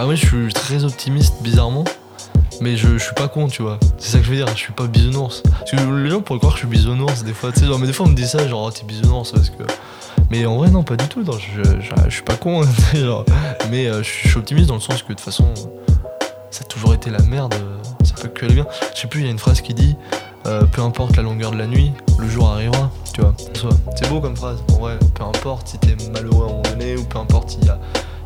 Bah 0.00 0.06
oui, 0.06 0.16
je 0.16 0.26
suis 0.26 0.52
très 0.54 0.82
optimiste, 0.84 1.42
bizarrement. 1.42 1.84
Mais 2.62 2.74
je, 2.74 2.96
suis 2.96 3.12
pas 3.14 3.28
con, 3.28 3.48
tu 3.48 3.60
vois. 3.60 3.78
C'est 3.98 4.12
ça 4.12 4.18
que 4.18 4.24
je 4.24 4.30
veux 4.30 4.36
dire, 4.36 4.46
je 4.48 4.54
suis 4.54 4.72
pas 4.72 4.86
bisounours. 4.86 5.42
Parce 5.42 5.72
que 5.72 5.76
les 5.76 6.08
gens 6.08 6.22
pourraient 6.22 6.38
croire 6.38 6.54
que 6.54 6.58
je 6.60 6.66
suis 6.66 6.74
bisounours 6.74 7.22
des 7.22 7.34
fois, 7.34 7.52
tu 7.52 7.60
sais. 7.60 7.66
Mais 7.78 7.86
des 7.86 7.92
fois 7.92 8.06
on 8.06 8.08
me 8.08 8.14
dit 8.14 8.26
ça, 8.26 8.48
genre, 8.48 8.64
oh, 8.64 8.70
t'es 8.70 8.86
bisounours 8.86 9.30
parce 9.30 9.50
que. 9.50 9.62
Mais 10.30 10.46
en 10.46 10.56
vrai, 10.56 10.70
non, 10.70 10.82
pas 10.84 10.96
du 10.96 11.06
tout. 11.06 11.22
je, 11.22 12.08
suis 12.08 12.22
pas 12.22 12.36
con, 12.36 12.62
sais, 12.62 12.96
genre. 13.04 13.26
Mais 13.70 13.88
euh, 13.88 14.02
je, 14.02 14.08
suis- 14.08 14.38
optimiste 14.38 14.68
dans 14.68 14.76
le 14.76 14.80
sens 14.80 15.02
que 15.02 15.08
de 15.08 15.12
toute 15.12 15.20
façon, 15.20 15.52
ça 16.50 16.62
a 16.62 16.64
toujours 16.64 16.94
été 16.94 17.10
la 17.10 17.20
merde. 17.20 17.52
euh, 17.52 17.76
Ça 18.02 18.14
peut 18.22 18.28
que 18.28 18.46
aller 18.46 18.54
bien. 18.54 18.66
Je 18.94 19.02
sais 19.02 19.06
plus, 19.06 19.20
il 19.20 19.26
y 19.26 19.28
a 19.28 19.32
une 19.32 19.38
phrase 19.38 19.60
qui 19.60 19.74
dit 19.74 19.96
euh, 20.46 20.62
Peu 20.62 20.80
importe 20.80 21.14
la 21.18 21.22
longueur 21.22 21.50
de 21.50 21.58
la 21.58 21.66
nuit, 21.66 21.92
le 22.18 22.26
jour 22.26 22.48
arrivera. 22.48 22.90
Tu 23.12 23.20
vois, 23.20 23.34
c'est 23.96 24.08
beau 24.08 24.22
comme 24.22 24.34
phrase. 24.34 24.60
En 24.72 24.78
vrai, 24.78 24.98
peu 25.14 25.24
importe 25.24 25.68
si 25.68 25.78
t'es 25.78 25.94
malheureux 26.14 26.44
à 26.44 26.48
un 26.48 26.52
moment 26.52 26.62
donné 26.62 26.96
ou 26.96 27.04
peu 27.04 27.18
importe 27.18 27.50
s'il 27.50 27.66
y 27.66 27.68
a, 27.68 27.78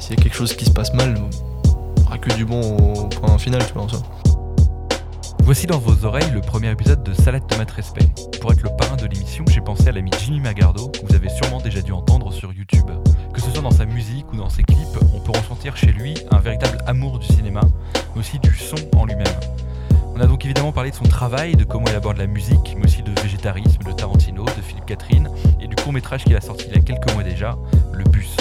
y 0.09 0.13
a 0.13 0.17
quelque 0.17 0.37
chose 0.37 0.55
qui 0.55 0.67
se 0.67 0.71
passe 0.71 0.95
mal, 0.95 1.17
du 2.33 2.45
bon 2.45 2.77
au 2.77 3.09
point 3.09 3.37
final, 3.39 3.65
tu 3.67 3.75
vois, 3.75 3.83
en. 3.83 3.89
Voici 5.43 5.67
dans 5.67 5.79
vos 5.79 6.07
oreilles 6.07 6.31
le 6.33 6.41
premier 6.41 6.71
épisode 6.71 7.03
de 7.03 7.13
Salade 7.13 7.47
Tomate 7.47 7.71
Respect. 7.71 8.09
Pour 8.41 8.53
être 8.53 8.63
le 8.63 8.71
parrain 8.79 8.97
de 8.97 9.07
l'émission, 9.07 9.45
j'ai 9.51 9.61
pensé 9.61 9.89
à 9.89 9.93
l'ami 9.93 10.11
Jimmy 10.19 10.41
Magardo, 10.41 10.89
que 10.89 11.07
vous 11.07 11.15
avez 11.15 11.29
sûrement 11.29 11.61
déjà 11.61 11.83
dû 11.83 11.93
entendre 11.93 12.33
sur 12.33 12.53
YouTube. 12.53 12.91
Que 13.35 13.41
ce 13.41 13.51
soit 13.51 13.61
dans 13.61 13.71
sa 13.71 13.85
musique 13.85 14.33
ou 14.33 14.37
dans 14.37 14.49
ses 14.49 14.63
clips, 14.63 14.79
on 15.15 15.21
peut 15.21 15.33
ressentir 15.39 15.77
chez 15.77 15.89
lui 15.89 16.15
un 16.31 16.39
véritable 16.39 16.79
amour 16.87 17.19
du 17.19 17.27
cinéma, 17.27 17.61
mais 18.15 18.21
aussi 18.21 18.39
du 18.39 18.55
son 18.55 18.77
en 18.97 19.05
lui-même. 19.05 19.27
On 20.17 20.21
a 20.21 20.27
donc 20.27 20.45
évidemment 20.45 20.73
parlé 20.73 20.93
de 20.93 20.97
son 20.97 21.05
travail, 21.05 21.57
de 21.57 21.65
comment 21.65 21.87
il 21.89 21.95
aborde 21.95 22.17
la 22.17 22.27
musique, 22.27 22.75
mais 22.79 22.87
aussi 22.87 23.03
de 23.03 23.13
végétarisme, 23.21 23.83
de 23.83 23.93
Tarantino, 23.93 24.45
de 24.45 24.63
Philippe 24.63 24.87
Catherine, 24.87 25.29
et 25.61 25.67
du 25.67 25.77
court-métrage 25.77 26.25
qu'il 26.25 26.37
a 26.37 26.41
sorti 26.41 26.67
il 26.69 26.77
y 26.77 26.79
a 26.79 26.83
quelques 26.83 27.13
mois 27.13 27.23
déjà, 27.23 27.59
Le 27.93 28.05
Bus. 28.05 28.37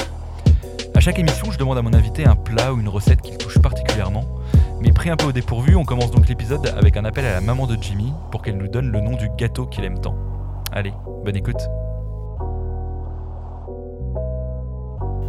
À 0.96 1.00
chaque 1.00 1.18
émission, 1.18 1.52
je 1.52 1.58
demande 1.58 1.78
à 1.80 1.82
mon 1.82 1.94
invité 1.94 2.26
un 2.26 2.36
plat 2.54 2.72
ou 2.72 2.80
une 2.80 2.90
recette 2.90 3.22
qu'il 3.22 3.36
touche 3.38 3.58
particulièrement, 3.58 4.26
mais 4.80 4.92
pris 4.92 5.10
un 5.10 5.16
peu 5.16 5.26
au 5.26 5.32
dépourvu, 5.32 5.76
on 5.76 5.86
commence 5.86 6.12
donc 6.12 6.28
l'épisode 6.28 6.72
avec 6.78 6.98
un 6.98 7.06
appel 7.06 7.26
à 7.26 7.34
la 7.34 7.42
maman 7.42 7.66
de 7.66 7.76
Jimmy 7.82 8.14
pour 8.32 8.44
qu'elle 8.44 8.58
nous 8.58 8.68
donne 8.68 8.92
le 8.92 9.02
nom 9.02 9.16
du 9.16 9.28
gâteau 9.38 9.66
qu'il 9.66 9.84
aime 9.84 10.00
tant. 10.00 10.16
Allez, 10.72 10.94
bonne 11.26 11.36
écoute. 11.36 11.62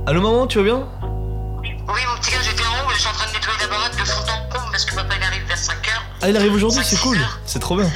Allô 0.07 0.21
maman, 0.21 0.47
tu 0.47 0.59
vas 0.59 0.65
bien? 0.65 0.87
Oui, 1.63 1.71
mon 1.87 2.21
petit 2.21 2.31
gars, 2.31 2.43
j'étais 2.43 2.63
en 2.63 2.87
haut, 2.87 2.91
je 2.93 3.01
suis 3.01 3.09
en 3.09 3.13
train 3.13 3.27
de 3.27 3.33
nettoyer 3.33 3.59
la 3.59 3.69
baraque 3.69 3.99
de 3.99 4.05
fond 4.05 4.21
en 4.21 4.53
comble 4.53 4.71
parce 4.71 4.85
que 4.85 4.95
papa 4.95 5.15
il 5.17 5.23
arrive 5.23 5.47
vers 5.47 5.57
5h. 5.57 5.89
Ah, 6.21 6.29
il 6.29 6.37
arrive 6.37 6.53
aujourd'hui, 6.53 6.85
c'est 6.85 7.01
cool. 7.01 7.19
C'est 7.47 7.59
trop 7.59 7.77
bien. 7.77 7.91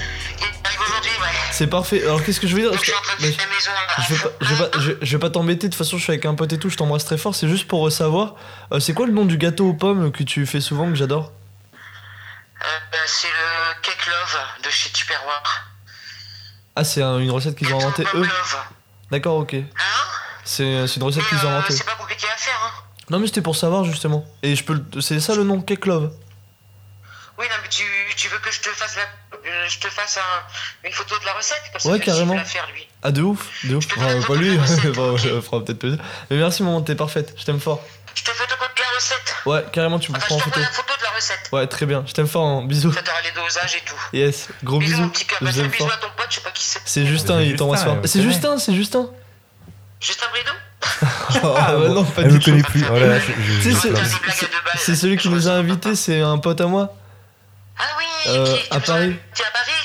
C'est 1.58 1.66
parfait. 1.66 2.02
Alors 2.04 2.22
qu'est-ce 2.22 2.38
que 2.38 2.46
je 2.46 2.54
veux 2.54 2.60
dire 2.62 2.70
Donc 2.70 2.78
je 2.78 2.84
suis 2.84 2.94
en 2.94 3.00
train 3.00 3.16
de 3.16 3.22
Mais 3.22 3.32
faire 3.32 3.48
la 3.48 3.54
maison 3.54 3.70
à 3.72 4.02
je 4.02 4.14
vais 4.14 4.20
pas, 4.20 4.30
je 4.40 4.54
vais 4.54 4.68
pas, 4.70 4.78
je, 4.78 4.92
je 5.02 5.16
vais 5.16 5.18
pas 5.20 5.30
t'embêter, 5.30 5.66
de 5.66 5.72
toute 5.72 5.78
façon 5.78 5.98
je 5.98 6.02
suis 6.04 6.12
avec 6.12 6.24
un 6.24 6.36
pote 6.36 6.52
et 6.52 6.58
tout, 6.58 6.70
je 6.70 6.76
t'embrasse 6.76 7.04
très 7.04 7.18
fort, 7.18 7.34
c'est 7.34 7.48
juste 7.48 7.66
pour 7.66 7.84
euh, 7.84 7.90
savoir, 7.90 8.36
euh, 8.72 8.78
c'est 8.78 8.94
quoi 8.94 9.06
le 9.06 9.12
nom 9.12 9.24
du 9.24 9.38
gâteau 9.38 9.68
aux 9.70 9.74
pommes 9.74 10.12
que 10.12 10.22
tu 10.22 10.46
fais 10.46 10.60
souvent, 10.60 10.88
que 10.88 10.94
j'adore 10.94 11.32
Euh, 12.62 12.64
euh, 12.64 12.96
c'est 13.06 13.26
le 13.26 13.82
Cake 13.82 14.06
Love 14.06 14.38
de 14.64 14.70
chez 14.70 14.90
Tupperware. 14.90 15.66
Ah 16.76 16.84
c'est 16.84 17.02
un- 17.02 17.18
une 17.18 17.30
recette 17.32 17.56
qu'ils 17.56 17.74
ont 17.74 17.78
inventée 17.80 18.04
eux. 18.14 18.28
D'accord, 19.10 19.38
ok. 19.38 19.54
Hein 19.54 19.64
C'est 20.44 20.62
euh, 20.62 20.86
une 20.86 21.02
recette 21.02 21.26
qu'ils 21.28 21.38
ont 21.38 21.50
euh, 21.50 21.56
inventée. 21.58 21.74
C'est 21.74 21.84
pas 21.86 21.96
compliqué 21.96 22.26
à 22.32 22.36
faire, 22.38 22.60
hein. 22.64 22.82
Non 23.10 23.18
mais 23.18 23.26
c'était 23.26 23.42
pour 23.42 23.56
savoir 23.56 23.82
justement. 23.84 24.24
Et 24.44 24.54
je 24.54 24.62
peux 24.62 24.74
le- 24.74 25.00
C'est 25.00 25.18
ça 25.18 25.34
le 25.34 25.42
nom, 25.42 25.60
Cake 25.60 25.86
Love 25.86 26.12
Oui, 27.38 27.46
non, 27.48 27.56
mais 27.62 27.68
tu, 27.68 27.84
tu 28.16 28.28
veux 28.28 28.38
que 28.38 28.50
je 28.50 28.60
te 28.60 28.68
fasse, 28.70 28.96
la, 28.96 29.02
euh, 29.02 29.68
je 29.68 29.78
te 29.78 29.86
fasse 29.88 30.18
un- 30.18 30.86
une 30.88 30.92
photo 30.92 31.16
de 31.20 31.24
la 31.24 31.32
recette? 31.34 31.62
Parce 31.72 31.84
Ouais, 31.84 32.00
que 32.00 32.04
carrément. 32.06 32.34
La 32.34 32.44
faire, 32.44 32.66
lui. 32.74 32.86
Ah 33.02 33.12
de 33.12 33.22
ouf, 33.22 33.46
de 33.64 33.76
ouf. 33.76 33.84
Je 33.84 33.88
te 33.88 33.94
Enfin, 34.00 34.20
pas 34.26 34.34
la 34.34 34.40
lui, 34.40 34.58
recette, 34.58 34.90
Enfin, 34.90 35.02
ok. 35.12 35.20
ça 35.20 35.40
fera 35.42 35.64
peut-être 35.64 35.78
plaisir. 35.78 35.98
Mais 36.30 36.36
merci 36.36 36.62
maman, 36.64 36.82
t'es 36.82 36.96
parfaite, 36.96 37.34
je 37.38 37.44
t'aime 37.44 37.60
fort. 37.60 37.80
Je 38.16 38.24
te 38.24 38.30
photocopie 38.32 38.82
la 38.82 38.96
recette. 38.96 39.36
Ouais, 39.46 39.64
carrément 39.72 40.00
tu 40.00 40.10
me 40.10 40.16
Enfin, 40.16 40.26
prends 40.26 40.34
en 40.34 40.38
je 40.40 40.44
photo. 40.44 40.54
t'envoie 40.56 40.68
la 40.68 40.74
photo 40.74 40.92
de 40.98 41.04
la 41.04 41.10
recette. 41.10 41.48
Ouais, 41.52 41.66
très 41.68 41.86
bien, 41.86 42.02
je 42.08 42.12
t'aime 42.12 42.26
fort, 42.26 42.44
hein. 42.44 42.64
bisous. 42.66 42.92
Ça 42.92 43.02
t'aura 43.02 43.20
les 43.22 43.30
dosages 43.30 43.74
et 43.76 43.80
tout. 43.86 43.94
Yes, 44.12 44.48
gros 44.64 44.78
Bisous, 44.80 44.90
bisous. 44.90 45.02
mon 45.04 45.08
petit 45.10 45.24
cœur. 45.26 45.38
Je 45.40 45.44
Passe 45.46 45.54
un 45.54 45.60
t'aime 45.62 45.70
bisou 45.70 45.84
fort. 45.84 45.92
à 45.92 45.96
ton 45.98 46.08
pote, 46.16 46.26
je 46.30 46.34
sais 46.34 46.40
pas 46.40 46.50
qui 46.50 46.64
c'est. 46.64 46.80
C'est 46.84 47.06
Justin, 47.06 47.40
il 47.42 47.54
t'embrasse 47.54 47.80
Justin, 47.82 47.94
fort. 47.94 48.02
C'est. 48.06 48.22
Justin, 48.22 48.58
c'est 48.58 48.74
Justin. 48.74 49.10
Juste 50.00 50.24
un 50.26 50.30
bridou? 50.30 50.50
Ah 51.56 51.72
bah 51.76 51.88
non, 51.90 52.04
pas 52.04 52.22
Elle 52.22 52.32
du 52.32 52.38
tout. 52.40 52.50
connaît 52.50 52.62
plus. 52.64 52.82
Oh 52.90 52.96
je- 52.96 53.20
je- 53.20 53.70
je- 53.70 53.70
je- 53.70 54.78
c'est 54.78 54.96
celui 54.96 55.16
qui 55.16 55.28
nous 55.28 55.46
a 55.48 55.52
invités, 55.52 55.94
c'est 55.94 56.20
un 56.20 56.38
pote 56.38 56.60
à 56.60 56.66
moi. 56.66 56.94
Euh, 58.26 58.56
à 58.70 58.80
Paris 58.80 59.14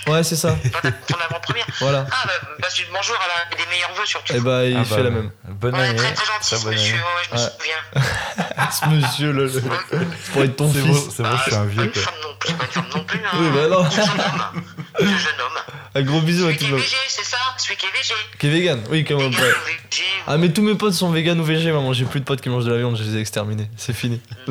Ouais, 0.07 0.23
c'est 0.23 0.35
ça. 0.35 0.55
Ta- 0.81 0.91
ton 0.91 1.15
avant-première. 1.29 1.65
Voilà. 1.79 2.05
Ah 2.11 2.27
bah, 2.27 2.67
du 2.75 2.85
bonjour 2.93 3.15
à 3.15 3.27
la, 3.27 3.55
et 3.55 3.63
des 3.63 3.69
meilleurs 3.69 3.93
vœux 3.93 4.05
surtout. 4.05 4.33
Et 4.33 4.39
bah, 4.39 4.65
il 4.65 4.75
Ah 4.77 4.83
fait 4.83 4.95
bah, 4.97 5.03
la 5.03 5.09
même. 5.11 5.31
Bonne 5.47 5.75
ouais, 5.75 5.81
année. 5.81 5.95
très 5.95 6.13
très 6.13 6.25
gentil 6.25 6.55
ce 6.55 6.63
bonne 6.63 6.73
monsieur, 6.73 6.93
année. 6.95 7.03
ouais, 7.03 7.23
je 7.29 7.35
me 7.35 7.39
Ouais. 7.39 7.49
souviens. 7.57 8.03
Ce 8.73 8.89
monsieur 8.89 9.31
là, 9.31 9.43
le- 9.43 10.07
pour 10.33 10.43
être 10.43 10.55
ton 10.55 10.71
C'est 10.73 10.79
fils. 10.81 10.87
bon, 10.87 11.11
c'est 11.15 11.23
bon, 11.23 11.37
je 11.37 11.41
suis 11.43 11.53
un 11.55 11.57
Pas 11.59 11.65
vieux 11.65 11.83
une 11.83 11.91
quoi. 11.91 12.01
femme 12.01 12.13
non 12.23 12.35
plus, 12.39 12.53
pas 12.53 12.65
une 12.65 12.71
femme 12.71 12.85
non 12.95 13.03
plus. 13.03 13.19
Hein. 13.19 13.29
Oui, 13.35 13.49
bah 13.53 13.67
non. 13.69 13.83
Un 13.85 13.89
jeune 13.89 14.03
homme. 14.09 14.63
Un 14.99 15.05
jeune 15.05 15.41
homme. 15.41 15.75
Un 15.95 16.01
gros 16.01 16.21
bisou 16.21 16.47
à 16.47 16.51
tout 16.51 16.57
qui 16.57 16.63
le 16.65 16.69
est 16.69 16.71
monde. 16.73 16.79
VG, 16.81 16.95
c'est 17.07 17.23
ça? 17.25 17.37
Celui 17.57 17.75
qui 17.77 17.85
est 17.85 17.89
VG. 17.89 18.13
Qui 18.39 18.47
est 18.47 18.49
vegan 18.49 18.81
Oui, 18.89 19.05
quand 19.05 19.17
même. 19.17 19.29
Vegan 19.29 19.43
ouais. 19.45 19.51
ou 19.51 20.01
Ah, 20.27 20.37
mais 20.37 20.51
tous 20.51 20.63
mes 20.63 20.75
potes 20.75 20.93
sont 20.93 21.11
vegan 21.11 21.39
ou 21.39 21.43
végé, 21.43 21.71
maman. 21.71 21.93
J'ai 21.93 22.05
plus 22.05 22.19
de 22.19 22.25
potes 22.25 22.41
qui 22.41 22.49
mangent 22.49 22.65
de 22.65 22.71
la 22.71 22.79
viande, 22.79 22.97
je 22.97 23.03
les 23.03 23.17
ai 23.17 23.19
exterminés. 23.21 23.69
C'est 23.77 23.93
fini. 23.93 24.21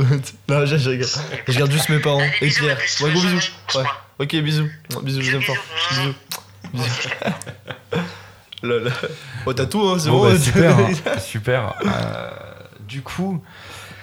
non, 0.49 0.65
je, 0.67 0.77
je 0.77 0.91
rigole. 0.91 1.09
Je 1.49 1.59
garde 1.59 1.73
juste 1.73 1.89
mes 1.89 1.99
parents 1.99 2.21
Allez, 2.21 2.33
et 2.43 2.49
Pierre. 2.51 2.79
Ouais, 3.01 3.11
gros. 3.11 3.21
Bisous, 3.23 3.41
Ouais. 3.75 3.84
Ok, 4.19 4.37
bisous. 4.37 4.69
Bisous, 5.03 5.23
je 5.23 5.33
t'aime 5.33 5.43
fort. 5.43 5.56
bisous. 6.73 6.84
Lol. 8.62 8.93
Oh, 9.47 9.53
t'as 9.53 9.67
tout, 9.67 9.81
hein, 9.83 9.97
c'est 9.99 10.09
Bon, 10.11 10.19
bon. 10.19 10.25
bah, 10.27 10.31
ouais. 10.33 10.39
super, 10.39 10.78
hein, 10.78 11.19
super. 11.19 11.75
Euh, 11.84 12.31
du 12.89 13.03
coup, 13.03 13.43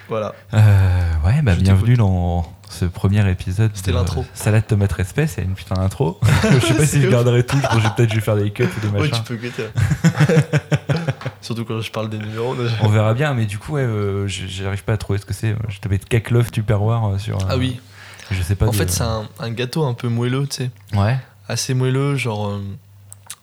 Voilà. 0.09 0.34
euh, 0.53 1.14
ouais, 1.25 1.42
bah 1.42 1.53
Je 1.56 1.62
bienvenue 1.62 1.96
dans 1.96 2.52
ce 2.69 2.84
premier 2.84 3.28
épisode. 3.31 3.72
C'était 3.74 3.92
de 3.92 3.96
l'intro. 3.96 4.25
Salade 4.34 4.68
tomate 4.68 4.92
respect, 4.92 5.28
c'est 5.28 5.44
une 5.44 5.53
putain 5.53 5.75
d'intro. 5.75 6.19
je 6.52 6.59
sais 6.59 6.74
pas 6.74 6.86
si 6.86 7.02
je 7.02 7.08
garderai 7.08 7.46
tout. 7.46 7.58
Je 7.74 7.78
vais 7.80 7.90
peut-être 7.96 8.09
je 8.09 8.16
vais 8.16 8.22
faire 8.22 8.36
des 8.36 8.52
cuts 8.52 8.66
ou 8.66 8.80
des 8.81 8.88
Ouais, 8.90 9.08
machins. 9.08 9.24
tu 9.25 9.34
peux 9.34 9.42
guetter. 9.42 9.68
Surtout 11.42 11.64
quand 11.64 11.80
je 11.80 11.90
parle 11.92 12.09
des 12.09 12.18
numéros. 12.18 12.53
On 12.81 12.90
verra 12.90 13.14
bien, 13.14 13.34
mais 13.34 13.46
du 13.46 13.58
coup, 13.58 13.74
ouais, 13.75 13.81
euh, 13.84 14.28
j'arrive 14.28 14.84
pas 14.84 14.94
à 14.94 14.98
trouver 14.98 15.19
ce 15.19 15.25
que 15.25 15.34
c'est. 15.34 15.56
Je 15.69 15.80
tapais 15.80 15.98
Cake 16.00 16.31
Love 16.31 16.52
Tupperware 16.52 17.18
sur. 17.18 17.38
Ah 17.50 17.56
oui. 17.58 17.80
Je 18.31 18.41
sais 18.41 18.56
pas. 18.56 18.67
En 18.67 18.72
de- 18.72 18.75
fait, 18.75 18.90
c'est 18.90 19.03
un, 19.03 19.28
un 19.40 19.51
gâteau 19.51 19.85
un 19.85 19.94
peu 19.94 20.07
moelleux, 20.09 20.47
tu 20.47 20.57
sais. 20.63 20.72
Ouais. 20.94 21.17
Assez 21.47 21.73
moelleux, 21.73 22.16
genre. 22.16 22.47
euh, 22.50 22.62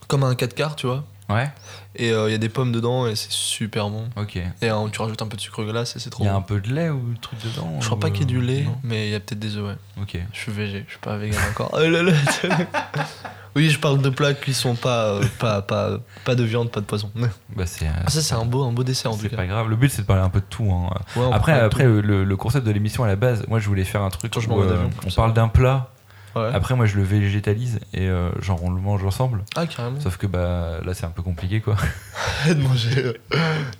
comme 0.08 0.22
un 0.24 0.34
4 0.34 0.54
quarts, 0.54 0.76
tu 0.76 0.86
vois. 0.86 1.04
Ouais. 1.28 1.50
Et 1.96 2.10
il 2.10 2.30
y 2.30 2.34
a 2.34 2.38
des 2.38 2.48
pommes 2.48 2.70
dedans 2.70 3.08
et 3.08 3.16
c'est 3.16 3.32
super 3.32 3.88
bon. 3.90 4.08
Ok. 4.16 4.36
Il 4.36 4.42
Et 4.62 4.70
euh, 4.70 4.88
tu 4.92 5.00
rajoutes 5.02 5.20
un 5.22 5.26
peu 5.26 5.36
de 5.36 5.40
sucre 5.40 5.64
glace 5.64 5.96
et 5.96 5.98
c'est 5.98 6.10
trop 6.10 6.22
y 6.24 6.28
a 6.28 6.32
bon. 6.32 6.38
un 6.38 6.42
peu 6.42 6.60
de 6.60 6.72
lait 6.72 6.88
ou 6.90 7.14
de 7.14 7.18
truc 7.20 7.40
dedans 7.42 7.78
Je 7.80 7.86
crois 7.86 7.96
ou, 7.96 8.00
pas 8.00 8.10
qu'il 8.10 8.20
y 8.20 8.22
ait 8.22 8.26
du 8.26 8.38
euh, 8.38 8.42
lait, 8.42 8.62
non 8.62 8.78
mais 8.84 9.08
il 9.08 9.10
y 9.10 9.14
a 9.16 9.18
peut-être 9.20 9.40
des 9.40 9.56
œufs, 9.56 9.64
ouais. 9.66 10.02
Ok. 10.02 10.16
Je 10.32 10.38
suis 10.38 10.52
végé, 10.52 10.84
je 10.86 10.90
suis 10.92 11.00
pas 11.00 11.16
vegan 11.16 11.40
encore. 11.50 11.70
Oh 11.72 11.78
là 11.80 12.02
là, 12.04 12.12
oui, 13.56 13.70
je 13.70 13.78
parle 13.80 14.00
de 14.00 14.08
plats 14.10 14.34
qui 14.34 14.54
sont 14.54 14.74
pas, 14.76 15.06
euh, 15.14 15.24
pas, 15.40 15.62
pas, 15.62 15.98
pas 16.24 16.34
de 16.36 16.44
viande, 16.44 16.70
pas 16.70 16.80
de 16.80 16.84
poisson. 16.86 17.10
Bah 17.56 17.64
c'est. 17.66 17.86
Ah, 18.04 18.08
ça, 18.10 18.20
c'est 18.22 18.34
un 18.34 18.44
beau, 18.44 18.62
un 18.64 18.72
beau 18.72 18.84
dessert 18.84 19.10
en 19.10 19.14
tout 19.16 19.22
C'est 19.22 19.30
cas. 19.30 19.36
pas 19.36 19.46
grave. 19.46 19.68
Le 19.68 19.76
but 19.76 19.90
c'est 19.90 20.02
de 20.02 20.06
parler 20.06 20.22
un 20.22 20.28
peu 20.30 20.40
de 20.40 20.46
tout. 20.48 20.70
hein. 20.70 20.90
Ouais, 21.16 21.24
on 21.26 21.32
Après, 21.32 21.52
après 21.58 21.84
le, 21.84 22.22
le 22.24 22.36
concept 22.36 22.66
de 22.66 22.70
l'émission 22.70 23.02
à 23.02 23.06
la 23.08 23.16
base, 23.16 23.44
moi 23.48 23.58
je 23.58 23.66
voulais 23.66 23.84
faire 23.84 24.02
un 24.02 24.10
truc 24.10 24.32
Attends, 24.32 24.40
je 24.40 24.48
où 24.50 24.60
vais 24.60 24.68
euh, 24.72 24.76
on 25.06 25.10
ça. 25.10 25.16
parle 25.16 25.32
d'un 25.32 25.48
plat. 25.48 25.90
Ouais. 26.34 26.50
Après, 26.52 26.74
moi 26.76 26.84
je 26.84 26.96
le 26.98 27.02
végétalise 27.02 27.80
et 27.94 28.08
euh, 28.10 28.28
genre 28.42 28.62
on 28.62 28.68
le 28.70 28.78
mange 28.78 29.02
ensemble. 29.06 29.42
Ah, 29.56 29.66
carrément. 29.66 29.98
Sauf 30.00 30.18
que 30.18 30.26
bah 30.26 30.80
là 30.84 30.92
c'est 30.92 31.06
un 31.06 31.10
peu 31.10 31.22
compliqué 31.22 31.62
quoi. 31.62 31.76
de 32.46 32.54
manger, 32.60 33.06
euh, 33.06 33.12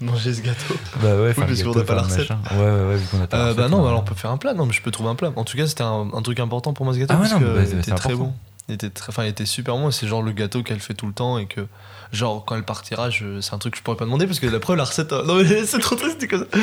de 0.01 0.07
manger 0.07 0.33
ce 0.33 0.41
gâteau. 0.41 0.75
bah 1.03 1.17
ouais. 1.21 1.35
faire 1.35 1.45
parce 1.47 1.59
le 1.59 1.65
qu'on 1.65 1.73
gâteau, 1.73 1.85
pas 1.85 1.95
la 1.97 2.05
faire 2.05 2.17
le 2.17 2.23
recette. 2.23 2.31
machin. 2.31 2.57
Ouais 2.57 2.65
ouais 2.71 2.89
ouais. 2.89 2.97
Vu 2.97 3.07
qu'on 3.09 3.23
a 3.23 3.27
pas 3.27 3.37
la 3.37 3.45
Euh, 3.49 3.55
bah 3.55 3.69
non, 3.69 3.77
on- 3.81 3.83
bah 3.83 3.89
alors 3.89 4.01
on 4.01 4.05
peut 4.05 4.15
faire 4.15 4.31
un 4.31 4.39
plat. 4.39 4.55
Non, 4.55 4.65
mais 4.65 4.73
je 4.73 4.81
peux 4.81 4.91
trouver 4.91 5.11
un 5.11 5.15
plat. 5.17 5.33
En 5.37 5.45
tout 5.45 5.59
cas, 5.59 5.67
c'était 5.67 5.83
un, 5.83 6.09
un 6.15 6.23
truc 6.23 6.41
important 6.41 6.73
pour 6.73 6.87
moi 6.87 6.95
ce 6.95 6.99
gâteau 6.99 7.13
Ah 7.15 7.21
ouais, 7.21 7.29
parce 7.29 7.39
non, 7.39 7.47
que 7.47 7.55
bah, 7.55 7.61
c'est 7.67 7.73
était 7.77 7.83
très 7.93 8.13
important. 8.13 8.17
bon. 8.25 8.35
Il 8.69 8.75
était 8.75 8.91
très, 8.91 9.11
enfin, 9.11 9.25
il 9.25 9.29
était 9.29 9.47
super 9.47 9.77
bon. 9.77 9.89
et 9.89 9.93
C'est 9.93 10.07
genre 10.09 10.23
le 10.23 10.33
gâteau 10.33 10.63
qu'elle 10.63 10.81
fait 10.81 10.95
tout 10.95 11.07
le 11.07 11.13
temps 11.13 11.39
et 11.39 11.47
que, 11.47 11.67
genre, 12.13 12.45
quand 12.45 12.57
elle 12.57 12.65
partira, 12.65 13.11
je- 13.11 13.41
c'est 13.41 13.55
un 13.55 13.59
truc 13.59 13.75
que 13.75 13.79
je 13.79 13.83
pourrais 13.85 13.97
pas 13.97 14.05
demander 14.07 14.27
parce 14.27 14.41
que 14.41 14.47
la 14.47 14.59
preuve, 14.59 14.77
la 14.77 14.85
recette. 14.85 15.13
euh, 15.13 15.25
Non 15.25 15.37
mais 15.37 15.45
c'est 15.67 15.79
trop 15.79 15.95
triste, 15.95 16.17
c'est 16.21 16.27
comme 16.29 16.47
ça. 16.51 16.61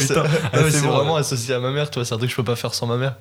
C'est 0.00 0.16
Ah, 0.16 0.24
mais 0.62 0.70
c'est 0.70 0.82
bon, 0.82 0.88
vraiment 0.92 1.14
ouais. 1.14 1.20
associé 1.20 1.54
à 1.54 1.58
ma 1.58 1.70
mère. 1.70 1.90
Tu 1.90 1.98
vois, 1.98 2.04
c'est 2.04 2.14
un 2.14 2.18
truc 2.18 2.28
que 2.28 2.32
je 2.32 2.36
peux 2.36 2.44
pas 2.44 2.56
faire 2.56 2.72
sans 2.74 2.86
ma 2.86 2.96
mère. 2.96 3.16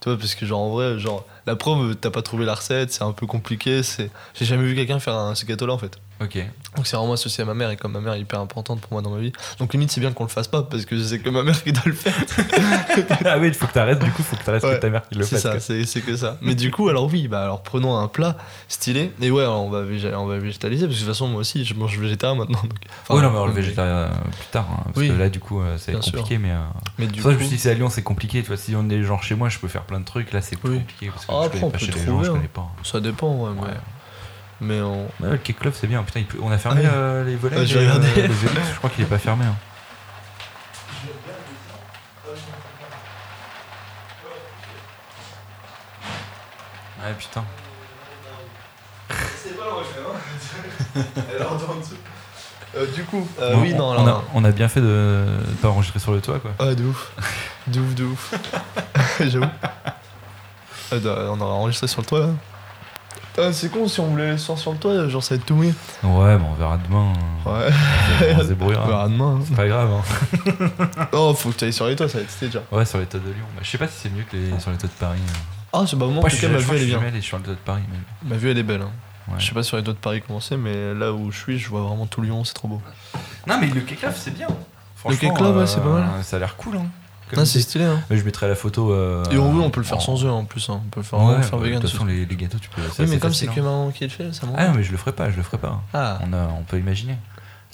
Tu 0.00 0.08
vois, 0.08 0.18
parce 0.18 0.34
que 0.34 0.44
genre 0.46 0.60
en 0.60 0.70
vrai, 0.70 0.98
genre 0.98 1.24
la 1.46 1.56
preuve, 1.56 1.94
t'as 1.96 2.10
pas 2.10 2.22
trouvé 2.22 2.44
la 2.44 2.54
recette, 2.54 2.92
c'est 2.92 3.02
un 3.02 3.12
peu 3.12 3.26
compliqué. 3.26 3.82
C'est, 3.82 4.10
j'ai 4.34 4.44
jamais 4.44 4.64
vu 4.64 4.74
quelqu'un 4.74 4.98
faire 5.00 5.14
un, 5.14 5.34
ce 5.34 5.44
gâteau-là 5.44 5.72
en 5.74 5.78
fait. 5.78 5.98
Ok. 6.20 6.36
Donc 6.76 6.86
c'est 6.86 6.96
vraiment 6.96 7.12
associé 7.12 7.42
à 7.42 7.44
ma 7.46 7.54
mère 7.54 7.70
et 7.70 7.76
comme 7.76 7.92
ma 7.92 8.00
mère 8.00 8.14
est 8.14 8.20
hyper 8.20 8.40
importante 8.40 8.80
pour 8.80 8.92
moi 8.92 9.02
dans 9.02 9.10
ma 9.10 9.18
vie. 9.20 9.32
Donc 9.60 9.72
limite 9.72 9.90
c'est 9.92 10.00
bien 10.00 10.12
qu'on 10.12 10.24
le 10.24 10.28
fasse 10.28 10.48
pas 10.48 10.62
parce 10.64 10.84
que 10.84 11.00
c'est 11.02 11.20
que 11.20 11.30
ma 11.30 11.42
mère 11.44 11.62
qui 11.62 11.72
doit 11.72 11.82
le 11.86 11.92
faire. 11.92 12.14
ah 13.24 13.38
oui, 13.38 13.48
il 13.48 13.54
faut 13.54 13.66
que 13.66 13.72
t'arrêtes. 13.72 13.98
Du 14.02 14.10
coup, 14.10 14.22
faut 14.22 14.36
que 14.36 14.42
t'arrêtes 14.44 14.64
Ouais. 14.64 14.76
que 14.76 14.80
ta 14.80 14.90
mère 14.90 15.08
qui 15.08 15.14
le 15.16 15.22
C'est 15.24 15.36
fasse. 15.36 15.42
ça, 15.42 15.50
quoi. 15.52 15.60
c'est 15.60 15.84
c'est 15.84 16.00
que 16.00 16.16
ça. 16.16 16.36
Mais 16.42 16.54
du 16.56 16.70
coup, 16.70 16.88
alors 16.88 17.06
oui, 17.06 17.28
bah 17.28 17.42
alors 17.44 17.62
prenons 17.62 17.96
un 17.96 18.08
plat 18.08 18.36
stylé. 18.68 19.12
Et 19.20 19.30
ouais, 19.30 19.42
alors, 19.42 19.62
on 19.64 19.70
va, 19.70 19.82
on 20.18 20.26
va 20.26 20.38
végétaliser 20.38 20.86
parce 20.86 20.96
que 20.98 21.00
de 21.02 21.06
toute 21.06 21.14
façon, 21.14 21.28
moi 21.28 21.40
aussi, 21.40 21.64
je 21.64 21.74
mange 21.74 21.96
végétarien 21.98 22.36
maintenant. 22.36 22.60
Donc, 22.62 22.72
oui, 23.10 23.16
non, 23.16 23.22
mais 23.22 23.26
alors, 23.28 23.46
le 23.46 23.52
euh, 23.52 23.54
végétarien 23.56 23.92
euh, 23.94 24.08
plus 24.08 24.46
tard. 24.50 24.66
hein, 24.72 24.80
parce 24.86 24.96
Oui. 24.96 25.08
que 25.08 25.12
là, 25.14 25.28
du 25.28 25.38
coup, 25.40 25.60
euh, 25.60 25.76
c'est 25.78 25.92
Bien 25.92 26.02
sûr. 26.02 26.12
compliqué. 26.14 26.38
Mais 26.38 26.50
euh, 26.50 26.56
Mais 26.98 27.06
du 27.06 27.20
ça, 27.22 27.28
coup, 27.28 27.30
je 27.34 27.34
me 27.36 27.40
suis 27.42 27.50
dit, 27.56 27.58
c'est 27.58 27.70
à 27.70 27.74
Lyon, 27.74 27.88
c'est 27.90 28.02
compliqué. 28.02 28.40
Tu 28.42 28.48
vois, 28.48 28.56
si 28.56 28.74
on 28.76 28.88
est 28.90 29.02
genre 29.02 29.22
chez 29.22 29.34
moi, 29.36 29.48
je 29.48 29.58
peux 29.58 29.68
faire 29.68 29.82
plein 29.84 30.00
de 30.00 30.04
trucs. 30.04 30.32
Là, 30.32 30.40
c'est 30.42 30.56
plus 30.56 30.70
Oui. 30.70 30.78
compliqué 30.80 31.10
parce 31.12 31.26
que 31.26 31.32
Ah, 31.32 31.40
je 31.42 31.46
après, 31.46 31.58
connais 31.60 31.64
on 31.68 31.70
pas 31.70 31.78
chez 31.78 31.92
les 31.92 32.04
gens, 32.04 32.22
je 32.24 32.30
hein. 32.30 32.34
connais 32.34 32.48
pas. 32.48 32.68
ça 32.82 33.00
dépend, 33.00 33.34
Ouais. 33.48 33.68
Mais 34.60 34.80
on... 34.80 35.04
ouais, 35.20 35.30
le 35.30 35.38
Cake 35.38 35.58
Club, 35.58 35.74
c'est 35.74 35.86
bien. 35.86 36.02
Putain, 36.02 36.20
il 36.20 36.26
peut... 36.26 36.38
on 36.42 36.50
a 36.50 36.58
fermé 36.58 36.82
ah 36.84 36.94
euh, 36.94 37.24
les 37.24 37.36
volets. 37.36 37.58
Euh, 37.58 37.64
j'ai 37.64 37.78
euh, 37.78 38.00
je 38.72 38.76
crois 38.78 38.90
qu'il 38.90 39.04
est 39.04 39.08
pas 39.08 39.18
fermé. 39.18 39.44
Hein. 39.44 39.56
Ouais, 47.00 47.14
putain. 47.16 47.44
C'est 49.08 49.56
pas 49.56 49.64
le 49.64 49.70
reflet, 49.70 50.00
hein. 50.04 51.02
Elle 51.30 51.42
est 51.42 51.44
en 51.44 51.54
dessous. 51.54 51.94
Euh, 52.76 52.86
du 52.86 53.02
coup, 53.04 53.26
euh, 53.40 53.54
oui, 53.56 53.72
non, 53.72 53.92
on, 53.92 54.02
on, 54.02 54.06
a, 54.06 54.24
on, 54.34 54.44
a, 54.44 54.50
bien 54.50 54.68
fait 54.68 54.82
de 54.82 55.24
t'enregistrer 55.62 56.00
sur 56.00 56.12
le 56.12 56.20
toit, 56.20 56.38
quoi. 56.38 56.52
Ouais 56.60 56.74
de 56.74 56.84
ouf. 56.84 57.12
de 57.66 57.80
ouf, 57.80 57.94
de 57.94 58.04
ouf. 58.04 58.34
J'avoue. 59.20 59.46
on 60.92 61.40
aura 61.40 61.54
enregistré 61.54 61.86
sur 61.88 62.02
le 62.02 62.06
toit, 62.06 62.20
là. 62.20 62.28
Ah, 63.40 63.52
c'est 63.52 63.70
con 63.70 63.86
si 63.86 64.00
on 64.00 64.06
voulait 64.08 64.30
le 64.32 64.38
soir 64.38 64.58
sur 64.58 64.72
le 64.72 64.78
toit, 64.78 65.08
genre 65.08 65.22
ça 65.22 65.34
va 65.34 65.38
être 65.40 65.46
tout 65.46 65.54
mouillé. 65.54 65.72
Ouais, 66.02 66.36
bon, 66.36 66.46
on 66.50 66.54
verra 66.54 66.76
demain. 66.78 67.12
Ouais, 67.46 67.68
On 68.36 68.38
se 68.42 68.44
débrouillera. 68.48 68.84
on 68.84 68.88
verra 68.88 69.08
demain. 69.08 69.40
C'est 69.46 69.54
pas 69.54 69.68
grave. 69.68 69.90
Hein. 69.92 70.68
Oh, 71.12 71.32
faut 71.34 71.50
que 71.50 71.56
tu 71.56 71.64
ailles 71.66 71.72
sur 71.72 71.86
les 71.86 71.94
toits, 71.96 72.08
ça 72.08 72.18
va 72.18 72.24
être 72.24 72.36
déjà. 72.40 72.60
Ouais, 72.72 72.84
sur 72.84 72.98
les 72.98 73.06
toits 73.06 73.20
de 73.20 73.26
Lyon. 73.26 73.44
Bah, 73.54 73.60
je 73.62 73.70
sais 73.70 73.78
pas 73.78 73.86
si 73.88 73.94
c'est 74.02 74.10
mieux 74.10 74.24
que 74.30 74.36
les, 74.36 74.58
sur 74.60 74.70
les 74.70 74.76
toits 74.76 74.88
de 74.88 74.94
Paris. 75.00 75.20
Ah, 75.72 75.84
c'est 75.86 75.96
bah, 75.96 76.06
moi, 76.06 76.18
en 76.24 76.28
tout 76.28 76.34
je 76.34 76.40
cas, 76.40 76.48
ma 76.48 76.58
je 76.58 76.64
vue 76.64 76.76
elle 76.76 76.82
est 76.82 76.86
je 76.88 76.96
bien. 76.98 77.06
allé 77.08 77.20
sur 77.20 77.36
les 77.38 77.44
toits 77.44 77.54
de 77.54 77.58
Paris. 77.60 77.82
Mais... 77.90 78.30
Ma 78.30 78.36
vue 78.36 78.50
elle 78.50 78.58
est 78.58 78.62
belle. 78.62 78.82
hein. 78.82 78.90
Ouais. 79.28 79.34
Je 79.38 79.46
sais 79.46 79.52
pas 79.54 79.62
sur 79.62 79.76
les 79.76 79.82
toits 79.84 79.94
de 79.94 79.98
Paris 79.98 80.22
comment 80.26 80.40
c'est, 80.40 80.56
mais 80.56 80.94
là 80.94 81.12
où 81.12 81.30
je 81.30 81.38
suis, 81.38 81.58
je 81.58 81.68
vois 81.68 81.82
vraiment 81.82 82.06
tout 82.06 82.22
Lyon, 82.22 82.42
c'est 82.44 82.54
trop 82.54 82.66
beau. 82.68 82.82
Non, 83.46 83.58
mais 83.60 83.66
le 83.68 83.82
Kéklaf, 83.82 84.16
c'est 84.18 84.32
bien. 84.34 84.48
Franchement, 84.96 85.18
Kéklaf, 85.30 85.54
ouais, 85.56 85.66
c'est 85.66 85.80
pas 85.80 85.88
mal. 85.88 86.06
Ça 86.22 86.36
a 86.36 86.38
l'air 86.40 86.56
cool. 86.56 86.76
Hein, 86.76 86.86
Ah, 87.36 87.44
c'est 87.44 87.60
stylé, 87.60 87.84
hein. 87.84 88.00
Mais 88.10 88.16
je 88.16 88.24
mettrai 88.24 88.48
la 88.48 88.54
photo. 88.54 88.92
euh, 88.92 89.24
Et 89.30 89.36
vrai, 89.36 89.46
on 89.46 89.70
peut 89.70 89.80
le 89.80 89.86
faire 89.86 89.98
en- 89.98 90.00
sans 90.00 90.24
œufs 90.24 90.30
en 90.32 90.44
plus, 90.44 90.68
hein. 90.70 90.80
on 90.86 90.88
peut 90.90 91.00
le 91.00 91.04
faire, 91.04 91.18
Ouais, 91.20 91.42
faire 91.42 91.58
bah, 91.58 91.64
vegan. 91.64 91.78
de 91.78 91.82
toute 91.82 91.90
façon, 91.92 92.04
les, 92.04 92.24
les 92.26 92.36
gâteaux, 92.36 92.58
tu 92.58 92.68
peux. 92.70 92.80
Oui, 92.98 93.06
mais 93.08 93.18
comme 93.18 93.32
c'est 93.34 93.46
que 93.46 93.60
hein. 93.60 93.64
maman 93.64 93.90
qui 93.90 94.04
le 94.04 94.10
fait, 94.10 94.32
ça 94.32 94.46
Ah, 94.56 94.68
mais 94.74 94.82
je 94.82 94.90
le 94.92 94.96
ferai 94.98 95.12
pas, 95.12 95.30
je 95.30 95.36
le 95.36 95.42
ferai 95.42 95.58
pas. 95.58 95.82
Ah, 95.94 96.18
On, 96.26 96.32
a, 96.32 96.48
on 96.58 96.62
peut 96.62 96.78
imaginer. 96.78 97.16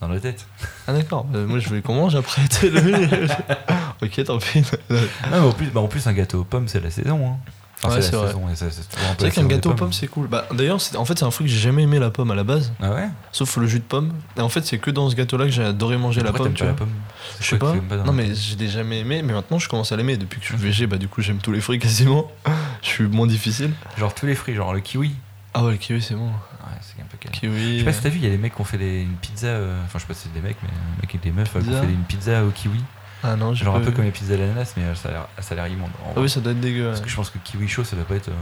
Dans 0.00 0.08
la 0.08 0.18
tête. 0.20 0.44
ah 0.88 0.92
d'accord, 0.92 1.24
Euh, 1.34 1.46
moi 1.46 1.60
je 1.60 1.68
voulais 1.68 1.80
qu'on 1.80 1.94
mange 1.94 2.16
après. 2.16 2.42
ok, 4.02 4.24
tant 4.24 4.38
pis. 4.38 4.62
Ah, 4.90 4.94
mais 5.30 5.38
en, 5.38 5.52
plus, 5.52 5.66
bah, 5.66 5.80
en 5.80 5.86
plus, 5.88 6.06
un 6.06 6.12
gâteau 6.12 6.40
aux 6.40 6.44
pommes, 6.44 6.68
c'est 6.68 6.80
la 6.82 6.90
saison. 6.90 7.26
Hein. 7.26 7.36
Enfin, 7.84 7.96
Ouais, 7.96 8.02
c'est 8.02 8.16
vrai. 8.16 8.32
c'est 8.56 9.20
vrai 9.20 9.31
qu'un 9.31 9.44
gâteau 9.46 9.70
aux 9.70 9.75
pommes. 9.75 9.92
c'est 9.92 10.06
cool. 10.08 10.26
Bah, 10.28 10.46
D'ailleurs, 10.52 10.81
c'est- 10.81 10.96
en 10.96 11.04
fait, 11.04 11.19
c'est 11.19 11.25
un 11.25 11.31
fruit 11.31 11.46
que 11.46 11.52
j'ai 11.52 11.58
jamais 11.58 11.82
aimé 11.82 11.98
la 11.98 12.10
pomme 12.10 12.31
à 12.31 12.34
la 12.34 12.44
base, 12.44 12.72
Ah 12.81 12.90
ouais? 12.92 13.08
Sauf 13.32 13.56
le 13.58 13.66
jus 13.66 13.78
de 13.81 13.84
pomme. 13.84 14.12
Et 14.36 14.40
en 14.40 14.48
fait, 14.48 14.64
c'est 14.64 14.78
que 14.78 14.90
dans 14.90 15.08
ce 15.10 15.14
gâteau-là 15.14 15.44
que 15.44 15.50
j'ai 15.50 15.64
adoré 15.64 15.96
manger 15.96 16.22
la 16.22 16.32
pomme. 16.32 16.52
Tu 16.54 16.60
pas 16.60 16.64
la 16.66 16.70
vois. 16.72 16.78
pomme? 16.78 16.94
Je 17.40 17.46
sais 17.46 17.58
pas. 17.58 17.75
dans 17.90 18.04
Non, 18.04 18.12
mais 18.12 18.34
je 18.34 18.56
l'ai 18.56 18.69
jamais 18.69 19.00
aimé, 19.00 19.22
mais 19.22 19.32
maintenant 19.32 19.58
je 19.58 19.69
commence 19.69 19.92
à 19.92 19.96
l'aimer. 19.96 20.16
Depuis 20.16 20.40
que 20.40 20.46
je 20.46 20.52
suis 20.54 20.62
végé, 20.62 20.86
bah 20.86 20.96
du 20.96 21.08
coup, 21.08 21.20
j'aime 21.22 21.38
tous 21.38 21.52
les 21.52 21.60
fruits 21.60 21.78
quasiment. 21.78 22.31
je 22.82 22.88
suis 22.88 23.04
moins 23.04 23.26
difficile. 23.26 23.70
Genre 23.98 24.14
tous 24.14 24.26
les 24.26 24.34
fruits, 24.34 24.54
genre 24.54 24.72
le 24.75 24.81
kiwi. 24.81 25.12
Ah 25.52 25.64
ouais, 25.64 25.72
le 25.72 25.76
kiwi, 25.78 26.00
c'est 26.02 26.14
bon. 26.14 26.31
Ouais, 26.74 26.80
c'est 26.82 27.02
un 27.02 27.06
peu 27.06 27.16
calme. 27.18 27.34
Kiwi. 27.34 27.74
Je 27.74 27.78
sais 27.80 27.84
pas 27.84 27.92
si 27.92 28.02
t'as 28.02 28.08
vu, 28.08 28.18
il 28.18 28.24
y 28.24 28.26
a 28.26 28.30
des 28.30 28.38
mecs 28.38 28.54
qui 28.54 28.60
ont 28.60 28.64
fait 28.64 28.78
des- 28.78 29.02
une 29.02 29.14
pizza. 29.16 29.46
euh, 29.46 29.78
Enfin, 29.84 29.98
je 29.98 30.02
sais 30.02 30.08
pas 30.08 30.14
si 30.14 30.22
c'est 30.24 30.32
des 30.32 30.46
mecs, 30.46 30.56
mais 30.62 30.68
un 30.68 31.00
mec 31.00 31.14
et 31.14 31.18
des 31.18 31.30
meufs 31.32 31.54
euh, 31.56 31.60
qui 31.60 31.68
ont 31.70 31.82
fait 31.82 31.88
une 31.88 32.02
pizza 32.04 32.44
au 32.44 32.50
kiwi. 32.50 32.80
Ah 33.22 33.36
non, 33.36 33.54
j'ai 33.54 33.64
Genre 33.64 33.76
un 33.76 33.80
peu 33.80 33.86
vu. 33.86 33.92
comme 33.94 34.04
les 34.04 34.10
pizzas 34.10 34.34
à 34.34 34.36
l'ananas, 34.36 34.74
mais 34.76 34.82
euh, 34.84 34.94
ça 34.94 35.08
a 35.08 35.54
l'air- 35.54 35.66
immonde. 35.68 35.90
Ah 36.14 36.20
oui, 36.20 36.28
ça 36.28 36.40
doit 36.40 36.52
être 36.52 36.60
dégueu. 36.60 36.86
Parce 36.88 36.98
ouais. 36.98 37.04
que 37.04 37.10
je 37.10 37.16
pense 37.16 37.30
que 37.30 37.38
kiwi 37.38 37.66
chaud, 37.68 37.84
ça 37.84 37.96
doit 37.96 38.04
pas 38.04 38.16
être. 38.16 38.28
euh, 38.28 38.32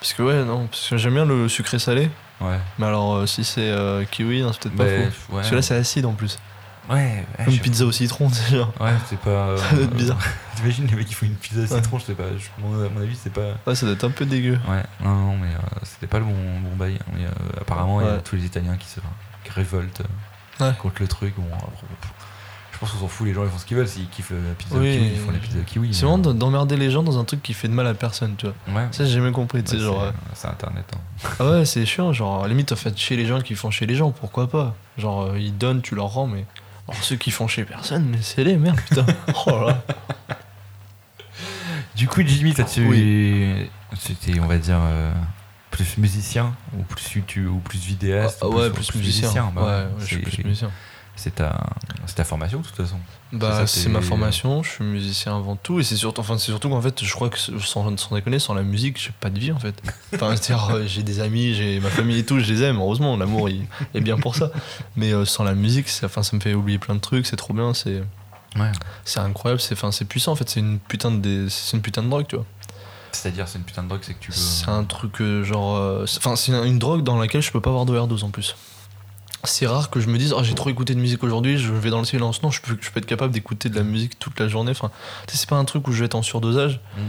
Parce 0.00 0.12
que 0.12 0.22
ouais, 0.22 0.44
non, 0.44 0.66
parce 0.66 0.88
que 0.90 0.96
j'aime 0.98 1.14
bien 1.14 1.24
le 1.24 1.48
sucré 1.48 1.78
salé. 1.78 2.10
Ouais. 2.40 2.58
Mais 2.78 2.86
alors, 2.86 3.14
euh, 3.16 3.26
si 3.26 3.44
c'est 3.44 3.60
euh, 3.70 4.04
kiwi, 4.04 4.42
c'est 4.52 4.60
peut-être 4.62 4.76
pas 4.76 4.84
Bah, 4.84 4.90
faux. 5.10 5.32
ouais. 5.32 5.38
Parce 5.40 5.50
que 5.50 5.54
là, 5.56 5.62
c'est 5.62 5.74
acide 5.76 6.04
en 6.06 6.12
plus. 6.12 6.38
Ouais, 6.90 7.24
ouais, 7.38 7.44
Comme 7.44 7.58
pizza 7.58 7.84
au 7.84 7.92
citron, 7.92 8.28
c'est 8.30 8.56
genre. 8.56 8.72
Ouais, 8.80 8.92
c'est 9.08 9.18
pas. 9.18 9.30
euh, 9.30 9.56
Ça 9.58 9.74
doit 9.76 9.84
être 9.84 9.94
bizarre. 9.96 10.18
T'imagines 10.56 10.86
les 10.88 10.96
mecs 10.96 11.06
qui 11.06 11.14
font 11.14 11.26
une 11.26 11.34
pizza 11.34 11.60
au 11.60 11.62
Ouais. 11.62 11.68
citron, 11.82 11.98
je 11.98 12.04
sais 12.04 12.14
pas. 12.14 12.24
je- 12.36 12.62
mon- 12.62 12.84
à 12.84 12.88
mon 12.88 13.00
avis, 13.02 13.16
c'est 13.16 13.32
pas. 13.32 13.54
Ouais, 13.66 13.74
ça 13.74 13.86
doit 13.86 13.94
être 13.94 14.04
un 14.04 14.10
peu 14.10 14.26
dégueu. 14.26 14.58
Ouais, 14.68 14.82
non, 15.02 15.14
non, 15.14 15.36
mais 15.36 15.48
euh, 15.48 15.78
c'était 15.84 16.06
pas 16.08 16.18
le 16.18 16.24
bon, 16.24 16.34
bon 16.62 16.76
bail. 16.76 16.98
Mais 17.14 17.24
euh, 17.24 17.60
apparemment, 17.60 18.00
il 18.00 18.06
y 18.06 18.10
a 18.10 18.18
tous 18.18 18.36
les 18.36 18.44
Italiens 18.44 18.76
qui 18.76 18.88
se 18.88 19.00
qui 19.44 19.50
révoltent 19.52 20.02
euh, 20.60 20.66
Ouais. 20.68 20.74
contre 20.78 20.96
le 21.00 21.08
truc. 21.08 21.34
Bon, 21.38 21.44
je 22.72 22.78
pense 22.78 22.92
qu'on 22.92 22.98
s'en 23.00 23.08
fout, 23.08 23.26
les 23.26 23.34
gens 23.34 23.42
ils 23.44 23.50
font 23.50 23.58
ce 23.58 23.64
qu'ils 23.66 23.76
veulent. 23.76 23.88
S'ils 23.88 24.08
kiffent 24.08 24.30
la 24.30 24.54
pizza 24.58 24.74
Oui. 24.76 24.88
au 24.96 24.98
kiwi, 24.98 25.10
ils 25.14 25.20
font 25.20 25.30
la 25.32 25.38
pizza 25.38 25.58
au 25.58 25.62
kiwi. 25.62 25.94
C'est 25.94 26.06
vraiment 26.06 26.18
d'emmerder 26.18 26.76
les 26.76 26.90
gens 26.90 27.02
dans 27.02 27.18
un 27.18 27.24
truc 27.24 27.42
qui 27.42 27.52
fait 27.54 27.68
de 27.68 27.72
mal 27.74 27.86
à 27.86 27.94
personne, 27.94 28.34
tu 28.36 28.46
vois. 28.46 28.54
Ouais, 28.82 28.88
Ça, 28.90 29.04
j'ai 29.04 29.12
jamais 29.12 29.32
compris, 29.32 29.62
tu 29.62 29.70
sais, 29.72 29.78
genre. 29.78 30.02
euh, 30.02 30.10
c'est- 30.34 30.48
internet. 30.48 30.84
hein. 30.94 30.98
Ah 31.40 31.50
ouais, 31.50 31.64
c'est 31.66 31.84
chiant, 31.86 32.12
genre, 32.12 32.40
à 32.40 32.42
la 32.44 32.48
limite, 32.48 32.68
t'as 32.68 32.76
fait 32.76 32.96
chier 32.98 33.16
les 33.16 33.26
gens 33.26 33.40
qui 33.40 33.54
font 33.54 33.70
chier 33.70 33.86
les 33.86 33.94
gens, 33.94 34.10
pourquoi 34.10 34.48
pas? 34.48 34.74
Genre, 34.98 35.22
euh, 35.32 35.38
ils 35.38 35.56
donnent, 35.56 35.82
tu 35.82 35.94
leur 35.94 36.06
rends, 36.08 36.26
mais. 36.26 36.46
Alors, 36.90 37.04
ceux 37.04 37.16
qui 37.16 37.30
font 37.30 37.46
chier 37.46 37.64
personne, 37.64 38.12
laissez-les, 38.12 38.56
merde, 38.56 38.80
putain. 38.80 39.06
oh 39.46 39.66
là. 39.66 39.82
Du 41.96 42.08
coup, 42.08 42.22
Jimmy, 42.26 42.54
toi, 42.54 42.64
tu 42.64 42.86
Oui. 42.86 43.68
c'était, 43.98 44.38
on 44.40 44.46
va 44.46 44.58
dire, 44.58 44.78
euh, 44.80 45.12
plus 45.70 45.98
musicien 45.98 46.54
ou 46.76 46.82
plus, 46.82 47.22
tu, 47.26 47.46
ou 47.46 47.58
plus 47.58 47.78
vidéaste 47.78 48.38
Ah 48.42 48.48
ou 48.48 48.58
ouais, 48.58 48.70
plus, 48.70 48.94
musicien. 48.94 49.52
bah 49.54 49.62
ouais, 49.62 49.68
ouais, 49.68 49.88
je 50.00 50.04
suis 50.06 50.16
c'est- 50.16 50.22
plus 50.22 50.44
musicien. 50.44 50.70
C'est 51.22 51.34
ta, 51.34 51.54
ta 52.16 52.24
formation, 52.24 52.60
de 52.60 52.64
toute 52.66 52.76
façon. 52.76 52.96
Bah, 53.30 53.66
c'est 53.66 53.90
ma 53.90 54.00
formation, 54.00 54.62
je 54.62 54.70
suis 54.70 54.84
musicien 54.84 55.36
avant 55.36 55.54
tout, 55.54 55.78
et 55.78 55.82
c'est 55.84 55.96
surtout, 55.96 56.22
enfin, 56.22 56.38
c'est 56.38 56.46
surtout 56.46 56.70
qu'en 56.70 56.80
fait, 56.80 57.04
je 57.04 57.12
crois 57.12 57.28
que 57.28 57.36
sans, 57.38 57.94
sans 57.98 58.14
déconner, 58.14 58.38
sans 58.38 58.54
la 58.54 58.62
musique, 58.62 58.98
j'ai 58.98 59.12
pas 59.20 59.28
de 59.28 59.38
vie 59.38 59.52
en 59.52 59.58
fait. 59.58 59.74
Enfin, 60.14 60.34
euh, 60.74 60.86
j'ai 60.86 61.02
des 61.02 61.20
amis, 61.20 61.52
j'ai 61.52 61.78
ma 61.78 61.90
famille 61.90 62.20
et 62.20 62.24
tout, 62.24 62.40
je 62.40 62.50
les 62.50 62.62
aime, 62.62 62.78
heureusement, 62.78 63.18
l'amour 63.18 63.50
il 63.50 63.66
est 63.92 64.00
bien 64.00 64.16
pour 64.16 64.34
ça. 64.34 64.50
Mais 64.96 65.12
euh, 65.12 65.26
sans 65.26 65.44
la 65.44 65.54
musique, 65.54 65.88
enfin, 66.04 66.22
ça 66.22 66.34
me 66.36 66.40
fait 66.40 66.54
oublier 66.54 66.78
plein 66.78 66.94
de 66.94 67.00
trucs, 67.00 67.26
c'est 67.26 67.36
trop 67.36 67.52
bien, 67.52 67.74
c'est 67.74 68.02
Ouais. 68.56 68.72
c'est 69.04 69.20
incroyable, 69.20 69.60
c'est 69.60 69.74
enfin, 69.74 69.92
c'est 69.92 70.06
puissant 70.06 70.32
en 70.32 70.36
fait, 70.36 70.48
c'est 70.48 70.60
une 70.60 70.78
putain 70.78 71.10
de, 71.12 71.48
c'est 71.50 71.76
une 71.76 71.82
putain 71.82 72.02
de 72.02 72.08
drogue, 72.08 72.26
tu 72.28 72.36
vois. 72.36 72.46
C'est-à-dire, 73.12 73.46
c'est 73.46 73.58
une 73.58 73.64
putain 73.64 73.82
de 73.82 73.88
drogue, 73.88 74.00
c'est 74.02 74.14
que 74.14 74.20
tu 74.20 74.30
veux. 74.30 74.36
C'est 74.38 74.68
un 74.70 74.84
truc 74.84 75.20
euh, 75.20 75.44
genre. 75.44 75.76
euh, 75.76 76.06
c'est- 76.06 76.18
Enfin, 76.18 76.34
c'est 76.34 76.52
une 76.52 76.78
drogue 76.78 77.02
dans 77.02 77.18
laquelle 77.18 77.42
je 77.42 77.50
peux 77.52 77.60
pas 77.60 77.70
avoir 77.70 77.84
d'overdose 77.84 78.24
en 78.24 78.30
plus. 78.30 78.56
C'est 79.44 79.66
rare 79.66 79.88
que 79.90 80.00
je 80.00 80.08
me 80.08 80.18
dise, 80.18 80.34
ah, 80.36 80.42
j'ai 80.42 80.54
trop 80.54 80.68
écouté 80.70 80.94
de 80.94 81.00
musique 81.00 81.24
aujourd'hui, 81.24 81.58
je 81.58 81.72
vais 81.72 81.90
dans 81.90 81.98
le 82.00 82.04
silence. 82.04 82.42
Non, 82.42 82.50
je 82.50 82.60
peux, 82.60 82.76
je 82.80 82.90
peux 82.90 82.98
être 82.98 83.06
capable 83.06 83.32
d'écouter 83.32 83.68
de 83.68 83.76
la 83.76 83.82
musique 83.82 84.18
toute 84.18 84.38
la 84.38 84.48
journée. 84.48 84.72
Enfin, 84.72 84.90
c'est 85.28 85.48
pas 85.48 85.56
un 85.56 85.64
truc 85.64 85.88
où 85.88 85.92
je 85.92 86.00
vais 86.00 86.06
être 86.06 86.14
en 86.14 86.22
surdosage. 86.22 86.80
Hmm. 86.96 87.00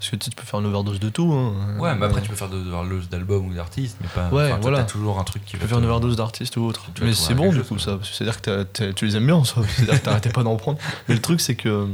Parce 0.00 0.10
que 0.12 0.16
tu 0.16 0.30
peux 0.30 0.44
faire 0.44 0.60
une 0.60 0.66
overdose 0.66 0.98
de 0.98 1.10
tout. 1.10 1.30
Hein. 1.32 1.78
Ouais, 1.78 1.94
mais 1.94 2.06
après, 2.06 2.20
Euh, 2.20 2.22
tu 2.22 2.30
peux 2.30 2.34
faire 2.34 2.48
de 2.48 2.56
l'overdose 2.56 3.10
d'album 3.10 3.46
ou 3.48 3.54
d'artiste, 3.54 3.98
mais 4.00 4.08
pas. 4.08 4.30
Ouais, 4.30 4.50
voilà. 4.62 4.78
T'as 4.78 4.84
toujours 4.84 5.18
un 5.18 5.24
truc 5.24 5.44
qui 5.44 5.52
Tu 5.52 5.58
peux 5.58 5.66
faire 5.66 5.78
une 5.78 5.84
overdose 5.84 6.16
d'artiste 6.16 6.56
ou 6.56 6.62
autre. 6.62 6.86
Mais 7.02 7.12
c'est 7.12 7.34
bon 7.34 7.52
du 7.52 7.62
coup, 7.62 7.78
ça. 7.78 7.98
que 8.00 8.06
C'est-à-dire 8.06 8.40
que 8.40 8.92
tu 8.92 9.04
les 9.04 9.16
aimes 9.16 9.26
bien, 9.26 9.44
ça. 9.44 9.56
C'est-à-dire 9.76 10.00
que 10.00 10.04
t'arrêtais 10.06 10.30
pas 10.30 10.42
d'en 10.42 10.56
prendre. 10.56 10.78
Mais 11.08 11.14
le 11.14 11.20
truc, 11.20 11.40
c'est 11.40 11.54
que. 11.54 11.86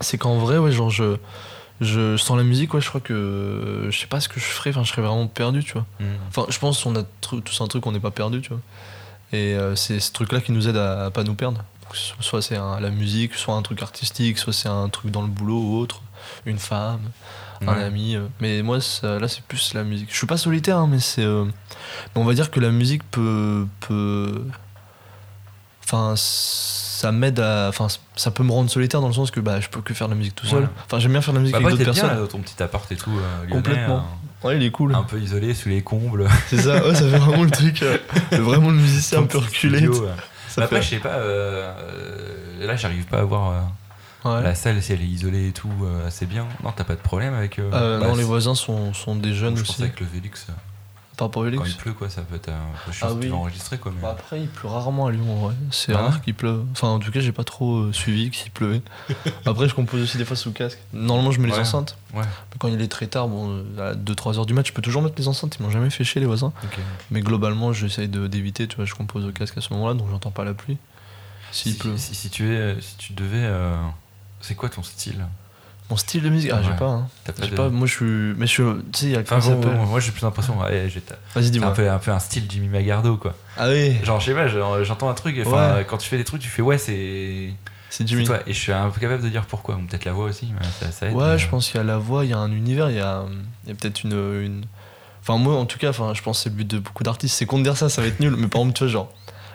C'est 0.00 0.16
qu'en 0.18 0.38
vrai, 0.38 0.58
ouais, 0.58 0.72
genre, 0.72 0.90
je. 0.90 1.16
Je, 1.82 2.16
sans 2.16 2.36
la 2.36 2.42
musique, 2.42 2.72
ouais, 2.72 2.80
je 2.80 2.88
crois 2.88 3.02
que. 3.02 3.86
Je 3.90 3.98
sais 3.98 4.06
pas 4.06 4.18
ce 4.20 4.30
que 4.30 4.40
je 4.40 4.46
ferais, 4.46 4.70
enfin, 4.70 4.82
je 4.82 4.88
serais 4.88 5.02
vraiment 5.02 5.26
perdu, 5.26 5.62
tu 5.62 5.74
vois. 5.74 5.84
Hmm. 6.00 6.04
Enfin, 6.28 6.46
je 6.48 6.58
pense 6.58 6.82
qu'on 6.82 6.96
a 6.96 7.02
tous 7.20 7.60
un 7.60 7.66
truc, 7.66 7.86
on 7.86 7.92
n'est 7.92 8.00
pas 8.00 8.10
perdu, 8.10 8.40
tu 8.40 8.48
vois. 8.48 8.60
Et 9.32 9.54
euh, 9.54 9.74
c'est 9.76 9.98
ce 10.00 10.12
truc-là 10.12 10.40
qui 10.40 10.52
nous 10.52 10.68
aide 10.68 10.76
à, 10.76 11.06
à 11.06 11.10
pas 11.10 11.24
nous 11.24 11.34
perdre. 11.34 11.58
Donc, 11.82 11.96
so- 11.96 12.14
soit 12.20 12.42
c'est 12.42 12.56
la 12.56 12.90
musique, 12.90 13.34
soit 13.34 13.54
un 13.54 13.62
truc 13.62 13.82
artistique, 13.82 14.38
soit 14.38 14.52
c'est 14.52 14.68
un 14.68 14.88
truc 14.88 15.10
dans 15.10 15.22
le 15.22 15.28
boulot 15.28 15.60
ou 15.60 15.78
autre, 15.78 16.02
une 16.44 16.58
femme, 16.58 17.00
un 17.62 17.66
ami. 17.80 18.16
euh. 18.16 18.26
Mais 18.40 18.62
moi, 18.62 18.80
ça- 18.80 19.18
là, 19.18 19.28
c'est 19.28 19.42
plus 19.42 19.74
la 19.74 19.82
musique. 19.84 20.08
Je 20.12 20.16
suis 20.16 20.26
pas 20.26 20.36
solitaire, 20.36 20.78
hein, 20.78 20.88
mais 20.90 21.00
c'est. 21.00 21.24
euh, 21.24 21.44
on 22.14 22.24
va 22.24 22.34
dire 22.34 22.50
que 22.50 22.60
la 22.60 22.70
musique 22.70 23.02
peut. 23.10 23.66
peut... 23.80 24.44
Enfin, 25.84 26.14
ça 26.96 27.12
m'aide 27.12 27.38
à. 27.40 27.68
Enfin, 27.68 27.88
ça 28.16 28.30
peut 28.30 28.42
me 28.42 28.50
rendre 28.52 28.70
solitaire 28.70 29.00
dans 29.00 29.08
le 29.08 29.12
sens 29.14 29.30
que 29.30 29.40
bah, 29.40 29.60
je 29.60 29.68
peux 29.68 29.80
que 29.80 29.92
faire 29.94 30.08
de 30.08 30.12
la 30.14 30.18
musique 30.18 30.34
tout 30.34 30.46
seul. 30.46 30.62
Ouais. 30.62 30.68
Enfin, 30.86 30.98
j'aime 30.98 31.12
bien 31.12 31.20
faire 31.20 31.34
de 31.34 31.38
la 31.38 31.42
musique 31.42 31.52
Bah, 31.54 31.58
avec 31.58 31.70
d'autres 31.78 31.84
bien 31.84 31.92
personnes. 31.92 32.10
là, 32.16 32.22
dans 32.22 32.26
ton 32.28 32.38
petit 32.38 32.62
appart 32.62 32.90
et 32.92 32.96
tout, 32.96 33.10
euh, 33.10 33.40
lyonnais, 33.46 33.52
Complètement. 33.62 34.06
Ouais, 34.44 34.56
il 34.56 34.62
est 34.62 34.70
cool. 34.70 34.94
un 34.94 35.02
peu 35.02 35.18
isolé 35.18 35.54
sous 35.54 35.68
les 35.68 35.82
combles. 35.82 36.26
C'est 36.48 36.58
ça, 36.62 36.86
ouais, 36.86 36.94
ça 36.94 37.08
fait 37.08 37.18
vraiment 37.18 37.42
le 37.44 37.50
truc. 37.50 37.82
euh, 37.82 37.98
vraiment 38.32 38.70
le 38.70 38.76
musicien 38.76 39.18
un 39.22 39.26
peu 39.26 39.38
reculé. 39.38 39.78
studio. 39.78 39.94
Ça 40.48 40.60
Mais 40.60 40.62
après, 40.64 40.82
je 40.82 40.88
sais 40.88 40.96
pas, 40.98 41.08
euh, 41.10 41.72
euh, 42.60 42.66
là, 42.66 42.76
j'arrive 42.76 43.04
pas 43.06 43.18
à 43.18 43.24
voir 43.24 43.50
euh, 43.50 43.60
Ouais. 44.24 44.42
la 44.42 44.54
salle 44.56 44.82
si 44.82 44.92
elle 44.92 45.02
est 45.02 45.06
isolée 45.06 45.48
et 45.48 45.52
tout 45.52 45.70
euh, 45.84 46.06
assez 46.08 46.26
bien. 46.26 46.46
Non, 46.64 46.72
t'as 46.74 46.82
pas 46.84 46.94
de 46.94 47.00
problème 47.00 47.34
avec. 47.34 47.58
euh, 47.60 47.70
Euh, 47.72 48.00
bah, 48.00 48.06
non, 48.08 48.12
les 48.14 48.20
c'est- 48.22 48.26
voisins 48.26 48.54
sont, 48.56 48.92
sont 48.92 49.14
des 49.14 49.34
jeunes 49.34 49.56
Je 49.56 49.62
aussi. 49.62 49.72
pensais 49.72 49.82
avec 49.84 50.00
le 50.00 50.06
Velux, 50.06 50.30
Par 51.16 51.28
rapport 51.28 51.40
au 51.42 51.44
Velux. 51.46 51.56
quand 51.56 51.64
il 51.64 51.74
pleut, 51.76 51.92
quoi, 51.94 52.10
ça 52.10 52.20
peut 52.20 52.34
être 52.36 52.50
un 52.50 52.58
peu 52.84 52.92
chiant 52.92 53.06
Ah 53.08 53.12
tu 53.14 53.18
oui. 53.20 53.28
vas 53.28 53.36
enregistrer, 53.36 53.78
quoi. 53.78 53.90
Mais... 53.94 54.02
Bah, 54.02 54.10
après, 54.10 54.40
il 54.42 54.48
pleut 54.48 54.68
rarement 54.68 55.06
à 55.06 55.10
Lyon, 55.12 55.32
en 55.32 55.46
vrai. 55.46 55.54
C'est 55.70 55.94
Ah 55.94 56.02
rare 56.02 56.20
qu'il 56.20 56.34
pleuve. 56.34 56.64
Enfin, 56.72 56.88
en 56.88 56.98
tout 56.98 57.10
cas, 57.10 57.20
j'ai 57.20 57.32
pas 57.32 57.42
trop 57.44 57.76
euh, 57.84 57.92
suivi 57.92 58.30
qu'il 58.30 58.50
pleuvait. 58.52 58.82
Après, 59.46 59.66
je 59.66 59.74
compose 59.74 60.02
aussi 60.02 60.18
des 60.18 60.26
fois 60.26 60.36
sous 60.36 60.52
casque. 60.52 60.78
Normalement, 60.92 61.30
je 61.32 61.40
mets 61.40 61.48
les 61.48 61.58
enceintes. 61.58 61.96
Ouais. 62.12 62.20
Mais 62.22 62.56
quand 62.58 62.68
il 62.68 62.80
est 62.82 62.88
très 62.88 63.06
tard, 63.06 63.28
bon, 63.28 63.64
euh, 63.78 63.92
à 63.92 63.94
2-3 63.94 64.36
heures 64.38 64.44
du 64.46 64.52
match, 64.52 64.68
je 64.68 64.72
peux 64.74 64.82
toujours 64.82 65.00
mettre 65.00 65.14
les 65.16 65.26
enceintes. 65.28 65.56
Ils 65.58 65.62
m'ont 65.62 65.70
jamais 65.70 65.88
fait 65.88 66.04
chier, 66.04 66.20
les 66.20 66.26
voisins. 66.26 66.52
Mais 67.10 67.22
globalement, 67.22 67.72
j'essaye 67.72 68.08
d'éviter. 68.08 68.68
Tu 68.68 68.76
vois, 68.76 68.84
je 68.84 68.94
compose 68.94 69.24
au 69.24 69.32
casque 69.32 69.56
à 69.56 69.62
ce 69.62 69.72
moment-là, 69.72 69.94
donc 69.94 70.08
j'entends 70.10 70.30
pas 70.30 70.44
la 70.44 70.52
pluie. 70.52 70.76
S'il 71.50 71.72
Si, 71.72 71.78
pleut. 71.78 71.96
si, 71.96 72.14
si 72.14 72.28
tu 72.28 72.52
es, 72.54 72.76
si 72.82 72.96
tu 72.98 73.12
devais, 73.14 73.38
euh, 73.44 73.74
c'est 74.42 74.54
quoi 74.54 74.68
ton 74.68 74.82
style? 74.82 75.24
Mon 75.88 75.96
style 75.96 76.22
de 76.22 76.28
musique 76.30 76.50
Ah, 76.52 76.60
j'ai 76.62 76.70
Ouais. 76.70 76.76
pas. 76.76 76.86
Hein. 76.86 77.08
J'ai 77.42 77.50
de- 77.50 77.54
pas. 77.54 77.68
Moi, 77.68 77.86
je 77.86 77.92
suis. 77.92 78.04
Mais 78.04 78.46
je 78.46 78.50
suis. 78.52 78.62
Tu 78.92 78.98
sais, 79.00 79.06
il 79.06 79.12
y 79.12 79.16
a 79.16 79.20
Enfin, 79.20 79.38
bon, 79.38 79.86
moi 79.86 80.00
j'ai 80.00 80.10
plus 80.10 80.22
l'impression, 80.22 80.58
ouais, 80.58 80.88
Vas-y, 80.88 80.90
c'est 80.90 81.38
un 81.38 81.40
dis-moi. 81.50 81.72
peu, 81.74 81.88
un 81.88 81.98
peu 81.98 82.10
un 82.10 82.18
style 82.18 82.44
Jimmy 82.48 82.68
Magardo 82.68 83.16
quoi. 83.16 83.34
Ah 83.56 83.68
oui, 83.68 83.96
Genre, 84.02 84.18
je 84.20 84.26
sais 84.26 84.34
pas, 84.34 84.48
j'entends 84.82 85.08
un 85.08 85.14
truc, 85.14 85.36
enfin, 85.46 85.76
Ouais. 85.76 85.86
quand 85.88 85.98
tu 85.98 86.08
fais 86.08 86.16
des 86.18 86.24
trucs, 86.24 86.42
tu 86.42 86.48
fais 86.48 86.62
ouais, 86.62 86.76
c'est 86.78 87.50
c'est 87.88 88.06
Jimmy. 88.06 88.24
toi. 88.24 88.40
Et 88.48 88.52
je 88.52 88.58
suis 88.58 88.72
un 88.72 88.90
peu 88.90 89.00
capable 89.00 89.22
de 89.22 89.28
dire 89.28 89.46
pourquoi. 89.46 89.76
Ou 89.76 89.82
Peut-être 89.86 90.04
la 90.04 90.12
voix 90.12 90.24
aussi, 90.26 90.52
mais 90.58 90.66
ça, 90.80 90.90
ça 90.90 91.06
aide. 91.06 91.14
Ouais, 91.14 91.24
mais, 91.32 91.38
je 91.38 91.46
euh, 91.46 91.50
pense 91.50 91.68
qu'il 91.68 91.76
y 91.76 91.80
a 91.80 91.84
la 91.84 91.98
voix, 91.98 92.24
il 92.24 92.30
y 92.30 92.34
a 92.34 92.38
un 92.38 92.50
univers, 92.50 92.90
il 92.90 92.96
y 92.96 93.00
a, 93.00 93.22
il 93.64 93.68
y 93.70 93.72
a 93.72 93.74
peut-être 93.76 94.02
une, 94.02 94.12
une. 94.12 94.64
Enfin, 95.22 95.38
moi, 95.38 95.54
en 95.56 95.66
tout 95.66 95.78
cas, 95.78 95.90
enfin, 95.90 96.12
je 96.14 96.22
pense 96.22 96.38
que 96.38 96.42
c'est 96.44 96.50
le 96.50 96.56
but 96.56 96.68
de 96.68 96.78
beaucoup 96.78 97.02
d'artistes. 97.04 97.36
C'est 97.36 97.46
qu'on 97.46 97.58
te 97.58 97.62
dire 97.62 97.76
ça, 97.76 97.88
ça 97.88 98.02
va 98.02 98.08
être 98.08 98.20
nul. 98.20 98.34
Mais 98.36 98.48
par 98.48 98.60
exemple, 98.60 98.76
tu 98.76 98.84
vois, 98.84 98.92
genre, 98.92 99.12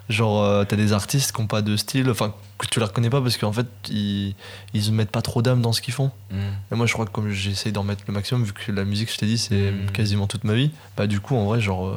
Genre, 0.10 0.44
euh, 0.44 0.66
t'as 0.66 0.76
des 0.76 0.92
artistes 0.94 1.32
qui 1.34 1.42
ont 1.42 1.48
pas 1.48 1.62
de 1.62 1.78
style, 1.78 2.10
enfin, 2.10 2.34
que 2.58 2.68
tu 2.68 2.80
les 2.80 2.86
reconnais 2.86 3.10
pas 3.10 3.22
parce 3.22 3.38
qu'en 3.38 3.54
fait, 3.54 3.68
ils, 3.90 4.36
ils 4.74 4.92
mettent 4.92 5.12
pas 5.12 5.22
trop 5.22 5.42
d'âme 5.42 5.62
dans 5.62 5.72
ce 5.72 5.82
qu'ils 5.82 5.94
font. 5.94 6.12
Mm. 6.32 6.36
Et 6.72 6.76
moi, 6.76 6.86
je 6.86 6.94
crois 6.94 7.06
que 7.06 7.12
comme 7.12 7.30
j'essaye 7.32 7.72
d'en 7.72 7.84
mettre 7.84 8.04
le 8.08 8.14
maximum, 8.14 8.44
vu 8.44 8.52
que 8.54 8.72
la 8.74 8.84
musique, 8.84 9.12
je 9.12 9.18
t'ai 9.18 9.26
dit, 9.26 9.38
c'est 9.38 9.72
Mhm. 9.72 9.92
quasiment 9.92 10.28
toute 10.28 10.44
ma 10.44 10.54
vie, 10.54 10.72
bah, 10.98 11.08
du 11.08 11.22
coup, 11.22 11.36
en 11.38 11.46
vrai, 11.46 11.62
genre, 11.62 11.88
euh, 11.88 11.96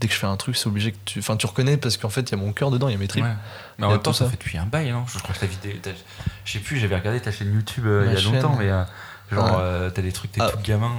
dès 0.00 0.08
que 0.08 0.12
je 0.14 0.18
fais 0.18 0.26
un 0.26 0.36
truc, 0.36 0.54
c'est 0.56 0.66
obligé 0.66 0.92
que 0.92 0.98
tu. 1.06 1.18
Enfin, 1.20 1.36
tu 1.38 1.46
reconnais 1.46 1.78
parce 1.78 1.96
qu'en 1.96 2.10
fait, 2.10 2.28
il 2.30 2.32
y 2.32 2.34
a 2.34 2.36
mon 2.44 2.52
cœur 2.52 2.70
dedans, 2.70 2.88
il 2.88 2.92
y 2.92 2.94
a 2.94 2.98
mes 2.98 3.08
tripes. 3.08 3.24
Ouais. 3.24 3.32
Mais 3.78 3.86
en 3.86 3.90
même 3.92 4.02
temps, 4.02 4.12
ça 4.12 4.24
ça. 4.26 4.30
fait 4.30 4.36
depuis 4.36 4.58
un 4.58 4.66
bail, 4.66 4.90
non 4.92 5.04
Je 5.06 5.18
crois 5.18 5.34
que 5.34 5.40
ta 5.40 5.46
vidéo. 5.46 5.72
Je 6.44 6.52
sais 6.52 6.58
plus, 6.58 6.78
j'avais 6.78 6.96
regardé 6.96 7.20
ta 7.20 7.32
chaîne 7.32 7.54
YouTube 7.54 7.86
euh, 7.86 8.04
il 8.06 8.12
y 8.12 8.16
a 8.16 8.30
longtemps, 8.30 8.56
mais 8.58 8.68
euh, 8.70 8.82
genre, 9.32 9.44
Ouais. 9.46 9.52
euh, 9.60 9.90
t'as 9.90 10.02
des 10.02 10.12
trucs, 10.12 10.32
t'es 10.32 10.40
Ah. 10.42 10.50
tout 10.50 10.58
gamin. 10.62 10.92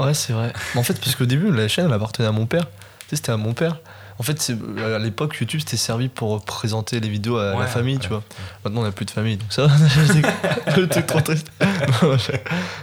Ouais, 0.00 0.14
c'est 0.14 0.32
vrai. 0.32 0.52
Mais 0.74 0.80
en 0.80 0.82
fait, 0.82 0.98
parce 1.00 1.14
qu'au 1.14 1.26
début, 1.26 1.52
la 1.52 1.68
chaîne, 1.68 1.86
elle 1.86 1.92
appartenait 1.92 2.26
à 2.28 2.32
mon 2.32 2.46
père. 2.46 2.64
Tu 2.64 3.10
sais, 3.10 3.16
c'était 3.16 3.32
à 3.32 3.36
mon 3.36 3.54
père. 3.54 3.78
En 4.20 4.22
fait, 4.22 4.38
c'est- 4.40 4.56
à 4.94 4.98
l'époque, 4.98 5.34
YouTube, 5.40 5.60
c'était 5.60 5.78
servi 5.78 6.08
pour 6.08 6.44
présenter 6.44 7.00
les 7.00 7.08
vidéos 7.08 7.38
à 7.38 7.54
Ouais, 7.54 7.60
la 7.60 7.66
famille, 7.66 7.94
ouais. 7.94 8.00
tu 8.02 8.08
vois. 8.10 8.22
Maintenant, 8.64 8.82
on 8.82 8.84
n'a 8.84 8.92
plus 8.92 9.06
de 9.06 9.10
famille, 9.10 9.38
donc 9.38 9.50
ça 9.50 9.66
va. 9.66 9.72
le 10.76 10.86
truc 10.86 11.06
trop 11.06 11.22
triste. 11.22 11.50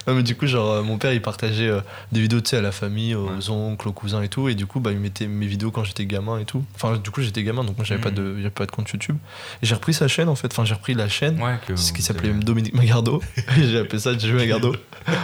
non, 0.08 0.16
mais 0.16 0.24
du 0.24 0.36
coup, 0.36 0.48
genre, 0.48 0.72
euh, 0.72 0.82
mon 0.84 0.98
père, 0.98 1.14
il 1.14 1.22
partageait 1.22 1.68
euh, 1.68 1.82
des 2.12 2.22
vidéos, 2.22 2.42
tu 2.42 2.50
sais, 2.50 2.58
à 2.58 2.62
la 2.62 2.72
famille, 2.72 3.16
aux 3.16 3.50
oncles, 3.52 3.88
aux 3.88 3.92
cousins 3.94 4.22
et 4.24 4.30
tout. 4.30 4.50
Et 4.50 4.56
du 4.56 4.66
coup, 4.66 4.80
bah, 4.80 4.92
il 4.92 5.00
mettait 5.00 5.28
mes 5.28 5.46
vidéos 5.46 5.72
quand 5.72 5.84
j'étais 5.84 6.06
gamin 6.06 6.40
et 6.40 6.46
tout. 6.46 6.64
Enfin, 6.76 6.98
du 6.98 7.12
coup, 7.12 7.22
j'étais 7.22 7.44
gamin, 7.44 7.64
donc 7.64 7.78
moi, 7.78 7.86
j'avais 7.86 8.02
pas, 8.02 8.10
Mhm. 8.10 8.42
de, 8.44 8.50
pas 8.50 8.66
de 8.66 8.72
compte 8.72 8.90
YouTube. 8.90 9.18
Et 9.62 9.66
j'ai 9.66 9.76
repris 9.76 9.94
sa 9.94 10.08
chaîne, 10.08 10.30
en 10.30 10.36
fait. 10.36 10.48
Enfin, 10.52 10.66
j'ai 10.66 10.74
repris 10.74 10.94
la 10.94 11.08
chaîne. 11.08 11.40
Ouais, 11.42 11.58
que 11.68 11.76
Ce 11.76 11.94
qui 11.94 12.02
s'appelait 12.02 12.30
Dominique 12.34 12.74
Magardo. 12.74 13.22
J'ai 13.58 13.80
appelé 13.80 14.00
ça 14.00 14.18
J'ai 14.18 14.32
Magardo. 14.34 14.76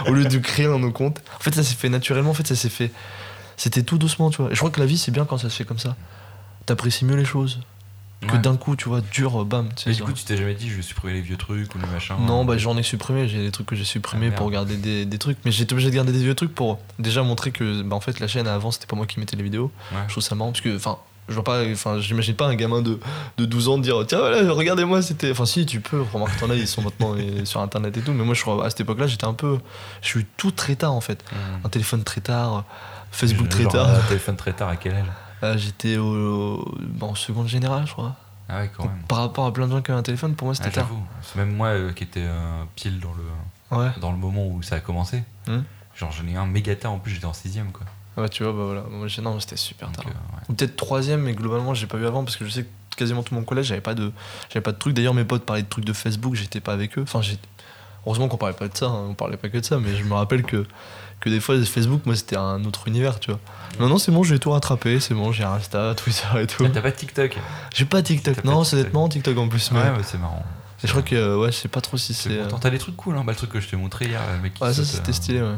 Au 0.06 0.12
lieu 0.12 0.24
de 0.24 0.38
créer 0.38 0.66
dans 0.66 0.78
nos 0.78 0.92
comptes. 0.92 1.20
En 1.36 1.40
fait, 1.42 1.54
ça 1.54 1.62
s'est 1.62 1.74
fait 1.74 1.88
naturellement. 1.88 2.30
En 2.30 2.34
fait, 2.34 2.46
ça 2.46 2.54
s'est 2.56 2.68
fait. 2.68 2.90
C'était 3.56 3.82
tout 3.82 3.98
doucement, 3.98 4.30
tu 4.30 4.42
vois. 4.42 4.50
Et 4.50 4.54
je 4.54 4.58
crois 4.60 4.70
que 4.70 4.80
la 4.80 4.86
vie, 4.86 4.98
c'est 4.98 5.10
bien 5.12 5.24
quand 5.24 5.38
ça 5.38 5.50
se 5.50 5.56
fait 5.56 5.64
comme 5.64 5.78
ça. 5.78 5.96
T'apprécies 6.66 7.04
mieux 7.04 7.16
les 7.16 7.24
choses. 7.24 7.60
Que 8.26 8.32
Ouais. 8.32 8.38
d'un 8.38 8.56
coup, 8.56 8.74
tu 8.74 8.88
vois, 8.88 9.02
dur, 9.02 9.44
bam. 9.44 9.68
Mais 9.86 9.92
du 9.92 9.98
genre. 9.98 10.08
coup, 10.08 10.14
tu 10.14 10.24
t'es 10.24 10.36
jamais 10.38 10.54
dit, 10.54 10.70
je 10.70 10.76
vais 10.76 10.82
supprimer 10.82 11.12
les 11.12 11.20
vieux 11.20 11.36
trucs 11.36 11.74
ou 11.74 11.78
les 11.78 11.86
machins 11.86 12.16
Non, 12.26 12.40
euh, 12.42 12.44
bah 12.46 12.56
j'en 12.56 12.74
ai 12.78 12.82
supprimé, 12.82 13.28
j'ai 13.28 13.42
des 13.42 13.50
trucs 13.50 13.66
que 13.66 13.76
j'ai 13.76 13.84
supprimés 13.84 14.30
Ah, 14.32 14.36
pour 14.36 14.50
garder 14.50 14.78
des, 14.78 15.04
des 15.04 15.18
trucs, 15.18 15.36
mais 15.44 15.50
j'étais 15.52 15.74
obligé 15.74 15.90
de 15.90 15.94
garder 15.94 16.12
des 16.12 16.20
vieux 16.22 16.34
trucs 16.34 16.54
pour 16.54 16.78
déjà 16.98 17.22
montrer 17.22 17.50
que 17.50 17.82
bah, 17.82 17.94
en 17.96 18.00
fait 18.00 18.20
la 18.20 18.26
chaîne 18.26 18.46
avant 18.48 18.70
c'était 18.70 18.86
pas 18.86 18.96
moi 18.96 19.04
qui 19.06 19.20
mettais 19.20 19.36
les 19.36 19.42
vidéos. 19.42 19.70
Ouais. 19.92 19.98
Je 20.06 20.12
trouve 20.12 20.22
ça 20.22 20.34
marrant 20.36 20.52
parce 20.52 20.62
que 20.62 20.74
enfin 20.74 20.96
je 21.28 21.34
vois 21.34 21.44
pas 21.44 21.64
enfin 21.70 21.98
j'imagine 22.00 22.34
pas 22.34 22.46
un 22.46 22.54
gamin 22.54 22.80
de, 22.82 22.98
de 23.38 23.44
12 23.46 23.68
ans 23.68 23.78
dire 23.78 24.04
tiens 24.06 24.18
voilà 24.18 24.50
regardez-moi 24.52 25.00
c'était 25.02 25.30
enfin 25.30 25.46
si 25.46 25.64
tu 25.64 25.80
peux 25.80 26.02
remarque 26.12 26.38
t'en 26.38 26.50
as 26.50 26.54
ils 26.54 26.68
sont 26.68 26.82
maintenant 26.82 27.14
euh, 27.18 27.46
sur 27.46 27.60
internet 27.62 27.96
et 27.96 28.02
tout 28.02 28.12
mais 28.12 28.24
moi 28.24 28.34
je 28.34 28.42
crois 28.42 28.62
à 28.64 28.68
cette 28.68 28.80
époque-là 28.80 29.06
j'étais 29.06 29.24
un 29.26 29.32
peu 29.32 29.58
je 30.02 30.08
suis 30.08 30.26
tout 30.36 30.50
très 30.50 30.76
tard 30.76 30.92
en 30.92 31.00
fait 31.00 31.24
Mm. 31.32 31.66
un 31.66 31.68
téléphone 31.70 32.04
très 32.04 32.20
tard 32.20 32.64
Facebook 33.14 33.48
très 33.48 33.64
tard 33.66 34.06
téléphone 34.08 34.36
très 34.36 34.52
tard, 34.52 34.68
à 34.68 34.76
quel 34.76 34.94
âge 34.94 35.06
Euh, 35.42 35.56
j'étais 35.58 35.96
au, 35.98 36.64
bah, 36.80 37.06
en 37.06 37.14
seconde 37.14 37.48
générale 37.48 37.86
je 37.86 37.92
crois 37.92 38.14
Ah 38.48 38.60
ouais, 38.60 38.70
quand 38.76 38.84
même. 38.84 38.98
par 39.08 39.18
rapport 39.18 39.46
à 39.46 39.52
plein 39.52 39.66
de 39.66 39.72
gens 39.72 39.82
qui 39.82 39.90
avaient 39.90 40.00
un 40.00 40.04
téléphone 40.04 40.34
pour 40.34 40.46
moi 40.46 40.54
Ah, 40.58 40.62
c'était 40.62 40.74
tard 40.76 40.86
J'avoue. 40.88 41.02
C'est 41.22 41.36
même 41.36 41.54
moi 41.54 41.68
euh, 41.68 41.92
qui 41.92 42.04
était 42.04 42.20
euh, 42.24 42.62
pile 42.76 43.00
dans 43.00 43.12
le, 43.12 43.78
ouais 43.78 43.90
dans 44.00 44.10
le 44.12 44.18
moment 44.18 44.46
où 44.46 44.62
ça 44.62 44.76
a 44.76 44.80
commencé. 44.80 45.22
Hmm. 45.46 45.60
Genre, 45.96 46.10
j'en 46.12 46.26
ai 46.26 46.36
un 46.36 46.46
méga 46.46 46.74
tard, 46.74 46.92
en 46.92 46.98
plus, 46.98 47.12
j'étais 47.12 47.26
en 47.26 47.32
6ème, 47.32 47.70
quoi. 47.72 47.86
ouais 48.22 48.28
tu 48.28 48.42
vois 48.42 48.52
bah 48.52 48.64
voilà 48.64 48.82
moi 48.90 49.06
non 49.22 49.38
c'était 49.40 49.56
super 49.56 49.88
Donc, 49.88 49.96
tard 49.96 50.06
euh, 50.08 50.36
ouais. 50.36 50.42
Ou 50.48 50.54
peut-être 50.54 50.76
troisième, 50.76 51.20
mais 51.22 51.34
globalement, 51.34 51.72
j'ai 51.74 51.86
pas 51.86 51.98
vu 51.98 52.06
avant 52.06 52.24
parce 52.24 52.36
que 52.36 52.44
je 52.44 52.50
sais 52.50 52.62
que 52.64 52.96
quasiment 52.96 53.22
tout 53.22 53.34
mon 53.34 53.42
collège, 53.44 53.66
j'avais 53.66 53.80
pas 53.80 53.94
de, 53.94 54.12
j'avais 54.48 54.62
pas 54.62 54.72
de 54.72 54.78
trucs. 54.78 54.94
D'ailleurs, 54.94 55.14
mes 55.14 55.24
potes 55.24 55.44
parlaient 55.44 55.62
de 55.62 55.68
trucs 55.68 55.84
de 55.84 55.92
Facebook, 55.92 56.34
j'étais 56.34 56.60
pas 56.60 56.72
avec 56.72 56.96
eux. 56.98 57.02
Enfin, 57.02 57.22
j'ai, 57.22 57.38
heureusement 58.06 58.28
qu'on 58.28 58.36
parlait 58.36 58.54
pas 58.56 58.68
de 58.68 58.76
ça, 58.76 58.86
hein, 58.86 59.06
on 59.10 59.14
parlait 59.14 59.36
pas 59.36 59.48
que 59.48 59.58
de 59.58 59.64
ça, 59.64 59.78
mais 59.78 59.94
je 59.96 60.04
me 60.04 60.14
rappelle 60.14 60.42
que, 60.42 60.66
que 61.24 61.30
des 61.30 61.40
fois, 61.40 61.60
Facebook, 61.64 62.02
moi, 62.06 62.14
c'était 62.16 62.36
un 62.36 62.64
autre 62.64 62.86
univers, 62.88 63.18
tu 63.18 63.30
vois. 63.30 63.40
Non, 63.80 63.88
non, 63.88 63.98
c'est 63.98 64.12
bon, 64.12 64.22
j'ai 64.22 64.38
tout 64.38 64.50
rattrapé, 64.50 65.00
c'est 65.00 65.14
bon, 65.14 65.32
j'ai 65.32 65.44
Insta, 65.44 65.94
Twitter 65.96 66.26
et 66.42 66.46
tout. 66.46 66.68
T'as 66.68 66.80
pas 66.82 66.90
de 66.90 66.96
TikTok 66.96 67.36
J'ai 67.74 67.84
pas 67.86 68.02
TikTok, 68.02 68.36
pas 68.36 68.48
non, 68.48 68.62
c'est 68.64 68.76
nettement 68.76 69.08
TikTok 69.08 69.36
en 69.38 69.48
plus, 69.48 69.70
mais. 69.72 69.82
Ouais, 69.82 69.90
ouais, 69.90 70.02
c'est 70.04 70.18
marrant. 70.18 70.44
Et 70.82 70.86
je 70.86 70.92
crois 70.92 71.02
que, 71.02 71.14
euh, 71.14 71.38
ouais, 71.38 71.50
je 71.50 71.56
sais 71.56 71.68
pas 71.68 71.80
trop 71.80 71.96
si 71.96 72.12
C'est 72.12 72.40
t'as 72.60 72.70
des 72.70 72.78
trucs 72.78 72.96
cool, 72.96 73.16
hein. 73.16 73.24
Bah, 73.24 73.32
le 73.32 73.36
truc 73.36 73.50
que 73.50 73.60
je 73.60 73.68
t'ai 73.68 73.76
montré 73.76 74.06
hier, 74.06 74.20
le 74.36 74.42
mec 74.42 74.54
qui 74.54 74.62
Ouais, 74.62 74.72
ça, 74.72 74.84
c'était 74.84 75.10
euh, 75.10 75.12
stylé, 75.12 75.40
ouais. 75.40 75.56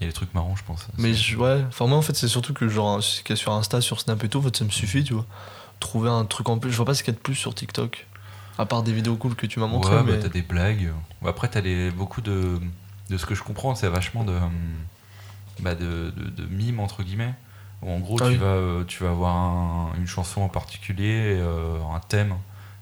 Il 0.00 0.04
y 0.04 0.06
a 0.06 0.08
des 0.08 0.14
trucs 0.14 0.32
marrants, 0.34 0.54
je 0.56 0.62
pense. 0.64 0.86
Mais 0.96 1.14
je- 1.14 1.36
ouais, 1.36 1.64
enfin 1.68 1.86
moi 1.88 1.98
en 1.98 2.02
fait 2.02 2.14
c'est 2.14 2.28
surtout 2.28 2.54
que 2.54 2.68
genre 2.68 3.02
ce 3.02 3.20
qu'il 3.22 3.30
y 3.30 3.32
a 3.32 3.36
sur 3.36 3.52
Insta, 3.52 3.80
sur 3.80 4.00
Snap 4.00 4.22
et 4.22 4.28
tout, 4.28 4.38
en 4.38 4.42
fait 4.42 4.56
ça 4.56 4.64
me 4.64 4.70
suffit, 4.70 5.02
tu 5.02 5.14
vois. 5.14 5.26
Trouver 5.80 6.08
un 6.08 6.24
truc 6.24 6.48
en 6.48 6.58
plus, 6.58 6.70
je 6.70 6.76
vois 6.76 6.86
pas 6.86 6.94
ce 6.94 7.02
qu'il 7.02 7.12
y 7.12 7.16
a 7.16 7.18
de 7.18 7.22
plus 7.22 7.34
sur 7.34 7.52
TikTok. 7.54 8.06
À 8.58 8.66
part 8.66 8.82
des 8.84 8.92
vidéos 8.92 9.16
cool 9.16 9.34
que 9.34 9.46
tu 9.46 9.58
m'as 9.58 9.66
montré, 9.66 9.96
ouais, 9.96 10.02
bah, 10.04 10.12
mais 10.12 10.20
t'as 10.20 10.28
des 10.28 10.42
blagues. 10.42 10.92
Après, 11.26 11.48
t'as 11.48 11.60
des, 11.60 11.90
beaucoup 11.90 12.20
de. 12.20 12.60
De 13.10 13.16
ce 13.16 13.26
que 13.26 13.34
je 13.34 13.42
comprends, 13.42 13.74
c'est 13.74 13.88
vachement 13.88 14.24
de. 14.24 14.32
hum, 14.32 14.52
Bah, 15.60 15.74
de, 15.74 16.12
de, 16.16 16.24
de 16.30 16.46
mimes, 16.46 16.78
entre 16.80 17.02
guillemets. 17.02 17.34
Où 17.82 17.90
en 17.90 17.98
gros, 17.98 18.18
Ah 18.20 18.24
tu, 18.26 18.32
oui. 18.32 18.36
vas, 18.38 18.46
euh, 18.46 18.84
tu 18.84 19.02
vas 19.04 19.10
avoir 19.10 19.34
un- 19.36 19.92
une 19.98 20.06
chanson 20.06 20.40
en 20.42 20.48
particulier, 20.48 21.36
euh, 21.40 21.80
un 21.92 22.00
thème, 22.00 22.34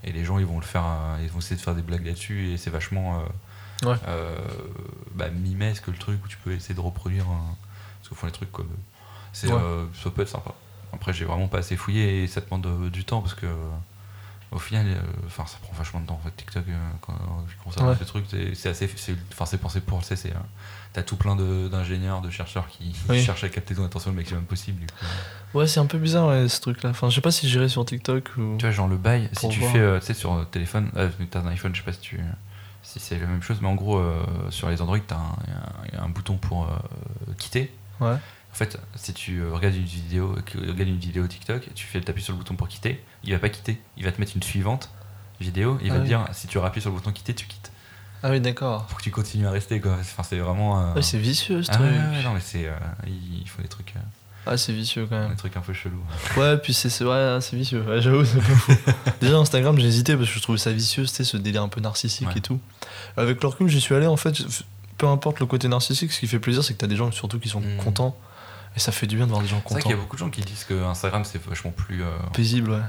et 0.05 0.13
les 0.13 0.25
gens, 0.25 0.39
ils 0.39 0.47
vont 0.47 0.59
le 0.59 0.65
faire. 0.65 0.85
euh, 0.85 1.19
ils 1.23 1.31
vont 1.31 1.39
essayer 1.39 1.57
de 1.57 1.61
faire 1.63 1.75
des 1.75 1.83
blagues 1.83 2.05
là-dessus, 2.07 2.51
et 2.53 2.57
c'est 2.57 2.71
vachement. 2.71 3.21
euh, 3.21 3.89
Ouais. 3.91 3.97
euh, 4.09 4.37
bah, 5.15 5.29
mimesque 5.29 5.87
le 5.89 5.95
truc 5.99 6.25
où 6.25 6.29
tu 6.29 6.39
peux 6.39 6.53
essayer 6.53 6.75
de 6.75 6.81
reproduire 6.81 7.27
ce 8.03 8.09
que 8.09 8.15
font 8.15 8.27
les 8.27 8.33
trucs, 8.33 8.51
quoi. 8.53 8.65
C'est, 9.35 9.53
Ouais. 9.53 9.61
ça 10.03 10.11
peut 10.11 10.23
être 10.23 10.29
sympa. 10.29 10.53
Après, 10.95 11.13
j'ai 11.13 11.25
vraiment 11.27 11.49
pas 11.49 11.59
assez 11.59 11.77
fouillé 11.77 12.23
et 12.23 12.27
ça 12.27 12.41
demande 12.41 12.91
du 12.91 13.05
temps 13.05 13.21
parce 13.21 13.35
que. 13.35 13.47
Au 14.53 14.59
final, 14.59 14.87
euh, 14.87 15.01
enfin, 15.27 15.45
ça 15.47 15.59
prend 15.61 15.73
vachement 15.75 16.01
de 16.01 16.07
temps 16.07 16.15
en 16.15 16.25
fait. 16.25 16.35
TikTok, 16.37 16.65
euh, 16.69 16.73
quand 17.01 17.15
je 17.49 17.57
à 17.79 17.83
voir 17.83 17.93
Ouais. 17.93 17.99
ces 17.99 18.07
trucs, 18.07 18.25
c'est 18.55 18.69
assez, 18.69 18.89
enfin, 19.33 19.45
c'est 19.45 19.59
pensé 19.59 19.81
pour, 19.81 20.03
sais, 20.05 20.15
c'est, 20.17 20.31
euh, 20.31 20.39
t'as 20.93 21.03
tout 21.03 21.17
plein 21.17 21.35
d'ingénieurs, 21.37 22.21
de, 22.21 22.31
chercheurs 22.31 22.69
qui 22.69 22.95
Oui. 23.09 23.23
cherchent 23.23 23.43
à 23.45 23.49
capter 23.49 23.75
ton 23.75 23.85
attention 23.85 24.11
le 24.11 24.17
maximum 24.17 24.45
possible. 24.45 24.81
du 24.81 24.87
coup. 24.87 25.59
ouais, 25.59 25.67
c'est 25.67 25.81
un 25.81 25.87
peu 25.87 25.99
bizarre 25.99 26.29
ouais, 26.29 26.49
ce 26.49 26.61
truc 26.61 26.83
là. 26.85 26.91
Enfin, 26.91 27.11
je 27.11 27.17
sais 27.17 27.21
pas 27.21 27.33
si 27.33 27.49
j'irai 27.49 27.69
sur 27.69 27.85
TikTok 27.85 28.31
ou. 28.39 28.55
Tu 28.59 28.65
vois, 28.65 28.71
genre 28.71 28.89
le 28.89 28.97
bail, 28.97 29.29
si 29.33 29.49
tu 29.49 29.59
voir. 29.61 29.73
fais, 29.73 29.79
euh, 29.81 29.99
tu 29.99 30.07
sais, 30.07 30.15
sur 30.15 30.33
euh, 30.35 30.45
téléphone, 30.45 30.91
t'as 31.31 31.41
un 31.41 31.47
iPhone, 31.49 31.75
je 31.75 31.81
sais 31.81 31.85
pas 31.85 31.93
si 31.93 32.01
tu, 32.01 32.21
si 32.85 33.01
c'est 33.01 33.19
la 33.19 33.27
même 33.27 33.43
chose, 33.43 33.59
mais 33.61 33.69
en 33.69 33.75
gros, 33.75 34.01
sur 34.51 34.71
les 34.71 34.81
Android, 34.81 34.99
t'as 35.05 35.17
un, 35.17 35.99
un- 35.99 36.05
un 36.05 36.09
bouton 36.09 36.37
pour 36.37 36.69
quitter. 37.37 37.75
Ouais. 38.01 38.15
En 38.53 38.55
fait, 38.57 38.79
si 38.95 39.13
tu 39.13 39.41
euh, 39.41 39.53
regardes 39.53 39.75
une 39.75 39.85
vidéo, 39.85 40.35
regardes 40.55 40.89
une 40.89 40.99
vidéo 40.99 41.27
TikTok, 41.27 41.69
tu 41.75 41.85
fais 41.87 42.01
t'appuies 42.01 42.23
sur 42.23 42.33
le 42.33 42.39
bouton 42.39 42.55
pour 42.57 42.69
quitter, 42.69 43.05
il 43.23 43.33
va 43.33 43.39
pas 43.39 43.51
quitter, 43.51 43.81
il 43.99 44.05
va 44.05 44.13
te 44.13 44.19
mettre 44.21 44.33
une 44.35 44.43
suivante 44.43 44.91
vidéo, 45.41 45.79
il 45.83 45.91
Ah 45.91 45.95
va 45.95 45.99
te 45.99 46.03
oui. 46.05 46.09
dire 46.09 46.25
si 46.33 46.47
tu 46.47 46.59
appuies 46.59 46.81
sur 46.81 46.91
le 46.91 46.97
bouton 46.97 47.13
quitter, 47.13 47.35
tu 47.35 47.47
quittes. 47.47 47.71
Ah 48.23 48.31
oui, 48.31 48.41
d'accord. 48.41 48.87
Faut 48.89 48.97
que 48.97 49.03
tu 49.03 49.11
continues 49.11 49.47
à 49.47 49.51
rester 49.51 49.79
quoi. 49.81 49.97
Enfin, 50.01 50.23
c'est 50.23 50.39
vraiment. 50.39 50.81
euh, 50.81 50.95
Ouais, 50.95 51.03
c'est 51.03 51.19
vicieux 51.19 51.63
ce 51.63 51.71
ah 51.71 51.75
truc. 51.75 51.87
ouais, 51.87 51.93
ouais, 52.17 52.23
non 52.25 52.33
mais 52.33 52.41
c'est, 52.41 52.67
euh, 52.67 52.73
il 53.07 53.41
il 53.43 53.49
faut 53.49 53.61
des 53.61 53.69
trucs, 53.69 53.93
euh, 53.97 54.01
Ah, 54.47 54.57
c'est 54.57 54.73
vicieux 54.73 55.07
quand 55.07 55.19
même. 55.19 55.29
des 55.31 55.37
trucs 55.37 55.55
un 55.59 55.61
peu 55.61 55.75
chelous. 55.75 56.03
Ouais, 56.39 56.57
puis 56.57 56.73
c'est 56.73 56.89
ouais, 57.05 57.39
c'est 57.43 57.57
vicieux. 57.57 57.83
Ouais, 57.83 58.01
j'avoue, 58.01 58.25
c'est 58.25 58.39
pas 58.39 58.55
fou. 58.55 58.73
Déjà 59.21 59.37
Instagram, 59.37 59.79
j'ai 59.79 59.87
hésité 59.89 60.17
parce 60.17 60.31
que 60.31 60.35
je 60.37 60.41
trouvais 60.43 60.57
ça 60.59 60.73
vicieux, 60.73 61.05
c'était 61.05 61.25
ce 61.25 61.37
délire 61.37 61.63
un 61.63 61.69
peu 61.69 61.83
narcissique 61.83 62.29
Ouais. 62.29 62.39
et 62.39 62.41
tout. 62.41 62.59
Avec 63.19 63.43
le 63.43 63.49
recul, 63.49 63.69
j'y 63.69 63.83
suis 63.83 63.95
allé 63.95 64.07
en 64.07 64.17
fait. 64.17 64.35
Peu 64.97 65.07
importe 65.09 65.41
le 65.41 65.47
côté 65.47 65.69
narcissique, 65.69 66.11
ce 66.11 66.21
qui 66.21 66.27
fait 66.27 66.39
plaisir, 66.39 66.65
c'est 66.65 66.73
que 66.73 66.79
t'as 66.79 66.87
des 66.87 66.97
gens 66.97 67.13
surtout 67.13 67.39
qui 67.39 67.51
sont 67.51 67.61
Mm. 67.61 67.77
contents. 67.85 68.17
Et 68.77 68.81
ça 68.81 68.93
fait 68.93 69.07
du 69.07 69.17
bien 69.17 69.27
de 69.27 69.31
voir 69.31 69.43
des 69.43 69.49
gens 69.49 69.57
C'est 69.67 69.73
vrai 69.73 69.81
contents. 69.81 69.89
qu'il 69.89 69.91
y 69.97 69.99
a 69.99 70.03
beaucoup 70.03 70.17
de 70.17 70.21
gens 70.21 70.31
qui 70.31 70.43
disent 70.43 70.65
que 70.65 70.85
Instagram 70.85 71.25
c'est 71.25 71.43
vachement 71.43 71.71
plus 71.71 72.03
euh, 72.03 72.11
Paisible, 72.35 72.71
ouais. 72.73 72.81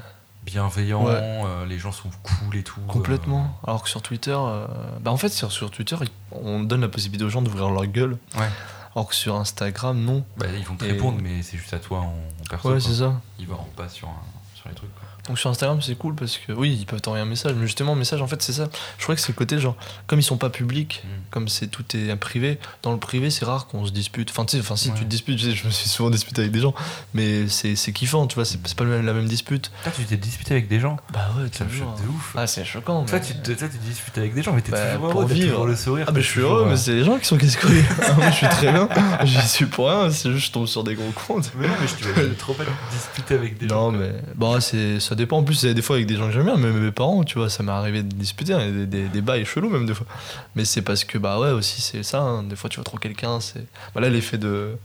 bienveillant, 0.43 1.05
Ouais. 1.05 1.13
euh, 1.15 1.65
les 1.65 1.79
gens 1.79 1.91
sont 1.91 2.09
cool 2.23 2.55
et 2.57 2.63
tout. 2.63 2.79
euh, 2.81 2.91
Complètement. 2.91 3.57
Alors 3.65 3.83
que 3.83 3.89
sur 3.89 4.01
Twitter, 4.01 4.35
euh, 4.37 4.65
bah 5.01 5.11
en 5.11 5.17
fait, 5.17 5.29
sur, 5.29 5.51
sur 5.51 5.71
Twitter, 5.71 5.95
on 6.31 6.59
donne 6.61 6.81
la 6.81 6.87
possibilité 6.89 7.23
aux 7.25 7.29
gens 7.29 7.41
d'ouvrir 7.41 7.69
leur 7.69 7.85
gueule. 7.85 8.17
Ouais. 8.37 8.49
Alors 8.95 9.07
que 9.07 9.15
sur 9.15 9.35
Instagram, 9.35 9.99
non. 9.99 10.25
bah, 10.37 10.47
ils 10.57 10.65
vont 10.65 10.75
te 10.75 10.83
Et- 10.85 10.91
répondre, 10.91 11.19
mais 11.21 11.41
c'est 11.43 11.57
juste 11.57 11.73
à 11.73 11.79
toi 11.79 11.99
en, 11.99 12.03
en 12.05 12.47
perso. 12.49 12.69
Ouais, 12.73 12.79
c'est 12.79 12.95
ça. 12.95 13.21
Ils 13.39 13.47
vont 13.47 13.57
pas 13.75 13.87
sur, 13.89 14.07
un- 14.09 14.55
sur 14.55 14.67
les 14.69 14.75
trucs. 14.75 14.93
quoi. 14.95 15.03
Donc 15.27 15.37
sur 15.39 15.49
Instagram, 15.49 15.81
c'est 15.81 15.95
cool 15.97 16.15
parce 16.15 16.37
que 16.37 16.51
oui, 16.53 16.77
ils 16.79 16.85
peuvent 16.85 17.01
t'envoyer 17.01 17.23
un 17.23 17.27
message. 17.27 17.53
Mais 17.57 17.65
justement, 17.65 17.93
le 17.93 17.99
message, 17.99 18.21
en 18.21 18.27
fait, 18.27 18.41
c'est 18.41 18.53
ça. 18.53 18.69
Je 18.97 19.03
crois 19.03 19.15
que 19.15 19.21
c'est 19.21 19.29
le 19.29 19.33
côté 19.35 19.59
genre, 19.59 19.75
comme 20.07 20.19
ils 20.19 20.23
sont 20.23 20.37
pas 20.37 20.49
publics, 20.49 21.03
Mm. 21.03 21.07
comme 21.31 21.47
c'est 21.49 21.67
tout 21.67 21.83
est 21.95 22.15
privé, 22.15 22.59
dans 22.83 22.91
le 22.93 22.97
privé, 22.99 23.29
c'est 23.29 23.45
rare 23.45 23.67
qu'on 23.67 23.85
se 23.85 23.91
dispute. 23.91 24.29
Enfin, 24.31 24.45
tu 24.45 24.55
sais, 24.57 24.61
enfin, 24.61 24.75
si 24.75 24.89
Ouais. 24.89 24.95
tu 24.95 25.03
te 25.03 25.09
disputes, 25.09 25.37
je, 25.39 25.65
me 25.65 25.71
suis 25.71 25.89
souvent 25.89 26.09
disputé 26.09 26.41
avec 26.41 26.51
des 26.53 26.59
gens, 26.61 26.73
mais 27.13 27.47
c'est 27.49 27.75
kiffant, 27.93 28.25
tu 28.27 28.35
vois, 28.35 28.45
c'est 28.45 28.57
pas 28.75 28.83
la 28.85 29.13
même 29.13 29.27
dispute. 29.27 29.71
Toi, 29.83 29.91
tu 29.95 30.05
t'es 30.05 30.17
disputé 30.17 30.53
avec 30.53 30.67
des 30.67 30.79
gens 30.79 30.97
Bah 31.13 31.29
ouais, 31.37 31.49
toujours. 31.49 31.95
choque 31.97 32.03
de 32.05 32.09
ouf. 32.09 32.33
Ah, 32.37 32.47
c'est 32.47 32.63
choquant. 32.65 33.03
Toi, 33.05 33.19
mais- 33.19 33.25
tu 33.25 33.33
te, 33.33 33.51
toi, 33.51 33.67
tu 33.67 33.77
te 33.77 33.83
disputes 33.83 34.17
avec 34.17 34.33
des 34.33 34.43
gens, 34.43 34.53
mais 34.53 34.61
t'es 34.61 34.71
Bah, 34.71 34.93
toujours 34.93 35.09
pour 35.09 35.19
heureux, 35.21 35.29
t'as 35.29 35.33
vivre. 35.35 35.49
toujours 35.51 35.65
le 35.67 35.75
sourire. 35.75 36.05
Ah, 36.07 36.11
mais 36.13 36.21
je 36.21 36.27
suis 36.27 36.39
heureux, 36.41 36.63
euh, 36.65 36.69
mais 36.69 36.77
c'est 36.77 36.93
les 36.93 37.03
gens 37.03 37.17
qui 37.17 37.25
sont 37.25 37.37
casse-couilles. 37.37 37.83
Ah, 38.01 38.13
Moi, 38.13 38.29
je 38.31 38.35
suis 38.35 38.47
très 38.47 38.71
bien. 38.71 38.87
J'y 39.25 39.47
suis 39.47 39.65
pour 39.65 39.89
rien, 39.89 40.09
c'est 40.11 40.31
juste 40.31 40.47
je 40.47 40.51
tombe 40.53 40.67
sur 40.67 40.83
des 40.83 40.95
gros 40.95 41.11
comptes. 41.27 41.51
Mais 41.57 41.67
non, 41.67 41.73
mais 41.81 41.87
je 41.87 42.33
trop 42.35 42.53
pas 42.53 42.63
te 42.63 42.69
disputer 42.95 43.33
avec 43.35 43.57
des 43.57 43.67
gens. 43.67 43.91
Non, 43.91 43.97
mais 43.97 44.11
bon, 44.35 44.59
c'est, 44.61 44.99
ça 44.99 45.13
dépend. 45.17 45.39
En 45.39 45.43
plus, 45.43 45.65
des 45.65 45.81
fois 45.81 45.97
avec 45.97 46.07
des 46.07 46.15
gens 46.15 46.27
que 46.27 46.33
j'aime 46.33 46.45
bien, 46.45 46.55
même 46.55 46.79
mes 46.79 46.91
parents, 46.91 47.23
tu 47.25 47.37
vois, 47.37 47.49
ça 47.49 47.61
m'est 47.63 47.71
arrivé 47.73 48.03
de 48.03 48.13
disputer, 48.15 48.53
hein, 48.53 48.71
des, 48.71 48.85
des, 48.85 49.07
des 49.09 49.21
bails 49.21 49.43
chelous 49.45 49.69
même 49.69 49.85
des 49.85 49.93
fois. 49.93 50.07
Mais 50.55 50.63
c'est 50.63 50.81
parce 50.81 51.03
que, 51.03 51.17
bah 51.17 51.39
ouais, 51.39 51.49
aussi, 51.51 51.81
c'est 51.81 52.03
ça. 52.03 52.21
hein, 52.21 52.43
des 52.43 52.55
fois, 52.55 52.69
tu 52.69 52.77
vois 52.77 52.85
trop 52.85 52.97
quelqu'un, 52.97 53.39
c'est. 53.41 53.65
Bah 53.93 53.99
là, 54.01 54.09
l'effet 54.09 54.37
de, 54.37 54.77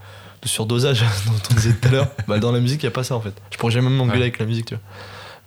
de 0.42 0.48
surdosage 0.48 1.02
dont 1.26 1.32
on 1.50 1.54
disait 1.54 1.74
tout 1.74 1.88
à 1.88 1.90
l'heure, 1.92 2.08
bah 2.26 2.38
dans 2.40 2.50
la 2.52 2.60
musique, 2.60 2.82
il 2.82 2.86
n'y 2.86 2.92
a 2.92 2.94
pas 2.94 3.04
ça 3.04 3.14
en 3.14 3.20
fait. 3.20 3.34
Je 3.52 3.58
pourrais 3.58 3.72
jamais 3.72 3.90
m'engueuler 3.90 4.16
Ouais. 4.18 4.22
avec 4.24 4.38
la 4.40 4.46
musique, 4.46 4.66
tu 4.66 4.74
vois. 4.74 4.82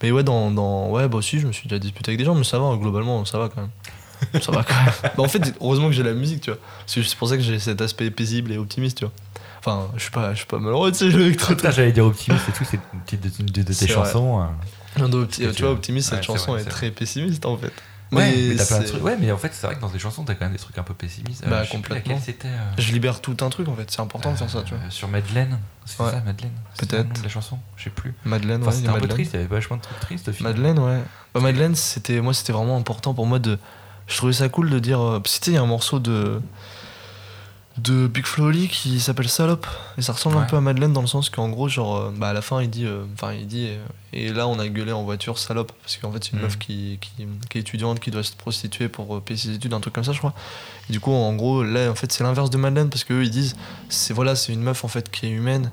Mais 0.03 0.11
ouais, 0.11 0.23
dans, 0.23 0.51
dans. 0.51 0.89
Ouais, 0.89 1.07
bah 1.07 1.17
aussi, 1.17 1.39
je 1.39 1.47
me 1.47 1.51
suis 1.51 1.67
déjà 1.67 1.79
disputé 1.79 2.11
avec 2.11 2.19
des 2.19 2.25
gens, 2.25 2.35
mais 2.35 2.43
ça 2.43 2.59
va, 2.59 2.75
globalement, 2.77 3.25
ça 3.25 3.37
va 3.39 3.49
quand 3.49 3.61
même. 3.61 4.41
Ça 4.41 4.51
va 4.51 4.63
quand 4.63 4.73
même. 4.75 4.93
Bah, 5.17 5.23
en 5.23 5.27
fait, 5.27 5.53
heureusement 5.61 5.87
que 5.87 5.93
j'ai 5.93 6.03
la 6.03 6.13
musique, 6.13 6.41
tu 6.41 6.49
vois. 6.51 6.59
C'est 6.85 7.15
pour 7.15 7.27
ça 7.29 7.35
que 7.37 7.43
j'ai 7.43 7.59
cet 7.59 7.81
aspect 7.81 8.09
paisible 8.11 8.51
et 8.51 8.57
optimiste, 8.57 8.97
tu 8.99 9.05
vois. 9.05 9.13
Enfin, 9.65 9.88
je 9.95 10.01
suis 10.03 10.12
pas, 10.12 10.31
je 10.34 10.38
suis 10.38 10.45
pas 10.45 10.60
malheureux, 10.60 10.91
tu 10.91 11.00
sais, 11.00 11.10
le 11.10 11.25
mec 11.29 11.38
trop 11.38 11.55
Putain, 11.55 11.72
j'allais 11.72 11.91
dire 11.91 12.05
optimiste 12.05 12.48
et 12.50 12.51
tout, 12.51 12.63
c'est 12.69 12.79
une 12.93 13.00
petite 13.01 13.22
de, 13.22 13.43
de- 13.43 13.63
de 13.63 13.74
tes 13.74 13.88
chansons. 13.88 14.41
euh. 14.41 14.45
Non, 15.01 15.10
que 15.50 15.51
tu 15.51 15.63
vois, 15.63 15.72
Optimiste, 15.72 16.10
cette 16.12 16.24
chanson 16.24 16.51
vrai, 16.51 16.62
est 16.62 16.65
très 16.65 16.91
pessimiste 16.91 17.45
en 17.45 17.57
fait. 17.57 17.74
Ouais, 18.12 18.31
mais, 18.50 18.55
t'as 18.55 18.65
plein 18.65 18.79
de 18.79 18.84
c'est- 18.86 18.91
trucs. 18.91 19.03
Ouais, 19.03 19.17
mais 19.19 19.31
en 19.31 19.38
fait, 19.38 19.51
c'est 19.53 19.65
vrai 19.65 19.75
que 19.75 19.81
dans 19.81 19.89
tes 19.89 19.98
chansons, 20.00 20.24
t'as 20.24 20.36
quand 20.36 20.45
même 20.45 20.53
des 20.53 20.60
trucs 20.60 20.77
un 20.77 20.84
peu 20.84 20.93
pessimistes. 20.93 21.43
Bah, 21.50 21.63
je 21.63 21.72
sais 21.72 21.77
plus 21.79 21.89
complètement. 21.89 22.22
c'était. 22.24 22.48
euh, 22.48 22.72
Je 22.77 22.93
libère 22.93 23.19
tout 23.19 23.36
un 23.41 23.50
truc 23.50 23.67
en 23.67 23.75
fait, 23.75 23.89
c'est 23.89 24.00
important 24.00 24.31
de 24.31 24.38
faire 24.38 24.50
ça, 24.50 24.62
tu 24.62 24.75
vois. 24.75 24.84
euh, 24.86 24.89
Sur 24.91 25.07
Madeleine. 25.07 25.57
C'est 25.86 26.01
Ouais. 26.01 26.12
ça, 26.12 26.22
Madeleine? 26.24 26.51
Peut-être. 26.77 27.24
la 27.24 27.29
chanson? 27.29 27.57
Je 27.75 27.86
sais 27.86 27.89
plus. 27.89 28.13
Madeleine, 28.24 28.62
Enfin, 28.62 28.69
ouais, 28.69 28.75
c'était 28.77 28.88
un 28.89 28.93
peu 28.93 29.00
Madeleine. 29.00 29.15
triste, 29.17 29.31
il 29.34 29.38
y 29.38 29.39
avait 29.39 29.48
vachement 29.53 29.77
de 29.77 29.81
trucs 29.81 30.00
tristes 30.00 30.27
au 30.29 30.31
final. 30.31 30.53
Madeleine, 30.53 30.79
ouais. 30.79 31.01
Bah, 31.34 31.41
Madeleine, 31.41 31.75
c'était 31.75 32.22
moi, 32.22 32.34
c'était 32.34 32.53
vraiment 32.53 32.77
important 32.77 33.13
pour 33.15 33.25
moi 33.25 33.39
de. 33.39 33.57
Je 34.07 34.15
trouvais 34.17 34.34
ça 34.34 34.48
cool 34.50 34.69
de 34.69 34.77
dire. 34.79 35.01
euh, 35.01 35.19
sais, 35.45 35.51
il 35.51 35.53
y 35.55 35.57
a 35.57 35.62
un 35.63 35.65
morceau 35.65 35.98
de 36.00 36.39
de 37.77 38.08
Big 38.08 38.25
Flo 38.25 38.46
Oli 38.46 38.70
qui 38.70 39.00
s'appelle 39.01 39.27
Salope. 39.27 39.67
Et 39.98 40.01
ça 40.01 40.13
ressemble 40.13 40.38
un 40.38 40.44
peu 40.44 40.55
à 40.55 40.62
Madeleine 40.62 40.94
dans 40.94 41.01
le 41.01 41.08
sens 41.08 41.29
qu'en 41.29 41.50
gros 41.50 41.67
genre 41.67 41.98
euh, 41.98 42.13
bah 42.15 42.29
à 42.29 42.34
la 42.34 42.41
fin 42.41 42.62
il 42.62 42.70
dit 42.70 42.86
euh, 42.86 43.03
enfin 43.15 43.34
il 43.34 43.48
dit 43.48 43.67
euh, 43.67 43.84
et 44.13 44.32
là 44.32 44.48
on 44.48 44.58
a 44.60 44.67
gueulé 44.70 44.94
en 44.94 45.03
voiture 45.03 45.38
salope. 45.38 45.74
Parce 45.82 45.98
qu'en 45.98 46.12
fait 46.12 46.24
c'est 46.24 46.32
une 46.32 46.38
Mhm. 46.38 46.44
meuf 46.46 46.58
qui, 46.58 47.00
qui, 47.01 47.27
qui 47.50 47.58
est 47.58 47.62
étudiante 47.62 48.00
qui 48.00 48.12
doit 48.12 48.24
se 48.24 48.34
prostituer 48.34 48.88
pour 48.88 49.22
payer 49.22 49.38
ses 49.38 49.53
études 49.53 49.74
un 49.74 49.82
truc 49.82 49.94
comme 49.94 50.05
ça 50.05 50.13
je 50.13 50.20
crois. 50.20 50.34
Et 50.89 50.94
du 50.94 51.00
coup 51.01 51.12
en 51.12 51.34
gros 51.34 51.63
là 51.63 51.89
en 51.91 51.96
fait 51.96 52.12
c'est 52.13 52.24
l'inverse 52.24 52.50
de 52.50 52.58
Madeleine 52.58 52.89
parce 52.89 53.03
qu'eux 53.03 53.24
ils 53.24 53.29
disent 53.32 53.55
c'est 53.89 54.13
voilà 54.13 54.36
c'est 54.36 54.53
une 54.53 54.62
meuf 54.62 54.86
en 54.86 54.88
fait 54.88 55.12
qui 55.12 55.25
est 55.25 55.32
humaine 55.32 55.70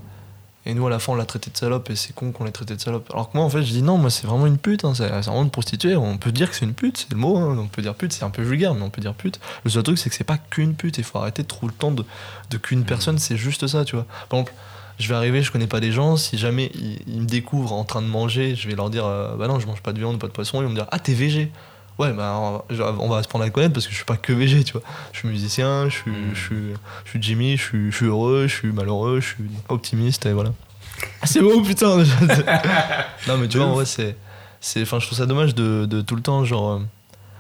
et 0.64 0.74
nous 0.74 0.86
à 0.86 0.90
la 0.90 0.98
fin 0.98 1.12
on 1.12 1.16
l'a 1.16 1.24
traité 1.24 1.50
de 1.50 1.56
salope 1.56 1.90
et 1.90 1.96
c'est 1.96 2.14
con 2.14 2.32
qu'on 2.32 2.44
l'ait 2.44 2.52
traité 2.52 2.74
de 2.76 2.80
salope. 2.80 3.10
Alors 3.12 3.30
que 3.30 3.36
moi 3.36 3.44
en 3.44 3.50
fait 3.50 3.62
je 3.62 3.72
dis 3.72 3.82
non 3.82 3.98
moi 3.98 4.10
c'est 4.10 4.26
vraiment 4.26 4.46
une 4.46 4.58
pute 4.58 4.84
hein, 4.84 4.94
c'est 4.94 5.08
vraiment 5.08 5.42
une 5.42 5.50
prostituée 5.50 5.96
on 5.96 6.18
peut 6.18 6.32
dire 6.32 6.50
que 6.50 6.56
c'est 6.56 6.64
une 6.64 6.74
pute 6.74 6.98
c'est 6.98 7.10
le 7.10 7.16
mot 7.16 7.36
hein, 7.36 7.56
on 7.58 7.66
peut 7.66 7.82
dire 7.82 7.94
pute 7.94 8.12
c'est 8.12 8.24
un 8.24 8.30
peu 8.30 8.42
vulgaire 8.42 8.74
mais 8.74 8.82
on 8.82 8.90
peut 8.90 9.00
dire 9.00 9.14
pute. 9.14 9.40
Le 9.64 9.70
seul 9.70 9.82
truc 9.82 9.98
c'est 9.98 10.10
que 10.10 10.16
c'est 10.16 10.24
pas 10.24 10.38
qu'une 10.38 10.74
pute. 10.74 10.98
Il 10.98 11.04
faut 11.04 11.18
arrêter 11.18 11.42
de 11.42 11.48
trop 11.48 11.66
le 11.66 11.72
temps 11.72 11.90
de, 11.90 12.04
de 12.50 12.56
qu'une 12.58 12.84
personne 12.84 13.18
c'est 13.18 13.36
juste 13.36 13.66
ça 13.66 13.84
tu 13.84 13.96
vois. 13.96 14.06
Par 14.28 14.38
exemple 14.40 14.54
je 14.98 15.08
vais 15.08 15.14
arriver 15.14 15.42
je 15.42 15.50
connais 15.50 15.66
pas 15.66 15.80
des 15.80 15.90
gens. 15.90 16.16
Si 16.16 16.38
jamais 16.38 16.70
ils, 16.74 17.00
ils 17.06 17.20
me 17.20 17.26
découvrent 17.26 17.72
en 17.72 17.84
train 17.84 18.02
de 18.02 18.06
manger 18.06 18.54
je 18.54 18.68
vais 18.68 18.76
leur 18.76 18.90
dire 18.90 19.04
euh, 19.06 19.36
bah 19.36 19.48
non 19.48 19.58
je 19.58 19.66
mange 19.66 19.82
pas 19.82 19.92
de 19.92 19.98
viande 19.98 20.18
pas 20.18 20.28
de 20.28 20.32
poisson. 20.32 20.60
Ils 20.60 20.64
vont 20.64 20.70
me 20.70 20.74
dire 20.76 20.86
ah 20.92 20.98
t'es 20.98 21.14
végé 21.14 21.50
ouais 21.98 22.12
bah 22.12 22.62
on 22.98 23.08
va- 23.08 23.22
se 23.22 23.28
prendre 23.28 23.44
à 23.44 23.50
connaître 23.50 23.74
parce 23.74 23.86
que 23.86 23.92
je 23.92 23.96
suis 23.96 24.04
pas 24.04 24.16
que 24.16 24.32
végé 24.32 24.64
tu 24.64 24.72
vois. 24.72 24.82
Je 25.12 25.18
suis 25.18 25.28
musicien 25.28 25.88
je 25.88 25.94
suis, 25.96 26.10
Mm. 26.10 26.34
je 26.34 26.40
suis, 26.40 26.56
je 27.04 27.10
suis 27.10 27.22
Jimmy 27.22 27.56
je 27.56 27.62
suis, 27.62 27.90
je 27.92 27.96
suis 27.96 28.06
heureux 28.06 28.46
je 28.48 28.54
suis 28.54 28.72
malheureux 28.72 29.20
je 29.20 29.26
suis 29.26 29.44
optimiste 29.68 30.26
et 30.26 30.32
voilà. 30.32 30.52
C'est 31.24 31.40
beau 31.40 31.60
putain 31.62 31.96
non 33.28 33.36
mais 33.38 33.48
tu 33.48 33.58
vois 33.58 33.66
en 33.66 33.74
vrai 33.74 33.84
c'est 33.86 34.16
enfin 34.82 34.98
je 35.00 35.06
trouve 35.06 35.18
ça 35.18 35.26
dommage 35.26 35.54
de, 35.54 35.86
de 35.86 36.00
tout 36.00 36.14
le 36.16 36.22
temps 36.22 36.44
genre 36.44 36.72
euh, 36.72 36.80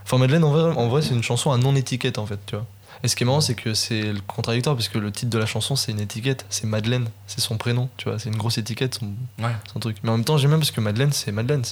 enfin 0.04 0.18
Madeleine 0.18 0.44
en 0.44 0.50
vrai, 0.50 0.62
en 0.76 0.88
vrai 0.88 1.02
c'est 1.02 1.14
une 1.14 1.22
chanson 1.22 1.50
à 1.52 1.56
non 1.58 1.74
étiquette 1.76 2.18
en 2.18 2.26
fait 2.26 2.38
tu 2.46 2.56
vois. 2.56 2.66
Et 3.04 3.08
ce 3.08 3.16
qui 3.16 3.24
est 3.24 3.26
marrant 3.26 3.40
c'est 3.40 3.54
que 3.54 3.74
c'est 3.74 4.12
le 4.12 4.20
contradictoire 4.26 4.76
parce 4.76 4.88
que 4.88 4.98
le 4.98 5.10
titre 5.10 5.30
de 5.30 5.38
la 5.38 5.46
chanson 5.46 5.74
c'est 5.76 5.90
une 5.92 6.00
étiquette 6.00 6.44
c'est 6.50 6.66
Madeleine 6.66 7.08
c'est 7.26 7.40
son 7.40 7.56
prénom 7.56 7.88
tu 7.96 8.08
vois 8.08 8.18
c'est 8.18 8.28
une 8.28 8.36
grosse 8.36 8.58
étiquette 8.58 8.96
son, 9.00 9.06
Ouais. 9.44 9.50
son 9.72 9.80
truc. 9.80 9.96
Mais 10.02 10.10
en 10.10 10.16
même 10.16 10.24
temps 10.24 10.36
j'aime 10.38 10.50
bien 10.50 10.58
parce 10.58 10.70
que 10.70 10.80
Madeleine 10.80 11.12
c'est 11.12 11.32
Madeleine 11.32 11.62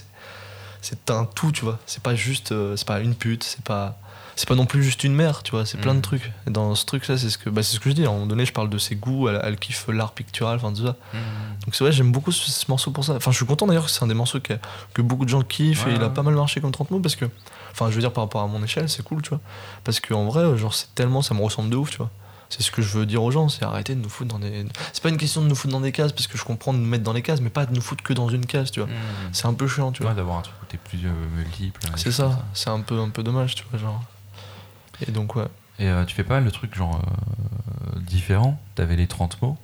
c'est 0.83 1.11
un 1.11 1.25
tout 1.25 1.53
tu 1.53 1.65
vois 1.65 1.79
c'est 1.87 2.03
pas 2.03 2.15
juste 2.15 2.53
euh, 2.53 2.77
c'est 2.77 2.87
pas 2.87 3.01
une 3.01 3.15
pute 3.15 3.45
c'est 3.45 3.63
pas 3.65 3.99
c'est 4.37 4.49
pas 4.49 4.55
non 4.55 4.65
plus 4.67 4.83
juste 4.83 5.05
une 5.05 5.15
mère 5.15 5.43
tu 5.43 5.51
vois 5.51 5.67
c'est 5.67 5.79
plein 5.79 5.93
de 5.93 5.99
Mhm. 5.99 6.03
trucs 6.03 6.33
et 6.47 6.51
dans 6.51 6.75
ce 6.75 6.85
truc 6.87 7.07
là 7.09 7.19
c'est 7.19 7.29
ce 7.31 7.37
que 7.37 7.51
bah, 7.51 7.63
c'est 7.63 7.75
ce 7.75 7.81
que 7.81 7.91
je 7.91 7.95
dis 7.95 8.05
à 8.07 8.09
un 8.09 8.13
moment 8.13 8.27
donné 8.27 8.47
je 8.47 8.53
parle 8.53 8.71
de 8.71 8.79
ses 8.79 8.95
goûts 8.97 9.29
elle, 9.29 9.41
elle 9.45 9.59
kiffe 9.59 9.87
l'art 9.89 10.13
pictural 10.13 10.57
enfin 10.57 10.73
tout 10.73 10.85
ça 10.87 10.97
Mmh. 11.13 11.19
donc 11.67 11.75
c'est 11.75 11.85
vrai, 11.85 11.93
j'aime 11.93 12.11
beaucoup 12.13 12.33
ce, 12.33 12.51
ce 12.51 12.65
morceau 12.69 12.91
pour 12.91 13.05
ça. 13.05 13.15
Enfin, 13.17 13.31
je 13.33 13.37
suis 13.37 13.45
content 13.45 13.67
d'ailleurs 13.67 13.85
que 13.85 13.91
c'est 13.91 14.03
un 14.03 14.07
des 14.07 14.15
morceaux 14.15 14.41
que, 14.41 14.55
que 14.95 15.03
beaucoup 15.03 15.25
de 15.25 15.29
gens 15.31 15.43
kiffent 15.43 15.85
Ouais, 15.85 15.93
et 15.93 15.97
il 15.97 16.03
a 16.03 16.09
pas 16.09 16.23
mal 16.23 16.35
marché 16.35 16.61
comme 16.61 16.71
30 16.73 16.91
mots 16.91 17.01
parce 17.01 17.17
que, 17.17 17.27
enfin, 17.73 17.91
je 17.91 17.95
veux 17.97 18.01
dire 18.01 18.13
par 18.13 18.25
rapport 18.25 18.41
à 18.43 18.47
mon 18.47 18.63
échelle, 18.65 18.89
c'est 18.89 19.03
cool, 19.03 19.21
tu 19.21 19.29
vois. 19.31 19.41
Parce 19.85 20.01
qu'en 20.01 20.25
vrai, 20.25 20.57
genre, 20.57 20.73
c'est 20.75 20.95
tellement, 20.95 21.21
ça 21.21 21.35
me 21.35 21.43
ressemble 21.43 21.69
de 21.69 21.77
ouf, 21.77 21.91
tu 21.91 21.99
vois. 21.99 22.11
C'est 22.51 22.63
ce 22.63 22.71
que 22.73 22.83
je 22.83 22.99
veux 22.99 23.07
dire 23.07 23.23
aux 23.23 23.31
gens, 23.31 23.49
c'est 23.49 23.65
arrêter 23.65 23.95
de 23.95 24.01
nous 24.01 24.09
foutre 24.09 24.33
dans 24.33 24.41
des. 24.41 24.67
C'est 24.93 25.03
pas 25.03 25.09
une 25.09 25.17
question 25.19 25.41
de 25.41 25.47
nous 25.47 25.55
foutre 25.55 25.73
dans 25.73 25.81
des 25.81 25.93
cases 25.93 26.11
parce 26.13 26.27
que 26.27 26.37
je 26.37 26.45
comprends 26.45 26.73
de 26.75 26.79
nous 26.79 26.87
mettre 26.87 27.05
dans 27.05 27.13
les 27.13 27.23
cases, 27.23 27.41
mais 27.41 27.49
pas 27.49 27.65
de 27.65 27.73
nous 27.75 27.81
foutre 27.81 28.03
que 28.03 28.13
dans 28.13 28.29
une 28.29 28.45
case, 28.45 28.71
tu 28.73 28.81
vois. 28.81 28.89
Mmh. 28.89 28.93
C'est 29.33 29.47
un 29.47 29.55
peu 29.55 29.69
chiant, 29.69 29.93
tu 29.93 30.03
vois. 30.03 30.11
Ouais, 30.11 30.17
d'avoir 30.17 30.39
un 30.39 30.43
truc 30.43 30.57
où 30.63 30.67
t'es 30.67 30.77
plus 30.79 30.99
euh, 31.07 31.11
multiple. 31.37 31.81
c'est 31.97 32.11
ça, 32.13 32.45
c'est 32.53 32.71
un 32.71 32.81
peu, 32.81 32.99
un 32.99 33.09
peu 33.11 33.23
dommage, 33.23 33.55
tu 33.55 33.65
vois, 33.71 33.79
genre. 33.79 34.03
Et 35.07 35.13
donc, 35.13 35.37
ouais. 35.37 35.47
Et 35.79 35.89
euh, 35.89 36.05
tu 36.05 36.15
fais 36.15 36.25
pas 36.25 36.35
mal 36.35 36.45
de 36.45 36.51
trucs 36.51 36.75
genre 36.75 37.01
euh, 37.97 38.01
différents. 38.01 38.61
T'avais 38.75 38.97
les 38.97 39.07
30 39.07 39.41
mots, 39.43 39.57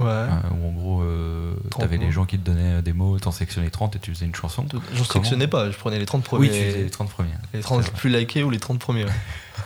Ouais. 0.00 0.06
euh, 0.06 0.28
où 0.60 0.68
en 0.68 0.72
gros, 0.72 1.02
euh, 1.02 1.54
30 1.70 1.82
t'avais 1.82 1.96
les 1.98 2.10
gens 2.10 2.24
qui 2.26 2.38
te 2.38 2.44
donnaient 2.44 2.82
des 2.82 2.92
mots, 2.92 3.18
t'en 3.18 3.30
sélectionnais 3.30 3.70
30 3.70 3.94
et 3.96 3.98
tu 4.00 4.12
faisais 4.12 4.26
une 4.26 4.34
chanson. 4.34 4.66
J'en 4.94 5.04
sélectionnais 5.04 5.46
pas, 5.48 5.70
je 5.70 5.76
prenais 5.78 5.98
les 5.98 6.06
30 6.06 6.24
premiers. 6.24 6.48
Oui, 6.48 6.54
tu 6.54 6.64
faisais 6.64 6.82
les 6.82 6.90
30 6.90 7.08
premiers. 7.10 7.30
les 7.54 7.60
30 7.60 7.82
C'est 7.84 7.90
vrai. 7.90 7.98
plus 8.00 8.10
likés 8.10 8.42
ou 8.42 8.50
les 8.50 8.58
30 8.58 8.78
premiers. 8.80 9.06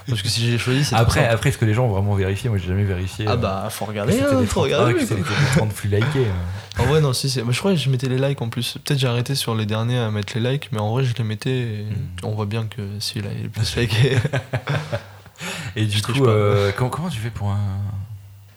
Parce 0.09 0.23
que 0.23 0.29
si 0.29 0.49
j'ai 0.51 0.57
choisi, 0.59 0.85
c'est 0.85 0.95
Après, 0.95 1.21
simple. 1.23 1.35
après, 1.35 1.49
est-ce 1.51 1.59
que 1.59 1.65
les 1.65 1.75
gens 1.75 1.85
ont 1.87 1.91
vraiment 1.93 2.15
vérifié 2.15 2.49
Moi, 2.49 2.59
j'ai 2.59 2.69
jamais 2.69 2.85
vérifié. 2.85 3.25
Ah 3.29 3.33
euh, 3.33 3.37
bah, 3.37 3.67
faut 3.71 3.85
regarder, 3.87 4.21
hein, 4.21 4.27
faut 4.47 4.47
30 4.47 4.65
regarder. 4.65 5.01
c'était 5.01 5.17
les 5.17 5.23
30 5.57 5.73
plus 5.75 5.89
likés. 5.89 6.07
euh. 6.27 6.83
En 6.83 6.87
vrai, 6.87 7.01
non, 7.01 7.13
si, 7.13 7.29
c'est. 7.29 7.43
moi, 7.43 7.53
je 7.53 7.59
crois 7.59 7.73
que 7.73 7.79
je 7.79 7.91
mettais 7.91 8.09
les 8.09 8.19
likes 8.19 8.41
en 8.41 8.49
plus. 8.49 8.79
Peut-être 8.85 8.99
j'ai 9.01 9.09
arrêté 9.09 9.35
sur 9.35 9.55
les 9.55 9.67
derniers 9.67 9.99
à 9.99 10.11
mettre 10.11 10.33
les 10.39 10.53
likes, 10.53 10.69
mais 10.73 10.79
en 10.79 10.91
vrai, 10.93 11.05
je 11.05 11.15
les 11.15 11.25
mettais. 11.25 11.51
Et 11.51 11.85
Mm. 11.85 12.27
On 12.27 12.31
voit 12.35 12.47
bien 12.47 12.67
que 12.67 12.83
celui-là 13.01 13.31
est 13.33 13.43
le 13.45 13.49
plus 13.49 13.77
liké 13.77 14.17
Et 15.77 15.85
du 15.87 15.99
Je 15.99 16.03
coup, 16.03 16.25
euh, 16.27 16.73
comment, 16.77 16.91
comment 16.91 17.09
tu 17.09 17.19
fais 17.19 17.31
pour 17.31 17.51
un, 17.51 17.79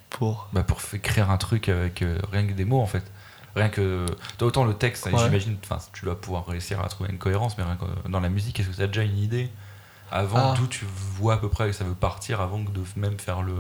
pour. 0.09 0.47
bah, 0.53 0.63
pour 0.63 0.81
créer 1.01 1.23
un 1.23 1.37
truc 1.37 1.67
avec 1.69 2.01
euh, 2.01 2.17
rien 2.31 2.45
que 2.45 2.53
des 2.53 2.65
mots 2.65 2.81
en 2.81 2.85
fait 2.87 3.03
Rien 3.55 3.69
que. 3.69 4.05
Toi, 4.37 4.47
autant 4.47 4.63
le 4.63 4.73
texte, 4.75 5.07
Ouais. 5.07 5.11
j'imagine, 5.17 5.57
enfin, 5.63 5.79
tu 5.93 6.05
dois 6.05 6.19
pouvoir 6.19 6.45
réussir 6.47 6.79
à 6.81 6.87
trouver 6.87 7.09
une 7.11 7.17
cohérence, 7.17 7.57
mais 7.57 7.63
rien 7.63 7.75
que 7.77 8.09
dans 8.09 8.19
la 8.19 8.29
musique, 8.29 8.59
est-ce 8.59 8.69
que 8.69 8.75
tu 8.75 8.81
as 8.81 8.87
déjà 8.87 9.01
une 9.03 9.17
idée? 9.17 9.49
Avant 10.11 10.37
Ah. 10.37 10.53
d'où 10.57 10.67
tu 10.67 10.85
vois 11.17 11.35
à 11.35 11.37
peu 11.37 11.49
près 11.49 11.67
que 11.67 11.73
ça 11.73 11.83
veut 11.83 11.93
partir 11.93 12.41
avant 12.41 12.63
que 12.63 12.71
de 12.71 12.81
même 12.95 13.17
faire 13.19 13.41
le. 13.41 13.53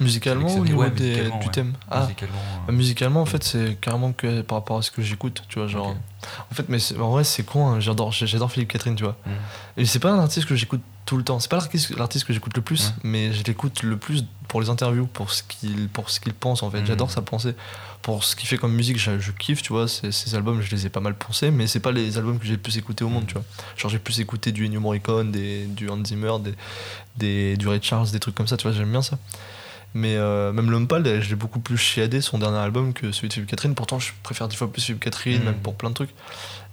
Musicalement 0.00 0.46
au 0.46 0.48
sélectionner 0.48 0.70
niveau 0.70 0.82
Ouais, 0.82 0.90
des- 0.90 1.04
musicalement, 1.10 1.38
du 1.38 1.46
ouais. 1.46 1.52
thème 1.52 1.72
Ah, 1.90 2.00
musicalement 2.02 2.38
euh, 2.68 2.72
musicalement, 2.72 3.22
en 3.22 3.26
fait, 3.26 3.44
c'est 3.44 3.76
carrément 3.80 4.12
que 4.12 4.42
par 4.42 4.58
rapport 4.58 4.78
à 4.78 4.82
ce 4.82 4.90
que 4.90 5.02
j'écoute, 5.02 5.42
tu 5.48 5.58
vois. 5.58 5.68
Genre. 5.68 5.94
En 6.50 6.54
fait, 6.54 6.68
mais 6.68 6.78
en 6.98 7.10
vrai, 7.10 7.24
c'est 7.24 7.42
con, 7.44 7.68
hein, 7.68 7.80
j'adore, 7.80 8.12
j'adore 8.12 8.50
Philippe 8.52 8.70
Catherine, 8.72 8.94
tu 8.96 9.04
vois. 9.04 9.16
Mm. 9.26 9.30
Et 9.78 9.84
c'est 9.86 9.98
pas 9.98 10.10
un 10.10 10.18
artiste 10.18 10.46
que 10.46 10.54
j'écoute 10.56 10.82
tout 11.06 11.16
le 11.16 11.24
temps. 11.24 11.40
C'est 11.40 11.50
pas 11.50 11.58
l'artiste 11.96 12.24
que 12.26 12.32
j'écoute 12.32 12.54
le 12.56 12.62
plus, 12.62 12.86
Ouais. 12.88 12.92
mais 13.04 13.32
je 13.32 13.42
l'écoute 13.44 13.82
le 13.82 13.96
plus 13.96 14.24
pour 14.48 14.60
les 14.60 14.68
interviews, 14.68 15.06
pour 15.06 15.30
ce 15.32 15.42
qu'il 15.42 15.88
pour 15.88 16.10
ce 16.10 16.20
qu'il 16.20 16.34
pense 16.34 16.62
en 16.62 16.70
fait. 16.70 16.84
J'adore 16.86 17.10
sa 17.10 17.22
pensée. 17.22 17.54
Pour 18.02 18.24
ce 18.24 18.34
qu'il 18.34 18.48
fait 18.48 18.56
comme 18.56 18.72
musique, 18.72 18.98
je, 18.98 19.18
je 19.18 19.30
kiffe, 19.30 19.62
tu 19.62 19.72
vois. 19.72 19.86
Ces, 19.86 20.10
ces 20.12 20.34
albums, 20.34 20.60
je 20.62 20.70
les 20.70 20.86
ai 20.86 20.88
pas 20.88 21.00
mal 21.00 21.14
pensés, 21.14 21.50
mais 21.50 21.66
c'est 21.66 21.80
pas 21.80 21.92
les 21.92 22.16
albums 22.16 22.38
que 22.38 22.46
j'ai 22.46 22.52
le 22.52 22.58
plus 22.58 22.76
écoutés 22.78 23.04
au 23.04 23.08
monde, 23.08 23.26
tu 23.26 23.34
vois. 23.34 23.44
Genre 23.76 23.90
j'ai 23.90 23.98
plus 23.98 24.20
écouté 24.20 24.52
du 24.52 24.64
Ennio 24.66 24.80
Morricone, 24.80 25.30
des, 25.30 25.64
du 25.66 25.88
Hans 25.90 26.02
Zimmer, 26.04 26.32
des, 26.42 26.54
des, 27.16 27.56
du 27.56 27.68
Ray 27.68 27.80
Charles, 27.82 28.10
des 28.10 28.18
trucs 28.20 28.34
comme 28.34 28.46
ça, 28.48 28.56
tu 28.56 28.66
vois. 28.66 28.76
J'aime 28.76 28.90
bien 28.90 29.02
ça. 29.02 29.18
Mais 29.94 30.16
euh, 30.16 30.52
même 30.52 30.70
je 30.70 31.28
l'ai 31.28 31.34
beaucoup 31.34 31.58
plus 31.60 31.76
chiadé 31.76 32.20
son 32.20 32.38
dernier 32.38 32.58
album 32.58 32.92
que 32.92 33.10
celui 33.12 33.28
de 33.28 33.32
Philippe 33.34 33.50
Catherine. 33.50 33.74
Pourtant, 33.74 33.98
je 33.98 34.12
préfère 34.22 34.46
dix 34.48 34.56
fois 34.56 34.70
plus 34.72 34.82
Philippe 34.84 35.02
Catherine, 35.02 35.38
Mhm. 35.40 35.44
même 35.44 35.58
pour 35.60 35.74
plein 35.74 35.90
de 35.90 35.94
trucs. 35.94 36.14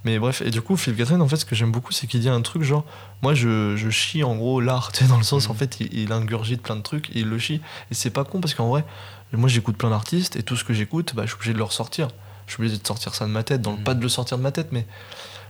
Mais 0.03 0.19
bref, 0.19 0.41
et 0.41 0.51
du 0.51 0.62
coup, 0.62 0.77
Philippe 0.77 0.99
Catherine, 0.99 1.21
en 1.21 1.27
fait, 1.27 1.38
ce 1.38 1.45
que 1.45 1.56
j'aime 1.56 1.71
beaucoup, 1.71 1.91
c'est 1.91 2.06
qu'il 2.08 2.19
dit 2.21 2.30
un 2.30 2.41
truc 2.41 2.62
genre, 2.63 2.86
moi, 3.23 3.34
je, 3.34 3.75
je 3.75 3.89
chie 3.89 4.23
en 4.23 4.36
gros 4.36 4.62
l'art, 4.62 4.91
tu 4.93 5.03
sais, 5.03 5.10
dans 5.10 5.17
le 5.17 5.23
sens, 5.23 5.49
en 5.49 5.53
fait, 5.56 5.77
il, 5.80 5.91
il 5.97 6.12
ingurgite 6.12 6.62
plein 6.62 6.75
de 6.75 6.82
trucs, 6.82 7.10
et 7.10 7.19
il 7.21 7.27
le 7.30 7.39
chie. 7.39 7.60
Et 7.91 7.95
c'est 7.95 8.12
pas 8.12 8.23
con 8.23 8.39
parce 8.39 8.53
qu'en 8.53 8.69
vrai, 8.69 8.86
moi, 9.34 9.49
j'écoute 9.49 9.77
plein 9.77 9.89
d'artistes, 9.89 10.36
et 10.36 10.43
tout 10.43 10.56
ce 10.56 10.63
que 10.63 10.73
j'écoute, 10.73 11.13
bah, 11.15 11.23
je 11.23 11.30
suis 11.30 11.36
obligé 11.38 11.53
de 11.53 11.58
le 11.58 11.63
ressortir. 11.63 12.10
Je 12.45 12.53
suis 12.53 12.62
obligé 12.62 12.77
de 12.77 12.86
sortir 12.88 13.13
ça 13.15 13.25
de 13.25 13.32
ma 13.32 13.43
tête, 13.43 13.62
dans 13.62 13.71
le 13.71 13.77
Mhm. 13.77 13.84
pas 13.84 13.93
de 13.95 14.01
le 14.01 14.08
sortir 14.10 14.38
de 14.38 14.43
ma 14.43 14.51
tête, 14.51 14.69
mais 14.71 14.86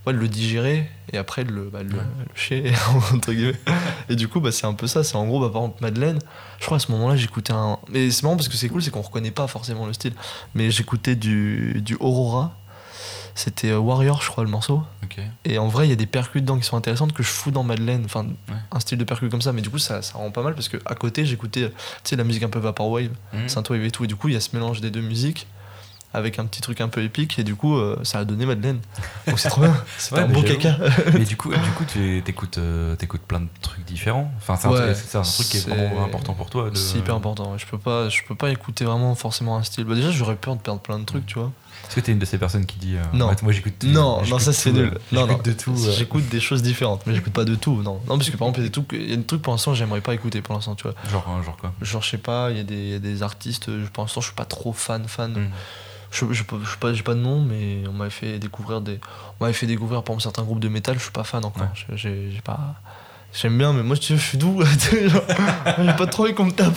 ouais, 0.08 0.14
de 0.14 0.18
le 0.18 0.28
digérer, 0.28 0.90
et 1.14 1.18
après, 1.18 1.44
de 1.44 1.52
le, 1.52 1.70
bah, 1.70 1.84
le, 1.84 1.90
Ouais. 1.94 2.02
le 2.20 2.36
chier, 2.40 2.72
entre 3.14 3.32
guillemets. 3.34 3.54
Et 4.10 4.16
du 4.16 4.28
coup, 4.28 4.40
bah, 4.40 4.52
c'est 4.52 4.66
un 4.66 4.74
peu 4.74 4.88
ça. 4.88 5.04
C'est 5.04 5.16
en 5.16 5.26
gros, 5.28 5.40
bah, 5.40 5.50
par 5.52 5.62
exemple, 5.62 5.78
Madeleine, 5.82 6.20
je 6.60 6.66
crois 6.66 6.78
à 6.78 6.80
ce 6.80 6.92
moment-là, 6.94 7.16
j'écoutais 7.16 7.54
un. 7.54 7.78
Mais 7.90 8.10
c'est 8.12 8.24
marrant 8.24 8.36
parce 8.38 8.48
que 8.50 8.56
c'est 8.58 8.70
cool, 8.70 8.82
c'est 8.82 8.90
qu'on 8.92 9.02
reconnaît 9.02 9.32
pas 9.32 9.48
forcément 9.48 9.86
le 9.86 9.94
style. 9.94 10.14
Mais 10.56 10.72
j'écoutais 10.72 11.16
du, 11.16 11.82
du 11.82 11.96
Aurora. 12.00 12.56
C'était 13.36 13.70
euh, 13.70 13.78
Warrior, 13.78 14.24
je 14.24 14.30
crois, 14.32 14.44
le 14.44 14.50
morceau. 14.50 14.82
Et 15.46 15.60
en 15.60 15.68
vrai, 15.68 15.86
il 15.86 15.90
y 15.90 15.94
a 15.94 15.96
des 15.96 16.08
percus 16.08 16.42
dedans 16.42 16.58
qui 16.58 16.66
sont 16.66 16.76
intéressantes 16.76 17.14
que 17.14 17.22
je 17.22 17.28
fous 17.30 17.52
dans 17.52 17.62
Madeleine. 17.64 18.02
Enfin, 18.06 18.24
Ouais. 18.50 18.56
un 18.72 18.80
style 18.80 18.98
de 18.98 19.04
percus 19.04 19.30
comme 19.30 19.44
ça. 19.44 19.54
Mais 19.54 19.62
du 19.62 19.70
coup, 19.70 19.78
ça, 19.78 20.02
ça 20.02 20.18
rend 20.18 20.32
pas 20.32 20.42
mal 20.42 20.56
parce 20.56 20.70
que 20.70 20.78
à 20.88 20.96
côté, 20.96 21.24
j'écoutais, 21.26 21.70
tu 21.70 21.76
sais, 22.04 22.16
la 22.16 22.24
musique 22.24 22.42
un 22.44 22.50
peu 22.50 22.58
Vaporwave, 22.60 23.10
Mhm. 23.34 23.48
Synthwave 23.48 23.84
et 23.86 23.92
tout. 23.92 24.04
Et 24.06 24.08
du 24.08 24.16
coup, 24.16 24.28
il 24.30 24.34
y 24.34 24.38
a 24.38 24.40
ce 24.42 24.56
mélange 24.56 24.82
des 24.82 24.90
deux 24.90 25.02
musiques 25.02 25.46
avec 26.14 26.40
un 26.40 26.46
petit 26.46 26.62
truc 26.62 26.82
un 26.82 26.88
peu 26.88 27.04
épique. 27.04 27.38
Et 27.40 27.44
du 27.44 27.56
coup, 27.56 27.76
euh, 27.78 28.00
ça 28.04 28.20
a 28.20 28.26
donné 28.26 28.46
Madeleine. 28.46 28.80
Donc 29.28 29.40
c'est 29.40 29.50
trop 29.50 29.62
bien. 29.62 29.76
C'est 29.98 30.16
Ouais, 30.16 30.22
un 30.22 30.28
j'avoue. 30.28 30.42
caca. 30.44 30.78
Mais 31.14 31.26
du 31.26 31.38
coup, 31.38 31.50
du 31.54 31.72
coup 31.72 31.84
tu 31.86 32.24
écoutes, 32.26 32.58
euh, 32.58 32.96
t'écoutes 32.96 33.22
plein 33.22 33.42
de 33.42 33.48
trucs 33.62 33.86
différents. 33.86 34.32
Enfin, 34.38 34.56
c'est 34.56 34.68
un, 34.68 34.72
Ouais, 34.72 34.94
truc- 34.94 35.06
c'est 35.08 35.18
un 35.18 35.22
truc 35.22 35.48
qui 35.48 35.58
est 35.58 35.68
vraiment 35.70 36.04
important 36.06 36.34
pour 36.34 36.50
toi. 36.50 36.70
De... 36.70 36.76
C'est 36.76 36.98
hyper 37.00 37.16
important. 37.16 37.58
Je 37.58 37.66
peux 37.66 37.78
pas, 37.78 38.10
je 38.10 38.22
peux 38.28 38.36
pas 38.36 38.50
écouter 38.52 38.86
vraiment 38.86 39.14
forcément 39.16 39.58
un 39.58 39.64
style. 39.64 39.84
Bah 39.86 39.96
déjà, 39.96 40.12
j'aurais 40.12 40.36
peur 40.38 40.56
de 40.56 40.62
perdre 40.62 40.82
plein 40.82 40.98
de 41.00 41.06
trucs, 41.06 41.26
tu 41.26 41.36
vois. 41.40 41.52
Est-ce 41.88 41.96
que 41.96 42.02
t'es 42.02 42.12
une 42.12 42.20
de 42.20 42.26
ces 42.26 42.38
personnes 42.38 42.66
qui 42.66 42.80
dit 42.80 42.96
euh, 42.98 43.04
Non. 43.14 43.32
moi 43.44 43.52
j'écoute 43.54 43.76
Non, 43.84 44.22
non, 44.26 44.40
ça 44.40 44.52
c'est 44.52 44.72
nul. 44.74 44.92
euh, 44.94 44.98
Non, 45.12 45.26
de 45.42 45.52
tout. 45.54 45.76
J'écoute 45.96 46.28
des 46.28 46.40
choses 46.42 46.62
différentes, 46.62 47.04
mais 47.06 47.14
j'écoute 47.16 47.32
pas 47.34 47.46
de 47.46 47.56
tout. 47.56 47.82
Non, 47.84 48.02
non, 48.10 48.18
parce 48.18 48.30
que 48.30 48.36
par 48.36 48.48
exemple, 48.50 48.60
il 48.60 48.64
y 48.64 48.66
a 48.66 48.70
des 48.70 48.72
trucs, 48.74 48.88
il 48.94 49.10
y 49.10 49.14
a 49.14 49.16
des 49.16 49.24
trucs 49.24 49.42
pour 49.42 49.54
l'instant, 49.54 49.74
j'aimerais 49.74 50.02
pas 50.02 50.14
écouter 50.14 50.42
pour 50.42 50.56
l'instant, 50.56 50.76
tu 50.76 50.84
vois. 50.84 50.96
Genre, 51.10 51.44
genre 51.44 51.56
quoi? 51.56 51.72
Genre, 51.82 52.02
je 52.02 52.10
sais 52.10 52.18
pas, 52.18 52.50
il 52.52 52.58
y, 52.58 52.60
a 52.60 52.64
des- 52.64 52.76
il 52.76 52.90
y 52.90 52.96
a 52.96 53.00
des 53.00 53.24
artistes, 53.24 53.70
pour 53.94 54.04
l'instant, 54.04 54.20
je 54.22 54.26
suis 54.26 54.36
pas 54.36 54.44
trop 54.46 54.74
fan, 54.74 55.08
fan. 55.08 55.32
Mm. 55.34 55.50
Je, 56.32 56.34
sais 56.34 56.44
pas, 56.80 56.94
j'ai 56.94 57.04
pas 57.04 57.14
de 57.14 57.20
nom, 57.20 57.42
mais 57.42 57.84
on 57.88 57.94
m'avait 57.94 58.10
fait 58.10 58.40
découvrir 58.40 58.82
des, 58.82 59.00
on 59.40 59.44
m'avait 59.44 59.54
fait 59.54 59.68
découvrir 59.68 60.04
par 60.04 60.14
exemple 60.14 60.24
certains 60.24 60.44
groupes 60.44 60.60
de 60.60 60.70
métal, 60.70 60.98
je 60.98 61.04
suis 61.04 61.12
pas 61.12 61.24
fan 61.24 61.46
encore. 61.46 61.64
Ouais. 61.64 61.96
J'ai 61.96 62.32
j'ai 62.32 62.42
pas. 62.42 62.76
J'aime 63.34 63.58
bien, 63.58 63.74
mais 63.74 63.84
moi, 63.84 63.96
je 64.00 64.16
suis 64.16 64.38
doux. 64.38 64.64
J'ai 64.92 65.94
pas 65.94 66.08
trop 66.08 66.24
envie 66.24 66.34
qu'on 66.34 66.46
me 66.46 66.52
tape. 66.52 66.74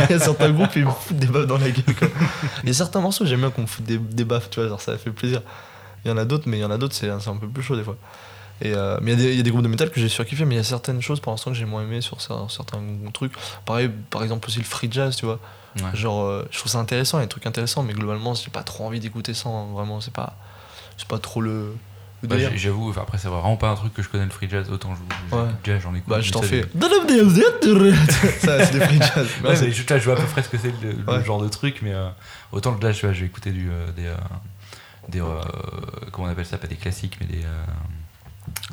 Il 0.00 0.10
y 0.10 0.12
a 0.12 0.20
certains 0.20 0.50
groupes, 0.50 0.76
ils 0.76 0.84
me 0.84 0.90
foutent 0.90 1.16
des 1.16 1.26
baffes 1.26 1.46
dans 1.46 1.58
la 1.58 1.70
gueule. 1.70 1.94
quoi. 1.98 2.08
Il 2.62 2.68
y 2.68 2.70
a 2.70 2.74
certains 2.74 3.00
morceaux, 3.00 3.24
j'aime 3.24 3.40
bien 3.40 3.50
qu'on 3.50 3.62
me 3.62 3.66
foute 3.66 3.84
des, 3.84 3.98
des 3.98 4.24
baffes, 4.24 4.50
tu 4.50 4.60
vois, 4.60 4.68
genre 4.68 4.80
ça 4.80 4.96
fait 4.98 5.10
plaisir. 5.10 5.40
Il 6.04 6.08
y 6.08 6.14
en 6.14 6.16
a 6.16 6.24
d'autres, 6.24 6.44
mais 6.46 6.58
il 6.58 6.60
y 6.60 6.64
en 6.64 6.70
a 6.70 6.78
d'autres, 6.78 6.94
c'est 6.94 7.08
c'est 7.20 7.30
un 7.30 7.36
peu 7.36 7.48
plus 7.48 7.62
chaud 7.62 7.74
des 7.74 7.82
fois. 7.82 7.96
Et, 8.60 8.72
euh, 8.74 8.98
mais 9.02 9.12
il 9.12 9.18
y, 9.18 9.22
a 9.22 9.24
des- 9.24 9.30
il 9.32 9.36
y 9.36 9.40
a 9.40 9.42
des 9.42 9.50
groupes 9.50 9.62
de 9.62 9.68
métal 9.68 9.90
que 9.90 10.00
j'ai 10.00 10.08
surkiffé, 10.08 10.44
mais 10.44 10.54
il 10.56 10.58
y 10.58 10.60
a 10.60 10.64
certaines 10.64 11.00
choses 11.00 11.20
pour 11.20 11.32
l'instant 11.32 11.50
que 11.52 11.56
j'ai 11.56 11.64
moins 11.64 11.82
aimé 11.82 12.00
sur 12.00 12.18
cer- 12.18 12.48
certains 12.50 12.80
trucs. 13.12 13.32
Pareil, 13.64 13.90
par 14.10 14.22
exemple 14.22 14.48
aussi 14.48 14.58
le 14.58 14.64
free 14.64 14.88
jazz, 14.90 15.14
tu 15.16 15.26
vois. 15.26 15.38
Ouais. 15.76 15.84
Genre, 15.94 16.22
euh, 16.24 16.48
je 16.50 16.58
trouve 16.58 16.72
ça 16.72 16.78
intéressant, 16.78 17.18
il 17.18 17.20
y 17.20 17.22
a 17.22 17.26
des 17.26 17.30
trucs 17.30 17.46
intéressants, 17.46 17.82
mais 17.84 17.92
globalement, 17.92 18.34
j'ai 18.34 18.50
pas 18.50 18.62
trop 18.64 18.84
envie 18.86 18.98
d'écouter 19.00 19.32
ça. 19.34 19.48
hein. 19.48 19.66
Vraiment, 19.72 20.00
c'est 20.00 20.12
pas, 20.12 20.36
c'est 20.96 21.06
pas 21.06 21.18
trop 21.18 21.40
le, 21.40 21.76
Bah, 22.24 22.34
J'avoue, 22.56 22.90
enfin, 22.90 23.02
après, 23.02 23.16
c'est 23.16 23.28
vraiment 23.28 23.56
pas 23.56 23.68
un 23.70 23.76
truc 23.76 23.94
que 23.94 24.02
je 24.02 24.08
connais 24.08 24.24
le 24.24 24.30
free 24.30 24.50
jazz. 24.50 24.68
Autant 24.72 24.92
je, 24.96 25.00
je- 25.30 25.36
Ouais. 25.36 25.46
du 25.46 25.54
jazz, 25.62 25.80
j'en 25.84 25.94
écoute. 25.94 26.08
Bah, 26.08 26.20
je 26.20 26.32
t'en 26.32 26.40
fais. 26.48 26.62
ça, 28.40 28.64
c'est 28.64 28.72
des 28.76 28.84
free 28.84 28.98
jazz. 28.98 29.28
Ouais, 29.44 29.54
mais 29.60 29.70
je, 29.70 29.84
là, 29.88 29.98
je 30.00 30.04
vois 30.04 30.14
à 30.14 30.16
peu 30.20 30.26
près 30.26 30.42
ce 30.42 30.48
que 30.48 30.58
c'est 30.58 30.72
le, 30.82 30.96
genre 31.24 31.40
de 31.40 31.48
truc, 31.48 31.78
mais 31.82 31.92
euh, 31.94 32.08
autant 32.50 32.72
le 32.72 32.80
jazz, 32.80 32.96
tu 32.96 33.06
vois, 33.06 33.14
je 33.14 33.20
vais 33.20 33.26
écouter 33.26 33.52
du, 33.52 33.70
euh, 33.70 33.92
des. 33.92 34.06
euh, 34.06 34.16
des 35.08 35.20
comment 36.10 36.26
on 36.26 36.30
appelle 36.30 36.44
ça 36.44 36.58
Pas 36.58 36.66
des 36.66 36.74
classiques, 36.74 37.18
mais 37.20 37.26
des. 37.26 37.44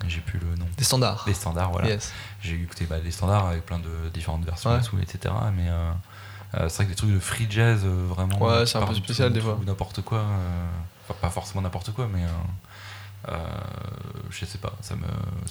J'ai 0.07 0.19
plus 0.21 0.39
le 0.39 0.55
nom. 0.57 0.65
Des 0.77 0.83
standards. 0.83 1.23
Des 1.25 1.33
standards, 1.33 1.71
voilà. 1.71 1.87
Yes. 1.89 2.11
J'ai 2.41 2.55
écouté 2.55 2.85
bah, 2.85 2.99
des 2.99 3.11
standards 3.11 3.47
avec 3.47 3.65
plein 3.65 3.79
de 3.79 4.09
différentes 4.13 4.43
versions 4.45 4.71
Ouais. 4.71 4.79
dessous, 4.79 4.97
etc. 5.01 5.33
Mais 5.55 5.69
euh, 5.69 5.91
euh, 6.55 6.69
c'est 6.69 6.77
vrai 6.77 6.85
que 6.85 6.89
des 6.91 6.95
trucs 6.95 7.13
de 7.13 7.19
free 7.19 7.47
jazz, 7.49 7.81
euh, 7.85 8.05
vraiment. 8.09 8.37
Ouais, 8.41 8.65
c'est 8.65 8.77
un 8.77 8.85
peu 8.85 8.93
spécial, 8.93 9.31
des 9.33 9.41
fois. 9.41 9.57
Ou 9.61 9.63
n'importe 9.65 10.01
quoi. 10.01 10.25
Enfin, 11.07 11.17
pas 11.21 11.29
forcément 11.29 11.61
n'importe 11.61 11.91
quoi, 11.93 12.07
mais. 12.13 12.21
je 14.29 14.45
sais 14.45 14.57
pas, 14.57 14.73
ça 14.81 14.95
me. 14.95 15.01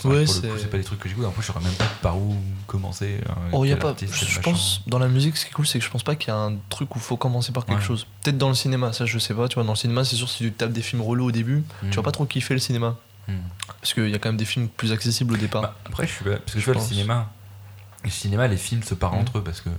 vrai 0.04 0.20
Ouais, 0.20 0.26
c'est- 0.26 0.70
pas 0.70 0.76
des 0.76 0.84
trucs 0.84 1.00
que 1.00 1.08
j'écoute. 1.08 1.24
En 1.24 1.30
plus, 1.30 1.42
je 1.42 1.46
saurais 1.48 1.64
même 1.64 1.72
pas 1.74 1.86
par 2.02 2.16
où 2.18 2.36
commencer. 2.66 3.20
Oh, 3.52 3.64
y 3.64 3.72
a 3.72 3.76
pas. 3.76 3.90
artiste, 3.90 4.14
Je 4.14 4.40
pense, 4.40 4.82
dans 4.86 4.98
la 4.98 5.08
musique, 5.08 5.36
ce 5.36 5.44
qui 5.46 5.50
est 5.50 5.54
cool, 5.54 5.66
c'est 5.66 5.78
que 5.78 5.84
je 5.84 5.90
pense 5.90 6.02
pas 6.02 6.14
qu'il 6.16 6.28
y 6.28 6.30
a 6.32 6.36
un 6.36 6.54
truc 6.68 6.94
où 6.94 6.98
faut 6.98 7.16
commencer 7.16 7.50
par 7.52 7.64
quelque 7.64 7.78
Ouais. 7.80 7.84
chose. 7.84 8.06
Peut-être 8.22 8.38
dans 8.38 8.48
le 8.48 8.54
cinéma, 8.54 8.92
ça 8.92 9.06
je 9.06 9.18
sais 9.18 9.34
pas. 9.34 9.48
Tu 9.48 9.54
vois, 9.54 9.64
dans 9.64 9.72
le 9.72 9.76
cinéma, 9.76 10.04
c'est 10.04 10.16
sûr, 10.16 10.28
si 10.28 10.38
tu 10.38 10.52
tapes 10.52 10.72
des 10.72 10.82
films 10.82 11.02
relous 11.02 11.26
au 11.26 11.32
début, 11.32 11.64
Hmm. 11.82 11.90
tu 11.90 11.96
vas 11.96 12.02
pas 12.02 12.12
trop 12.12 12.26
kiffer 12.26 12.54
le 12.54 12.60
cinéma. 12.60 12.96
Hmm. 13.28 13.38
Parce 13.80 13.94
qu'il 13.94 14.08
y 14.10 14.14
a 14.14 14.18
quand 14.18 14.28
même 14.28 14.36
des 14.36 14.44
films 14.44 14.68
plus 14.68 14.92
accessibles 14.92 15.34
au 15.34 15.36
départ. 15.36 15.62
Bah, 15.62 15.74
après, 15.86 16.06
je 16.06 16.12
suis 16.12 16.24
parce 16.24 16.36
que 16.52 16.52
Je 16.54 16.60
je 16.60 16.64
vois 16.70 16.74
le 16.74 16.80
cinéma. 16.80 17.30
Le 18.04 18.10
cinéma, 18.10 18.46
les 18.48 18.56
films 18.58 18.82
se 18.82 18.94
parlent 18.94 19.14
Mhm. 19.14 19.20
entre 19.22 19.38
eux 19.38 19.42
parce 19.44 19.60
que 19.62 19.70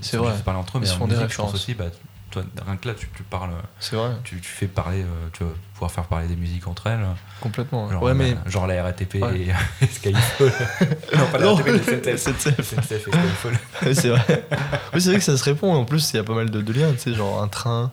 C'est 0.00 0.16
ils 0.16 0.20
vrai. 0.20 0.32
juste 0.32 0.44
parlent 0.44 0.56
entre 0.56 0.76
eux, 0.78 0.80
Ils 0.80 0.82
mais 0.82 0.86
se 0.88 0.94
en 0.94 0.98
font 0.98 1.06
des 1.06 1.14
musique, 1.14 1.30
je 1.30 1.36
pense 1.36 1.52
références. 1.52 1.54
aussi, 1.54 1.74
bah, 1.74 1.84
toi, 2.32 2.42
rien 2.66 2.76
que 2.76 2.88
là, 2.88 2.94
tu, 2.94 3.08
tu 3.16 3.22
parles, 3.22 3.50
c'est 3.78 3.94
vrai, 3.96 4.10
tu, 4.24 4.40
tu 4.40 4.48
fais 4.50 4.66
parler, 4.66 5.02
euh, 5.02 5.28
tu 5.32 5.44
vas 5.44 5.50
pouvoir 5.74 5.90
faire 5.92 6.04
parler 6.04 6.26
des 6.26 6.34
musiques 6.36 6.66
entre 6.66 6.88
elles. 6.88 6.98
complètement. 7.40 7.88
Genre, 7.90 8.02
ouais, 8.02 8.14
mais. 8.14 8.34
bah, 8.34 8.40
genre 8.46 8.66
la 8.66 8.82
RATP 8.82 9.14
Ouais. 9.22 9.38
et, 9.38 9.48
et 9.84 9.86
Skyfall. 9.86 10.52
non, 11.16 11.26
pas 11.30 11.38
la 11.38 11.52
RATP. 11.54 12.16
SNCF. 12.18 12.60
SNCF 12.64 12.92
et 12.92 12.98
Skyfall. 12.98 13.58
Oui, 13.86 13.94
c'est 13.94 14.08
vrai. 14.08 14.46
Oui, 14.92 15.00
c'est 15.00 15.10
vrai 15.10 15.18
que 15.18 15.24
ça 15.24 15.36
se 15.36 15.44
répond. 15.44 15.72
En 15.72 15.84
plus, 15.84 16.12
il 16.12 16.16
y 16.16 16.18
a 16.20 16.24
pas 16.24 16.34
mal 16.34 16.50
de, 16.50 16.60
de 16.60 16.72
liens, 16.72 16.92
tu 16.92 16.98
sais, 16.98 17.14
genre 17.14 17.40
un 17.42 17.48
train, 17.48 17.92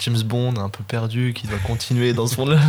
James 0.00 0.22
Bond 0.22 0.56
un 0.58 0.68
peu 0.68 0.84
perdu 0.84 1.32
qui 1.34 1.46
doit 1.46 1.58
continuer 1.58 2.12
dans 2.12 2.26
ce 2.26 2.36
monde-là. 2.38 2.60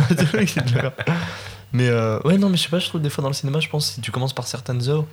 Mais 1.74 1.88
euh, 1.88 2.18
ouais, 2.24 2.38
non, 2.38 2.48
mais 2.48 2.56
je 2.56 2.62
sais 2.62 2.68
pas, 2.70 2.78
je 2.78 2.86
trouve 2.88 3.02
des 3.02 3.10
fois 3.10 3.20
dans 3.20 3.28
le 3.28 3.34
cinéma, 3.34 3.60
je 3.60 3.68
pense 3.68 3.90
si 3.92 4.00
tu 4.00 4.10
commences 4.10 4.32
par 4.32 4.46
certaines 4.46 4.88
œuvres, 4.88 5.04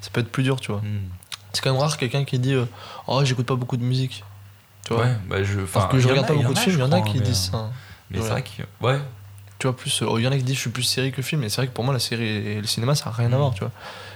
ça 0.00 0.10
peut 0.12 0.20
être 0.20 0.32
plus 0.32 0.42
dur, 0.42 0.58
tu 0.60 0.72
vois. 0.72 0.80
Hmm. 0.80 1.06
C'est 1.52 1.62
quand 1.62 1.70
même 1.72 1.80
rare 1.80 1.96
quelqu'un 1.96 2.24
qui 2.24 2.38
dit 2.40 2.54
euh, 2.54 2.64
Oh, 3.06 3.24
j'écoute 3.24 3.46
pas 3.46 3.54
beaucoup 3.54 3.76
de 3.76 3.84
musique. 3.84 4.24
Tu 4.86 4.92
vois 4.94 5.04
Ouais, 5.04 5.16
bah, 5.28 5.42
je, 5.44 5.60
Alors 5.74 5.88
que 5.88 5.98
je 5.98 6.08
regarde 6.08 6.26
a- 6.26 6.28
pas 6.28 6.34
beaucoup 6.34 6.52
de 6.54 6.58
films, 6.58 6.76
il 6.76 6.80
y 6.80 6.82
en 6.82 6.92
a 6.92 7.00
qui 7.02 7.18
mais, 7.18 7.24
disent 7.24 7.48
euh, 7.54 7.58
ça. 7.58 7.70
Mais 8.10 8.18
Ouais. 8.18 8.24
c'est 8.24 8.30
vrai 8.30 8.42
que, 8.42 8.84
ouais, 8.84 8.98
Tu 9.58 9.66
vois, 9.66 9.74
plus, 9.74 10.02
euh, 10.02 10.06
il 10.18 10.24
y 10.24 10.28
en 10.28 10.32
a 10.32 10.36
qui 10.36 10.42
disent 10.42 10.56
je 10.56 10.60
suis 10.60 10.70
plus 10.70 10.82
série 10.82 11.12
que 11.12 11.22
film, 11.22 11.40
mais 11.40 11.48
c'est 11.48 11.56
vrai 11.56 11.66
que 11.66 11.72
pour 11.72 11.84
moi, 11.84 11.94
la 11.94 12.00
série 12.00 12.26
et 12.26 12.60
le 12.60 12.66
cinéma, 12.66 12.94
ça 12.94 13.08
a 13.08 13.12
rien 13.12 13.32
à 13.32 13.36
voir, 13.36 13.54
tu 13.54 13.60
vois. 13.60 13.70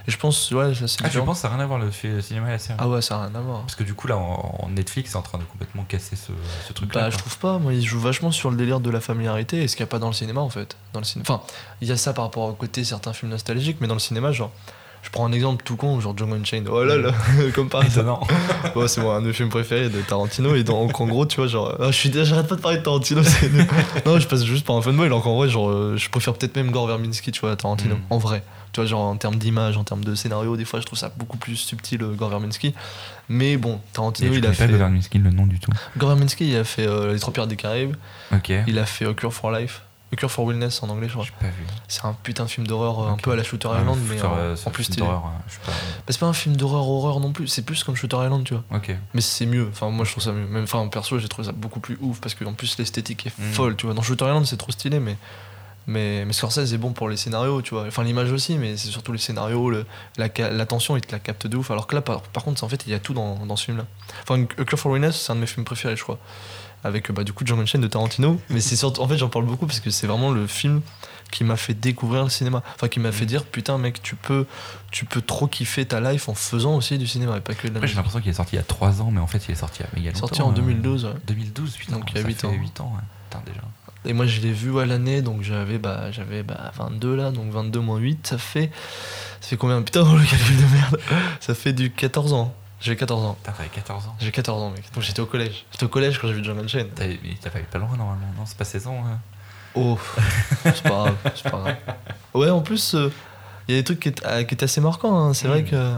Et 0.07 0.11
je 0.11 0.19
pense, 0.19 0.51
ouais, 0.51 0.75
ça, 0.75 0.87
c'est 0.87 0.99
ah, 1.01 1.05
je 1.05 1.09
différent. 1.09 1.27
pense 1.27 1.39
que 1.39 1.43
ça 1.43 1.49
n'a 1.49 1.55
rien 1.55 1.65
à 1.65 1.67
voir 1.67 1.79
le, 1.79 1.87
le 1.87 2.21
cinéma 2.21 2.49
et 2.49 2.53
la 2.53 2.59
série? 2.59 2.79
Ah 2.79 2.89
ouais, 2.89 3.01
ça 3.01 3.17
a 3.17 3.27
rien 3.27 3.35
à 3.35 3.41
voir. 3.41 3.61
Parce 3.63 3.75
que 3.75 3.85
du 3.85 3.95
coup, 3.95 4.07
là, 4.07 4.17
en, 4.19 4.69
Netflix, 4.71 5.11
c'est 5.11 5.17
en 5.17 5.23
train 5.23 5.39
de 5.39 5.45
complètement 5.45 5.85
casser 5.85 6.17
ce, 6.17 6.33
ce 6.69 6.73
truc-là. 6.73 7.03
Bah, 7.03 7.11
je 7.11 7.17
trouve 7.17 7.39
pas. 7.39 7.59
Moi, 7.59 7.73
ils 7.73 7.87
jouent 7.87 8.01
vachement 8.01 8.31
sur 8.31 8.51
le 8.51 8.57
délire 8.57 8.81
de 8.81 8.91
la 8.91 9.01
familiarité 9.01 9.63
et 9.63 9.69
ce 9.69 9.77
qu'il 9.77 9.85
n'y 9.85 9.89
a 9.89 9.91
pas 9.91 9.99
dans 9.99 10.09
le 10.09 10.15
cinéma 10.15 10.41
en 10.41 10.51
fait. 10.51 10.77
Dans 10.93 11.01
le 11.01 11.07
cinéma. 11.07 11.27
Enfin, 11.29 11.43
il 11.81 11.89
y 11.89 11.93
a 11.93 11.97
ça 11.97 12.13
par 12.13 12.25
rapport 12.25 12.45
au 12.45 12.53
côté 12.53 12.85
certains 12.85 13.13
films 13.13 13.31
nostalgiques, 13.31 13.79
mais 13.81 13.87
dans 13.87 13.95
le 13.95 14.01
cinéma, 14.01 14.33
genre. 14.33 14.53
Je 15.03 15.11
prends 15.11 15.27
un 15.27 15.33
exemple 15.33 15.65
tout 15.65 15.77
con, 15.77 15.99
genre 16.01 16.17
Django 16.17 16.35
Unchained. 16.35 16.69
Oh 16.71 16.85
là 16.85 16.97
là, 16.97 17.13
comme 17.55 17.69
par 17.69 17.83
hasard. 17.83 18.21
Ouais, 18.77 18.87
c'est 18.87 19.01
moi 19.01 19.17
un 19.17 19.23
de 19.23 19.29
mes 19.29 19.33
films 19.33 19.49
préférés 19.49 19.89
de 19.89 20.01
Tarantino. 20.03 20.55
Et 20.55 20.63
donc, 20.63 21.01
en 21.01 21.07
gros, 21.07 21.27
tu 21.27 21.37
vois, 21.37 21.47
genre. 21.47 21.75
ah, 21.81 21.91
je 21.91 21.97
suis 21.97 22.13
j'arrête 22.13 22.47
pas 22.47 22.57
de 22.57 22.61
parler 22.61 22.79
de 22.79 22.83
Tarantino. 22.83 23.23
non, 24.07 24.19
je 24.19 24.27
passe 24.27 24.45
juste 24.45 24.67
par 24.67 24.77
un 24.77 24.83
fanboy. 24.83 25.07
Alors 25.07 25.23
qu'en 25.23 25.37
vrai, 25.37 25.49
genre, 25.49 25.71
euh, 25.71 25.97
je 25.97 26.09
préfère 26.11 26.35
peut-être 26.35 26.55
même 26.57 26.71
Gore 26.71 26.87
Verbinski, 26.87 27.33
tu 27.33 27.41
vois, 27.41 27.53
à 27.53 27.57
Tarantino. 27.57 27.97
Mm. 27.97 28.01
En 28.11 28.19
vrai. 28.19 28.43
Tu 28.73 28.81
vois, 28.81 28.87
genre 28.89 29.01
en 29.01 29.17
termes 29.17 29.37
d'image, 29.37 29.77
en 29.77 29.85
termes 29.85 30.05
de 30.05 30.15
scénario, 30.15 30.57
des 30.57 30.65
fois, 30.65 30.81
je 30.81 30.87
trouve 30.87 30.99
ça 30.99 31.11
beaucoup 31.17 31.39
plus 31.39 31.57
subtil, 31.57 32.03
euh, 32.03 32.15
Gore 32.15 32.29
Verbinski. 32.29 32.75
Mais 33.29 33.57
bon, 33.57 33.81
Tarantino, 33.93 34.33
il 34.33 34.39
a 34.39 34.41
connais 34.41 34.49
pas 34.49 34.55
fait. 34.55 34.67
Governor 34.69 34.91
Miskin, 34.91 35.21
le 35.21 35.31
nom 35.31 35.47
du 35.47 35.59
tout? 35.59 35.73
Gore 35.97 36.11
Verbinski, 36.11 36.51
il 36.51 36.57
a 36.57 36.65
fait 36.65 36.87
euh, 36.87 37.13
Les 37.13 37.19
Trois 37.19 37.33
Pirates 37.33 37.49
des 37.49 37.57
Caraïbes. 37.57 37.97
Ok. 38.33 38.53
Il 38.67 38.79
a 38.79 38.87
fait 38.87 39.13
Cure 39.15 39.33
for 39.33 39.51
Life. 39.51 39.83
A 40.13 40.17
Cure 40.17 40.31
for 40.31 40.45
Wellness 40.47 40.83
en 40.83 40.89
anglais, 40.89 41.07
je 41.09 41.13
crois. 41.13 41.25
J'ai 41.25 41.31
pas 41.47 41.47
vu. 41.53 41.65
C'est 41.87 42.05
un 42.05 42.15
putain 42.15 42.45
de 42.45 42.51
film 42.51 42.67
d'horreur 42.67 43.07
un 43.09 43.17
peu 43.17 43.31
à 43.31 43.37
la 43.37 43.45
Shooter 43.45 43.69
Island, 43.69 43.99
mais 44.09 44.17
Shooter, 44.17 44.27
en, 44.29 44.37
euh, 44.39 44.57
en 44.67 44.71
plus 44.71 44.85
stylé. 44.85 45.07
hein, 45.07 45.23
pas. 45.65 45.71
Bah, 45.71 45.73
c'est 46.09 46.19
pas 46.19 46.27
un 46.27 46.33
film 46.33 46.57
d'horreur 46.57 46.89
horreur 46.89 47.21
non 47.21 47.33
plus, 47.33 47.47
c'est 47.47 47.63
plus 47.63 47.85
comme 47.85 47.95
Shooter 47.95 48.17
Island, 48.25 48.43
tu 48.45 48.55
vois. 48.55 48.65
Mais 49.15 49.21
c'est 49.21 49.47
mieux, 49.47 49.69
enfin 49.71 49.89
moi 49.91 50.05
je 50.05 50.11
trouve 50.11 50.25
ça 50.25 50.33
mieux. 50.33 50.47
Même 50.47 50.65
enfin 50.65 50.87
perso 50.89 51.19
j'ai 51.21 51.29
trouvé 51.29 51.47
ça 51.47 51.53
beaucoup 51.53 51.79
plus 51.81 51.97
ouf 52.01 52.21
parce 52.21 52.35
qu'en 52.35 52.55
plus 52.55 52.77
l'esthétique 52.79 53.27
est 53.27 53.39
Mm. 53.39 53.53
folle, 53.53 53.77
tu 53.77 53.87
vois. 53.87 53.95
Dans 53.95 54.03
Shooter 54.03 54.25
Island 54.25 54.47
c'est 54.47 54.57
trop 54.57 54.73
stylé, 54.73 54.99
mais 54.99 55.17
mais, 55.87 56.25
mais 56.25 56.33
Scorsese 56.33 56.73
est 56.75 56.79
bon 56.79 56.93
pour 56.93 57.09
les 57.09 57.17
scénarios, 57.17 57.63
tu 57.63 57.75
vois. 57.75 57.85
Enfin 57.87 58.05
l'image 58.05 58.31
aussi, 58.33 58.59
mais 58.59 58.77
c'est 58.77 58.89
surtout 58.91 59.13
les 59.13 59.19
scénarios, 59.19 59.71
le, 59.71 59.87
la, 60.19 60.29
ca- 60.35 60.51
l'attention 60.51 60.97
il 60.97 61.01
te 61.01 61.11
la 61.11 61.19
capte 61.19 61.47
de 61.47 61.57
ouf. 61.57 61.71
Alors 61.71 61.87
que 61.87 61.95
là 61.95 62.03
par, 62.03 62.21
par 62.23 62.45
contre 62.45 62.63
en 62.65 62.69
fait 62.69 62.83
il 62.87 62.93
y 62.93 62.95
a 62.95 62.99
tout 62.99 63.15
dans, 63.15 63.47
dans 63.47 63.57
ce 63.57 63.65
film 63.67 63.79
là. 63.79 63.85
Enfin 64.23 64.43
A 64.59 64.65
Cure 64.65 64.79
for 64.79 64.93
Wellness 64.93 65.21
c'est 65.21 65.33
un 65.33 65.37
de 65.37 65.41
mes 65.41 65.47
films 65.47 65.65
préférés 65.65 65.97
je 65.97 66.03
crois. 66.03 66.19
Avec 66.85 67.13
bah, 67.13 67.25
du 67.25 67.33
coup 67.33 67.45
Django 67.47 67.63
Unchained 67.63 67.83
de 67.83 67.89
Tarantino. 67.89 68.41
mais 68.49 68.61
c'est 68.61 68.77
surtout 68.77 69.03
en 69.03 69.09
fait 69.09 69.19
j'en 69.19 69.29
parle 69.29 69.45
beaucoup 69.45 69.67
parce 69.67 69.81
que 69.81 69.91
c'est 69.91 70.07
vraiment 70.07 70.31
le 70.31 70.47
film 70.47 70.81
qui 71.31 71.45
m'a 71.45 71.57
fait 71.57 71.75
découvrir 71.75 72.25
le 72.25 72.31
cinéma. 72.31 72.63
Enfin 72.75 72.89
qui 72.89 73.01
m'a 73.01 73.13
fait 73.13 73.25
Mm. 73.25 73.29
dire 73.29 73.45
putain 73.45 73.79
mec 73.79 74.03
tu 74.03 74.17
peux 74.17 74.47
tu 74.91 75.05
peux 75.05 75.21
trop 75.21 75.47
kiffer 75.47 75.85
ta 75.85 76.01
life 76.01 76.29
en 76.29 76.35
faisant 76.35 76.75
aussi 76.77 76.97
du 76.99 77.07
cinéma 77.07 77.37
et 77.37 77.41
pas 77.41 77.55
que 77.55 77.69
de 77.69 77.73
la 77.75 77.79
Après, 77.79 77.89
j'ai 77.89 77.95
l'impression 77.95 78.21
qu'il 78.21 78.31
est 78.31 78.35
sorti 78.35 78.55
il 78.55 78.59
y 78.59 78.61
a 78.61 78.65
3 78.65 79.03
ans, 79.03 79.11
mais 79.13 79.21
en 79.21 79.27
fait, 79.27 79.45
il 79.49 79.53
est 79.53 79.55
sorti 79.57 79.83
il 79.97 80.03
y 80.03 80.09
a 80.09 80.11
longtemps. 80.11 80.21
Sorti 80.27 80.43
en 80.43 80.51
euh, 80.51 80.55
2012. 80.55 81.05
ouais. 81.05 81.11
2012, 81.27 81.77
putain. 81.77 81.93
Donc, 81.99 82.11
il 82.11 82.17
y 82.17 82.19
a 82.19 82.23
ça 82.23 82.29
8 82.29 82.35
fait 82.41 82.47
ans. 82.47 82.53
8 82.53 82.81
ans, 82.81 82.93
ouais. 82.97 83.05
Putain, 83.31 83.43
déjà. 83.47 83.61
Et 84.07 84.13
moi, 84.15 84.27
je 84.27 84.41
l'ai 84.41 84.51
vu 84.53 84.77
à 84.81 84.87
l'année, 84.87 85.21
donc 85.23 85.43
j'avais 85.43 85.79
bah, 85.79 86.11
j'avais 86.11 86.43
bah, 86.43 86.73
22 86.77 87.15
là, 87.15 87.31
donc 87.31 87.53
22 87.53 87.79
moins 87.81 87.99
8, 87.99 88.27
ça 88.27 88.39
fait. 88.39 88.71
Ça 89.43 89.49
fait 89.51 89.57
combien? 89.59 89.81
Putain, 89.83 90.01
le 90.15 90.25
calcul 90.25 90.57
de 90.57 90.73
merde 90.75 90.99
Ça 91.39 91.55
fait 91.55 91.73
du 91.75 91.91
14 91.93 92.33
ans. 92.33 92.55
J'ai 92.81 92.97
14 92.97 93.25
ans. 93.25 93.35
Putain, 93.35 93.53
t'avais 93.53 93.69
14 93.69 94.07
ans. 94.07 94.17
J'ai 94.21 94.31
14 94.33 94.63
ans, 94.63 94.71
mec. 94.71 94.85
Donc 94.95 95.03
j'étais 95.03 95.21
au 95.21 95.27
collège. 95.27 95.65
J'étais 95.73 95.85
au 95.85 95.89
collège 95.89 96.19
quand 96.19 96.29
j'ai 96.29 96.35
vu 96.35 96.45
John 96.45 96.59
Unchained. 96.59 96.91
T'as 96.95 97.07
mais 97.07 97.19
t'as 97.41 97.51
pas 97.51 97.61
eu 97.61 97.65
pas 97.65 97.79
loin, 97.79 97.89
normalement. 97.97 98.27
Non, 98.39 98.45
c'est 98.47 98.57
pas 98.57 98.65
16 98.65 98.87
ans. 98.87 99.05
hein. 99.07 99.19
Oh, 99.75 99.99
c'est 100.65 100.83
pas 100.83 100.89
grave, 100.89 101.17
c'est 101.35 101.43
pas 101.45 101.51
grave. 101.59 101.77
Ouais, 102.35 102.51
en 102.51 102.61
plus, 102.61 102.95
euh, 102.95 103.13
il 103.69 103.75
y 103.75 103.79
a 103.79 103.81
des 103.81 103.85
trucs 103.85 104.01
qui 104.01 104.09
étaient, 104.09 104.25
ah, 104.27 104.43
qui 104.45 104.55
étaient 104.55 104.65
assez 104.65 104.81
marquants, 104.81 105.17
hein. 105.29 105.35
c'est 105.35 105.47
vrai 105.47 105.63
Mm. 105.63 105.67
que. 105.67 105.95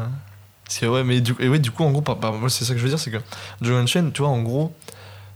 C'est 0.68 0.86
ouais, 0.86 1.04
mais 1.04 1.20
du, 1.20 1.34
et 1.38 1.48
ouais, 1.48 1.58
du 1.58 1.70
coup, 1.70 1.84
en 1.84 1.90
gros, 1.90 2.00
par- 2.02 2.16
par- 2.18 2.32
moi, 2.32 2.48
c'est 2.50 2.64
ça 2.64 2.72
que 2.72 2.78
je 2.78 2.82
veux 2.84 2.88
dire, 2.88 2.98
c'est 2.98 3.10
que 3.10 3.18
John 3.60 3.82
Unchained, 3.84 4.12
tu 4.12 4.22
vois, 4.22 4.30
en 4.30 4.40
gros, 4.42 4.74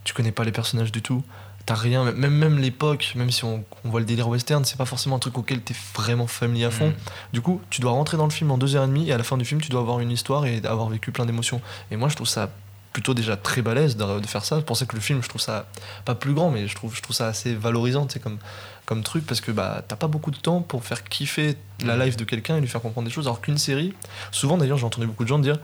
tu 0.05 0.15
connais 0.15 0.33
pas 0.33 0.45
les 0.45 0.53
personnages 0.53 0.91
du 0.93 1.03
tout. 1.03 1.23
T'as 1.67 1.75
rien, 1.75 2.05
même, 2.13 2.33
même 2.35 2.59
l'époque, 2.59 3.13
même 3.17 3.31
si 3.33 3.45
on, 3.45 3.65
on 3.85 3.91
voit 3.91 3.99
le 3.99 4.07
délire 4.07 4.29
western, 4.29 4.65
c'est 4.65 4.79
pas 4.79 4.85
forcément 4.85 5.17
un 5.17 5.19
truc 5.19 5.37
auquel 5.37 5.61
t'es 5.61 5.75
vraiment 5.95 6.29
familier 6.29 6.67
à 6.67 6.71
fond. 6.71 6.91
Mm. 6.91 6.95
Du 7.33 7.41
coup, 7.41 7.61
tu 7.71 7.81
dois 7.81 7.91
rentrer 7.91 8.17
dans 8.17 8.25
le 8.27 8.31
film 8.31 8.53
en 8.53 8.59
deux 8.59 8.77
heures 8.77 8.85
et 8.85 8.89
demie 8.89 9.09
et 9.09 9.13
à 9.13 9.19
la 9.19 9.25
fin 9.25 9.37
du 9.37 9.45
film, 9.45 9.61
tu 9.61 9.69
dois 9.71 9.81
avoir 9.81 9.99
une 9.99 10.13
histoire 10.13 10.47
et 10.47 10.63
avoir 10.65 10.89
vécu 10.89 11.11
plein 11.11 11.27
d'émotions. 11.27 11.61
Et 11.91 11.97
moi, 11.97 12.09
je 12.09 12.15
trouve 12.15 12.29
ça 12.29 12.51
plutôt 12.93 13.13
déjà 13.15 13.37
très 13.37 13.61
balèze 13.61 13.97
de, 13.97 14.21
de 14.21 14.27
faire 14.27 14.45
ça. 14.45 14.57
C'est 14.57 14.65
pour 14.65 14.77
ça 14.77 14.87
que 14.87 14.95
le 14.95 15.03
film, 15.03 15.23
je 15.23 15.29
trouve 15.29 15.41
ça 15.43 15.67
pas 16.05 16.15
plus 16.15 16.33
grand, 16.33 16.51
mais 16.51 16.67
je 16.69 16.75
trouve, 16.75 16.95
je 16.97 17.03
trouve 17.03 17.15
ça 17.15 17.27
assez 17.27 17.55
valorisant, 17.55 18.07
c'est 18.09 18.23
comme, 18.23 18.39
comme 18.87 19.03
truc 19.03 19.27
parce 19.27 19.43
que 19.43 19.51
bah 19.51 19.83
t'as 19.87 19.97
pas 19.97 20.07
beaucoup 20.07 20.31
de 20.31 20.39
temps 20.39 20.63
pour 20.63 20.83
faire 20.85 21.05
kiffer 21.05 21.57
la 21.85 21.97
Mm. 21.97 22.03
life 22.05 22.17
de 22.17 22.25
quelqu'un 22.25 22.57
et 22.57 22.61
lui 22.61 22.69
faire 22.69 22.81
comprendre 22.81 23.07
des 23.07 23.13
choses. 23.13 23.27
Alors 23.27 23.43
qu'une 23.43 23.59
série, 23.59 23.93
souvent 24.31 24.57
d'ailleurs, 24.57 24.79
j'ai 24.79 24.87
entendu 24.87 25.07
beaucoup 25.07 25.25
de 25.25 25.29
gens 25.29 25.39
dire 25.39 25.59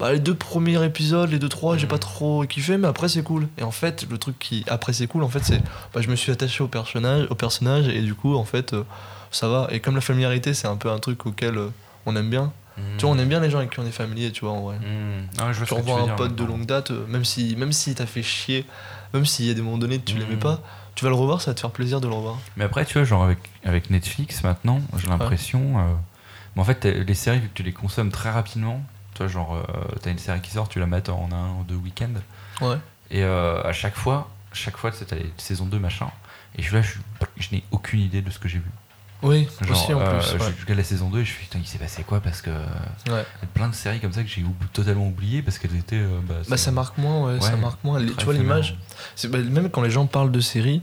bah, 0.00 0.12
les 0.12 0.18
deux 0.18 0.34
premiers 0.34 0.82
épisodes, 0.84 1.30
les 1.30 1.38
deux 1.38 1.48
trois, 1.50 1.76
j'ai 1.76 1.86
pas 1.86 1.98
trop 1.98 2.44
kiffé, 2.44 2.76
mais 2.78 2.88
après 2.88 3.08
c'est 3.08 3.22
cool. 3.22 3.46
Et 3.58 3.62
en 3.62 3.70
fait, 3.70 4.06
le 4.10 4.18
truc 4.18 4.38
qui 4.38 4.64
après 4.68 4.92
c'est 4.92 5.06
cool, 5.06 5.22
en 5.22 5.28
fait, 5.28 5.44
c'est 5.44 5.62
bah, 5.94 6.00
je 6.00 6.08
me 6.08 6.16
suis 6.16 6.32
attaché 6.32 6.64
au 6.64 6.68
personnage, 6.68 7.26
au 7.30 7.34
personnage 7.34 7.86
et 7.88 8.00
du 8.00 8.14
coup, 8.14 8.34
en 8.34 8.44
fait, 8.44 8.72
euh, 8.72 8.82
ça 9.30 9.48
va. 9.48 9.68
Et 9.70 9.80
comme 9.80 9.94
la 9.94 10.00
familiarité, 10.00 10.54
c'est 10.54 10.66
un 10.68 10.76
peu 10.76 10.90
un 10.90 10.98
truc 10.98 11.26
auquel 11.26 11.56
euh, 11.58 11.68
on 12.06 12.16
aime 12.16 12.30
bien. 12.30 12.52
Tu 12.96 13.04
vois, 13.04 13.14
on 13.14 13.18
aime 13.18 13.28
bien 13.28 13.40
les 13.40 13.50
gens 13.50 13.58
avec 13.58 13.68
qui 13.70 13.78
on 13.80 13.84
est 13.84 13.90
familier, 13.90 14.32
tu 14.32 14.40
vois, 14.46 14.54
en 14.54 14.62
vrai. 14.62 14.76
Mm. 14.76 15.26
Ah, 15.38 15.52
je 15.52 15.64
Tu 15.66 15.74
revois 15.74 16.00
un 16.00 16.04
dire, 16.04 16.16
pote 16.16 16.34
de 16.34 16.44
longue 16.44 16.64
date, 16.64 16.92
euh, 16.92 17.04
même 17.08 17.26
si 17.26 17.54
même 17.56 17.72
si 17.72 17.94
t'as 17.94 18.06
fait 18.06 18.22
chier, 18.22 18.64
même 19.12 19.26
s'il 19.26 19.44
y 19.44 19.50
a 19.50 19.54
des 19.54 19.60
moments 19.60 19.76
donnés 19.76 20.00
tu 20.00 20.16
l'aimais 20.16 20.36
Mm. 20.36 20.38
pas, 20.38 20.60
tu 20.94 21.04
vas 21.04 21.10
le 21.10 21.16
revoir, 21.16 21.42
ça 21.42 21.50
va 21.50 21.54
te 21.54 21.60
faire 21.60 21.72
plaisir 21.72 22.00
de 22.00 22.08
le 22.08 22.14
revoir. 22.14 22.38
Mais 22.56 22.64
après, 22.64 22.86
tu 22.86 22.94
vois, 22.94 23.04
genre 23.04 23.22
avec, 23.22 23.38
avec 23.66 23.90
Netflix 23.90 24.42
maintenant, 24.44 24.80
j'ai 24.96 25.08
l'impression. 25.08 25.60
mais 26.56 26.62
en 26.62 26.64
fait, 26.64 26.86
les 26.86 27.14
séries, 27.14 27.40
vu 27.40 27.48
que 27.48 27.54
tu 27.54 27.62
les 27.62 27.72
consommes 27.74 28.10
très 28.10 28.30
rapidement, 28.30 28.82
tu 29.14 29.18
vois, 29.18 29.28
genre, 29.28 29.54
euh, 29.56 29.62
t'as 30.02 30.10
une 30.10 30.18
série 30.18 30.40
qui 30.40 30.50
sort, 30.50 30.68
tu 30.68 30.78
la 30.80 30.86
mets 30.86 31.08
en 31.10 31.30
un 31.32 31.50
ou 31.60 31.64
deux 31.64 31.74
week-ends. 31.76 32.20
Ouais. 32.60 32.76
Et 33.10 33.22
euh, 33.24 33.62
à 33.62 33.72
chaque 33.72 33.96
fois, 33.96 34.28
chaque 34.52 34.76
fois, 34.76 34.90
t'as 34.92 35.16
les 35.16 35.32
saisons 35.36 35.66
2, 35.66 35.78
machin. 35.78 36.08
Et 36.56 36.62
je 36.62 36.66
suis 36.68 36.74
là, 36.76 36.82
je, 36.82 36.94
je 37.38 37.48
n'ai 37.52 37.62
aucune 37.70 38.00
idée 38.00 38.22
de 38.22 38.30
ce 38.30 38.38
que 38.38 38.48
j'ai 38.48 38.58
vu. 38.58 38.70
Oui, 39.22 39.46
Genre, 39.60 39.78
aussi 39.82 39.92
en 39.92 40.00
euh, 40.00 40.18
plus. 40.18 40.26
je, 40.28 40.32
ouais. 40.38 40.52
je 40.56 40.62
regarde 40.62 40.78
la 40.78 40.84
saison 40.84 41.10
2 41.10 41.20
et 41.20 41.24
je 41.26 41.30
suis 41.32 41.44
putain, 41.44 41.58
il 41.60 41.66
s'est 41.66 41.78
passé 41.78 42.02
quoi? 42.04 42.20
Parce 42.20 42.40
que 42.40 42.50
il 43.04 43.12
y 43.12 43.14
Ouais. 43.14 43.20
a 43.42 43.46
plein 43.52 43.68
de 43.68 43.74
séries 43.74 44.00
comme 44.00 44.12
ça 44.14 44.22
que 44.22 44.28
j'ai 44.30 44.42
totalement 44.72 45.06
oublié 45.06 45.42
parce 45.42 45.58
qu'elles 45.58 45.76
étaient. 45.76 46.02
bah, 46.26 46.36
Bah 46.48 46.56
ça 46.56 46.70
marque 46.70 46.96
moins, 46.96 47.26
ouais, 47.34 47.40
ça 47.40 47.50
Ouais, 47.54 47.60
marque 47.60 47.84
moins. 47.84 47.98
Les- 48.00 48.14
tu 48.14 48.24
vois 48.24 48.32
l'image, 48.32 48.78
bah, 49.28 49.38
même 49.38 49.68
quand 49.70 49.82
les 49.82 49.90
gens 49.90 50.06
parlent 50.06 50.32
de 50.32 50.40
séries, 50.40 50.80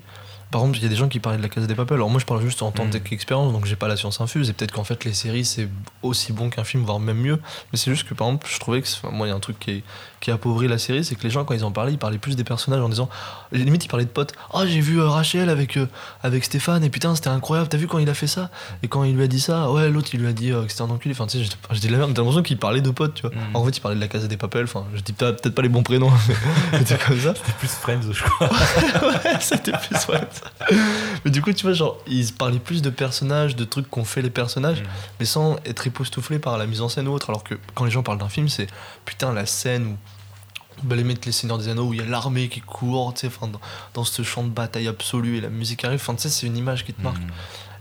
Par 0.51 0.61
contre, 0.61 0.77
il 0.77 0.83
y 0.83 0.85
a 0.85 0.89
des 0.89 0.95
gens 0.95 1.09
qui 1.09 1.19
parlaient 1.19 1.37
de 1.37 1.43
la 1.43 1.49
Casa 1.49 1.67
des 1.67 1.75
Papel. 1.75 1.95
Alors 1.95 2.09
moi, 2.09 2.19
je 2.21 2.25
parle 2.25 2.41
juste 2.41 2.61
en 2.61 2.71
tant 2.71 2.85
Mm. 2.85 2.99
qu'expérience, 3.01 3.51
donc 3.51 3.65
j'ai 3.65 3.75
pas 3.75 3.87
la 3.89 3.97
science 3.97 4.21
infuse. 4.21 4.49
Et 4.49 4.53
peut-être 4.53 4.71
qu'en 4.71 4.83
fait, 4.85 5.03
les 5.03 5.13
séries, 5.13 5.43
c'est 5.45 5.67
aussi 6.03 6.31
bon 6.31 6.49
qu'un 6.49 6.63
film, 6.63 6.83
voire 6.83 6.99
même 6.99 7.17
mieux. 7.17 7.39
Mais 7.71 7.77
c'est 7.77 7.91
juste 7.91 8.07
que, 8.07 8.13
par 8.13 8.27
exemple, 8.27 8.47
je 8.49 8.59
trouvais 8.59 8.81
que, 8.81 8.87
moi, 9.11 9.27
il 9.27 9.29
y 9.29 9.33
a 9.33 9.35
un 9.35 9.39
truc 9.41 9.59
qui, 9.59 9.71
est, 9.71 9.83
qui 10.19 10.31
appauvrit 10.31 10.67
la 10.67 10.77
série, 10.77 11.03
c'est 11.03 11.15
que 11.15 11.23
les 11.23 11.29
gens, 11.29 11.45
quand 11.45 11.53
ils 11.53 11.63
en 11.63 11.71
parlaient, 11.71 11.93
ils 11.93 11.97
parlaient 11.97 12.17
plus 12.17 12.35
des 12.35 12.43
personnages 12.43 12.81
en 12.81 12.89
disant, 12.89 13.09
limite, 13.51 13.85
ils 13.85 13.87
parlaient 13.87 14.05
de 14.05 14.09
potes. 14.09 14.33
Ah, 14.53 14.65
j'ai 14.65 14.79
vu 14.79 14.99
euh, 14.99 15.07
Rachel 15.07 15.49
avec, 15.49 15.77
euh, 15.77 15.87
avec 16.23 16.43
Stéphane, 16.43 16.83
et 16.83 16.89
putain, 16.89 17.15
c'était 17.15 17.29
incroyable. 17.29 17.69
T'as 17.69 17.77
vu 17.77 17.87
quand 17.87 17.99
il 17.99 18.09
a 18.09 18.13
fait 18.13 18.27
ça? 18.27 18.49
Et 18.83 18.87
quand 18.87 19.03
il 19.03 19.15
lui 19.15 19.23
a 19.23 19.27
dit 19.27 19.39
ça, 19.39 19.71
ouais, 19.71 19.89
l'autre, 19.89 20.09
il 20.13 20.19
lui 20.21 20.27
a 20.27 20.33
dit 20.33 20.51
euh, 20.51 20.63
que 20.65 20.71
c'était 20.71 20.83
un 20.83 20.89
enculé. 20.89 21.13
Enfin, 21.13 21.27
tu 21.27 21.37
sais, 21.37 21.49
j'étais- 21.71 21.89
la 21.89 21.97
merde, 21.97 22.13
t'as 22.13 22.21
l'impression 22.21 22.43
qu'il 22.43 22.57
parlait 22.57 22.81
de 22.81 22.89
potes, 22.89 23.13
tu 23.13 23.21
vois. 23.21 23.31
Mm. 23.31 23.55
En 23.55 23.65
fait, 23.65 23.77
il 23.77 23.79
parlait 23.81 23.95
de 23.95 24.01
la 24.01 24.07
Casa 24.07 24.27
des 24.27 24.37
Papel. 24.37 24.63
Enfin, 24.63 24.85
je 24.95 25.01
dis 25.01 25.13
peut-être 25.13 25.49
pas 25.49 25.61
les 25.61 25.69
bons 25.69 25.83
prénoms, 25.83 26.11
mais 26.71 26.79
c'était 26.79 26.97
comme 26.97 27.19
ça. 27.19 27.33
C'était 27.35 27.51
plus 27.59 27.67
Friends, 27.69 28.11
je 28.11 28.23
crois. 28.23 28.49
Ouais, 29.07 29.37
c'était 29.39 29.71
plus 29.71 29.95
ça. 29.95 30.19
Mais 31.23 31.31
du 31.31 31.41
coup, 31.41 31.53
tu 31.53 31.63
vois, 31.65 31.73
genre, 31.73 31.97
ils 32.07 32.33
parlaient 32.33 32.59
plus 32.59 32.81
de 32.81 32.89
personnages, 32.89 33.55
de 33.55 33.63
trucs 33.63 33.89
qu'ont 33.89 34.03
fait 34.05 34.21
les 34.21 34.29
personnages, 34.29 34.83
mais 35.19 35.25
sans 35.25 35.57
être 35.65 35.85
époustouflés 35.87 36.39
par 36.39 36.57
la 36.57 36.65
mise 36.65 36.81
en 36.81 36.89
scène 36.89 37.07
ou 37.07 37.13
autre. 37.13 37.29
Alors 37.29 37.43
que 37.43 37.55
quand 37.75 37.85
les 37.85 37.91
gens 37.91 38.03
parlent 38.03 38.17
d'un 38.17 38.29
film, 38.29 38.49
c'est 38.49 38.67
putain 39.05 39.31
la 39.33 39.45
scène 39.45 39.85
où. 39.85 39.97
Bah, 40.83 40.95
les 40.95 41.03
mettre 41.03 41.21
les 41.25 41.31
Seigneurs 41.31 41.57
des 41.57 41.69
Anneaux 41.69 41.87
où 41.87 41.93
il 41.93 41.99
y 41.99 42.03
a 42.03 42.05
l'armée 42.05 42.49
qui 42.49 42.61
court, 42.61 43.13
tu 43.15 43.27
sais, 43.27 43.33
dans, 43.41 43.59
dans 43.95 44.03
ce 44.03 44.21
champ 44.21 44.43
de 44.43 44.49
bataille 44.49 44.87
absolu 44.87 45.37
et 45.37 45.41
la 45.41 45.49
musique 45.49 45.83
arrive, 45.83 45.99
enfin, 45.99 46.13
tu 46.13 46.21
sais, 46.21 46.29
c'est 46.29 46.45
une 46.45 46.55
image 46.57 46.85
qui 46.85 46.93
te 46.93 47.01
marque. 47.01 47.17
Mm. 47.17 47.31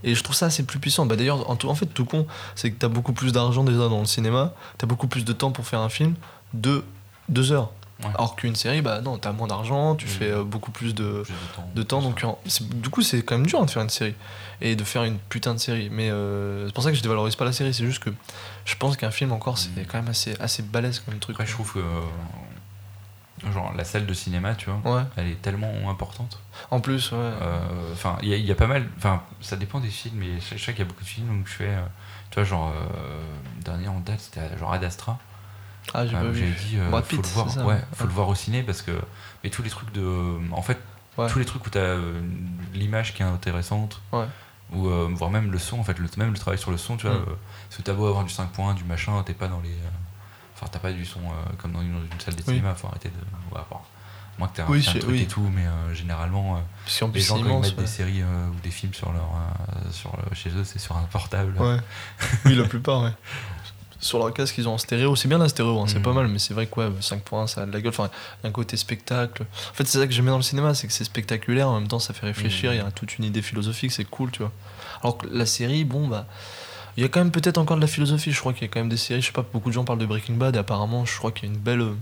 Et 0.04 0.14
je 0.14 0.22
trouve 0.22 0.34
ça 0.36 0.46
assez 0.46 0.62
plus 0.64 0.78
puissant. 0.78 1.04
Bah, 1.04 1.16
D'ailleurs, 1.16 1.48
en, 1.50 1.56
tout- 1.56 1.68
en 1.68 1.74
fait, 1.74 1.86
tout 1.86 2.06
con, 2.06 2.26
c'est 2.54 2.70
que 2.70 2.76
t'as 2.78 2.88
beaucoup 2.88 3.12
plus 3.12 3.32
d'argent 3.32 3.64
déjà 3.64 3.88
dans 3.88 4.00
le 4.00 4.06
cinéma, 4.06 4.54
t'as 4.78 4.86
beaucoup 4.86 5.08
plus 5.08 5.24
de 5.26 5.32
temps 5.34 5.52
pour 5.52 5.66
faire 5.66 5.80
un 5.80 5.88
film 5.90 6.14
de 6.54 6.84
deux 7.28 7.52
heures. 7.52 7.70
Ouais. 8.00 8.10
Alors 8.14 8.36
qu'une 8.36 8.54
série, 8.56 8.82
bah 8.82 9.00
non, 9.00 9.16
t'as 9.16 9.32
moins 9.32 9.46
d'argent, 9.46 9.94
tu 9.94 10.04
Mm. 10.06 10.08
fais 10.08 10.30
euh, 10.30 10.44
beaucoup 10.44 10.70
plus 10.70 10.94
de, 10.94 11.22
Plus 11.22 11.32
de 11.32 11.54
temps. 11.56 11.70
de 11.74 11.82
temps. 11.82 12.02
Donc, 12.02 12.24
en- 12.24 12.38
c'est- 12.46 12.68
du 12.80 12.88
coup, 12.90 13.02
c'est 13.02 13.22
quand 13.22 13.36
même 13.36 13.46
dur 13.46 13.60
hein, 13.60 13.64
de 13.66 13.70
faire 13.70 13.82
une 13.82 13.88
série 13.90 14.14
et 14.60 14.74
de 14.76 14.84
faire 14.84 15.04
une 15.04 15.18
putain 15.18 15.52
de 15.54 15.58
série. 15.58 15.88
Mais 15.90 16.10
euh, 16.10 16.66
c'est 16.66 16.74
pour 16.74 16.84
ça 16.84 16.90
que 16.90 16.96
je 16.96 17.02
dévalorise 17.02 17.36
pas 17.36 17.44
la 17.46 17.52
série. 17.52 17.72
C'est 17.74 17.84
juste 17.86 18.02
que 18.02 18.10
je 18.66 18.74
pense 18.76 18.96
qu'un 18.96 19.10
film 19.10 19.32
encore, 19.32 19.58
c'est 19.58 19.70
Mm. 19.70 19.86
quand 19.86 19.98
même 19.98 20.08
assez, 20.08 20.34
assez 20.40 20.62
balèze 20.62 21.00
comme 21.00 21.18
truc. 21.18 21.36
Après, 21.36 21.46
je 21.46 21.52
trouve 21.52 21.72
que. 21.74 21.78
euh, 21.80 22.00
Genre, 23.52 23.72
la 23.76 23.84
salle 23.84 24.06
de 24.06 24.14
cinéma, 24.14 24.54
tu 24.54 24.70
vois, 24.70 24.96
Ouais. 24.96 25.02
elle 25.16 25.26
est 25.28 25.42
tellement 25.42 25.90
importante. 25.90 26.40
En 26.70 26.80
plus, 26.80 27.12
ouais. 27.12 27.18
Euh, 27.18 27.92
Enfin, 27.92 28.16
il 28.22 28.28
y, 28.28 28.32
a- 28.32 28.36
il 28.36 28.44
y 28.46 28.50
a 28.50 28.54
pas 28.54 28.66
mal. 28.66 28.88
Enfin, 28.96 29.22
ça 29.42 29.56
dépend 29.56 29.78
des 29.78 29.88
films, 29.90 30.16
mais 30.18 30.40
je 30.40 30.56
je 30.56 30.64
sais 30.64 30.72
qu'il 30.72 30.78
y 30.78 30.86
a 30.86 30.88
beaucoup 30.88 31.04
de 31.04 31.08
films 31.08 31.42
où 31.42 31.46
je 31.46 31.52
fais. 31.52 31.68
euh, 31.68 31.82
tu 32.30 32.36
vois, 32.36 32.44
genre, 32.44 32.72
euh, 32.74 33.20
dernier 33.62 33.88
en 33.88 34.00
date, 34.00 34.20
c'était 34.20 34.56
genre 34.58 34.72
Ad 34.72 34.82
Astra. 34.84 35.18
ah, 35.94 36.06
j'ai 36.06 36.12
pas 36.14 36.22
vu. 36.24 36.50
Dit, 36.66 36.78
Brad 36.90 37.04
faut 37.04 37.10
Pitt, 37.16 37.22
le 37.26 37.28
voir. 37.32 37.50
ça 37.50 37.60
ouais, 37.60 37.74
Ouais. 37.74 37.80
faut 37.94 38.06
le 38.06 38.12
voir 38.12 38.28
au 38.28 38.34
ciné 38.34 38.62
parce 38.62 38.80
que. 38.82 38.92
Mais 39.44 39.50
tous 39.50 39.62
les 39.62 39.70
trucs 39.70 39.92
de. 39.92 40.38
En 40.52 40.62
fait, 40.62 40.78
tous 41.28 41.38
les 41.38 41.44
trucs 41.44 41.66
où 41.66 41.70
t'as 41.70 41.96
l'image 42.72 43.14
qui 43.14 43.22
est 43.22 43.26
intéressante. 43.26 44.00
Ouais. 44.12 44.24
Ou 44.72 44.88
voire 45.14 45.30
même 45.30 45.52
le 45.52 45.58
son, 45.58 45.78
en 45.78 45.84
fait, 45.84 45.98
le, 45.98 46.08
même 46.16 46.32
le 46.32 46.38
travail 46.38 46.58
sur 46.58 46.70
le 46.72 46.78
son, 46.78 46.96
tu 46.96 47.06
vois. 47.06 47.16
Mm. 47.18 47.24
parce 47.68 47.76
que 47.76 47.82
t'as 47.82 47.92
beau 47.92 48.06
avoir 48.06 48.24
du 48.24 48.32
5.1, 48.32 48.74
du 48.74 48.82
machin, 48.84 49.22
t'es 49.24 49.34
pas 49.34 49.46
dans 49.48 49.60
les. 49.60 49.76
Enfin, 50.56 50.66
t'as 50.72 50.78
pas 50.78 50.92
du 50.92 51.04
son 51.04 51.20
euh, 51.20 51.52
comme 51.58 51.72
dans 51.72 51.82
une, 51.82 51.88
une 52.10 52.20
salle 52.24 52.34
de 52.34 52.40
Oui. 52.46 52.54
cinéma, 52.54 52.74
faut 52.74 52.88
arrêter 52.88 53.10
de. 53.10 53.54
Ouais, 53.54 53.62
bon, 53.70 53.76
moi 54.38 54.48
que 54.48 54.56
t'as 54.56 54.64
un, 54.64 54.68
Oui, 54.70 54.84
un 54.88 54.90
truc 54.92 55.04
oui. 55.08 55.22
et 55.22 55.26
tout, 55.26 55.46
mais 55.54 55.66
euh, 55.66 55.94
généralement. 55.94 56.56
euh, 56.56 56.60
qu'en 56.98 57.10
les 57.12 57.20
gens 57.20 57.34
quand 57.40 57.44
ils 57.48 57.60
mettent 57.60 57.76
ouais. 57.76 57.82
des 57.82 57.86
séries 57.86 58.22
euh, 58.22 58.48
ou 58.48 58.54
des 58.62 58.70
films 58.70 58.94
sur 58.94 59.12
leur, 59.12 59.28
sur 59.92 60.16
le- 60.16 60.34
chez 60.34 60.50
eux, 60.50 60.64
c'est 60.64 60.78
sur 60.78 60.96
un 60.96 61.02
portable. 61.02 61.54
Ouais. 61.60 61.76
oui, 62.46 62.54
la 62.54 62.64
plupart, 62.64 63.02
ouais. 63.02 63.12
Sur 63.98 64.18
leur 64.18 64.32
casque, 64.34 64.56
ils 64.58 64.68
ont 64.68 64.74
en 64.74 64.78
stéréo. 64.78 65.16
C'est 65.16 65.26
bien 65.28 65.38
la 65.38 65.48
stéréo, 65.48 65.80
hein, 65.80 65.84
c'est 65.88 65.98
Mm. 65.98 66.02
pas 66.02 66.12
mal, 66.12 66.28
mais 66.28 66.38
c'est 66.38 66.52
vrai 66.54 66.66
que 66.66 66.80
ouais, 66.80 66.90
5.1, 67.00 67.46
ça 67.46 67.62
a 67.62 67.66
de 67.66 67.72
la 67.72 67.80
gueule. 67.80 67.88
Enfin, 67.98 68.10
un 68.44 68.50
côté 68.50 68.76
spectacle. 68.76 69.46
En 69.70 69.74
fait, 69.74 69.86
c'est 69.86 69.98
ça 69.98 70.06
que 70.06 70.12
j'aime 70.12 70.24
bien 70.26 70.32
dans 70.32 70.38
le 70.38 70.42
cinéma, 70.42 70.74
c'est 70.74 70.86
que 70.86 70.92
c'est 70.92 71.04
spectaculaire, 71.04 71.68
en 71.68 71.80
même 71.80 71.88
temps, 71.88 71.98
ça 71.98 72.12
fait 72.14 72.26
réfléchir, 72.26 72.70
Mm. 72.70 72.74
il 72.74 72.76
y 72.76 72.80
a 72.80 72.90
toute 72.90 73.18
une 73.18 73.24
idée 73.24 73.40
philosophique, 73.42 73.92
c'est 73.92 74.04
cool, 74.04 74.30
tu 74.30 74.40
vois. 74.42 74.52
Alors 75.02 75.16
que 75.18 75.26
la 75.30 75.44
série, 75.46 75.84
bon, 75.84 76.08
bah. 76.08 76.26
Il 76.96 77.02
y 77.02 77.06
a 77.06 77.08
quand 77.08 77.20
même 77.20 77.30
peut-être 77.30 77.58
encore 77.58 77.76
de 77.76 77.82
la 77.82 77.86
philosophie, 77.86 78.32
je 78.32 78.40
crois 78.40 78.52
qu'il 78.52 78.62
y 78.62 78.64
a 78.64 78.68
quand 78.68 78.80
même 78.80 78.88
des 78.88 78.96
séries, 78.96 79.20
je 79.20 79.26
sais 79.26 79.32
pas, 79.32 79.44
beaucoup 79.52 79.68
de 79.68 79.74
gens 79.74 79.84
parlent 79.84 79.98
de 79.98 80.06
Breaking 80.06 80.34
Bad, 80.36 80.56
et 80.56 80.58
apparemment, 80.58 81.04
je 81.04 81.16
crois 81.18 81.30
qu'il 81.32 81.48
y 81.48 81.52
a 81.52 81.54
une 81.54 81.60
belle, 81.60 81.80
euh, 81.82 81.94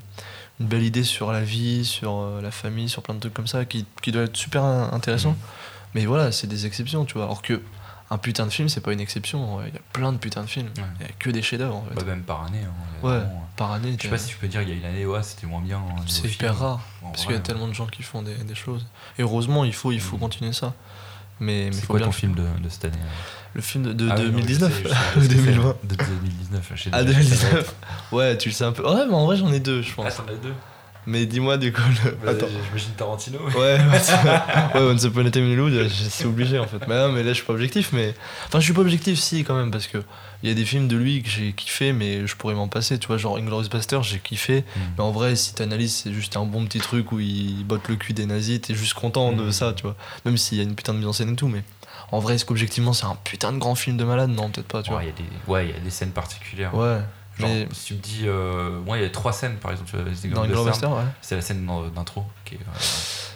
une 0.60 0.66
belle 0.66 0.84
idée 0.84 1.02
sur 1.04 1.32
la 1.32 1.42
vie, 1.42 1.84
sur 1.84 2.16
euh, 2.18 2.40
la 2.40 2.50
famille, 2.52 2.88
sur 2.88 3.02
plein 3.02 3.14
de 3.14 3.20
trucs 3.20 3.34
comme 3.34 3.48
ça, 3.48 3.64
qui, 3.64 3.86
qui 4.02 4.12
doit 4.12 4.22
être 4.22 4.36
super 4.36 4.62
in- 4.62 4.90
intéressant. 4.92 5.32
Mm. 5.32 5.36
Mais 5.94 6.06
voilà, 6.06 6.30
c'est 6.32 6.46
des 6.46 6.66
exceptions, 6.66 7.04
tu 7.04 7.14
vois. 7.14 7.24
Alors 7.24 7.42
que 7.42 7.60
un 8.10 8.18
putain 8.18 8.44
de 8.46 8.50
film, 8.50 8.68
c'est 8.68 8.80
pas 8.82 8.92
une 8.92 9.00
exception. 9.00 9.60
Il 9.66 9.72
y 9.74 9.76
a 9.76 9.80
plein 9.92 10.12
de 10.12 10.18
putains 10.18 10.42
de 10.42 10.46
films. 10.48 10.68
Ouais. 10.76 10.82
Il 11.00 11.06
y 11.06 11.08
a 11.08 11.12
que 11.18 11.30
des 11.30 11.40
chefs-d'œuvre 11.42 11.76
en 11.76 11.82
fait. 11.84 11.94
Bah, 11.94 12.04
même 12.04 12.22
par 12.22 12.44
année. 12.44 12.60
hein, 12.62 12.72
Ouais. 13.06 13.18
vraiment, 13.18 13.48
Par 13.56 13.72
année, 13.72 13.88
euh, 13.92 13.96
Je 13.96 14.02
sais 14.02 14.08
pas 14.08 14.18
si 14.18 14.28
tu 14.28 14.36
peux 14.36 14.46
dire, 14.46 14.60
il 14.62 14.68
y 14.68 14.72
a 14.72 14.74
une 14.74 14.84
année, 14.84 15.06
ouais, 15.06 15.22
c'était 15.22 15.46
moins 15.46 15.60
bien. 15.62 15.78
en 15.78 15.88
niveau 15.88 16.02
c'est 16.06 16.22
film. 16.22 16.34
hyper 16.34 16.58
rare. 16.58 16.80
En 17.02 17.10
Parce 17.10 17.22
qu'il 17.24 17.32
y 17.34 17.38
a 17.38 17.40
tellement 17.40 17.66
de 17.66 17.72
gens 17.72 17.86
qui 17.86 18.02
font 18.02 18.22
des, 18.22 18.34
des 18.34 18.54
choses. 18.54 18.86
Et 19.18 19.22
heureusement, 19.22 19.64
il 19.64 19.72
faut, 19.72 19.90
il 19.90 20.00
faut 20.00 20.16
Mm. 20.16 20.20
continuer 20.20 20.52
ça. 20.52 20.74
Mais, 21.40 21.66
mais 21.66 21.72
C'est 21.72 21.86
quoi 21.86 22.00
ton 22.00 22.12
film 22.12 22.34
de, 22.34 22.42
de 22.62 22.68
cette 22.68 22.84
année 22.86 22.96
Le 23.54 23.60
film 23.60 23.84
de, 23.84 23.92
de 23.92 24.08
Ah 24.10 24.14
oui, 24.16 24.22
non, 24.22 24.26
je 24.26 24.32
2019 24.32 24.72
sais, 24.72 24.82
je 24.84 24.88
sais, 24.88 24.94
je 25.16 25.20
sais, 25.20 25.28
2020 25.28 25.76
De 25.84 25.94
2019. 25.96 26.72
je 26.74 26.82
sais 26.84 26.90
Ah, 26.92 27.02
déjà, 27.04 27.22
ça 27.22 27.28
va 27.28 27.30
2019 27.30 27.60
être- 27.60 27.74
Ouais, 28.12 28.38
tu 28.38 28.48
le 28.50 28.54
sais 28.54 28.64
un 28.64 28.72
peu. 28.72 28.82
Ouais, 28.88 29.06
mais 29.06 29.14
en 29.14 29.26
vrai, 29.26 29.36
j'en 29.36 29.52
ai 29.52 29.60
deux, 29.60 29.82
je 29.82 29.90
Ah, 29.92 29.94
pense. 29.96 30.16
t'en 30.16 30.24
as 30.28 30.36
deux? 30.36 30.54
Mais 31.06 31.26
dis-moi, 31.26 31.58
du 31.58 31.72
coup, 31.72 31.82
le... 32.22 32.28
Attends. 32.28 32.46
J'imagine 32.66 32.92
Tarantino. 32.96 33.38
Ouais, 33.56 33.78
ouais, 33.78 34.80
Once 34.80 35.04
Upon 35.04 35.26
a 35.26 35.30
Time 35.30 35.44
in 35.44 35.52
Hollywood, 35.58 35.88
c'est 35.90 36.24
obligé 36.26 36.58
en 36.58 36.66
fait. 36.66 36.78
Mais, 36.88 36.96
non, 36.96 37.12
mais 37.12 37.22
là, 37.22 37.30
je 37.30 37.34
suis 37.34 37.44
pas 37.44 37.52
objectif, 37.52 37.90
mais. 37.92 38.14
Enfin, 38.46 38.60
je 38.60 38.64
suis 38.64 38.72
pas 38.72 38.80
objectif, 38.80 39.18
si, 39.18 39.44
quand 39.44 39.54
même, 39.56 39.70
parce 39.70 39.86
que 39.86 39.98
il 40.42 40.48
y 40.48 40.52
a 40.52 40.54
des 40.54 40.64
films 40.64 40.88
de 40.88 40.96
lui 40.96 41.22
que 41.22 41.28
j'ai 41.30 41.52
kiffé, 41.52 41.92
mais 41.92 42.26
je 42.26 42.36
pourrais 42.36 42.54
m'en 42.54 42.68
passer, 42.68 42.98
tu 42.98 43.06
vois, 43.06 43.16
genre 43.16 43.36
Inglourious 43.38 43.68
Bastard, 43.70 44.02
j'ai 44.02 44.18
kiffé. 44.18 44.60
Mm. 44.76 44.80
Mais 44.98 45.04
en 45.04 45.10
vrai, 45.10 45.36
si 45.36 45.54
t'analyses, 45.54 45.94
c'est 46.04 46.12
juste 46.12 46.36
un 46.36 46.44
bon 46.44 46.64
petit 46.66 46.80
truc 46.80 47.12
où 47.12 47.20
il 47.20 47.64
botte 47.64 47.88
le 47.88 47.96
cul 47.96 48.12
des 48.12 48.26
nazis, 48.26 48.60
t'es 48.60 48.74
juste 48.74 48.94
content 48.94 49.32
de 49.32 49.44
Mm. 49.44 49.52
ça, 49.52 49.72
tu 49.72 49.82
vois. 49.84 49.96
Même 50.26 50.36
s'il 50.36 50.58
y 50.58 50.60
a 50.60 50.64
une 50.64 50.74
putain 50.74 50.92
de 50.92 50.98
mise 50.98 51.06
en 51.06 51.12
scène 51.14 51.32
et 51.32 51.36
tout, 51.36 51.48
mais 51.48 51.62
en 52.12 52.18
vrai, 52.18 52.34
est-ce 52.34 52.44
qu'objectivement, 52.44 52.92
c'est 52.92 53.06
un 53.06 53.16
putain 53.24 53.52
de 53.52 53.58
grand 53.58 53.74
film 53.74 53.96
de 53.96 54.04
malade? 54.04 54.30
Non, 54.30 54.50
peut-être 54.50 54.68
pas, 54.68 54.82
tu 54.82 54.90
Ouais, 54.92 55.04
il 55.04 55.06
y 55.06 55.08
a 55.08 55.12
des- 55.12 55.50
ouais, 55.52 55.66
il 55.68 55.70
y 55.74 55.76
a 55.76 55.80
des 55.80 55.90
scènes 55.90 56.10
particulières. 56.12 56.70
vois. 56.72 56.94
Ouais. 56.96 57.00
Genre, 57.38 57.48
mais 57.48 57.68
si 57.72 57.86
tu 57.86 57.94
me 57.94 57.98
dis, 57.98 58.22
euh, 58.26 58.78
moi, 58.86 58.96
il 58.96 59.02
y 59.02 59.06
a 59.06 59.10
trois 59.10 59.32
scènes, 59.32 59.56
par 59.56 59.72
exemple, 59.72 59.90
dans 59.96 60.42
ouais. 60.44 61.02
c'est 61.20 61.34
la 61.34 61.42
scène 61.42 61.66
d'in- 61.66 61.88
d'intro 61.88 62.24
qui 62.44 62.54
est. 62.54 62.58
euh, 62.58 62.78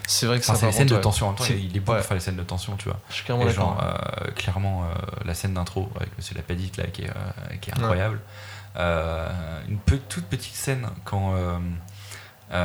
C'est 0.06 0.26
vrai 0.26 0.38
que 0.38 0.44
Enfin, 0.44 0.54
c'est 0.54 0.66
les 0.66 0.72
scènes 0.72 0.86
de 0.86 0.96
tension 0.98 1.28
en 1.28 1.32
temps. 1.32 1.44
Il 1.50 1.76
est 1.76 1.80
bon 1.80 1.92
ouais. 1.92 1.98
pour 1.98 2.06
faire 2.06 2.14
les 2.14 2.20
scènes 2.20 2.36
de 2.36 2.42
tension, 2.44 2.76
tu 2.76 2.88
vois. 2.88 2.98
Je 3.10 3.14
suis 3.16 3.24
d'accord. 3.26 3.82
euh, 3.82 4.30
clairement, 4.36 4.84
euh, 4.84 4.94
la 5.24 5.34
scène 5.34 5.54
d'intro 5.54 5.90
avec 5.96 6.16
Monsieur 6.16 6.34
Lapadic, 6.36 6.76
là, 6.76 6.84
qui 6.86 7.02
est, 7.02 7.10
euh, 7.10 7.56
qui 7.60 7.70
est 7.70 7.74
incroyable. 7.74 8.20
Une 9.68 9.78
pe- 9.78 9.96
toute 10.08 10.26
petite 10.26 10.54
scène 10.54 10.86
quand. 11.04 11.34
Il 12.50 12.56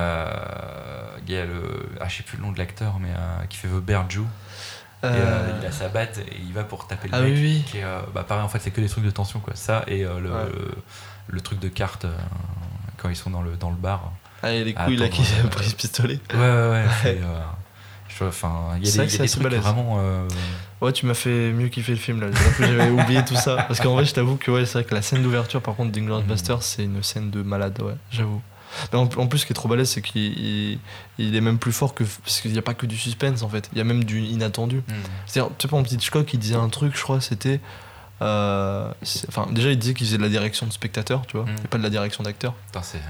y 1.33 1.37
a 1.37 1.45
le. 1.45 1.89
Ah, 1.99 2.07
je 2.07 2.17
sais 2.17 2.23
plus 2.23 2.37
le 2.37 2.43
nom 2.43 2.51
de 2.51 2.57
l'acteur, 2.59 2.99
mais 2.99 3.09
qui 3.49 3.57
fait 3.57 3.67
The 3.67 3.81
Bear 3.81 4.09
Jew. 4.09 4.21
Et, 4.21 5.07
Euh, 5.07 5.59
il 5.59 5.65
a 5.67 5.71
sa 5.73 5.89
batte 5.89 6.19
et 6.19 6.37
il 6.39 6.53
va 6.53 6.63
pour 6.63 6.87
taper 6.87 7.09
le 7.09 7.13
Ah 7.13 7.19
mec. 7.19 7.33
oui, 7.33 7.41
oui. 7.41 7.63
Qui 7.69 7.79
est, 7.79 7.83
euh, 7.83 7.99
bah, 8.13 8.23
pareil, 8.23 8.41
en 8.41 8.47
fait, 8.47 8.59
c'est 8.59 8.71
que 8.71 8.79
des 8.79 8.87
trucs 8.87 9.03
de 9.03 9.09
tension, 9.11 9.41
quoi. 9.41 9.53
Ça 9.53 9.83
et 9.87 10.05
euh, 10.05 10.17
le, 10.21 10.31
Ouais. 10.31 10.45
le, 10.45 10.71
le 11.27 11.41
truc 11.41 11.59
de 11.59 11.67
carte 11.69 12.05
euh, 12.05 12.15
quand 12.97 13.09
ils 13.09 13.15
sont 13.15 13.29
dans 13.29 13.41
le, 13.41 13.55
dans 13.55 13.69
le 13.69 13.75
bar. 13.75 14.11
Ah, 14.41 14.51
et 14.51 14.63
les 14.63 14.73
couilles 14.73 14.97
là 14.97 15.07
qui 15.09 15.21
a 15.43 15.47
pris 15.47 15.69
ce 15.69 15.75
pistolet. 15.75 16.19
Ouais, 16.33 16.39
ouais, 16.39 16.85
ouais. 17.05 17.21
euh, 17.23 17.39
Enfin, 18.21 18.77
il 18.77 18.85
y 18.85 18.89
a 18.89 18.91
des, 18.91 18.97
vrai 18.97 19.07
que 19.07 19.11
il 19.13 19.17
y 19.17 19.21
a 19.21 19.25
des 19.25 19.29
trucs 19.31 19.53
vraiment. 19.55 19.97
euh, 19.99 20.27
Ouais, 20.81 20.91
tu 20.91 21.05
m'as 21.05 21.13
fait 21.13 21.51
mieux 21.51 21.67
kiffer 21.69 21.93
le 21.93 21.97
film 21.97 22.21
là. 22.21 22.27
J'avais 22.59 22.89
oublié 22.89 23.23
tout 23.25 23.35
ça. 23.35 23.55
Parce 23.67 23.79
qu'en 23.79 23.93
vrai, 23.93 24.05
je 24.05 24.13
t'avoue 24.13 24.35
que 24.37 24.51
ouais, 24.51 24.65
c'est 24.65 24.73
vrai 24.79 24.83
que 24.83 24.93
la 24.93 25.01
scène 25.01 25.23
d'ouverture, 25.23 25.61
par 25.61 25.75
contre, 25.75 25.91
d'Inglourious. 25.91 26.25
Basterds, 26.27 26.61
c'est 26.63 26.83
une 26.83 27.01
scène 27.03 27.31
de 27.31 27.41
malade, 27.41 27.81
ouais, 27.81 27.95
j'avoue. 28.11 28.41
Mais 28.91 28.99
en, 28.99 29.07
plus, 29.07 29.39
ce 29.39 29.45
qui 29.45 29.53
est 29.53 29.55
trop 29.55 29.67
balèze, 29.69 29.89
c'est 29.89 30.01
qu'il 30.01 30.21
il, 30.21 30.79
il 31.17 31.35
est 31.35 31.41
même 31.41 31.57
plus 31.57 31.71
fort 31.71 31.93
que. 31.93 32.03
Parce 32.03 32.41
qu'il 32.41 32.51
n'y 32.51 32.57
a 32.57 32.61
pas 32.63 32.73
que 32.73 32.85
du 32.85 32.97
suspense 32.97 33.41
en 33.43 33.49
fait. 33.49 33.69
Il 33.71 33.77
y 33.77 33.81
a 33.81 33.83
même 33.83 34.03
du 34.03 34.19
inattendu. 34.21 34.81
C'est-à-dire, 35.25 35.51
tu 35.57 35.63
sais, 35.63 35.67
par 35.69 35.79
exemple, 35.79 35.95
Hitchcock, 35.95 36.33
il 36.33 36.39
disait 36.39 36.55
un 36.55 36.69
truc, 36.69 36.95
je 36.95 37.01
crois, 37.01 37.19
c'était. 37.21 37.59
Euh, 38.23 38.91
Enfin, 39.27 39.47
déjà, 39.51 39.71
il 39.71 39.77
disait 39.79 39.93
qu'il 39.93 40.05
faisait 40.07 40.17
de 40.17 40.23
la 40.23 40.29
direction 40.29 40.65
de 40.65 40.71
spectateur, 40.73 41.25
tu 41.27 41.37
vois, 41.37 41.45
Mhm. 41.45 41.55
et 41.65 41.67
pas 41.67 41.77
de 41.77 41.83
la 41.83 41.89
direction 41.89 42.23
d'acteur. 42.23 42.53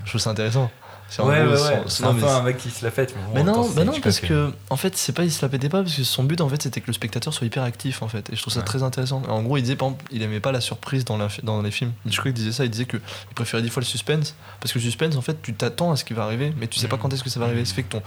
Je 0.03 0.09
trouve 0.09 0.21
ça 0.21 0.29
intéressant. 0.31 0.69
C'est 1.09 1.21
en 1.21 1.27
Ouais, 1.27 1.41
ouais, 1.43 1.49
ouais. 1.51 1.57
son- 1.57 1.89
C'est 1.89 2.03
non, 2.03 2.09
un 2.09 2.13
mais 2.13 2.21
peu 2.21 2.27
un 2.27 2.41
mec 2.41 2.57
qui 2.57 2.69
se 2.71 2.83
la 2.83 2.89
fête. 2.89 3.13
Mais, 3.35 3.43
bon, 3.43 3.65
non, 3.83 3.99
parce 4.01 4.19
que 4.19 4.51
en 4.71 4.77
fait, 4.77 4.97
c'est 4.97 5.11
pas 5.11 5.23
il 5.23 5.31
se 5.31 5.43
la 5.45 5.49
pétait 5.49 5.69
pas 5.69 5.83
parce 5.83 5.95
que 5.95 6.03
son 6.03 6.23
but 6.23 6.41
en 6.41 6.49
fait 6.49 6.63
c'était 6.63 6.81
que 6.81 6.87
le 6.87 6.93
spectateur 6.93 7.31
soit 7.33 7.45
hyper 7.45 7.61
actif 7.61 8.01
en 8.01 8.07
fait 8.07 8.29
et 8.31 8.35
je 8.35 8.41
trouve 8.41 8.53
ça 8.53 8.61
Ouais. 8.61 8.65
très 8.65 8.81
intéressant. 8.81 9.21
En 9.27 9.43
gros, 9.43 9.57
il 9.57 9.61
disait 9.61 9.75
par 9.75 9.89
exemple, 9.89 10.05
il 10.11 10.23
aimait 10.23 10.39
pas 10.39 10.51
la 10.51 10.61
surprise 10.61 11.05
dans, 11.05 11.17
la, 11.17 11.27
dans 11.43 11.61
les 11.61 11.69
films. 11.71 11.91
Hitchcock 12.07 12.33
disait 12.33 12.51
ça, 12.53 12.63
il 12.65 12.71
disait 12.71 12.85
que 12.85 12.97
il 12.97 13.35
préférait 13.35 13.61
dix 13.61 13.69
fois 13.69 13.81
le 13.81 13.85
suspense 13.85 14.33
parce 14.59 14.71
que 14.73 14.79
le 14.79 14.83
suspense 14.85 15.15
en 15.15 15.21
fait, 15.21 15.39
tu 15.43 15.53
t'attends 15.53 15.91
à 15.91 15.97
ce 15.97 16.03
qui 16.03 16.13
va 16.13 16.23
arriver 16.23 16.51
mais 16.57 16.67
tu 16.67 16.79
sais 16.79 16.87
pas 16.87 16.95
Mhm. 16.95 17.01
quand 17.03 17.13
est-ce 17.13 17.23
que 17.23 17.29
ça 17.29 17.39
va 17.39 17.45
arriver. 17.47 17.63
Ça 17.65 17.75
fait 17.75 17.83
que 17.83 17.91
ton 17.91 18.01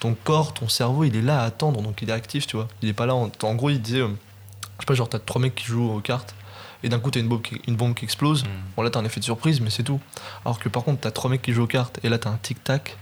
ton 0.00 0.14
corps, 0.24 0.52
ton 0.52 0.68
cerveau, 0.68 1.04
il 1.04 1.14
est 1.16 1.22
là 1.22 1.42
à 1.42 1.44
attendre 1.44 1.80
donc 1.80 2.02
il 2.02 2.10
est 2.10 2.12
actif, 2.12 2.46
tu 2.48 2.56
vois. 2.56 2.66
Il 2.82 2.88
est 2.88 2.92
pas 2.92 3.06
là 3.06 3.14
en, 3.14 3.30
en 3.44 3.54
gros, 3.54 3.70
il 3.70 3.80
disait 3.80 4.00
euh, 4.00 4.08
je 4.08 4.82
sais 4.82 4.86
pas 4.86 4.94
genre 4.94 5.08
t'as 5.08 5.20
trois 5.20 5.40
mecs 5.40 5.54
qui 5.54 5.64
jouent 5.64 5.90
aux 5.90 6.00
cartes 6.00 6.34
et 6.82 6.88
d'un 6.88 6.98
coup 6.98 7.10
t'as 7.10 7.20
une 7.20 7.28
bombe 7.28 7.42
qui, 7.42 7.60
une 7.66 7.76
bombe 7.76 7.94
qui 7.94 8.04
explose. 8.04 8.44
hmm. 8.44 8.48
Bon 8.76 8.82
là 8.82 8.90
t'as 8.90 9.00
un 9.00 9.04
effet 9.04 9.20
de 9.20 9.24
surprise 9.24 9.60
mais 9.60 9.70
c'est 9.70 9.82
tout. 9.84 10.00
Alors 10.44 10.58
que 10.58 10.68
par 10.68 10.84
contre 10.84 11.00
t'as 11.00 11.10
trois 11.10 11.30
mecs 11.30 11.42
qui 11.42 11.52
jouent 11.52 11.64
aux 11.64 11.66
cartes 11.66 11.98
et 12.04 12.08
là 12.08 12.18
t'as 12.18 12.30
un 12.30 12.38
tic 12.42 12.62
tac 12.64 12.96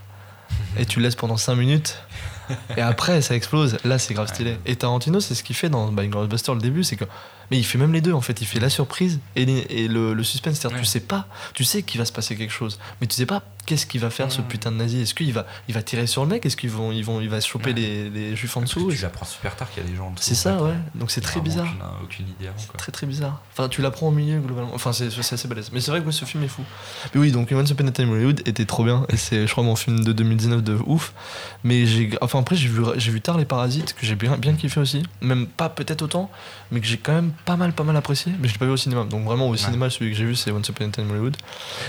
et 0.77 0.85
tu 0.85 0.99
le 0.99 1.03
laisses 1.05 1.15
pendant 1.15 1.37
5 1.37 1.55
minutes 1.55 1.97
et 2.77 2.81
après 2.81 3.21
ça 3.21 3.35
explose. 3.35 3.77
Là, 3.85 3.97
c'est 3.97 4.13
grave 4.13 4.27
stylé. 4.27 4.57
Et 4.65 4.75
Tarantino, 4.75 5.21
c'est 5.21 5.33
ce 5.35 5.43
qu'il 5.43 5.55
fait 5.55 5.69
dans 5.69 5.89
bah, 5.93 6.05
Ghostbusters 6.05 6.53
le 6.55 6.59
début, 6.61 6.83
c'est 6.83 6.97
que. 6.97 7.05
Mais 7.49 7.57
il 7.57 7.63
fait 7.63 7.77
même 7.77 7.93
les 7.93 8.01
deux 8.01 8.11
en 8.11 8.19
fait. 8.19 8.41
Il 8.41 8.45
fait 8.45 8.59
la 8.59 8.69
surprise 8.69 9.19
et, 9.37 9.45
les- 9.45 9.65
et 9.69 9.87
le, 9.87 10.13
le 10.13 10.23
suspense. 10.23 10.55
C'est-à-dire, 10.59 10.77
Ouais. 10.77 10.83
tu 10.83 10.89
sais 10.89 10.99
pas, 10.99 11.27
tu 11.53 11.63
sais 11.63 11.83
qu'il 11.83 11.99
va 11.99 12.05
se 12.05 12.11
passer 12.11 12.35
quelque 12.35 12.51
chose, 12.51 12.79
mais 12.99 13.07
tu 13.07 13.15
sais 13.15 13.25
pas 13.25 13.43
qu'est-ce 13.65 13.85
qu'il 13.85 14.01
va 14.01 14.09
faire 14.09 14.31
ce 14.31 14.41
putain 14.41 14.71
de 14.71 14.77
nazi? 14.77 15.01
Est-ce 15.01 15.13
qu'il 15.13 15.31
va, 15.33 15.45
il 15.67 15.73
va 15.73 15.81
tirer 15.83 16.07
sur 16.07 16.23
le 16.23 16.29
mec? 16.29 16.45
Est-ce 16.45 16.57
qu'ils 16.57 16.69
vont, 16.69 16.91
ils 16.91 17.03
vont, 17.03 17.21
il 17.21 17.29
va 17.29 17.39
choper 17.41 17.69
Ouais. 17.69 17.73
les, 17.73 18.09
les 18.09 18.35
juifs 18.35 18.55
en 18.57 18.61
dessous? 18.61 18.91
tu 18.91 19.01
l'apprends 19.01 19.25
super 19.25 19.55
tard 19.55 19.69
qu'il 19.71 19.83
y 19.83 19.85
a 19.85 19.89
des 19.89 19.95
gens 19.95 20.07
en 20.07 20.11
dessous. 20.11 20.23
C'est 20.23 20.33
en 20.33 20.35
ça, 20.35 20.57
fait. 20.57 20.63
ouais. 20.63 20.75
Donc 20.95 21.11
c'est 21.11 21.21
très 21.21 21.39
bizarre. 21.41 21.67
Aucune, 21.67 22.03
aucune 22.03 22.25
idée 22.29 22.47
avant, 22.47 22.61
quoi. 22.67 22.77
Très 22.77 22.91
très 22.91 23.07
bizarre. 23.07 23.41
Enfin, 23.53 23.69
tu 23.69 23.81
l'apprends 23.81 24.07
au 24.07 24.11
milieu 24.11 24.39
globalement. 24.39 24.71
Enfin, 24.73 24.93
c'est 24.93 25.09
c'est 25.11 25.33
assez 25.35 25.47
balèze. 25.47 25.69
Mais 25.73 25.81
c'est 25.81 25.91
vrai 25.91 26.01
que 26.01 26.05
ouais, 26.05 26.11
ce 26.11 26.25
film 26.25 26.43
est 26.43 26.47
fou. 26.47 26.63
Mais 27.13 27.21
oui, 27.21 27.31
donc 27.31 27.51
Once 27.51 27.69
Upon 27.69 27.87
a 27.87 27.91
Time 27.91 28.11
Hollywood 28.11 28.41
était 28.45 28.65
trop 28.65 28.83
bien. 28.83 29.05
Et 29.09 29.17
c'est, 29.17 29.45
je 29.47 29.51
crois, 29.51 29.63
mon 29.63 29.75
film 29.75 30.03
de 30.03 30.11
2019 30.13 30.63
de 30.63 30.77
ouf. 30.85 31.13
Mais 31.63 31.85
j'ai, 31.85 32.09
enfin 32.21 32.39
après, 32.39 32.55
j'ai 32.55 32.67
vu, 32.67 32.81
j'ai 32.97 33.11
vu 33.11 33.21
tard 33.21 33.37
Les 33.37 33.45
Parasites 33.45 33.93
que 33.93 34.05
j'ai 34.05 34.15
bien, 34.15 34.37
bien 34.37 34.53
kiffé 34.53 34.79
aussi. 34.79 35.03
Même 35.21 35.47
pas 35.47 35.69
peut-être 35.69 36.01
autant, 36.01 36.31
mais 36.71 36.79
que 36.81 36.87
j'ai 36.87 36.97
quand 36.97 37.13
même 37.13 37.31
pas 37.45 37.55
mal, 37.55 37.73
pas 37.73 37.83
mal 37.83 37.95
apprécié. 37.95 38.31
Mais 38.41 38.47
je 38.47 38.53
l'ai 38.53 38.59
pas 38.59 38.65
vu 38.65 38.71
au 38.71 38.77
cinéma. 38.77 39.03
Donc 39.05 39.25
vraiment 39.25 39.47
au 39.49 39.55
cinéma, 39.55 39.89
celui 39.89 40.11
que 40.11 40.17
j'ai 40.17 40.25
vu, 40.25 40.35
c'est 40.35 40.51
Once 40.51 40.67
Upon 40.69 40.85
a 40.85 40.89
Time 40.89 41.11
Hollywood. 41.11 41.37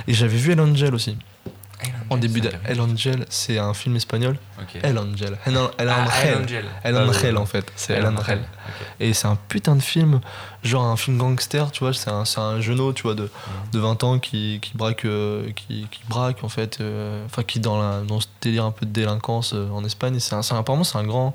Et 0.07 0.15
j'avais 0.15 0.37
vu 0.37 0.53
El 0.53 0.61
Angel 0.61 0.95
aussi. 0.95 1.17
En 2.11 2.17
début 2.17 2.41
de 2.41 2.51
El 2.65 2.81
Angel, 2.81 3.25
c'est 3.31 3.59
un 3.59 3.73
film 3.75 3.97
espagnol. 3.97 4.37
Ok. 4.61 4.81
El 4.83 4.99
Angel. 4.99 5.37
El, 5.47 5.57
El 5.79 5.89
Ah, 5.89 6.05
Angel. 6.05 6.29
El 6.29 6.35
Angel. 6.43 6.65
El 6.85 6.97
Ah, 6.97 7.01
Angel 7.03 7.37
en 7.39 7.47
fait. 7.47 7.73
C'est 7.77 7.95
El 7.95 8.01
El 8.01 8.07
Angel. 8.19 8.41
Et 9.01 9.13
c'est 9.15 9.27
un 9.27 9.37
putain 9.49 9.77
de 9.77 9.83
film, 9.83 10.21
genre 10.63 10.85
un 10.85 10.97
film 10.97 11.19
gangster, 11.19 11.71
tu 11.73 11.81
vois, 11.85 11.93
c'est 11.93 12.11
un, 12.11 12.25
un 12.37 12.61
jeunot, 12.61 12.93
tu 12.93 13.03
vois, 13.05 13.15
de, 13.15 13.31
de 13.73 13.79
20 13.79 14.05
ans 14.05 14.19
qui, 14.19 14.59
qui 14.63 14.73
braque, 14.77 15.05
euh, 15.05 15.51
qui, 15.57 15.87
qui 15.91 16.01
braque 16.09 16.45
en 16.45 16.49
fait, 16.49 16.79
euh, 16.81 17.25
enfin 17.27 17.43
qui 17.43 17.59
dans, 17.61 17.81
la, 17.81 18.01
dans 18.03 18.21
ce 18.21 18.27
délire 18.41 18.65
un 18.65 18.71
peu 18.73 18.87
de 18.87 18.93
délinquance 18.93 19.53
euh, 19.55 19.69
en 19.71 19.85
Espagne. 19.85 20.19
C'est 20.21 20.35
un, 20.35 20.43
c'est 20.43 20.55
un- 20.55 20.59
apparemment 20.59 20.85
c'est 20.85 20.99
un 20.99 21.05
grand, 21.05 21.35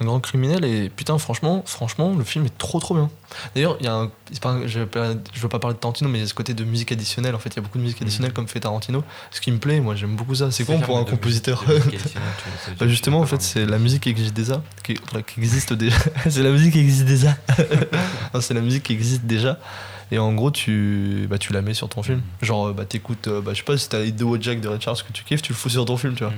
un 0.00 0.04
grand 0.04 0.20
criminel 0.20 0.64
et 0.64 0.88
putain 0.88 1.18
franchement, 1.18 1.62
franchement 1.66 2.14
le 2.16 2.24
film 2.24 2.46
est 2.46 2.58
trop 2.58 2.80
trop 2.80 2.94
bien. 2.94 3.10
D'ailleurs 3.54 3.76
il 3.80 3.86
y 3.86 3.88
a 3.88 3.94
un, 3.94 4.10
pas 4.40 4.58
je, 4.66 4.80
je 5.32 5.40
veux 5.40 5.48
pas 5.48 5.58
parler 5.58 5.74
de 5.74 5.80
Tarantino 5.80 6.10
mais 6.10 6.18
il 6.18 6.22
y 6.22 6.24
a 6.24 6.28
ce 6.28 6.34
côté 6.34 6.54
de 6.54 6.64
musique 6.64 6.92
additionnelle 6.92 7.34
en 7.34 7.38
fait, 7.38 7.50
il 7.50 7.56
y 7.56 7.58
a 7.58 7.62
beaucoup 7.62 7.78
de 7.78 7.82
musique 7.82 8.02
additionnelle 8.02 8.32
comme 8.32 8.48
fait 8.48 8.60
Tarantino, 8.60 9.04
ce 9.30 9.40
qui 9.40 9.52
me 9.52 9.58
plaît, 9.58 9.80
moi 9.80 9.94
j'aime 9.94 10.16
beaucoup 10.16 10.34
ça. 10.34 10.50
C'est 10.50 10.64
con 10.64 10.80
pour 10.80 10.98
un 10.98 11.04
compositeur. 11.04 11.64
Bah 12.78 12.88
justement, 12.88 13.20
en 13.20 13.26
fait, 13.26 13.40
c'est 13.42 13.66
la 13.66 13.78
musique 13.78 14.02
qui 14.04 14.08
existe 14.08 14.34
déjà. 14.34 14.62
Qui, 14.82 14.94
qui 14.94 15.40
existe 15.40 15.72
déjà. 15.72 15.96
c'est 16.28 16.42
la 16.42 16.50
musique 16.50 16.72
qui 16.72 16.80
existe 16.80 17.04
déjà. 17.04 17.36
C'est 18.40 18.54
la 18.54 18.60
musique 18.60 18.84
qui 18.84 18.92
existe 18.92 19.24
déjà. 19.24 19.58
Et 20.12 20.18
en 20.18 20.32
gros, 20.34 20.50
tu, 20.50 21.26
bah, 21.28 21.38
tu 21.38 21.52
la 21.54 21.62
mets 21.62 21.72
sur 21.74 21.88
ton 21.88 22.02
film. 22.02 22.20
Genre, 22.42 22.68
euh, 22.68 22.72
bah, 22.74 22.84
t'écoutes, 22.84 23.28
euh, 23.28 23.40
bah, 23.40 23.52
je 23.54 23.58
sais 23.58 23.64
pas, 23.64 23.76
si 23.78 23.88
t'as 23.88 24.00
Ido 24.04 24.36
Jack 24.40 24.60
de 24.60 24.68
Red 24.68 24.80
Charles 24.82 24.98
que 24.98 25.12
tu 25.12 25.24
kiffes, 25.24 25.40
tu 25.42 25.52
le 25.52 25.56
fous 25.56 25.70
sur 25.70 25.84
ton 25.86 25.96
film, 25.96 26.14
tu 26.14 26.22
vois. 26.22 26.32
Mm. 26.32 26.36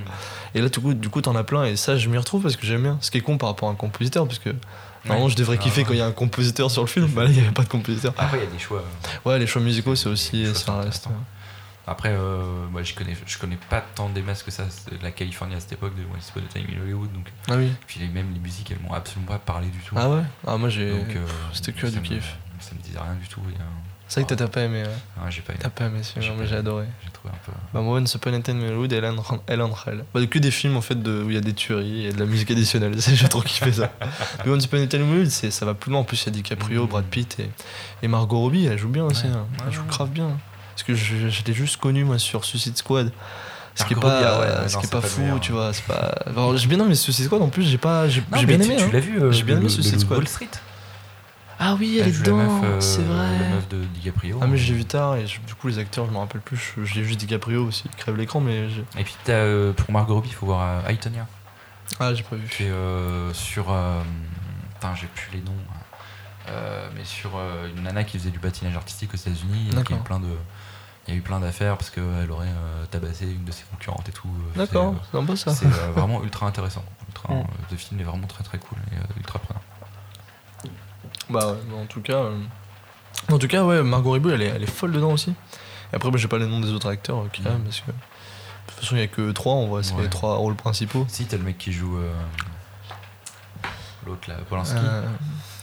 Et 0.54 0.60
là, 0.62 0.68
du 0.68 0.78
coup, 0.80 0.94
du 0.94 1.08
coup, 1.08 1.20
t'en 1.20 1.34
as 1.34 1.42
plein. 1.44 1.64
Et 1.64 1.74
ça, 1.76 1.96
je 1.98 2.08
m'y 2.08 2.16
retrouve 2.16 2.42
parce 2.42 2.54
que 2.56 2.64
j'aime 2.66 2.82
bien. 2.82 2.98
Ce 3.00 3.10
qui 3.10 3.18
est 3.18 3.20
con 3.20 3.36
par 3.36 3.48
rapport 3.48 3.68
à 3.68 3.72
un 3.72 3.74
compositeur, 3.74 4.26
parce 4.28 4.38
que 4.38 4.50
normalement, 5.04 5.28
je 5.28 5.34
devrais 5.36 5.56
Ah, 5.60 5.62
kiffer 5.62 5.80
ouais. 5.80 5.86
quand 5.88 5.92
il 5.92 5.98
y 5.98 6.02
a 6.02 6.06
un 6.06 6.12
compositeur 6.12 6.70
sur 6.70 6.82
le 6.82 6.86
film. 6.88 7.08
Bah 7.08 7.24
là, 7.24 7.30
il 7.30 7.34
n'y 7.36 7.40
avait 7.42 7.50
pas 7.50 7.64
de 7.64 7.68
compositeur. 7.68 8.14
Après, 8.16 8.38
il 8.38 8.44
y 8.44 8.46
a 8.46 8.50
des 8.50 8.58
choix. 8.60 8.78
euh, 8.78 9.28
Ouais, 9.28 9.38
les 9.40 9.46
choix 9.48 9.60
musicaux, 9.60 9.96
c'est 9.96 10.08
aussi. 10.08 10.46
Ça 10.46 10.54
sont 10.54 10.78
reste. 10.78 11.06
intéressants. 11.08 11.24
Après, 11.86 12.10
euh, 12.12 12.42
moi, 12.70 12.82
je 12.82 12.94
connais, 12.94 13.14
je 13.26 13.36
connais 13.38 13.58
pas 13.68 13.82
tant 13.94 14.08
des 14.08 14.22
masques 14.22 14.46
que 14.46 14.50
ça, 14.52 14.64
c'est 14.70 15.02
la 15.02 15.10
Californie 15.10 15.54
à 15.56 15.60
cette 15.60 15.72
époque 15.72 15.94
de 15.96 16.02
Once 16.16 16.30
Upon 16.30 16.40
a 16.46 16.52
Time 16.54 16.64
in 16.74 16.82
Hollywood. 16.82 17.12
Donc, 17.12 17.26
Ah 17.50 17.56
oui. 17.56 17.70
puis 17.86 18.00
les, 18.00 18.06
même 18.08 18.28
les 18.32 18.40
musiques, 18.40 18.70
elles 18.70 18.78
m'ont 18.86 18.94
absolument 18.94 19.32
pas 19.32 19.38
parlé 19.38 19.66
du 19.66 19.78
tout. 19.80 19.94
Ah 19.98 20.08
ouais? 20.08 20.22
Ah, 20.46 20.56
moi, 20.56 20.68
j'ai. 20.70 20.88
Euh, 20.90 21.02
c'était 21.52 21.72
que 21.72 21.86
du 21.88 22.00
kiff. 22.00 22.36
Ça 22.60 22.70
me 22.76 22.80
disait 22.82 22.98
rien 22.98 23.14
du 23.20 23.28
tout. 23.28 23.40
C'est 24.06 24.20
vrai 24.20 24.28
que 24.28 24.34
t'as 24.34 24.46
pas 24.48 24.60
aimé. 24.62 24.82
ouais. 24.82 24.90
ah, 25.18 25.30
j'ai 25.30 25.40
pas 25.40 25.54
aimé. 25.54 25.60
T'as 25.62 25.70
pas 25.70 25.86
aimé 25.86 26.00
celui-là, 26.02 26.34
mais 26.38 26.46
j'ai 26.46 26.56
adoré. 26.56 26.84
J'ai 27.04 27.10
trouvé 27.10 27.32
un 27.34 27.38
peu. 27.46 27.52
Bah 27.72 27.80
moi, 27.80 27.98
Once 27.98 28.14
Upon 28.14 28.34
a 28.34 28.40
Time 28.40 28.62
Hollywood 28.62 28.92
et 28.92 28.96
Ellen, 28.96 29.16
Hell. 29.86 30.04
Bah, 30.12 30.26
que 30.26 30.38
des 30.38 30.50
films 30.50 30.76
en 30.76 30.82
fait 30.82 31.02
de, 31.02 31.22
où 31.22 31.30
il 31.30 31.34
y 31.34 31.38
a 31.38 31.40
des 31.40 31.54
tueries 31.54 32.06
et 32.06 32.12
de 32.12 32.18
la 32.20 32.26
musique 32.26 32.50
additionnelle. 32.50 32.94
C'est- 33.00 33.14
J'ai 33.16 33.28
trop 33.28 33.40
kiffé 33.40 33.72
ça. 33.72 33.90
Mais 34.44 34.52
Once 34.52 34.64
Upon 34.66 34.82
a 34.82 34.86
Time 34.86 35.26
c'est- 35.30 35.50
ça 35.50 35.64
va 35.66 35.74
plus 35.74 35.90
loin. 35.90 36.00
En 36.00 36.04
plus, 36.04 36.22
il 36.22 36.26
y 36.26 36.28
a 36.28 36.32
DiCaprio, 36.32 36.82
Mhm. 36.82 36.88
Brad 36.88 37.04
Pitt 37.06 37.40
et, 37.40 37.50
et 38.02 38.08
Margot 38.08 38.38
Robbie. 38.38 38.66
Elle 38.66 38.78
joue 38.78 38.88
bien 38.90 39.04
aussi. 39.04 39.24
Ouais. 39.26 39.32
hein. 39.32 39.46
Elle 39.66 39.72
joue 39.72 39.84
grave 39.84 40.10
bien. 40.10 40.36
Parce 40.74 40.82
que 40.82 40.94
je, 40.94 41.28
je 41.30 41.44
l'ai 41.44 41.54
juste 41.54 41.78
connu 41.78 42.04
moi 42.04 42.18
sur 42.18 42.44
Suicide 42.44 42.76
Squad. 42.76 43.10
Ce 43.74 43.84
qui 43.84 43.94
est 43.94 43.96
pas, 43.96 44.14
Robbie, 44.20 44.24
ah 44.28 44.38
ouais, 44.62 44.68
ce 44.68 44.74
non, 44.74 44.80
qui 44.80 44.86
est 44.86 44.90
pas 44.90 45.00
fou, 45.00 45.20
meilleur. 45.22 45.40
tu 45.40 45.50
vois. 45.52 45.72
C'est 45.72 45.84
pas. 45.86 46.14
J'ai 46.56 46.66
bien 46.68 46.78
aimé 46.78 46.94
Suicide 46.94 47.24
Squad. 47.24 47.42
En 47.42 47.48
plus, 47.48 47.64
j'ai 47.64 47.78
pas, 47.78 48.06
j'ai 48.08 48.20
bien 48.20 48.60
aimé. 48.60 48.76
Tu 48.76 48.84
hein. 48.84 48.90
l'as 48.92 49.00
vu 49.00 49.20
euh, 49.20 49.32
J'ai 49.32 49.42
bien 49.42 49.54
le- 49.54 49.60
aimé 49.62 49.68
le- 49.68 49.74
Suicide 49.74 49.94
le 49.94 49.98
Squad. 50.00 50.18
Wall 50.18 50.28
Street 50.28 50.48
Ah 51.58 51.76
oui, 51.78 51.98
elle 52.00 52.08
est 52.08 52.12
joue 52.12 52.22
la 52.24 52.30
dedans. 52.30 52.60
meuf, 52.60 52.64
euh, 52.64 52.80
c'est 52.80 53.02
vrai. 53.02 53.38
La 53.38 53.48
meuf 53.54 53.68
de 53.68 53.84
DiCaprio. 53.84 54.38
Ah 54.42 54.46
mais 54.46 54.56
j'ai 54.56 54.74
vu 54.74 54.84
tard 54.84 55.16
et 55.16 55.26
je- 55.26 55.40
du 55.40 55.54
coup 55.54 55.68
les 55.68 55.78
acteurs 55.78 56.06
je 56.06 56.10
me 56.10 56.18
rappelle 56.18 56.40
plus, 56.40 56.72
l'ai 56.94 57.02
vu 57.02 57.16
DiCaprio 57.16 57.64
aussi, 57.66 57.84
il 57.86 57.96
crève 57.96 58.16
l'écran 58.16 58.40
mais 58.40 58.68
j'ai... 58.70 58.84
Et 58.98 59.04
puis, 59.04 59.16
t'as, 59.24 59.32
euh, 59.32 59.72
pour 59.72 59.90
Margot 59.92 60.14
Robbie, 60.14 60.28
il 60.30 60.34
faut 60.34 60.46
voir 60.46 60.62
euh, 60.84 60.88
Aitonia. 60.88 61.26
Ah 62.00 62.12
j'ai 62.14 62.22
pas 62.24 62.36
vu. 62.36 62.48
C'est 62.50 62.64
euh, 62.70 63.32
sur. 63.34 63.70
euh, 63.70 64.00
Putain, 64.74 64.94
j'ai 64.96 65.06
plus 65.06 65.28
les 65.32 65.40
noms. 65.42 65.52
Euh, 66.48 66.88
mais 66.96 67.04
sur 67.04 67.30
euh, 67.36 67.68
une 67.74 67.84
nana 67.84 68.04
qui 68.04 68.18
faisait 68.18 68.30
du 68.30 68.38
patinage 68.38 68.76
artistique 68.76 69.14
aux 69.14 69.16
États-Unis. 69.16 69.70
et 69.78 69.82
qui 69.84 69.92
a 69.94 69.96
eu 69.96 70.00
plein 70.00 70.18
de. 70.20 70.26
Il 71.06 71.12
y 71.12 71.16
a 71.16 71.18
eu 71.18 71.22
plein 71.22 71.38
d'affaires 71.40 71.76
parce 71.76 71.90
qu'elle 71.90 72.30
aurait 72.30 72.48
euh, 72.48 72.84
tabassé 72.90 73.26
une 73.26 73.44
de 73.44 73.52
ses 73.52 73.64
concurrentes 73.70 74.08
et 74.08 74.12
tout. 74.12 74.28
Euh, 74.28 74.58
D'accord, 74.58 74.94
c'est, 75.04 75.10
c'est 75.12 75.18
un 75.18 75.24
peu 75.24 75.32
euh, 75.32 75.36
ça. 75.36 75.54
C'est 75.54 75.66
euh, 75.66 75.92
vraiment 75.94 76.22
ultra 76.24 76.46
intéressant. 76.46 76.84
Ultra, 77.08 77.28
Mm. 77.34 77.38
euh, 77.38 77.42
le 77.70 77.76
film 77.76 78.00
est 78.00 78.04
vraiment 78.04 78.26
très 78.26 78.42
très 78.44 78.58
cool 78.58 78.78
et 78.92 78.96
euh, 78.96 79.00
ultra 79.18 79.38
prenant. 79.38 79.60
Bah 81.30 81.46
ouais, 81.52 81.58
mais 81.70 81.76
en 81.82 81.86
tout 81.86 82.00
cas... 82.00 82.16
euh, 82.16 82.38
En 83.30 83.38
tout 83.38 83.48
cas 83.48 83.64
ouais, 83.64 83.82
Margot 83.82 84.10
Robbie 84.10 84.30
elle 84.30 84.42
est, 84.42 84.46
elle 84.48 84.62
est 84.62 84.70
folle 84.70 84.92
dedans 84.92 85.12
aussi. 85.12 85.30
Et 85.92 85.96
après 85.96 86.10
moi 86.10 86.18
j'ai 86.18 86.28
pas 86.28 86.38
les 86.38 86.46
noms 86.46 86.60
des 86.60 86.70
autres 86.72 86.88
acteurs 86.90 87.18
euh, 87.18 87.28
qu'il 87.32 87.44
y 87.44 87.48
a 87.48 87.52
parce 87.52 87.80
que... 87.80 87.86
De 87.90 88.72
toute 88.72 88.80
façon 88.80 88.96
il 88.96 89.00
y 89.00 89.02
a 89.02 89.06
que 89.08 89.30
trois, 89.32 89.54
on 89.54 89.66
voit, 89.66 89.82
c'est 89.82 89.94
Ouais. 89.94 90.02
les 90.02 90.08
trois 90.10 90.36
rôles 90.36 90.54
principaux. 90.56 91.04
Si, 91.08 91.26
t'as 91.26 91.36
le 91.36 91.42
mec 91.42 91.58
qui 91.58 91.72
joue. 91.72 91.96
euh, 91.98 92.10
L'autre 94.06 94.28
là, 94.28 94.36
Polanski. 94.48 94.76
Euh, 94.78 95.02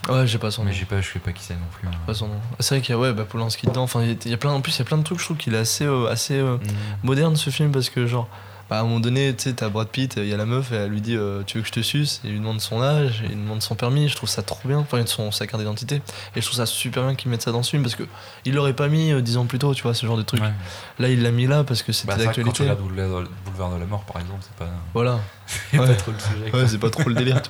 Ouais 0.10 0.26
j'ai 0.26 0.39
pas 0.39 0.50
son 0.50 0.63
nom. 0.63 0.69
mais 0.69 0.74
j'ai 0.76 0.86
pas, 0.86 1.00
je 1.00 1.12
sais 1.12 1.19
pas 1.19 1.32
qui 1.32 1.43
c'est 1.43 1.54
non 1.54 1.60
plus. 1.74 1.88
hein. 1.88 1.91
Pas 2.08 2.15
son 2.15 2.28
nom. 2.28 2.39
C'est 2.60 2.74
vrai 2.76 2.82
qu'il 2.82 2.93
y 2.93 2.97
a 2.97 3.00
ouais, 3.00 3.13
bah, 3.13 3.24
Polanski 3.24 3.67
dedans, 3.67 3.84
enfin 3.84 4.02
il 4.02 4.08
y 4.10 4.12
a- 4.12 4.15
il 4.26 4.32
y 4.32 4.34
a 4.34 4.38
plein, 4.38 4.52
en 4.52 4.62
plus 4.62 4.76
il 4.76 4.80
y 4.80 4.82
a 4.82 4.86
plein 4.86 4.97
de 4.97 5.04
trucs 5.04 5.19
je 5.19 5.26
trouve 5.26 5.38
qu'il 5.38 5.54
est 5.54 5.60
assez... 5.60 5.86
euh, 5.86 6.08
assez 6.10 6.39
euh, 6.39 6.58
Mm. 6.58 6.62
moderne 7.04 7.36
ce 7.36 7.52
film 7.52 7.71
parce 7.71 7.89
que 7.91 8.08
genre 8.08 8.28
bah, 8.72 8.78
à 8.78 8.80
un 8.80 8.84
moment 8.84 9.00
donné 9.02 9.36
tu 9.36 9.44
sais 9.44 9.54
t'as 9.54 9.68
Brad 9.70 9.90
Pitt 9.90 10.16
il 10.16 10.26
y 10.28 10.34
a 10.34 10.38
la 10.38 10.46
meuf 10.46 10.72
et 10.72 10.76
elle 10.76 10.90
lui 10.92 11.02
dit 11.02 11.16
euh, 11.16 11.44
tu 11.46 11.58
veux 11.58 11.62
que 11.62 11.68
je 11.68 11.74
te 11.74 11.82
suce? 11.82 12.22
Et 12.24 12.28
il 12.30 12.32
lui 12.32 12.40
demande 12.40 12.62
son 12.62 12.82
âge 12.82 13.22
et 13.22 13.26
il 13.26 13.32
lui 13.36 13.44
demande 13.44 13.62
son 13.62 13.76
permis 13.76 14.08
je 14.08 14.16
trouve 14.16 14.30
ça 14.30 14.42
trop 14.44 14.66
bien 14.68 14.78
enfin 14.80 15.06
son 15.06 15.30
sa 15.32 15.46
carte 15.46 15.62
d'identité 15.62 16.02
et 16.36 16.40
je 16.42 16.46
trouve 16.46 16.56
ça 16.58 16.66
super 16.66 17.04
bien 17.04 17.16
qu'ils 17.16 17.30
mettent 17.30 17.42
ça 17.42 17.52
dans 17.52 17.64
ce 17.64 17.70
film 17.72 17.84
parce 17.84 17.96
que 17.96 18.04
il 18.46 18.54
l'aurait 18.56 18.74
pas 18.74 18.88
mis 18.88 19.12
euh, 19.12 19.22
dix 19.22 19.36
ans 19.36 19.46
plus 19.46 19.60
tôt 19.60 19.74
tu 19.76 19.84
vois 19.84 19.94
ce 19.94 20.06
genre 20.06 20.16
de 20.18 20.22
truc 20.24 20.42
Ouais. 20.42 20.54
là 21.00 21.10
il 21.10 21.22
l'a 21.22 21.32
mis 21.32 21.48
là 21.48 21.64
parce 21.66 21.84
que 21.84 21.92
c'était 21.92 22.08
Bah, 22.08 22.14
que 22.16 22.24
quand 22.24 22.32
tu 22.32 22.40
d'actualité 22.42 22.64
regardes 22.64 23.28
Boulevard 23.46 23.74
de 23.76 23.80
la 23.80 23.86
Mort 23.86 24.06
par 24.06 24.22
exemple, 24.22 24.40
c'est 24.42 24.56
pas, 24.56 24.72
voilà 24.94 25.20
c'est 25.72 25.78
Ouais. 25.78 25.88
pas 25.88 25.94
trop 25.96 26.12
le 26.14 26.20
sujet. 26.20 26.50
quoi. 26.52 26.60
ouais 26.62 26.68
c'est 26.70 26.78
pas 26.80 26.90
trop 26.90 27.10
le 27.10 27.16
délire 27.16 27.42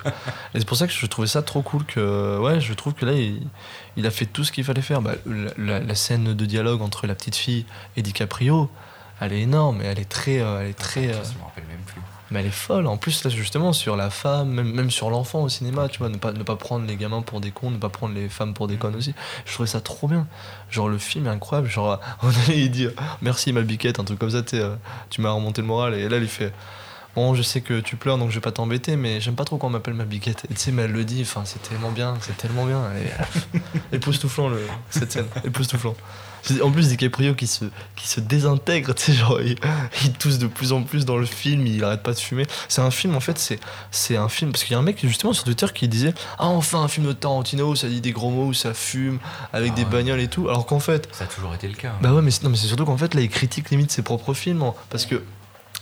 et 0.56 0.60
c'est 0.60 0.66
pour 0.68 0.76
ça 0.78 0.88
que 0.88 0.94
je 0.94 1.06
trouvais 1.06 1.28
ça 1.28 1.44
trop 1.44 1.62
cool 1.62 1.86
que 1.86 2.40
ouais 2.40 2.60
je 2.60 2.74
trouve 2.74 2.94
que 2.94 3.06
là 3.06 3.12
il, 3.14 3.46
il 3.96 4.08
a 4.08 4.12
fait 4.12 4.26
tout 4.26 4.44
ce 4.44 4.52
qu'il 4.52 4.64
fallait 4.64 4.82
faire 4.82 5.02
bah, 5.04 5.12
la, 5.28 5.52
la- 5.58 5.80
la 5.82 5.96
scène 5.96 6.34
de 6.34 6.46
dialogue 6.46 6.82
entre 6.82 7.06
la 7.06 7.14
petite 7.14 7.36
fille 7.36 7.66
et 7.96 8.02
DiCaprio 8.02 8.70
elle 9.22 9.32
est 9.34 9.42
énorme 9.42 9.82
et 9.82 9.86
elle 9.86 10.00
est 10.00 10.10
très 10.10 10.40
euh, 10.42 10.62
elle 10.62 10.70
est 10.72 10.74
très 10.78 11.08
euh, 11.08 11.14
Je 11.24 11.38
me 11.40 11.44
rappelle 11.46 11.64
même 11.70 11.80
plus. 11.86 12.02
Mais 12.32 12.40
elle 12.40 12.46
est 12.46 12.50
folle. 12.50 12.88
En 12.88 12.96
plus, 12.96 13.26
là, 13.26 13.30
justement, 13.30 13.74
sur 13.74 13.98
la 13.98 14.10
femme, 14.10 14.52
même, 14.52 14.72
même 14.72 14.90
sur 14.90 15.10
l'enfant 15.10 15.42
au 15.44 15.50
cinéma, 15.50 15.90
tu 15.90 16.00
vois, 16.00 16.08
ne 16.08 16.16
pas, 16.16 16.32
ne 16.32 16.44
pas 16.44 16.56
prendre 16.56 16.88
les 16.88 16.96
gamins 16.96 17.22
pour 17.22 17.42
des 17.42 17.52
cons, 17.52 17.72
ne 17.72 17.78
pas 17.78 17.90
prendre 17.90 18.14
les 18.16 18.30
femmes 18.30 18.54
pour 18.54 18.68
des 18.70 18.78
connes 18.78 18.96
aussi. 18.96 19.14
Je 19.46 19.52
trouvais 19.54 19.68
ça 19.68 19.82
trop 19.82 20.08
bien. 20.08 20.28
Genre, 20.70 20.88
le 20.88 20.98
film 20.98 21.28
est 21.28 21.30
incroyable. 21.30 21.68
Genre, 21.70 22.00
moment 22.24 22.34
donné, 22.48 22.60
il 22.62 22.72
dit 22.72 22.86
euh, 22.86 22.96
Merci, 23.22 23.52
ma 23.52 23.62
biquette, 23.64 24.00
un 24.00 24.06
truc 24.06 24.18
comme 24.18 24.30
ça, 24.30 24.44
tu 24.44 24.56
euh, 24.56 24.76
tu 25.10 25.20
m'as 25.20 25.32
remonté 25.32 25.62
le 25.62 25.68
moral. 25.68 25.94
Et 25.94 26.08
là, 26.08 26.18
il 26.18 26.28
fait 26.28 26.54
Bon, 27.16 27.36
je 27.36 27.42
sais 27.42 27.60
que 27.60 27.82
tu 27.82 27.98
pleures, 27.98 28.18
donc 28.18 28.30
je 28.30 28.36
vais 28.36 28.40
pas 28.42 28.54
t'embêter, 28.54 28.96
mais 28.96 29.20
j'aime 29.20 29.36
pas 29.36 29.44
trop 29.44 29.58
quand 29.58 29.68
on 29.68 29.72
m'appelle 29.72 29.96
ma 29.96 30.06
biquette. 30.06 30.46
Et 30.50 30.54
tu 30.54 30.60
sais, 30.62 30.72
mais 30.72 30.84
elle 30.84 30.94
le 30.94 31.04
dit, 31.04 31.24
enfin, 31.24 31.42
c'est 31.44 31.62
tellement 31.62 31.92
bien, 31.92 32.14
c'est 32.22 32.38
tellement 32.38 32.66
bien. 32.66 32.82
Elle 32.96 33.08
est- 33.08 33.62
époustouflant, 33.98 34.48
le, 34.48 34.66
cette 34.90 35.12
scène, 35.12 35.28
époustouflant. 35.44 35.96
En 36.64 36.72
plus, 36.72 36.88
DiCaprio 36.88 37.36
qui 37.36 37.48
se, 37.48 37.66
qui 37.96 38.08
se 38.08 38.20
désintègre, 38.20 38.94
tu 38.96 39.04
sais, 39.04 39.14
genre, 39.14 39.40
il, 39.42 39.58
il 40.04 40.12
tousse 40.14 40.38
de 40.40 40.48
plus 40.48 40.72
en 40.72 40.84
plus 40.84 41.06
dans 41.06 41.18
le 41.18 41.26
film, 41.26 41.66
il 41.68 41.84
arrête 41.84 42.04
pas 42.04 42.14
de 42.14 42.20
fumer. 42.20 42.46
C'est 42.68 42.82
un 42.82 42.92
film, 42.92 43.16
en 43.16 43.20
fait, 43.20 43.38
c'est, 43.38 43.60
c'est 43.92 44.18
un 44.18 44.30
film. 44.30 44.52
Parce 44.52 44.64
qu'il 44.64 44.74
y 44.74 44.76
a 44.76 44.80
un 44.80 44.84
mec, 44.84 45.00
justement, 45.06 45.34
sur 45.34 45.44
Twitter 45.44 45.68
qui 45.74 45.88
disait 45.88 46.14
Ah, 46.40 46.48
enfin, 46.48 46.82
un 46.82 46.88
film 46.88 47.06
de 47.08 47.14
Tarantino 47.14 47.70
où 47.72 47.76
ça 47.76 47.88
dit 47.88 48.02
des 48.02 48.12
gros 48.12 48.30
mots, 48.32 48.48
où 48.48 48.54
ça 48.54 48.74
fume, 48.74 49.20
avec 49.54 49.72
Ah 49.74 49.76
des 49.76 49.84
ouais. 49.84 49.90
bagnoles 49.90 50.22
et 50.22 50.28
tout. 50.28 50.50
Alors 50.50 50.66
qu'en 50.66 50.80
fait, 50.80 51.08
Ça 51.12 51.26
a 51.26 51.28
toujours 51.28 51.54
été 51.54 51.68
le 51.68 51.76
cas. 51.76 51.90
hein. 51.90 52.00
bah 52.02 52.14
ouais, 52.14 52.22
mais 52.22 52.32
c'est, 52.32 52.44
non, 52.44 52.50
mais 52.50 52.58
c'est 52.58 52.68
surtout 52.68 52.86
qu'en 52.86 52.98
fait, 52.98 53.14
là, 53.14 53.22
il 53.22 53.30
critique 53.30 53.70
limite 53.70 53.92
ses 53.92 54.02
propres 54.02 54.34
films. 54.34 54.64
hein, 54.64 54.74
parce 54.90 55.06
que 55.06 55.22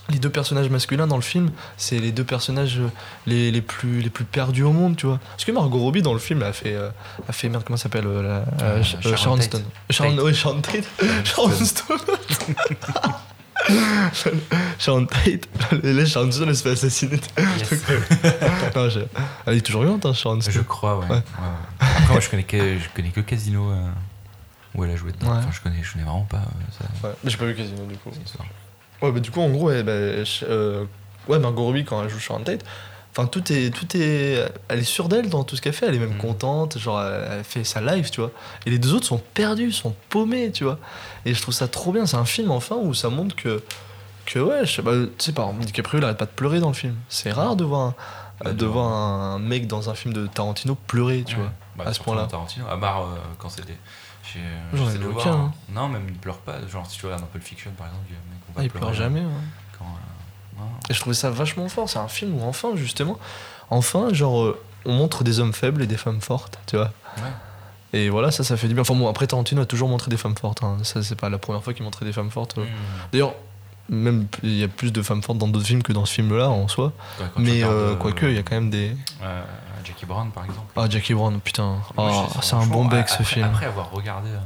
les 0.09 0.19
deux 0.19 0.29
personnages 0.29 0.69
masculins 0.69 1.07
dans 1.07 1.15
le 1.15 1.21
film, 1.21 1.51
c'est 1.77 1.99
les 1.99 2.11
deux 2.11 2.23
personnages 2.23 2.79
euh, 2.79 2.87
les, 3.27 3.51
les, 3.51 3.61
plus, 3.61 4.01
les 4.01 4.09
plus 4.09 4.25
perdus 4.25 4.63
au 4.63 4.71
monde, 4.73 4.95
tu 4.95 5.05
vois. 5.05 5.19
Parce 5.31 5.45
que 5.45 5.51
Margot 5.51 5.77
Robbie, 5.79 6.01
dans 6.01 6.13
le 6.13 6.19
film, 6.19 6.41
a 6.43 6.51
fait. 6.53 6.73
euh, 6.73 6.89
a 7.27 7.31
fait 7.31 7.47
merde, 7.49 7.63
comment 7.65 7.77
ça 7.77 7.83
s'appelle 7.83 8.07
euh, 8.07 8.21
euh, 8.21 8.43
Euh, 8.61 8.81
Sh- 8.83 9.15
Sharon. 9.15 9.39
Stone. 9.41 9.63
Sharon, 9.89 10.15
Tate. 10.15 10.23
ouais, 10.25 10.33
Sharon 10.33 10.61
Tate. 10.61 10.89
Sharon 11.25 11.51
Stone. 11.51 11.97
Sharon 14.79 15.05
Tate. 15.05 15.47
Là, 15.83 16.05
Sharon 16.05 16.31
Stone, 16.31 16.49
elle 16.49 16.55
se 16.55 16.63
fait 16.63 16.71
assassiner. 16.71 17.19
Yes. 17.37 17.69
Non, 18.75 18.89
je- 18.89 18.99
Elle 19.45 19.57
est 19.57 19.61
toujours 19.61 19.81
vivante, 19.83 20.05
hein, 20.05 20.13
Sharon 20.13 20.39
Je 20.41 20.49
Stone. 20.51 20.63
crois, 20.63 20.97
ouais. 20.99 21.05
Ouais. 21.05 21.11
Ouais, 21.11 21.17
ouais. 21.17 21.21
Après, 21.79 22.11
moi, 22.13 22.19
je 22.19 22.29
connais 22.29 22.43
que, 22.43 22.77
je 22.79 22.89
connais 22.95 23.09
que 23.09 23.21
Casino 23.21 23.71
où 24.75 24.83
elle 24.83 24.91
a 24.91 24.95
joué 24.95 25.11
dedans. 25.11 25.31
Enfin, 25.31 25.49
je 25.51 25.61
connais, 25.61 25.81
je 25.83 25.91
connais 25.91 26.03
vraiment 26.05 26.25
pas 26.29 26.41
ça. 26.77 27.07
Ouais, 27.07 27.13
mais 27.23 27.29
j'ai 27.31 27.37
pas 27.37 27.45
vu 27.45 27.55
Casino, 27.55 27.85
du 27.85 27.95
coup. 27.97 28.11
Ouais, 29.01 29.11
bah 29.11 29.19
du 29.19 29.31
coup, 29.31 29.41
en 29.41 29.49
gros, 29.49 29.67
ouais, 29.67 29.83
bah, 29.83 29.93
ch- 30.25 30.43
euh, 30.47 30.83
ouais, 31.27 31.39
Margot 31.39 31.63
Robbie, 31.63 31.85
quand 31.85 32.03
elle 32.03 32.09
joue 32.09 32.19
Sharon 32.19 32.41
Tate, 32.43 32.63
Enfin, 33.11 33.25
tout 33.25 33.51
est, 33.51 33.71
tout 33.75 33.87
est. 33.97 34.45
Elle 34.67 34.79
est 34.79 34.83
sûre 34.83 35.09
d'elle 35.09 35.29
dans 35.29 35.43
tout 35.43 35.55
ce 35.55 35.61
qu'elle 35.61 35.73
fait. 35.73 35.87
Elle 35.87 35.95
est 35.95 35.99
même 35.99 36.13
Mm. 36.13 36.19
contente. 36.19 36.77
Genre, 36.77 37.01
elle 37.01 37.43
fait 37.43 37.63
sa 37.63 37.81
live, 37.81 38.11
tu 38.11 38.21
vois. 38.21 38.29
Et 38.67 38.69
les 38.69 38.77
deux 38.77 38.93
autres 38.93 39.07
sont 39.07 39.17
perdus, 39.33 39.71
sont 39.71 39.95
paumés, 40.09 40.51
tu 40.51 40.63
vois. 40.63 40.77
Et 41.25 41.33
je 41.33 41.41
trouve 41.41 41.53
ça 41.55 41.67
trop 41.67 41.91
bien. 41.91 42.05
C'est 42.05 42.17
un 42.17 42.23
film, 42.23 42.51
enfin, 42.51 42.75
où 42.75 42.93
ça 42.93 43.09
montre 43.09 43.35
que. 43.35 43.63
Que 44.27 44.37
ouais, 44.39 44.63
je 44.65 44.73
sais 44.75 44.81
pas. 44.83 44.93
Tu 44.93 45.07
sais, 45.17 45.31
par 45.31 45.47
exemple, 45.47 45.65
DiCaprio, 45.65 45.99
il 45.99 46.03
arrête 46.05 46.17
pas 46.17 46.25
de 46.27 46.31
pleurer 46.31 46.59
dans 46.59 46.67
le 46.67 46.75
film. 46.75 46.95
C'est 47.09 47.31
rare 47.31 47.55
de 47.55 47.63
voir 47.63 47.81
un, 47.81 47.95
Bah, 48.45 48.53
de 48.53 48.65
voir 48.67 48.87
un 48.87 49.39
mec 49.39 49.65
dans 49.65 49.89
un 49.89 49.95
film 49.95 50.13
de 50.13 50.27
Tarantino 50.27 50.75
pleurer, 50.75 51.23
tu 51.25 51.35
Ouais. 51.35 51.41
vois. 51.41 51.51
Bah, 51.77 51.83
à 51.89 51.93
ce 51.93 51.99
point-là. 51.99 52.27
Tarantino, 52.29 52.65
à 52.69 52.77
part 52.77 53.01
euh, 53.01 53.05
quand 53.39 53.49
c'était. 53.49 53.75
Chez- 54.33 54.39
J'en 54.73 54.89
ai 54.89 54.97
aucun, 55.05 55.09
voir, 55.11 55.27
hein. 55.27 55.53
Non, 55.73 55.87
même 55.87 56.03
il 56.07 56.15
pleure 56.15 56.37
pas. 56.39 56.55
Genre, 56.67 56.85
si 56.89 56.97
tu 56.99 57.05
regardes 57.05 57.23
un 57.23 57.27
peu 57.27 57.39
le 57.39 57.43
fiction 57.43 57.71
par 57.77 57.87
exemple, 57.87 58.05
il 58.09 58.13
y 58.13 58.15
a 58.15 58.19
un 58.19 58.33
mec, 58.33 58.39
on 58.49 58.53
va 58.53 58.61
Ah, 58.61 58.63
il 58.63 58.69
pleure 58.69 58.93
jamais. 58.93 59.21
hein. 59.21 59.41
Quand, 59.77 59.85
euh. 59.85 60.63
Et 60.89 60.93
je 60.93 60.99
trouvais 60.99 61.15
ça 61.15 61.29
vachement 61.29 61.67
fort. 61.69 61.89
C'est 61.89 61.99
un 61.99 62.07
film 62.07 62.35
où, 62.37 62.43
enfin, 62.47 62.69
justement, 62.75 63.17
enfin, 63.69 64.13
genre, 64.13 64.41
euh, 64.43 64.61
on 64.85 64.93
montre 64.93 65.23
des 65.23 65.39
hommes 65.39 65.53
faibles 65.53 65.81
et 65.83 65.87
des 65.87 65.97
femmes 65.97 66.21
fortes, 66.21 66.59
tu 66.67 66.75
vois. 66.77 66.91
Ouais. 67.17 67.31
Et 67.99 68.09
voilà, 68.09 68.29
ça, 68.31 68.43
ça 68.43 68.55
fait 68.57 68.67
du 68.67 68.73
bien. 68.75 68.81
Enfin, 68.81 68.93
bon, 68.95 69.07
après, 69.09 69.25
Tarantino 69.25 69.61
a 69.61 69.65
toujours 69.65 69.89
montré 69.89 70.09
des 70.11 70.17
femmes 70.17 70.37
fortes. 70.37 70.63
hein. 70.63 70.77
Ça, 70.83 71.01
c'est 71.01 71.15
pas 71.19 71.29
la 71.29 71.37
première 71.39 71.63
fois 71.63 71.73
qu'il 71.73 71.83
montrait 71.83 72.05
des 72.05 72.13
femmes 72.13 72.29
fortes. 72.29 72.57
euh. 72.57 72.63
Hmm. 72.65 72.67
D'ailleurs, 73.11 73.33
même 73.91 74.27
il 74.43 74.55
y 74.57 74.63
a 74.63 74.67
plus 74.67 74.91
de 74.93 75.01
femmes 75.01 75.23
fortes 75.23 75.39
dans 75.39 75.47
d'autres 75.47 75.65
films 75.65 75.81
que 75.81 75.91
dans 75.93 76.05
ce 76.05 76.13
film-là 76.13 76.49
en 76.49 76.67
soi. 76.67 76.93
Ouais, 77.19 77.25
Mais 77.37 77.63
euh, 77.63 77.67
euh, 77.93 77.95
quoique, 77.95 78.27
il 78.27 78.35
y 78.35 78.37
a 78.37 78.43
quand 78.43 78.53
même 78.55 78.69
des. 78.69 78.95
Jackie 79.89 80.05
Brown 80.05 80.31
par 80.31 80.45
exemple. 80.45 80.71
Ah, 80.75 80.85
Jackie 80.89 81.13
Brown, 81.13 81.39
putain. 81.41 81.77
Ah, 81.97 82.27
c'est 82.41 82.55
un 82.55 82.65
bon 82.65 82.85
bec 82.85 83.09
ce 83.09 83.23
film. 83.23 83.45
Après 83.45 83.65
avoir 83.65 83.91
regardé, 83.91 84.29
euh, 84.29 84.37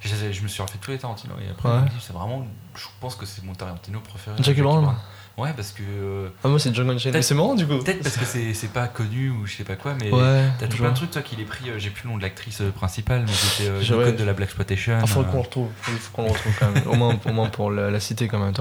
je, 0.00 0.32
je 0.32 0.42
me 0.42 0.48
suis 0.48 0.62
refait 0.62 0.78
tous 0.80 0.90
les 0.92 0.98
Tarantino 0.98 1.34
et 1.44 1.50
après 1.50 1.68
Ouais. 1.68 1.78
c'est 2.00 2.12
vraiment, 2.12 2.46
je 2.74 2.84
pense 3.00 3.14
que 3.16 3.26
c'est 3.26 3.44
mon 3.44 3.54
Tarantino 3.54 4.00
préféré. 4.00 4.36
Jackie 4.40 4.62
Brown 4.62 4.94
Ouais, 5.38 5.52
parce 5.56 5.70
que 5.72 5.82
euh, 5.82 6.28
Ah, 6.44 6.48
moi, 6.48 6.58
c'est 6.58 6.74
Django 6.74 6.90
Unchained. 6.92 7.14
Mais 7.14 7.22
c'est 7.22 7.34
marrant 7.34 7.54
du 7.54 7.66
coup. 7.66 7.78
peut-être 7.78 8.02
parce 8.02 8.16
que 8.18 8.24
c'est 8.26 8.72
pas 8.72 8.88
connu 8.88 9.30
ou 9.30 9.46
je 9.46 9.56
sais 9.56 9.64
pas 9.64 9.76
quoi, 9.76 9.94
mais 9.98 10.10
Ouais, 10.12 10.44
t'as 10.58 10.66
tout 10.66 10.76
plein 10.76 10.90
de 10.90 10.94
trucs 10.96 11.12
toi 11.12 11.22
qu'il 11.22 11.40
est 11.40 11.44
pris. 11.44 11.70
euh, 11.70 11.78
J'ai 11.78 11.88
plus 11.88 12.04
le 12.04 12.10
nom 12.10 12.16
de 12.18 12.22
l'actrice 12.22 12.60
principale, 12.76 13.24
mais 13.26 13.32
c'était 13.32 13.70
euh, 13.70 13.80
le 13.80 14.04
code 14.04 14.16
de 14.16 14.24
la 14.24 14.34
Black 14.34 14.48
Exploitation. 14.48 14.98
Ah, 15.00 15.04
euh, 15.04 15.22
qu'on 15.24 15.32
le 15.32 15.38
retrouve. 15.40 15.68
Faut 15.80 15.92
qu'on 16.12 16.24
le 16.24 16.30
retrouve 16.32 16.52
quand 16.58 16.70
même. 16.70 16.82
au, 16.86 16.94
moins, 16.94 17.16
au 17.24 17.32
moins 17.32 17.48
pour 17.48 17.70
la, 17.70 17.90
la 17.90 18.00
citer 18.00 18.28
quand 18.28 18.38
même. 18.38 18.52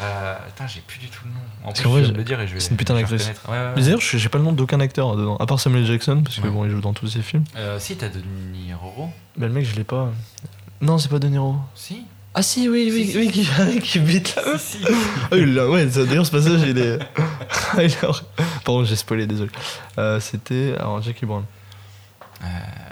Euh, 0.00 0.36
Putain, 0.46 0.66
j'ai 0.66 0.80
plus 0.80 0.98
du 0.98 1.08
tout 1.08 1.24
le 1.24 1.30
nom. 1.30 1.40
En 1.64 1.72
plus, 1.72 1.82
je 1.82 1.88
vrai, 1.88 2.02
le 2.02 2.24
dire 2.24 2.40
et 2.40 2.46
je 2.46 2.54
vais. 2.54 2.60
c'est 2.60 2.70
une 2.70 2.76
putain 2.76 2.94
d'actrice. 2.94 3.22
reconnaître. 3.22 3.48
Ouais, 3.48 3.56
ouais, 3.56 3.64
ouais. 3.64 3.72
Mais 3.76 3.82
d'ailleurs, 3.82 4.00
j'ai 4.00 4.28
pas 4.28 4.38
le 4.38 4.44
nom 4.44 4.52
d'aucun 4.52 4.80
acteur 4.80 5.16
dedans. 5.16 5.36
À 5.38 5.46
part 5.46 5.58
Samuel 5.60 5.84
Jackson, 5.84 6.22
parce 6.24 6.38
que 6.38 6.48
bon, 6.48 6.64
il 6.64 6.70
joue 6.70 6.80
dans 6.80 6.92
tous 6.92 7.08
ses 7.08 7.22
films. 7.22 7.44
Euh, 7.56 7.78
si, 7.78 7.96
t'as 7.96 8.08
De 8.08 8.20
Niro. 8.52 9.10
Mais 9.36 9.46
le 9.48 9.52
mec, 9.52 9.64
je 9.66 9.74
l'ai 9.76 9.84
pas. 9.84 10.10
Non, 10.80 10.98
c'est 10.98 11.08
pas 11.08 11.18
De 11.18 11.28
Niro. 11.28 11.56
Si. 11.74 12.02
Ah, 12.34 12.42
si, 12.42 12.68
oui, 12.68 12.90
oui, 12.92 13.06
Si, 13.06 13.12
si. 13.12 13.18
oui, 13.18 13.30
qui, 13.32 13.80
qui 13.80 13.98
bite 13.98 14.36
meuf. 14.46 14.60
si, 14.62 14.78
l'a- 15.32 15.68
ouais, 15.68 15.86
d'ailleurs, 15.86 16.26
ce 16.26 16.30
passage, 16.30 16.60
il 16.62 16.78
est. 16.78 16.98
Pardon, 18.64 18.84
j'ai 18.84 18.96
spoilé, 18.96 19.26
désolé. 19.26 19.50
Euh, 19.98 20.20
C'était. 20.20 20.74
Alors, 20.78 21.02
Jackie 21.02 21.26
Brown. 21.26 21.44
Euh, 22.42 22.46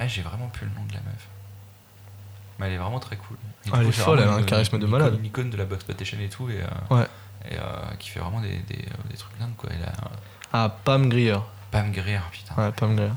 j'ai 0.09 0.23
vraiment 0.23 0.49
plus 0.49 0.67
le 0.67 0.73
nom 0.75 0.85
de 0.89 0.93
la 0.95 1.01
meuf. 1.01 1.29
Mais 2.59 2.67
elle 2.67 2.73
est 2.73 2.79
vraiment 2.79 2.99
très 2.99 3.17
cool. 3.17 3.37
Ah, 3.73 3.79
elle 3.81 3.89
est 3.89 3.93
folle, 3.93 4.21
elle 4.21 4.29
a 4.29 4.33
un 4.35 4.43
charisme 4.43 4.79
de 4.79 4.87
malade. 4.87 5.17
Une 5.19 5.27
icône 5.27 5.51
de 5.51 5.57
la 5.57 5.65
box 5.65 5.77
exploitation 5.77 6.19
et 6.21 6.29
tout, 6.29 6.49
et, 6.51 6.61
euh, 6.61 6.95
Ouais. 6.97 7.07
et 7.51 7.55
euh, 7.55 7.61
qui 7.99 8.11
fait 8.11 8.21
vraiment 8.21 8.41
des, 8.41 8.49
des, 8.69 8.83
euh, 8.85 9.09
des 9.11 9.17
trucs 9.17 9.39
dingues 9.39 9.57
quoi. 9.57 9.71
Elle 9.73 9.85
a 9.85 9.93
Ah, 10.53 10.77
Pam 10.85 11.09
Grier. 11.09 11.37
Pam 11.71 11.91
Grier, 11.93 12.21
putain. 12.33 12.55
Ouais, 12.63 12.73
Pam 12.73 12.95
Grier. 12.97 13.11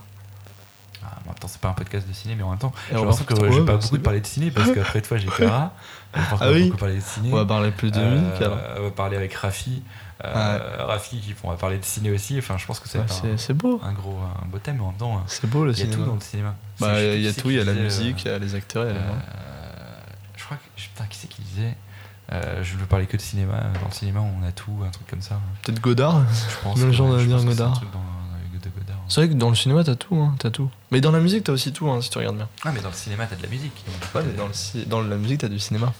Ah, 1.04 1.18
en 1.24 1.30
même 1.30 1.36
temps, 1.40 1.48
c'est 1.48 1.62
pas 1.62 1.70
un 1.70 1.74
podcast 1.74 2.08
de 2.08 2.14
ciné, 2.14 2.36
mais 2.36 2.44
en 2.44 2.50
même 2.50 2.60
temps, 2.60 2.74
j'ai 2.90 2.96
l'impression 2.96 3.24
que 3.24 3.36
j'ai 3.36 3.42
pas 3.42 3.48
bah, 3.50 3.74
beaucoup 3.74 3.86
c'est 3.88 3.98
de 3.98 4.04
parler 4.04 4.20
de 4.20 4.26
ciné 4.28 4.52
parce 4.52 4.72
qu'après 4.72 5.02
toi, 5.02 5.18
j'ai 5.18 5.28
Clara. 5.28 5.72
Ah 6.14 6.50
oui. 6.52 6.66
beaucoup 6.66 6.78
parler 6.78 6.96
de 6.96 7.02
ciné. 7.02 7.30
On 7.32 7.36
va 7.36 7.46
parler 7.46 7.70
plus 7.72 7.92
de 7.92 8.00
musique 8.02 8.42
alors. 8.42 8.58
On 8.80 8.84
va 8.84 8.92
parler 8.92 9.16
avec 9.16 9.34
Rafi. 9.36 9.84
Euh, 10.26 10.60
Rafi, 10.86 11.22
qui- 11.22 11.36
on 11.44 11.52
va 11.52 11.56
parler 11.56 11.78
de 11.78 11.86
ciné 11.86 12.12
aussi. 12.12 12.38
Enfin, 12.40 12.58
je 12.58 12.66
pense 12.66 12.80
que 12.80 12.90
c'est 12.90 12.98
un, 12.98 13.54
beau. 13.54 13.80
un 13.84 13.94
gros, 13.94 14.18
un 14.44 14.46
beau 14.48 14.58
thème, 14.58 14.78
mais 14.78 14.84
en 14.84 14.88
même 14.88 14.98
temps, 14.98 15.24
C'est 15.28 15.48
beau 15.48 15.64
le 15.66 15.72
il 15.72 15.78
y 15.80 15.82
a 15.84 15.86
tout 15.86 15.92
cinéma. 15.92 16.08
dans 16.08 16.16
le 16.16 16.20
cinéma. 16.22 16.56
Bah, 16.80 17.02
il 17.02 17.22
y 17.22 17.28
a 17.28 17.34
tout, 17.34 17.50
il 17.52 17.58
y 17.58 17.60
a 17.60 17.64
la 17.64 17.74
musique, 17.74 18.24
il 18.26 18.28
y 18.28 18.32
a 18.34 18.40
les 18.40 18.56
acteurs, 18.56 18.86
il 18.86 18.88
y 18.88 18.92
a 18.92 18.94
les 18.96 19.00
gens. 19.00 19.14
euh, 19.14 20.00
je 20.36 20.39
crois 20.56 20.58
que. 20.58 20.82
Putain, 20.82 21.06
qui 21.06 21.18
c'est 21.18 21.28
qui 21.28 21.42
disait 21.42 21.76
euh, 22.32 22.64
Je 22.64 22.78
veux 22.78 22.86
parler 22.86 23.06
que 23.06 23.18
de 23.18 23.22
cinéma. 23.22 23.60
Dans 23.82 23.88
le 23.90 23.94
cinéma, 23.94 24.22
on 24.22 24.48
a 24.48 24.52
tout, 24.52 24.76
un 24.86 24.90
truc 24.90 25.08
comme 25.08 25.22
ça. 25.22 25.40
Peut-être 25.64 25.82
Godard 25.82 26.22
Je 26.32 26.64
pense. 26.64 26.80
Que- 26.80 26.92
genre 26.92 27.14
de 27.14 27.24
dire 27.24 27.44
Godard. 27.44 27.80
Godard. 27.80 28.02
C'est 29.08 29.22
vrai 29.22 29.30
que 29.30 29.34
dans 29.34 29.50
le 29.50 29.56
cinéma, 29.56 29.84
t'as 29.84 29.96
tout, 29.96 30.16
hein, 30.16 30.36
t'as 30.38 30.52
tout. 30.52 30.70
Mais 30.92 31.02
dans 31.02 31.12
la 31.12 31.20
musique, 31.20 31.44
t'as 31.46 31.52
aussi 31.54 31.74
tout, 31.74 31.90
hein, 31.90 32.00
si 32.00 32.12
tu 32.12 32.20
regardes 32.20 32.36
bien. 32.36 32.48
Ah, 32.64 32.72
mais 32.72 32.80
dans 32.82 32.90
le 32.90 32.94
cinéma, 32.94 33.26
t'as 33.26 33.36
de 33.38 33.42
la 33.42 33.48
musique. 33.50 33.74
Ouais, 34.14 34.22
mais 34.24 34.34
dans, 34.86 35.02
le, 35.02 35.10
la 35.10 35.16
musique, 35.16 35.40
t'as 35.40 35.48
du 35.48 35.58
cinéma. 35.58 35.92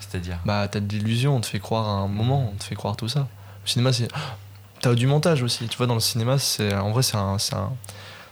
C'est-à-dire. 0.00 0.38
Bah, 0.44 0.68
t'as 0.68 0.80
de 0.80 0.88
l'illusion, 0.88 1.36
on 1.36 1.40
te 1.40 1.46
fait 1.46 1.60
croire 1.60 1.88
à 1.88 1.92
un 1.92 2.08
moment, 2.08 2.50
on 2.52 2.56
te 2.56 2.64
fait 2.64 2.74
croire 2.74 2.94
tout 2.96 3.08
ça. 3.08 3.20
Le 3.64 3.68
cinéma, 3.70 3.92
c'est. 3.92 4.08
T'as 4.80 4.94
du 4.94 5.06
montage 5.08 5.42
aussi. 5.42 5.66
Tu 5.66 5.76
vois, 5.76 5.86
dans 5.88 5.94
le 5.94 6.00
cinéma, 6.00 6.38
c'est. 6.38 6.74
En 6.74 6.90
vrai, 6.90 7.02
c'est 7.02 7.16
un. 7.16 7.38
c'est 7.38 7.54
un- 7.56 7.72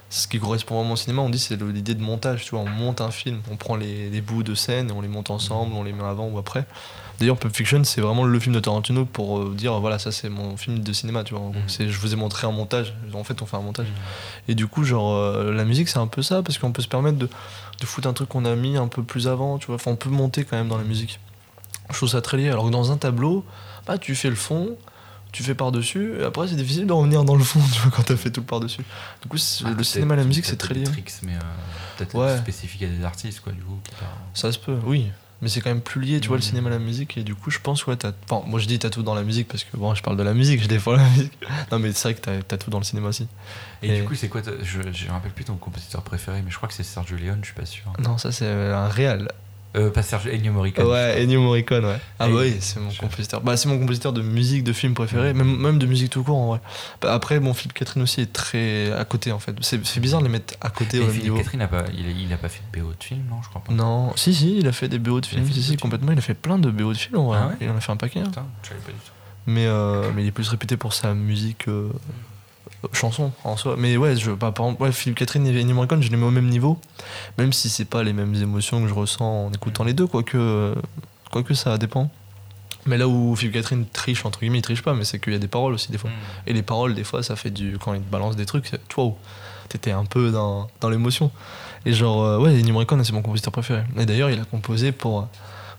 Ce 0.09 0.29
qui 0.29 0.39
correspond 0.39 0.77
vraiment 0.77 0.93
au 0.93 0.97
cinéma, 0.97 1.23
on 1.23 1.31
dit 1.31 1.39
c'est 1.39 1.61
l'idée 1.61 1.95
de 1.95 2.03
montage, 2.03 2.45
tu 2.45 2.51
vois, 2.51 2.61
on 2.61 2.69
monte 2.69 3.01
un 3.01 3.11
film, 3.11 3.41
on 3.51 3.57
prend 3.57 3.75
les, 3.75 4.09
les 4.09 4.21
bouts 4.21 4.45
de 4.45 4.55
scène 4.55 4.93
on 4.93 5.01
les 5.01 5.09
monte 5.09 5.31
ensemble, 5.31 5.75
on 5.75 5.83
les 5.83 5.93
met 5.93 6.05
avant 6.05 6.29
ou 6.29 6.39
après. 6.39 6.65
D'ailleurs, 7.19 7.39
Pulp 7.39 7.55
Fiction, 7.57 7.83
c'est 7.85 8.03
vraiment 8.03 8.25
le 8.25 8.39
film 8.39 8.55
de 8.55 8.61
Tarantino 8.61 9.07
pour 9.07 9.39
euh, 9.39 9.55
dire 9.57 9.81
voilà, 9.81 9.99
ça 9.99 10.13
c'est 10.13 10.29
mon 10.29 10.57
film 10.57 10.81
de 10.81 10.93
cinéma, 10.93 11.25
tu 11.25 11.35
vois. 11.35 11.51
C'est, 11.67 11.89
je 11.89 11.99
vous 11.99 12.13
ai 12.13 12.17
montré 12.17 12.47
un 12.47 12.53
montage, 12.53 12.95
en 13.15 13.25
fait, 13.25 13.41
on 13.41 13.47
fait 13.47 13.57
un 13.57 13.63
montage. 13.63 13.87
Et 14.49 14.55
du 14.55 14.67
coup, 14.67 14.85
genre, 14.85 15.17
euh, 15.17 15.53
la 15.53 15.65
musique, 15.65 15.89
c'est 15.89 15.99
un 15.99 16.07
peu 16.07 16.23
ça, 16.23 16.43
parce 16.43 16.59
qu'on 16.59 16.73
peut 16.73 16.83
se 16.83 16.89
permettre 16.89 17.17
de, 17.17 17.27
de 17.27 17.87
foutre 17.87 18.07
un 18.07 18.13
truc 18.13 18.29
qu'on 18.29 18.45
a 18.45 18.55
mis 18.55 18.77
un 18.77 18.89
peu 18.89 19.03
plus 19.03 19.29
avant, 19.29 19.59
tu 19.59 19.69
vois. 19.69 19.77
Enfin, 19.77 19.93
on 19.93 19.97
peut 19.97 20.11
monter 20.11 20.45
quand 20.45 20.57
même 20.57 20.69
dans 20.69 20.79
la 20.79 20.85
musique. 20.85 21.19
Je 21.91 21.97
trouve 21.97 22.11
ça 22.11 22.21
très 22.21 22.37
lié. 22.37 22.51
Alors 22.51 22.67
que 22.67 22.71
dans 22.71 22.93
un 22.93 22.99
tableau, 22.99 23.45
bah, 23.87 23.97
tu 23.97 24.15
fais 24.15 24.29
le 24.29 24.37
fond, 24.37 24.77
tu 25.37 25.43
fais 25.43 25.55
par-dessus, 25.55 26.15
et 26.21 26.25
après, 26.25 26.49
c'est 26.49 26.57
difficile 26.57 26.87
de 26.87 26.93
revenir 26.93 27.25
dans 27.25 27.37
le 27.37 27.45
fond, 27.45 27.61
tu 27.73 27.81
vois, 27.81 27.91
quand 27.91 28.03
t'as 28.03 28.17
fait 28.17 28.31
tout 28.31 28.41
le 28.41 28.47
par-dessus. 28.47 28.83
Du 29.23 29.29
coup, 29.29 29.37
Ah, 29.65 29.71
le 29.77 29.85
cinéma 29.85 30.15
et 30.15 30.17
la 30.19 30.25
musique, 30.25 30.45
c'est 30.47 30.57
très 30.57 30.75
lié. 30.75 30.85
tricks, 30.85 31.13
mais 31.23 31.35
euh, 31.35 31.41
peut-être 31.99 32.15
Ouais. 32.15 32.37
spécifique 32.39 32.83
à 32.83 32.87
des 32.89 33.05
artistes, 33.05 33.41
quoi, 33.41 33.53
du 33.53 33.61
coup. 33.63 33.79
Ça 34.35 34.51
se 34.53 34.59
peut, 34.59 34.77
oui. 34.85 35.07
Mais 35.43 35.49
c'est 35.49 35.61
quand 35.61 35.69
même 35.69 35.83
plus 35.83 36.01
lié, 36.01 36.19
tu 36.19 36.29
vois, 36.29 36.39
le 36.39 36.43
cinéma 36.43 36.71
la 36.71 36.79
musique. 36.79 37.19
Et 37.19 37.23
du 37.23 37.35
coup, 37.35 37.51
je 37.51 37.59
pense, 37.59 37.87
ouais, 37.87 37.95
t'as. 37.97 38.13
Enfin, 38.31 38.43
moi, 38.49 38.59
je 38.59 38.67
dis 38.67 38.79
t'as 38.79 38.89
tout 38.89 39.03
dans 39.03 39.15
la 39.15 39.23
musique 39.23 39.49
parce 39.49 39.65
que, 39.65 39.77
bon, 39.77 39.95
je 39.95 40.03
parle 40.03 40.17
de 40.17 40.23
la 40.23 40.33
musique, 40.33 40.63
je 40.63 40.67
défends 40.67 40.93
la 40.93 41.07
musique. 41.11 41.33
Non, 41.71 41.79
mais 41.79 41.93
c'est 41.93 42.09
vrai 42.09 42.15
que 42.15 42.21
t'as, 42.23 42.41
t'as 42.43 42.57
tout 42.57 42.71
dans 42.71 42.79
le 42.79 42.85
cinéma 42.85 43.09
aussi. 43.09 43.29
Et, 43.83 43.91
Et- 43.91 44.01
du 44.01 44.05
coup, 44.09 44.15
c'est 44.15 44.29
quoi 44.31 44.41
Je 44.63 44.81
je 44.93 45.07
me 45.07 45.11
rappelle 45.13 45.33
plus 45.33 45.45
ton 45.45 45.57
compositeur 45.57 46.01
préféré, 46.03 46.41
mais 46.43 46.51
je 46.51 46.57
crois 46.57 46.71
que 46.71 46.75
c'est 46.75 46.83
Sergio 46.85 47.19
Leone, 47.19 47.41
je 47.43 47.49
suis 47.49 47.55
pas 47.55 47.67
sûr. 47.67 47.83
Non, 47.99 48.17
ça, 48.17 48.33
c'est 48.33 48.49
un 48.49 48.89
réel. 48.89 49.29
Euh, 49.77 49.91
pas 49.91 50.03
Sergio, 50.03 50.31
Ennio 50.33 50.53
Morricone. 50.53 50.87
Ouais, 50.87 51.23
Ennio 51.23 51.43
Morricone, 51.43 51.85
ouais. 51.85 51.99
Ah 52.19 52.29
Et- 52.29 52.33
bah 52.33 52.39
oui, 52.41 52.57
c'est 52.61 52.81
mon 52.81 52.89
je- 52.89 52.99
compositeur. 52.99 53.43
Bah 53.43 53.59
c'est 53.59 53.69
mon 53.69 53.79
compositeur 53.79 54.15
de 54.15 54.23
musique, 54.23 54.65
de 54.65 54.73
film 54.73 54.95
préféré, 54.95 55.35
même, 55.35 55.55
même 55.59 55.79
de 55.79 55.85
musique 55.87 56.09
tout 56.11 56.23
court 56.23 56.37
en 56.39 56.47
vrai. 56.47 56.61
Bah, 57.03 57.13
après, 57.13 57.41
bon, 57.41 57.53
Philippe 57.53 57.75
Catherine 57.75 58.03
aussi 58.03 58.23
est 58.23 58.33
très 58.33 58.91
à 58.93 59.05
côté 59.05 59.33
en 59.33 59.39
fait. 59.39 59.55
C'est 59.61 60.01
bizarre 60.01 60.21
de 60.21 60.27
les 60.27 60.33
mettre 60.33 60.55
à 60.63 60.71
côté 60.71 61.01
au 61.01 61.09
Philippe 61.09 61.23
niveau. 61.25 61.37
Catherine 61.37 61.61
a 61.61 61.69
pas, 61.69 61.85
il, 61.93 62.07
a, 62.07 62.11
il 62.11 62.33
a 62.33 62.39
pas 62.39 62.49
fait 62.49 62.63
de 62.73 62.81
BO 62.81 62.93
de 62.99 63.05
film, 63.05 63.21
non 63.29 63.43
Je 63.43 63.49
crois 63.51 63.63
pas. 63.63 63.73
Non, 63.73 64.13
si, 64.17 64.33
si, 64.33 64.57
il 64.59 64.67
a 64.67 64.73
fait 64.73 64.89
des 64.89 64.99
BO 64.99 65.21
de 65.21 65.27
fait 65.27 65.37
si, 65.53 65.77
complètement. 65.77 66.13
Il 66.13 66.19
a 66.19 66.23
fait 66.23 66.33
plein 66.35 66.59
de 66.59 66.71
BO 66.71 66.93
de 66.95 66.99
films 66.99 67.19
en 67.19 67.27
vrai. 67.27 67.39
Ah 67.43 67.47
ouais 67.49 67.55
il 67.61 67.69
en 67.69 67.77
a 67.77 67.81
fait 67.81 67.93
un 67.93 67.97
paquet. 67.97 68.21
hein. 68.21 68.25
Putain, 68.29 68.47
je 68.63 68.69
savais 68.69 68.81
pas 68.81 68.93
du 68.93 68.99
tout. 68.99 69.13
Mais, 69.49 69.67
euh, 69.67 70.11
mais 70.15 70.23
il 70.25 70.29
est 70.29 70.33
plus 70.33 70.49
réputé 70.49 70.77
pour 70.79 70.95
sa 70.95 71.13
musique 71.13 71.69
euh, 71.69 71.91
chanson 72.93 73.33
en 73.45 73.57
soi. 73.57 73.77
Mais 73.79 73.97
ouais, 73.97 74.17
je, 74.17 74.31
bah, 74.31 74.53
par 74.53 74.67
exemple, 74.67 74.83
ouais, 74.83 74.93
Philippe 74.93 75.19
Catherine 75.19 75.47
et 75.47 75.61
Ennio 75.61 75.75
Morricone, 75.75 76.03
je 76.03 76.11
les 76.11 76.17
mets 76.17 76.27
au 76.27 76.31
même 76.31 76.49
niveau, 76.49 76.79
même 77.39 77.53
si 77.53 77.69
c'est 77.69 77.85
pas 77.85 78.03
les 78.03 78.13
mêmes 78.13 78.35
émotions 78.35 78.83
que 78.83 78.89
je 78.89 78.95
ressens 78.95 79.47
en 79.47 79.53
écoutant 79.53 79.85
les 79.85 79.93
deux, 79.95 80.07
quoique, 80.07 80.37
euh, 80.37 80.75
quoique 81.31 81.55
ça 81.55 81.79
dépend. 81.79 82.11
Mais 82.87 82.99
là 82.99 83.09
où 83.09 83.35
Philippe 83.35 83.55
Catherine 83.55 83.85
triche, 83.93 84.25
entre 84.25 84.39
guillemets, 84.41 84.59
il 84.59 84.63
triche 84.63 84.83
pas, 84.83 84.95
mais 84.95 85.05
c'est 85.05 85.19
qu'il 85.19 85.33
y 85.33 85.37
a 85.37 85.41
des 85.41 85.49
paroles 85.49 85.75
aussi 85.75 85.91
des 85.91 85.99
fois. 85.99 86.11
Hmm. 86.11 86.49
Et 86.49 86.53
les 86.53 86.63
paroles, 86.63 86.95
des 86.95 87.03
fois, 87.05 87.23
ça 87.25 87.35
fait 87.35 87.51
du. 87.51 87.79
Quand 87.79 87.95
il 87.95 88.01
te 88.01 88.11
balance 88.11 88.37
des 88.37 88.47
trucs, 88.47 88.67
c'est- 88.69 88.81
wow, 88.97 89.19
t'étais 89.69 89.91
un 89.91 90.05
peu 90.05 90.31
dans, 90.31 90.69
dans 90.81 90.89
l'émotion. 90.89 91.33
Et 91.85 91.93
genre, 91.93 92.23
euh, 92.23 92.39
ouais, 92.39 92.51
Ennio 92.57 92.73
Morricone, 92.73 93.03
c'est 93.03 93.13
mon 93.13 93.23
compositeur 93.23 93.53
préféré. 93.53 93.83
Et 93.99 94.07
d'ailleurs, 94.07 94.31
il 94.31 94.39
a 94.39 94.45
composé 94.45 94.93
pour. 94.93 95.27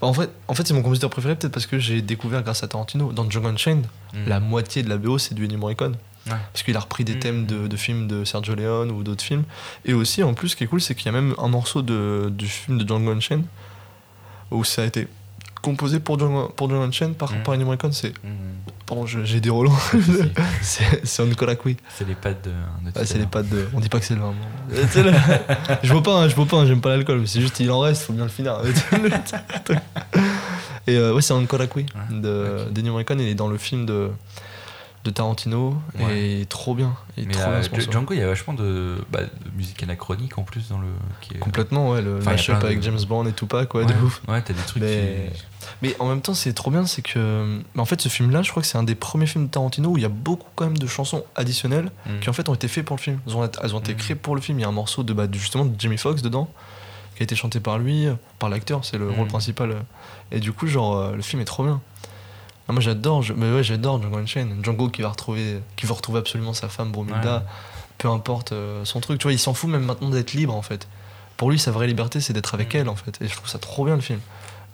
en 0.02 0.14
fait, 0.14 0.30
en 0.50 0.54
fait 0.54 0.68
c'est 0.68 0.74
mon 0.74 0.82
compositeur 0.82 1.10
préféré 1.10 1.36
peut-être 1.38 1.54
parce 1.54 1.66
que 1.66 1.80
j'ai 1.80 2.02
découvert 2.02 2.44
grâce 2.44 2.62
à 2.64 2.68
Tarantino. 2.68 3.14
Dans 3.14 3.30
Django 3.30 3.48
Unchained, 3.48 3.86
Hmm. 4.14 4.28
la 4.28 4.40
moitié 4.42 4.84
de 4.84 4.90
la 4.90 4.98
BO, 4.98 5.18
c'est 5.18 5.34
du 5.34 5.46
Ennio 5.46 5.58
Morricone. 5.58 5.96
Ouais. 6.30 6.36
Parce 6.54 6.64
qu'il 6.64 6.76
a 6.76 6.80
repris 6.80 7.04
des 7.04 7.16
Mm. 7.16 7.20
thèmes 7.20 7.46
de, 7.46 7.68
de 7.68 7.78
films 7.78 8.08
de 8.08 8.26
Sergio 8.26 8.56
Leone 8.56 8.92
ou 8.92 9.04
d'autres 9.04 9.24
films. 9.24 9.44
Et 9.86 9.94
aussi, 9.94 10.24
en 10.24 10.34
plus, 10.34 10.50
ce 10.50 10.56
qui 10.56 10.64
est 10.64 10.68
cool, 10.68 10.82
c'est 10.82 10.96
qu'il 10.96 11.06
y 11.06 11.10
a 11.10 11.14
même 11.14 11.34
un 11.38 11.48
morceau 11.48 11.82
de, 11.82 12.32
du 12.36 12.48
film 12.48 12.78
de 12.78 12.88
Django 12.88 13.12
Unchained 13.12 13.46
où 14.52 14.64
ça 14.64 14.84
a 14.84 14.86
été 14.86 15.08
composé 15.62 16.00
pour 16.00 16.18
Django, 16.20 16.50
pour 16.56 16.70
Django 16.70 16.84
Unchained 16.84 17.16
par, 17.16 17.32
Mm. 17.34 17.44
par 17.44 17.54
Ennio 17.56 17.66
Morricone. 17.66 17.92
C'est. 17.94 18.10
Hmm. 18.24 18.56
Pardon, 18.86 19.06
j'ai 19.06 19.42
des 19.42 19.50
relents. 19.50 19.76
C'est 20.62 21.26
Nicolas 21.26 21.56
Cui. 21.58 21.76
C'est 21.98 22.08
les 22.08 22.16
pattes 22.16 22.46
de. 22.46 22.52
Ouais, 22.98 23.06
c'est 23.06 23.18
les 23.18 23.26
pattes 23.26 23.50
de. 23.50 23.68
On 23.74 23.82
dit 23.82 23.90
pas 23.90 24.00
que 24.00 24.06
c'est 24.06 24.16
le 24.16 24.22
vin. 24.22 24.34
sais, 24.90 25.04
le- 25.04 25.12
je 25.84 25.92
bois 25.92 26.04
pas, 26.04 26.22
hein, 26.22 26.30
je 26.30 26.36
bois 26.36 26.46
pas, 26.46 26.58
hein, 26.58 26.66
j'aime 26.66 26.80
pas 26.80 26.90
l'alcool, 26.90 27.20
mais 27.20 27.28
c'est 27.28 27.42
juste 27.42 27.60
il 27.60 27.70
en 27.70 27.80
reste, 27.82 28.04
faut 28.04 28.14
bien 28.14 28.24
le 28.24 28.30
finir. 28.30 28.62
Et 30.88 30.96
euh, 30.96 31.14
ouais, 31.14 31.22
c'est 31.22 31.34
Nicolas 31.38 31.68
Cui 31.68 31.86
Ouais, 31.96 32.20
de 32.22 32.64
ok. 32.68 32.74
d'Ennio 32.74 32.94
Morricone, 32.94 33.20
il 33.20 33.28
est 33.28 33.36
dans 33.36 33.50
le 33.50 33.58
film 33.58 33.86
de, 33.86 34.10
de 35.08 35.12
Tarantino 35.12 35.76
Ouais. 36.00 36.42
et 36.42 36.46
trop 36.46 36.76
bien. 36.76 36.96
Et 37.18 37.26
Mais 37.26 37.34
trop 37.34 37.50
euh, 37.50 37.62
bien. 37.72 37.80
Django, 37.92 38.14
il 38.14 38.20
y 38.20 38.22
a 38.24 38.28
vachement 38.28 38.54
de, 38.54 38.98
bah, 39.12 39.22
de 39.22 39.50
musique 39.58 39.82
anachronique 39.82 40.38
en 40.38 40.44
plus 40.44 40.68
dans 40.70 40.78
le. 40.80 40.88
Qui 41.22 41.34
est... 41.36 41.40
Complètement, 41.40 41.90
ouais, 41.92 42.02
le 42.02 42.20
mashup 42.20 42.60
de- 42.60 42.66
avec 42.66 42.82
James 42.84 43.00
Bond 43.08 43.26
et 43.26 43.34
Tupac, 43.34 43.74
ouais, 43.74 43.86
ouais, 43.86 43.94
de 43.94 43.98
ouf. 44.06 44.22
Ouais, 44.28 44.42
t'as 44.42 44.54
des 44.54 44.62
trucs 44.62 44.84
Mais- 44.84 45.32
qui. 45.34 45.44
Mais 45.82 45.96
en 46.00 46.08
même 46.08 46.22
temps, 46.22 46.34
c'est 46.34 46.54
trop 46.54 46.72
bien, 46.72 46.86
c'est 46.86 47.02
que. 47.02 47.60
en 47.78 47.86
fait, 47.86 48.00
ce 48.02 48.10
film-là, 48.10 48.42
je 48.42 48.52
crois 48.52 48.62
que 48.62 48.68
c'est 48.68 48.78
un 48.78 48.84
des 48.84 48.96
premiers 48.96 49.26
films 49.28 49.46
de 49.48 49.52
Tarantino 49.52 49.90
où 49.90 49.98
il 49.98 50.04
y 50.04 50.06
a 50.06 50.10
beaucoup 50.10 50.48
quand 50.56 50.66
même 50.66 50.78
de 50.78 50.88
chansons 50.88 51.24
additionnelles 51.36 51.92
Mm. 52.06 52.20
qui 52.22 52.30
en 52.30 52.34
fait 52.34 52.48
ont 52.50 52.54
été 52.54 52.68
faites 52.68 52.86
pour 52.86 52.96
le 52.98 53.02
film. 53.02 53.20
Elles 53.28 53.36
ont, 53.36 53.50
elles 53.64 53.76
ont 53.76 53.80
été 53.80 53.94
Mm. 53.94 53.98
créées 53.98 54.16
pour 54.16 54.36
le 54.36 54.42
film. 54.42 54.60
Il 54.60 54.62
y 54.62 54.66
a 54.66 54.68
un 54.68 54.72
morceau 54.72 55.04
de, 55.04 55.14
bah, 55.14 55.28
justement 55.32 55.66
de 55.66 55.74
Jimmy 55.80 55.98
Foxx 55.98 56.22
dedans 56.22 56.50
qui 57.16 57.24
a 57.24 57.26
été 57.26 57.36
chanté 57.36 57.60
par 57.60 57.80
lui, 57.80 58.06
euh, 58.06 58.14
par 58.38 58.50
l'acteur, 58.50 58.86
c'est 58.86 58.98
le 58.98 59.08
Mm. 59.10 59.16
rôle 59.16 59.28
principal. 59.28 59.76
Et 60.32 60.40
du 60.40 60.52
coup, 60.52 60.68
genre, 60.68 60.96
euh, 60.98 61.16
le 61.16 61.22
film 61.22 61.42
est 61.42 61.46
trop 61.46 61.64
bien. 61.64 61.82
Ah, 62.70 62.74
moi 62.74 62.82
j'adore, 62.82 63.22
je- 63.22 63.34
mais 63.34 63.52
ouais, 63.54 63.64
j'adore 63.64 64.02
Django 64.02 64.18
Unchained. 64.18 64.64
Django 64.64 64.90
qui 64.90 65.02
va 65.02 65.10
retrouver, 65.10 65.60
qui 65.76 65.86
veut 65.86 65.94
retrouver 65.94 66.20
absolument 66.20 66.54
sa 66.54 66.68
femme 66.68 66.92
Bromilda, 66.92 67.38
Ouais. 67.38 67.42
peu 67.98 68.10
importe 68.10 68.52
euh, 68.52 68.84
son 68.86 69.00
truc. 69.00 69.20
Tu 69.20 69.24
vois, 69.24 69.34
il 69.34 69.40
s'en 69.40 69.54
fout 69.54 69.70
même 69.70 69.84
maintenant 69.86 70.10
d'être 70.10 70.34
libre 70.34 70.54
en 70.56 70.62
fait. 70.62 70.88
Pour 71.38 71.50
lui, 71.52 71.60
sa 71.60 71.72
vraie 71.72 71.88
liberté, 71.88 72.20
c'est 72.20 72.34
d'être 72.34 72.54
avec 72.54 72.74
Mm. 72.74 72.78
elle 72.78 72.90
en 72.90 72.96
fait. 72.96 73.18
Et 73.22 73.28
je 73.28 73.36
trouve 73.36 73.48
ça 73.50 73.60
trop 73.60 73.86
bien 73.86 73.96
le 73.96 74.02
film. 74.02 74.20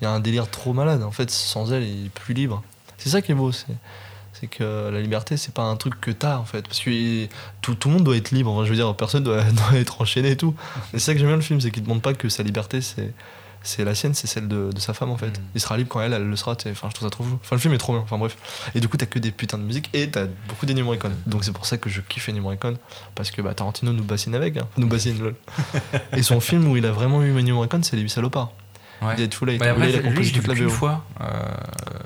Il 0.02 0.06
y 0.06 0.08
a 0.08 0.12
un 0.12 0.20
délire 0.20 0.50
trop 0.50 0.74
malade. 0.74 1.04
En 1.04 1.12
fait, 1.12 1.30
sans 1.30 1.72
elle, 1.72 1.84
il 1.84 2.06
est 2.08 2.10
plus 2.10 2.34
libre. 2.34 2.64
C'est 2.98 3.10
ça 3.10 3.22
qui 3.22 3.32
est 3.32 3.36
beau. 3.36 3.52
C'est, 3.52 3.68
c'est 4.34 4.48
que 4.48 4.90
la 4.92 5.00
liberté, 5.00 5.38
c'est 5.38 5.54
pas 5.54 5.62
un 5.64 5.76
truc 5.76 6.02
que 6.02 6.10
t'as 6.12 6.38
en 6.38 6.46
fait. 6.46 6.64
Parce 6.64 6.80
que 6.80 7.26
tout, 7.62 7.76
tout 7.76 7.90
le 7.90 7.96
monde 7.96 8.04
doit 8.04 8.18
être 8.18 8.32
libre. 8.32 8.52
Enfin, 8.52 8.66
je 8.66 8.70
veux 8.72 8.76
dire, 8.76 8.94
personne 8.96 9.24
doit, 9.24 9.44
doit 9.70 9.78
être 9.78 10.02
enchaîné 10.02 10.32
et 10.32 10.38
tout. 10.38 10.56
Et 10.94 11.00
c'est 11.00 11.00
ça 11.00 11.14
que 11.14 11.20
j'aime 11.20 11.28
bien 11.28 11.36
le 11.38 11.42
film, 11.44 11.62
c'est 11.62 11.70
qu'il 11.70 11.84
te 11.84 11.88
montre 11.90 12.02
pas 12.02 12.14
que 12.16 12.28
sa 12.28 12.42
liberté, 12.44 12.82
c'est. 12.82 13.14
C'est 13.64 13.86
la 13.86 13.96
sienne, 13.96 14.14
c'est 14.14 14.28
celle 14.28 14.48
de, 14.48 14.72
de 14.74 14.80
sa 14.80 14.94
femme 14.94 15.10
en 15.10 15.18
fait. 15.18 15.28
Mm. 15.28 15.42
Il 15.56 15.62
sera 15.62 15.78
libre 15.78 15.90
quand 15.90 16.02
elle, 16.02 16.14
elle 16.14 16.28
le 16.28 16.36
sera. 16.36 16.52
Enfin, 16.52 16.90
je 16.90 16.94
trouve 16.94 17.08
ça 17.08 17.10
trop 17.10 17.24
fou. 17.24 17.40
Enfin, 17.42 17.56
le 17.56 17.62
film 17.62 17.74
est 17.74 17.78
trop 17.78 17.94
bien. 17.94 18.02
Enfin, 18.02 18.18
bref. 18.18 18.38
Et 18.76 18.80
du 18.80 18.88
coup, 18.90 18.98
t'as 18.98 19.06
que 19.06 19.20
des 19.20 19.32
putains 19.32 19.58
de 19.58 19.64
musique 19.64 19.90
et 19.94 20.10
t'as 20.10 20.26
beaucoup 20.48 20.66
d'Ennio 20.66 20.84
Morricone. 20.86 21.16
Donc, 21.26 21.44
c'est 21.44 21.54
pour 21.54 21.66
ça 21.66 21.78
que 21.78 21.90
je 21.90 22.02
kiffe 22.02 22.28
Ennio 22.30 22.42
Morricone. 22.44 22.78
Parce 23.16 23.32
que 23.32 23.42
bah, 23.42 23.54
Tarantino 23.54 23.94
nous 23.94 24.04
bassine 24.04 24.36
avec. 24.36 24.58
hein. 24.58 24.68
Nous 24.78 24.88
bassine, 24.88 25.18
lol. 25.20 25.36
et 26.18 26.22
son 26.24 26.40
film 26.40 26.68
où 26.68 26.78
il 26.78 26.86
a 26.86 26.92
vraiment 26.92 27.24
eu 27.24 27.32
Ennio 27.40 27.56
Morricone, 27.56 27.84
c'est 27.84 27.96
Les 27.96 28.02
8 28.04 28.10
salopards. 28.10 28.52
Ouais. 29.06 29.16
Dead. 29.16 29.34
Ouais, 29.42 29.58
Où 29.60 29.64
là, 29.64 29.72
après, 29.72 29.90
il 29.90 29.96
a 29.96 29.98
lui, 30.00 30.04
composé 30.10 30.24
je 30.30 30.34
l'ai 30.36 30.40
vu 30.42 30.48
la 30.48 30.54
qu'une 30.56 30.70
fois. 30.70 31.04
Euh, 31.22 31.26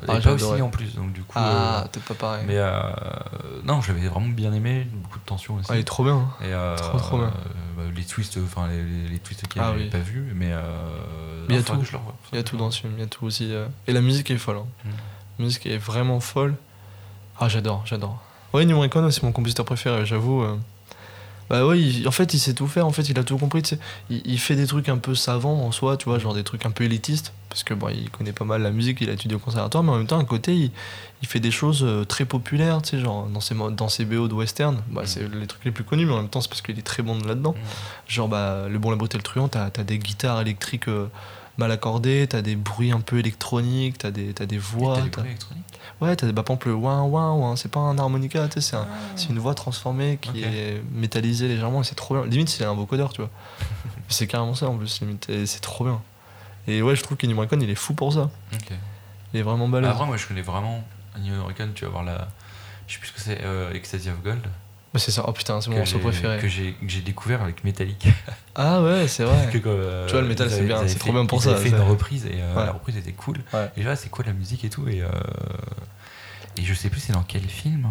Ah, 0.09 0.17
et 0.17 0.21
pas 0.21 0.31
aussi 0.33 0.61
en 0.61 0.69
plus, 0.69 0.95
donc 0.95 1.11
du 1.13 1.21
coup. 1.21 1.33
Ah, 1.35 1.81
euh, 1.83 1.87
peut-être 1.87 2.05
pas 2.05 2.13
pareil. 2.13 2.43
mais 2.47 2.57
euh, 2.57 2.81
non, 3.65 3.81
je 3.81 3.91
l'avais 3.91 4.07
vraiment 4.07 4.27
bien 4.27 4.53
aimé, 4.53 4.87
beaucoup 4.93 5.19
de 5.19 5.23
tension 5.25 5.55
aussi. 5.55 5.67
Ah, 5.69 5.75
il 5.75 5.81
est 5.81 5.83
trop 5.83 6.03
bien. 6.03 6.15
hein. 6.15 6.29
Et 6.41 6.53
euh, 6.53 6.75
Trop, 6.77 6.97
trop 6.97 7.17
bien. 7.17 7.31
bah, 7.77 7.83
les 7.95 8.03
twists, 8.05 8.39
enfin 8.43 8.67
les, 8.69 8.81
les, 8.83 9.09
les 9.09 9.19
twists 9.19 9.47
qu'il 9.47 9.61
Ah 9.61 9.73
oui. 9.75 9.89
pas 9.89 9.97
vu, 9.99 10.31
mais 10.35 10.51
euh, 10.51 11.45
il 11.49 11.55
y 11.55 11.59
a 11.59 11.61
tout. 11.63 11.73
Il 12.31 12.35
y 12.37 12.39
a 12.39 12.43
tout 12.43 12.55
dans 12.57 12.71
ce 12.71 12.79
film, 12.81 12.93
il 12.97 13.01
y 13.01 13.03
a 13.03 13.07
tout 13.07 13.25
aussi. 13.25 13.53
euh. 13.53 13.67
Et 13.87 13.93
la 13.93 14.01
musique 14.01 14.31
est 14.31 14.37
folle. 14.37 14.57
hein. 14.57 14.65
Mm. 14.85 14.89
La 15.39 15.45
musique 15.45 15.65
est 15.65 15.77
vraiment 15.77 16.19
folle. 16.19 16.55
Ah, 17.39 17.49
j'adore, 17.49 17.83
j'adore. 17.85 18.21
Ouais, 18.53 18.65
Morricone, 18.65 19.11
c'est 19.11 19.21
mon 19.23 19.31
compositeur 19.31 19.65
préféré, 19.65 20.05
j'avoue. 20.05 20.41
Bah 21.49 21.61
il- 21.75 22.07
en 22.07 22.11
fait, 22.11 22.33
il 22.33 22.39
sait 22.39 22.53
tout 22.53 22.67
faire, 22.67 22.85
en 22.85 22.91
fait, 22.91 23.07
il 23.09 23.17
a 23.17 23.23
tout 23.23 23.37
compris, 23.37 23.61
tu 23.61 23.69
sais. 23.75 23.79
Il, 24.09 24.21
il 24.25 24.39
fait 24.39 24.55
des 24.55 24.67
trucs 24.67 24.89
un 24.89 24.97
peu 24.97 25.15
savants 25.15 25.63
en 25.65 25.71
soi, 25.71 25.95
tu 25.97 26.05
vois, 26.09 26.19
genre 26.19 26.33
des 26.33 26.43
trucs 26.43 26.65
un 26.65 26.71
peu 26.71 26.83
élitistes, 26.83 27.33
parce 27.49 27.63
que 27.63 27.73
bon, 27.73 27.87
il 27.89 28.09
connaît 28.09 28.33
pas 28.33 28.43
mal 28.45 28.61
la 28.61 28.71
musique, 28.71 28.99
il 29.01 29.09
a 29.09 29.13
étudié 29.13 29.35
au 29.35 29.39
conservatoire, 29.39 29.83
mais 29.83 29.91
en 29.91 29.97
même 29.97 30.07
temps, 30.07 30.19
à 30.19 30.25
côté, 30.25 30.53
il, 30.55 30.71
il 31.21 31.27
fait 31.27 31.39
des 31.39 31.51
choses 31.51 31.83
euh, 31.83 32.03
très 32.03 32.25
populaires, 32.25 32.81
tu 32.81 32.89
sais, 32.89 32.99
genre 32.99 33.27
dans 33.27 33.39
ses, 33.39 33.55
dans 33.55 33.87
ses 33.89 34.03
BO 34.05 34.27
de 34.27 34.33
western, 34.33 34.81
bah, 34.91 35.03
Mm. 35.03 35.05
c'est 35.07 35.33
les 35.33 35.47
trucs 35.47 35.63
les 35.65 35.71
plus 35.71 35.83
connus, 35.85 36.05
mais 36.05 36.13
en 36.13 36.17
même 36.17 36.29
temps, 36.29 36.41
c'est 36.41 36.49
parce 36.49 36.61
qu'il 36.61 36.77
est 36.77 36.81
très 36.85 37.01
bon 37.03 37.17
là-dedans. 37.25 37.53
Mm. 37.53 38.11
Genre, 38.11 38.27
bah, 38.27 38.65
le 38.69 38.77
bon, 38.79 38.89
la 38.89 38.97
brute 38.97 39.15
et 39.15 39.17
le 39.17 39.23
truand, 39.23 39.47
t'as 39.47 39.65
as 39.67 39.83
des 39.83 39.99
guitares 39.99 40.41
électriques 40.41 40.87
euh, 40.89 41.07
mal 41.57 41.71
accordées, 41.71 42.27
t'as 42.29 42.41
des 42.41 42.55
bruits 42.55 42.91
un 42.91 43.01
peu 43.01 43.17
électroniques, 43.19 43.97
t'as 43.97 44.11
des, 44.11 44.33
t'as 44.33 44.45
des 44.45 44.57
voix. 44.57 44.95
t'as 44.97 45.01
des 45.03 45.09
bruits 45.09 45.25
électroniques 45.29 45.63
Ouais, 45.99 46.15
t'as 46.15 46.27
des, 46.27 46.33
bah, 46.33 46.43
par 46.43 46.57
ouin 46.67 47.01
ouin 47.03 47.33
ouin, 47.33 47.55
c'est 47.55 47.71
pas 47.71 47.79
un 47.79 47.97
harmonica, 47.97 48.47
c'est 48.55 48.75
un- 48.75 48.87
Ah. 48.89 49.19
une 49.29 49.39
voix 49.39 49.55
transformée 49.55 50.19
qui 50.21 50.43
est 50.43 50.81
métallisée 50.91 51.47
légèrement 51.47 51.81
et 51.81 51.83
c'est 51.83 51.95
trop 51.95 52.13
bien. 52.15 52.25
Limite, 52.25 52.49
c'est 52.49 52.65
un 52.65 52.73
vocodeur, 52.73 53.11
tu 53.13 53.21
vois. 53.21 53.31
c'est 54.09 54.27
carrément 54.27 54.53
ça 54.53 54.67
en 54.69 54.77
plus, 54.77 55.01
c'est 55.45 55.61
trop 55.61 55.85
bien. 55.85 56.01
Et 56.67 56.81
ouais, 56.81 56.95
je 56.95 57.01
trouve 57.01 57.17
qu'Ennio 57.17 57.35
Morricone, 57.35 57.61
il 57.61 57.69
est 57.69 57.75
fou 57.75 57.93
pour 57.93 58.13
ça. 58.13 58.29
Il 59.33 59.39
est 59.39 59.43
vraiment 59.43 59.67
balèze. 59.67 59.89
Après, 59.89 60.05
moi 60.05 60.17
je 60.17 60.27
connais 60.27 60.41
vraiment 60.41 60.83
Ennio 61.15 61.33
Morricone, 61.35 61.71
tu 61.73 61.85
vas 61.85 61.91
voir 61.91 62.03
la. 62.03 62.27
Je 62.87 62.93
sais 62.93 62.99
plus 62.99 63.07
ce 63.09 63.13
que 63.13 63.19
c'est, 63.21 63.39
euh, 63.43 63.73
Ecstasy 63.73 64.09
of 64.09 64.21
Gold. 64.23 64.41
Mais 64.93 64.99
c'est 64.99 65.11
ça, 65.11 65.23
oh 65.27 65.31
putain, 65.33 65.59
c'est 65.61 65.69
mon 65.69 65.77
morceau 65.77 65.99
préféré. 65.99 66.39
Que 66.39 66.47
j'ai 66.47 67.01
découvert 67.03 67.41
avec 67.41 67.63
Metallica. 67.63 68.09
Ah 68.59 68.81
ouais, 68.81 69.07
c'est 69.07 69.23
vrai. 69.23 69.49
Que, 69.53 69.59
euh, 69.67 70.05
Tu 70.07 70.13
vois, 70.13 70.21
le 70.21 70.27
métal, 70.27 70.47
ils 70.49 70.53
c'est 70.53 70.63
bien, 70.63 70.81
ils 70.81 70.87
c'est 70.89 70.93
fait- 70.93 70.99
trop 70.99 71.11
bien 71.13 71.25
pour 71.27 71.39
ils 71.39 71.43
ça, 71.43 71.55
fait 71.57 71.69
ça. 71.69 71.75
une 71.77 71.83
reprise 71.83 72.25
et 72.25 72.41
euh, 72.41 72.55
Ouais. 72.55 72.65
la 72.65 72.71
reprise 72.71 72.97
était 72.97 73.11
cool. 73.11 73.37
Ouais. 73.53 73.69
Et 73.77 73.83
là, 73.83 73.95
c'est 73.95 74.09
quoi 74.09 74.25
la 74.25 74.33
musique 74.33 74.63
et 74.65 74.69
tout 74.69 74.87
et, 74.89 75.01
euh, 75.03 75.07
et 76.57 76.63
je 76.63 76.73
sais 76.73 76.89
plus 76.89 76.99
c'est 76.99 77.13
dans 77.13 77.21
quel 77.23 77.43
film. 77.43 77.87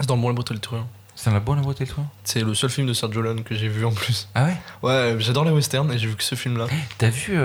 C'est 0.00 0.06
dans 0.06 0.16
le 0.16 0.20
bon, 0.22 0.28
la 0.28 0.34
brute 0.34 0.50
et 0.50 0.54
le 0.54 0.60
truand. 0.60 0.88
C'est 1.14 1.30
dans 1.30 1.34
la 1.34 1.40
bonne 1.40 1.60
boîte 1.62 1.80
et 1.80 1.86
toi 1.86 2.04
C'est 2.24 2.40
le 2.42 2.54
seul 2.54 2.70
film 2.70 2.86
de 2.86 2.92
Sergio 2.92 3.20
Leone 3.22 3.42
que 3.44 3.54
j'ai 3.54 3.68
vu 3.68 3.84
en 3.84 3.92
plus. 3.92 4.28
Ah 4.34 4.44
ouais? 4.46 4.56
Ouais, 4.82 5.16
j'adore 5.18 5.44
les 5.44 5.50
westerns 5.50 5.92
et 5.92 5.98
j'ai 5.98 6.06
vu 6.08 6.14
que 6.16 6.22
ce 6.24 6.34
film-là. 6.34 6.66
T'as 6.98 7.10
vu 7.10 7.36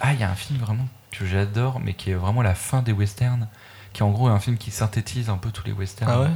Ah, 0.00 0.12
il 0.12 0.20
y 0.20 0.22
a 0.24 0.30
un 0.30 0.34
film 0.34 0.58
vraiment 0.60 0.86
que 1.12 1.24
j'adore, 1.26 1.80
mais 1.80 1.94
qui 1.94 2.10
est 2.10 2.14
vraiment 2.14 2.42
la 2.42 2.54
fin 2.54 2.82
des 2.82 2.92
westerns, 2.92 3.48
qui 3.92 4.02
est 4.02 4.04
en 4.04 4.10
gros 4.10 4.28
un 4.28 4.38
film 4.40 4.56
qui 4.56 4.70
synthétise 4.70 5.28
un 5.30 5.36
peu 5.36 5.50
tous 5.50 5.64
les 5.66 5.72
westerns. 5.72 6.10
Ah 6.12 6.20
ouais? 6.22 6.28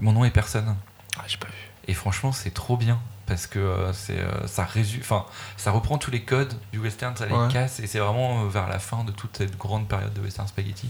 Mon 0.00 0.12
nom 0.12 0.24
est 0.24 0.30
personne. 0.30 0.74
Ah, 1.18 1.22
j'ai 1.26 1.36
pas 1.38 1.48
vu. 1.48 1.54
Et 1.88 1.94
franchement, 1.94 2.32
c'est 2.32 2.50
trop 2.52 2.76
bien 2.76 2.98
parce 3.26 3.46
que 3.46 3.58
euh, 3.58 3.92
c'est 3.92 4.18
euh, 4.20 4.46
ça 4.46 4.64
résume, 4.64 5.00
enfin, 5.00 5.24
ça 5.56 5.70
reprend 5.70 5.98
tous 5.98 6.10
les 6.10 6.22
codes 6.22 6.54
du 6.72 6.78
western, 6.78 7.14
ça 7.16 7.26
les 7.26 7.34
Ouais. 7.34 7.48
casse 7.52 7.80
et 7.80 7.86
c'est 7.86 7.98
vraiment 7.98 8.44
euh, 8.44 8.48
vers 8.48 8.68
la 8.68 8.78
fin 8.78 9.02
de 9.04 9.12
toute 9.12 9.36
cette 9.36 9.56
grande 9.56 9.88
période 9.88 10.12
de 10.12 10.20
western 10.20 10.46
spaghetti. 10.48 10.88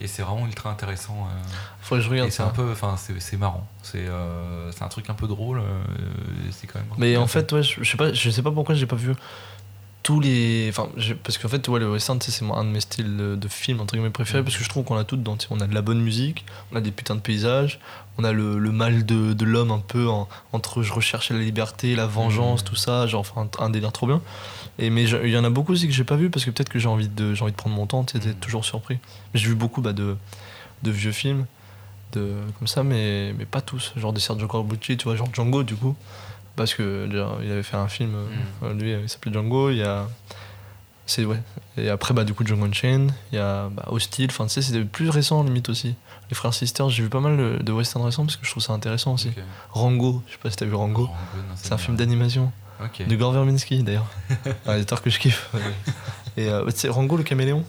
Et 0.00 0.06
c'est 0.08 0.22
vraiment 0.22 0.44
ultra 0.46 0.70
intéressant. 0.70 1.28
euh, 1.30 1.42
Faut 1.80 1.94
que 1.94 2.00
je 2.00 2.06
et 2.08 2.10
regarde 2.10 2.30
c'est 2.30 2.38
ça. 2.38 2.46
un 2.46 2.50
peu, 2.50 2.70
enfin, 2.72 2.96
c'est 2.98 3.20
c'est 3.20 3.36
marrant. 3.36 3.66
C'est 3.82 4.06
euh, 4.08 4.70
c'est 4.72 4.82
un 4.82 4.88
truc 4.88 5.08
un 5.08 5.14
peu 5.14 5.28
drôle. 5.28 5.58
euh, 5.60 5.84
et 6.48 6.52
c'est 6.52 6.66
quand 6.66 6.78
même. 6.80 6.88
Mais 6.98 7.16
en 7.16 7.26
fait, 7.26 7.50
ouais, 7.52 7.62
je, 7.62 7.82
je 7.82 7.90
sais 7.90 7.96
pas, 7.96 8.12
je 8.12 8.30
sais 8.30 8.42
pas 8.42 8.50
pourquoi 8.50 8.74
j'ai 8.74 8.86
pas 8.86 8.96
vu 8.96 9.12
tous 10.04 10.20
les. 10.20 10.68
Enfin, 10.70 10.88
je- 10.96 11.14
parce 11.14 11.36
qu'en 11.38 11.48
fait, 11.48 11.66
ouais, 11.66 11.80
le 11.80 11.90
western, 11.90 12.20
c'est 12.20 12.44
un 12.44 12.62
de 12.64 12.68
mes 12.68 12.78
styles 12.80 13.16
de, 13.16 13.34
de 13.34 13.48
film 13.48 13.80
entre 13.80 13.94
guillemets 13.94 14.10
préférés 14.10 14.38
Mhm. 14.40 14.44
parce 14.44 14.56
que 14.56 14.62
je 14.62 14.68
trouve 14.68 14.84
qu'on 14.84 14.96
a 14.96 15.02
tout 15.02 15.16
dedans. 15.16 15.36
On 15.50 15.58
a 15.60 15.66
de 15.66 15.74
la 15.74 15.82
bonne 15.82 16.00
musique, 16.00 16.44
on 16.72 16.76
a 16.76 16.80
des 16.80 16.92
putains 16.92 17.16
de 17.16 17.20
paysages, 17.20 17.80
on 18.18 18.22
a 18.24 18.30
le, 18.32 18.58
le 18.58 18.70
mal 18.70 19.04
de, 19.04 19.32
de 19.32 19.44
l'homme 19.44 19.72
un 19.72 19.80
peu 19.80 20.06
en- 20.08 20.28
entre 20.52 20.82
je 20.84 20.92
recherche 20.92 21.30
la 21.30 21.38
liberté, 21.40 21.96
la 21.96 22.06
vengeance, 22.06 22.60
Mhm. 22.62 22.68
tout 22.68 22.76
ça, 22.76 23.06
genre 23.08 23.22
enfin 23.22 23.48
un, 23.58 23.64
un 23.64 23.70
délire 23.70 23.90
trop 23.90 24.06
bien. 24.06 24.20
Et 24.78 24.90
mais 24.90 25.04
il 25.04 25.30
y 25.30 25.36
en 25.38 25.44
a 25.44 25.50
beaucoup 25.50 25.72
aussi 25.72 25.86
que 25.88 25.92
j'ai 25.94 26.04
pas 26.04 26.16
vu 26.16 26.30
parce 26.30 26.44
que 26.44 26.50
peut-être 26.50 26.68
que 26.68 26.78
j'ai 26.78 26.88
envie 26.88 27.08
de 27.08 27.34
j'ai 27.34 27.42
envie 27.42 27.52
de 27.52 27.56
prendre 27.56 27.74
mon 27.74 27.86
temps, 27.86 28.04
tu 28.04 28.20
sais, 28.20 28.28
Mhm. 28.28 28.34
toujours 28.34 28.64
surpris. 28.64 28.98
J'ai 29.34 29.48
vu 29.48 29.54
beaucoup 29.56 29.80
bah, 29.80 29.92
de 29.92 30.16
de 30.84 30.90
vieux 30.90 31.12
films 31.12 31.46
de 32.12 32.34
comme 32.58 32.68
ça, 32.68 32.82
mais 32.82 33.32
mais 33.38 33.46
pas 33.46 33.60
tous. 33.62 33.92
Genre 33.96 34.12
des 34.12 34.20
Sergio 34.20 34.46
Corbucci, 34.48 34.96
tu 34.98 35.04
vois, 35.04 35.16
genre 35.16 35.28
Django 35.32 35.62
du 35.62 35.74
coup. 35.74 35.96
Parce 36.56 36.74
que 36.74 37.06
déjà, 37.06 37.30
il 37.42 37.50
avait 37.50 37.62
fait 37.64 37.76
un 37.76 37.88
film, 37.88 38.14
euh, 38.14 38.24
Mm. 38.24 38.64
euh, 38.64 38.74
lui, 38.74 39.02
il 39.02 39.08
s'appelait 39.08 39.32
Django. 39.32 39.70
Il 39.70 39.78
y 39.78 39.82
a. 39.82 40.06
C'est 41.06 41.24
ouais. 41.24 41.40
Et 41.76 41.90
après, 41.90 42.14
bah, 42.14 42.24
du 42.24 42.32
coup, 42.32 42.46
Django 42.46 42.64
Unchained. 42.64 43.12
Il 43.32 43.36
y 43.36 43.38
a 43.38 43.68
bah, 43.70 43.84
Hostile. 43.88 44.28
Enfin, 44.30 44.46
tu 44.46 44.52
sais, 44.54 44.62
c'est 44.62 44.84
plus 44.84 45.10
récent, 45.10 45.42
limite 45.42 45.68
aussi. 45.68 45.94
Les 46.30 46.34
Frères 46.34 46.54
Sisters, 46.54 46.88
j'ai 46.88 47.02
vu 47.02 47.10
pas 47.10 47.20
mal 47.20 47.58
de- 47.62 47.72
western 47.72 48.02
récents 48.04 48.24
parce 48.24 48.36
que 48.36 48.46
je 48.46 48.50
trouve 48.50 48.62
ça 48.62 48.72
intéressant 48.72 49.12
aussi. 49.14 49.30
Rango, 49.72 50.22
je 50.26 50.32
sais 50.32 50.38
pas 50.38 50.50
si 50.50 50.56
t'as 50.56 50.64
vu 50.64 50.74
Rango. 50.74 51.10
C'est 51.56 51.72
un 51.72 51.78
film 51.78 51.96
d'animation 51.96 52.50
de 53.06 53.16
Gore 53.16 53.32
Verbinski 53.32 53.82
d'ailleurs. 53.82 54.06
un 54.66 54.76
éditeur 54.76 55.02
que 55.02 55.10
je 55.10 55.18
kiffe. 55.18 55.50
Et 56.38 56.48
euh, 56.48 56.64
tu 56.70 56.78
sais, 56.78 56.88
Rango, 56.88 57.16
le 57.18 57.22
caméléon. 57.24 57.62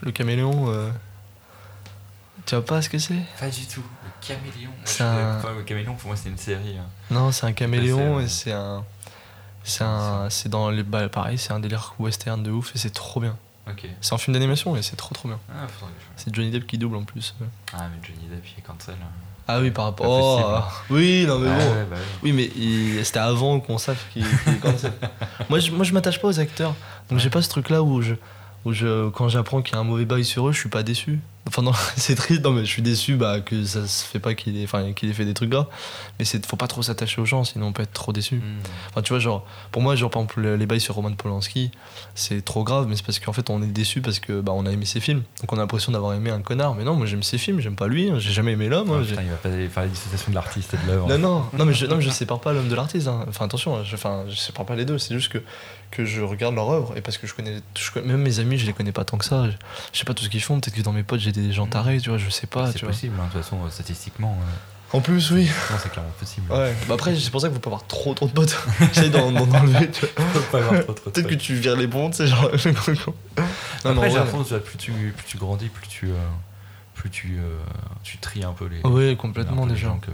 Le 0.00 0.10
caméléon. 0.12 0.66
euh, 0.70 0.90
Tu 2.46 2.54
vois 2.54 2.64
pas 2.64 2.80
ce 2.80 2.88
que 2.88 2.98
c'est? 2.98 3.20
Pas 3.38 3.50
du 3.50 3.66
tout. 3.66 3.82
Caméléon. 4.28 4.70
C'est 4.84 5.02
un- 5.02 5.36
enfin, 5.38 5.52
le 5.56 5.62
caméléon, 5.62 5.94
pour 5.94 6.08
moi, 6.08 6.16
c'est 6.16 6.28
une 6.28 6.38
série. 6.38 6.76
hein. 6.78 6.86
Non, 7.10 7.30
c'est 7.32 7.46
un 7.46 7.52
caméléon 7.52 8.18
euh, 8.18 8.22
et 8.22 8.28
c'est 8.28 8.52
un. 8.52 8.84
C'est 9.64 9.84
un. 9.84 10.28
C'est 10.30 10.48
dans 10.48 10.70
les. 10.70 10.82
Bah, 10.82 11.08
pareil, 11.08 11.38
c'est 11.38 11.52
un 11.52 11.60
délire 11.60 11.94
western 11.98 12.42
de 12.42 12.50
ouf 12.50 12.74
et 12.74 12.78
c'est 12.78 12.90
trop 12.92 13.20
bien. 13.20 13.36
Ok. 13.68 13.84
C'est 14.00 14.14
un 14.14 14.18
film 14.18 14.34
d'animation 14.34 14.76
et 14.76 14.82
c'est 14.82 14.94
trop 14.96 15.14
trop 15.14 15.28
bien. 15.28 15.38
Ah, 15.50 15.66
C'est 16.16 16.32
Johnny 16.34 16.50
Depp 16.50 16.66
qui 16.66 16.78
double 16.78 16.96
en 16.96 17.02
plus. 17.04 17.34
Ah, 17.72 17.88
mais 17.90 17.98
Johnny 18.06 18.26
Depp, 18.28 18.44
il 18.54 18.58
est 18.60 18.62
cancel. 18.62 18.94
hein. 19.02 19.06
Ah 19.48 19.60
oui, 19.60 19.70
par 19.70 19.84
rapport. 19.86 20.06
Oh, 20.08 20.36
possible. 20.36 20.54
ah, 20.56 20.72
oui, 20.90 21.24
non 21.26 21.38
mais 21.38 21.48
Ah, 21.50 21.58
bon. 21.58 21.72
ouais, 21.72 21.84
bah 21.90 21.96
oui. 21.98 22.18
Oui, 22.24 22.32
mais 22.32 22.44
il- 22.56 23.04
c'était 23.04 23.20
avant 23.20 23.60
qu'on 23.60 23.78
sache 23.78 23.98
qu'il 24.12 24.24
est 24.24 24.76
ça. 24.78 24.88
moi, 25.48 25.58
je, 25.60 25.70
moi, 25.70 25.84
je 25.84 25.92
m'attache 25.92 26.20
pas 26.20 26.26
aux 26.28 26.40
acteurs. 26.40 26.74
Donc, 27.10 27.18
j'ai 27.20 27.30
pas 27.30 27.42
ce 27.42 27.48
truc-là 27.48 27.82
où 27.82 28.02
je, 28.02 28.14
où 28.64 28.72
je, 28.72 29.08
quand 29.10 29.28
j'apprends 29.28 29.62
qu'il 29.62 29.74
y 29.74 29.78
a 29.78 29.80
un 29.80 29.84
mauvais 29.84 30.04
bail 30.04 30.24
sur 30.24 30.48
eux, 30.48 30.52
je 30.52 30.58
suis 30.58 30.68
pas 30.68 30.82
déçu. 30.82 31.20
Enfin, 31.48 31.62
non, 31.62 31.72
c'est 31.96 32.14
triste, 32.16 32.42
non, 32.44 32.50
mais 32.50 32.64
je 32.64 32.70
suis 32.70 32.82
déçu 32.82 33.14
bah, 33.14 33.40
que 33.40 33.64
ça 33.64 33.86
se 33.86 34.04
fait 34.04 34.18
pas 34.18 34.34
qu'il 34.34 34.56
ait, 34.58 34.64
enfin, 34.64 34.92
qu'il 34.92 35.08
ait 35.08 35.12
fait 35.12 35.24
des 35.24 35.34
trucs 35.34 35.50
graves. 35.50 35.66
Mais 36.18 36.24
c'est, 36.24 36.44
faut 36.44 36.56
pas 36.56 36.66
trop 36.66 36.82
s'attacher 36.82 37.20
aux 37.20 37.24
gens, 37.24 37.44
sinon 37.44 37.66
on 37.66 37.72
peut 37.72 37.82
être 37.82 37.92
trop 37.92 38.12
déçu. 38.12 38.36
Hmm. 38.36 38.58
Enfin, 38.90 39.02
tu 39.02 39.10
vois, 39.12 39.20
genre, 39.20 39.46
pour 39.70 39.80
moi, 39.82 39.94
genre, 39.96 40.10
par 40.10 40.22
exemple, 40.22 40.40
le- 40.40 40.56
les 40.56 40.66
bails 40.66 40.80
sur 40.80 40.94
Roman 40.96 41.12
Polanski, 41.12 41.70
c'est 42.14 42.44
trop 42.44 42.64
grave, 42.64 42.86
mais 42.88 42.96
c'est 42.96 43.04
parce 43.06 43.18
qu'en 43.20 43.32
fait, 43.32 43.48
on 43.50 43.62
est 43.62 43.66
déçu 43.66 44.00
parce 44.00 44.18
que 44.18 44.40
bah, 44.40 44.52
on 44.54 44.66
a 44.66 44.70
aimé 44.72 44.86
ses 44.86 45.00
films. 45.00 45.22
Donc, 45.40 45.52
on 45.52 45.56
a 45.56 45.60
l'impression 45.60 45.92
d'avoir 45.92 46.14
aimé 46.14 46.30
un 46.30 46.40
connard. 46.40 46.74
Mais 46.74 46.84
non, 46.84 46.94
moi, 46.94 47.06
j'aime 47.06 47.22
ses 47.22 47.38
films, 47.38 47.60
j'aime 47.60 47.76
pas 47.76 47.86
lui, 47.88 48.10
hein, 48.10 48.18
j'ai 48.18 48.32
jamais 48.32 48.52
aimé 48.52 48.68
l'homme. 48.68 48.90
hein, 48.90 49.00
Ah, 49.02 49.06
putain, 49.06 49.22
il 49.22 49.28
va 49.30 49.36
pas 49.36 49.50
faire 49.50 49.82
la 49.84 49.88
dissociation 49.88 50.30
de 50.30 50.34
l'artiste 50.34 50.74
et 50.74 50.78
de 50.78 50.86
l'œuvre. 50.92 51.08
non, 51.08 51.18
non, 51.18 51.44
non, 51.56 51.64
mais 51.64 51.74
je, 51.74 51.86
non, 51.86 51.96
mais 51.96 52.02
je 52.02 52.10
sépare 52.10 52.40
pas 52.40 52.52
l'homme 52.52 52.68
de 52.68 52.74
l'artiste. 52.74 53.06
hein. 53.08 53.24
Enfin, 53.28 53.44
attention, 53.44 53.84
je, 53.84 53.94
enfin, 53.94 54.24
je 54.28 54.34
sépare 54.34 54.66
pas 54.66 54.74
les 54.74 54.84
deux. 54.84 54.98
C'est 54.98 55.14
juste 55.14 55.30
que, 55.30 55.38
que 55.92 56.04
je 56.04 56.20
regarde 56.22 56.54
leur 56.56 56.68
œuvre 56.70 56.96
et 56.96 57.00
parce 57.00 57.18
que 57.18 57.26
je 57.28 57.34
connais, 57.34 57.60
je 57.78 57.90
connais- 57.92 58.06
même 58.08 58.22
mes 58.22 58.40
amis, 58.40 58.58
je 58.58 58.66
les 58.66 58.72
connais 58.72 58.90
pas 58.92 59.04
tant 59.04 59.18
que 59.18 59.24
ça. 59.24 59.46
Je, 59.46 59.52
je 59.92 59.98
sais 60.00 60.04
pas 60.04 60.14
tout 60.14 60.24
ce 60.24 60.28
qu'ils 60.28 60.42
font. 60.42 60.58
Peut-être 60.60 60.74
que 60.74 60.82
dans 60.82 60.92
mes 60.92 61.04
potes, 61.04 61.20
j'ai 61.20 61.32
des, 61.40 61.46
des 61.48 61.52
gens 61.52 61.66
tarés, 61.66 61.98
tu 62.00 62.08
vois, 62.10 62.18
je 62.18 62.28
sais 62.30 62.46
pas, 62.46 62.70
c'est 62.72 62.80
possible, 62.84 63.14
hein, 63.20 63.26
de 63.28 63.32
toute 63.32 63.42
façon, 63.42 63.58
euh, 63.64 63.70
statistiquement. 63.70 64.36
euh, 64.40 64.96
En 64.96 65.00
plus, 65.00 65.30
oui. 65.32 65.46
non, 65.70 65.76
c'est 65.82 65.90
clairement 65.90 66.10
possible. 66.18 66.50
Ouais, 66.52 66.74
bah 66.88 66.94
après, 66.94 67.14
c'est 67.16 67.30
pour 67.30 67.40
ça 67.40 67.48
qu'il 67.48 67.54
faut 67.54 67.60
pas 67.60 67.70
avoir 67.70 67.86
trop 67.86 68.14
trop 68.14 68.26
de 68.26 68.32
potes. 68.32 68.56
J'essaie 68.92 69.10
d'en 69.10 69.34
enlever, 69.34 69.90
tu 69.90 70.06
vois. 70.06 70.24
Faut 70.26 70.40
pas 70.52 70.58
avoir 70.58 70.82
trop, 70.84 70.92
trop 70.94 71.10
de 71.10 71.12
Peut-être 71.14 71.28
que 71.28 71.34
tu 71.34 71.54
vires 71.54 71.76
les 71.76 71.86
bons, 71.86 72.10
tu 72.10 72.16
sais, 72.18 72.26
genre. 72.26 72.50
non, 72.50 73.14
Après, 73.84 73.94
non, 73.94 74.02
j'ai 74.02 74.14
l'impression 74.14 74.44
que 74.44 74.58
plus 74.64 74.78
tu, 74.78 74.92
plus 74.92 75.26
tu 75.26 75.38
grandis, 75.38 75.68
plus 75.68 75.88
tu, 75.88 76.06
euh, 76.06 76.14
plus 76.94 77.10
tu, 77.10 77.38
euh, 77.38 77.58
tu 78.02 78.18
tries 78.18 78.44
un 78.44 78.52
peu 78.52 78.66
les. 78.66 78.80
Un 78.84 79.14
complètement 79.16 79.66
déjà. 79.66 79.88
gens 79.88 79.98
que, 79.98 80.10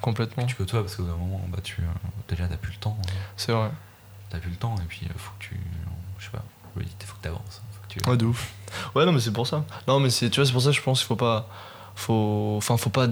Complètement. 0.00 0.44
que 0.44 0.48
tu 0.48 0.54
côtoies 0.56 0.80
parce 0.82 0.96
qu'au 0.96 1.02
bout 1.04 1.10
d'un 1.10 1.16
moment, 1.16 1.40
bah, 1.48 1.58
tu, 1.62 1.80
euh, 1.82 1.84
déjà, 2.28 2.46
t'as 2.48 2.56
plus 2.56 2.72
le 2.72 2.78
temps. 2.78 2.96
hein. 3.00 3.10
C'est 3.36 3.52
vrai. 3.52 3.70
T'as 4.30 4.38
plus 4.38 4.50
le 4.50 4.56
temps 4.56 4.74
et 4.76 4.84
puis 4.88 5.02
faut 5.16 5.32
que 5.38 5.44
tu. 5.44 5.56
Je 6.18 6.24
sais 6.24 6.30
pas, 6.30 6.42
il 6.76 6.84
faut 7.06 7.16
que 7.16 7.22
t'avances. 7.22 7.62
Tu. 7.88 7.98
Ouais, 8.08 8.16
de 8.16 8.26
ouf. 8.26 8.50
Ouais, 8.94 9.04
non, 9.06 9.12
mais 9.12 9.20
c'est 9.20 9.32
pour 9.32 9.46
ça. 9.46 9.64
Non, 9.86 10.00
mais 10.00 10.10
c'est, 10.10 10.30
tu 10.30 10.40
vois, 10.40 10.46
c'est 10.46 10.52
pour 10.52 10.62
ça 10.62 10.70
que 10.70 10.76
je 10.76 10.82
pense 10.82 10.98
qu'il 11.00 11.06
faut 11.08 11.16
pas. 11.16 11.48
Faut. 11.94 12.54
Enfin, 12.58 12.76
faut 12.76 12.90
pas. 12.90 13.06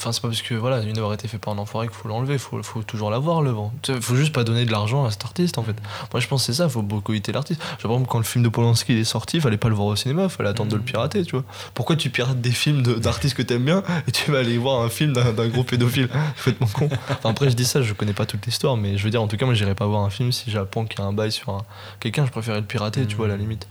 Enfin, 0.00 0.12
c'est 0.12 0.20
pas 0.22 0.28
parce 0.28 0.42
que 0.42 0.54
voilà, 0.54 0.80
une 0.82 0.96
œuvre 0.98 1.10
a 1.10 1.14
été 1.14 1.26
faite 1.26 1.40
par 1.40 1.52
un 1.52 1.58
enfoiré 1.58 1.88
qu'il 1.88 1.96
faut 1.96 2.06
l'enlever, 2.06 2.38
faut, 2.38 2.62
faut 2.62 2.84
toujours 2.84 3.10
l'avoir 3.10 3.42
l'œuvre. 3.42 3.72
Tu 3.82 3.92
sais, 3.92 4.00
Faut 4.00 4.14
juste 4.14 4.32
pas 4.32 4.44
donner 4.44 4.64
de 4.64 4.70
l'argent 4.70 5.04
à 5.04 5.10
cet 5.10 5.24
artiste 5.24 5.58
en 5.58 5.64
fait. 5.64 5.74
Moi 6.12 6.20
je 6.20 6.28
pense 6.28 6.42
que 6.46 6.52
c'est 6.52 6.58
ça, 6.62 6.68
faut 6.68 6.82
boycotter 6.82 7.32
l'artiste. 7.32 7.60
Genre, 7.60 7.78
par 7.82 7.90
exemple, 7.94 8.08
quand 8.08 8.18
le 8.18 8.24
film 8.24 8.44
de 8.44 8.48
Polanski 8.48 8.92
il 8.92 8.98
est 9.00 9.02
sorti, 9.04 9.40
fallait 9.40 9.56
pas 9.56 9.68
le 9.68 9.74
voir 9.74 9.88
au 9.88 9.96
cinéma, 9.96 10.28
fallait 10.28 10.50
attendre 10.50 10.70
de 10.70 10.76
le 10.76 10.82
pirater, 10.82 11.24
tu 11.24 11.32
vois. 11.32 11.42
Pourquoi 11.74 11.96
tu 11.96 12.10
pirates 12.10 12.40
des 12.40 12.52
films 12.52 12.84
de- 12.84 12.94
d'artistes 12.94 13.34
que 13.36 13.42
t'aimes 13.42 13.64
bien 13.64 13.82
et 14.06 14.12
tu 14.12 14.30
vas 14.30 14.38
aller 14.38 14.56
voir 14.56 14.82
un 14.82 14.88
film 14.88 15.14
d'un 15.14 15.32
d'un 15.32 15.48
gros 15.48 15.64
pédophile? 15.64 16.08
C'est 16.36 16.56
complètement 16.56 16.68
con. 16.68 16.88
Enfin, 17.10 17.30
après, 17.30 17.50
je 17.50 17.56
dis 17.56 17.64
ça, 17.64 17.82
je 17.82 17.92
connais 17.92 18.12
pas 18.12 18.24
toute 18.24 18.46
l'histoire, 18.46 18.76
mais 18.76 18.96
je 18.98 19.02
veux 19.02 19.10
dire, 19.10 19.20
en 19.20 19.26
tout 19.26 19.36
cas, 19.36 19.46
moi 19.46 19.54
j'irais 19.54 19.74
pas 19.74 19.86
voir 19.86 20.04
un 20.04 20.10
film 20.10 20.30
si 20.30 20.48
j'apprends 20.52 20.84
qu'il 20.84 21.00
y 21.00 21.02
a 21.02 21.06
un 21.06 21.12
bail 21.12 21.32
sur 21.32 21.48
un- 21.50 21.64
quelqu'un, 21.98 22.24
je 22.24 22.30
préférais 22.30 22.60
le 22.60 22.66
pirater, 22.66 23.04
tu 23.04 23.16
vois, 23.16 23.26
à 23.26 23.30
la 23.30 23.36
limite. 23.36 23.66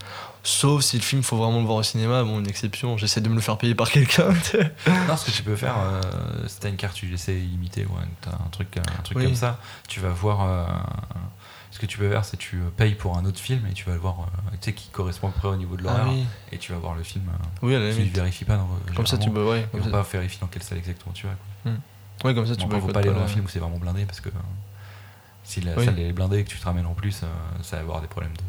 Sauf 0.50 0.82
si 0.82 0.95
le 0.95 1.02
film 1.04 1.24
faut 1.24 1.36
vraiment 1.36 1.60
le 1.60 1.66
voir 1.66 1.80
au 1.80 1.84
cinéma, 1.84 2.24
bon, 2.24 2.39
une 2.39 2.48
exception, 2.48 2.95
j'essaie 2.98 3.20
de 3.20 3.28
me 3.28 3.36
le 3.36 3.41
faire 3.41 3.58
payer 3.58 3.76
par 3.76 3.91
quelqu'un. 3.91 4.30
tu. 4.50 4.58
Non, 5.08 5.18
ce 5.18 5.26
que 5.26 5.32
tu 5.32 5.43
peux 5.43 5.58
faire, 5.58 5.76
euh, 5.78 6.02
si 6.48 6.58
t'as 6.62 6.70
une 6.70 6.78
carte 6.78 7.04
UGC 7.04 7.28
illimitée 7.34 7.86
ou 7.86 7.93
un, 7.95 8.08
t'as 8.22 8.32
un 8.32 8.48
truc, 8.50 8.78
un 8.78 9.02
truc 9.02 9.18
Oui. 9.18 9.26
comme 9.26 9.36
ça, 9.36 9.60
tu 9.89 10.00
vas 10.00 10.08
voir. 10.10 10.43
euh, 10.48 10.66
ce 11.70 11.80
que 11.80 11.86
tu 11.86 11.98
peux 11.98 12.10
faire, 12.10 12.24
c'est 12.24 12.38
que 12.38 12.41
tu 12.41 12.58
payes 12.78 12.95
pour 12.95 13.18
un 13.18 13.26
autre 13.26 13.39
film 13.41 13.68
et 13.70 13.74
tu 13.74 13.84
vas 13.86 13.91
le 13.91 14.00
voir, 14.00 14.22
euh, 14.22 14.52
tu 14.54 14.58
sais, 14.62 14.74
qui 14.74 14.88
correspond 14.89 15.28
à 15.28 15.32
peu 15.32 15.39
près 15.39 15.48
au 15.50 15.56
niveau 15.58 15.76
de 15.76 15.84
l'horaire. 15.84 16.06
Ah 16.08 16.12
oui. 16.12 16.26
Et 16.54 16.58
tu 16.58 16.72
vas 16.72 16.78
voir 16.80 16.95
le 16.95 17.04
film. 17.04 17.26
euh, 17.30 17.45
Oui, 17.62 17.76
à 17.76 17.80
la 17.80 17.91
tu 17.91 17.98
limite. 17.98 18.16
vérifies 18.16 18.45
pas. 18.45 18.56
Dans, 18.56 18.70
Comme 18.95 19.06
ça, 19.06 19.18
tu 19.18 19.30
peux, 19.30 19.43
ouais. 19.45 19.68
Comme 19.74 19.84
ça, 19.84 19.89
pas 19.89 20.02
vérifier 20.02 20.39
dans 20.39 20.48
quelle 20.48 20.64
salle 20.64 20.78
exactement 20.78 21.12
tu 21.14 21.28
vas. 21.28 21.34
quoi. 21.64 21.74
ouais, 22.24 22.34
comme 22.34 22.48
ça, 22.48 22.56
tu 22.56 22.62
Bon, 22.62 22.68
après, 22.68 22.80
faut 22.80 22.88
pas 22.88 23.02
aller 23.02 23.12
dans 23.12 23.20
un 23.20 23.28
film 23.28 23.43
où 23.45 23.50
c'est 23.50 23.60
vraiment 23.60 23.78
blindé 23.80 24.06
parce 24.06 24.22
que 24.22 24.30
euh, 24.30 24.32
si 25.43 25.60
la 25.60 25.76
Oui. 25.78 25.84
salle 25.86 26.00
est 26.00 26.14
blindée 26.14 26.38
et 26.39 26.43
que 26.45 26.50
tu 26.50 26.58
te 26.58 26.64
ramènes 26.66 26.86
en 26.86 26.93
plus, 26.93 27.22
euh, 27.24 27.28
ça 27.64 27.76
va 27.76 27.82
avoir 27.82 28.00
des 28.02 28.08
problèmes 28.08 28.34
de, 28.38 28.43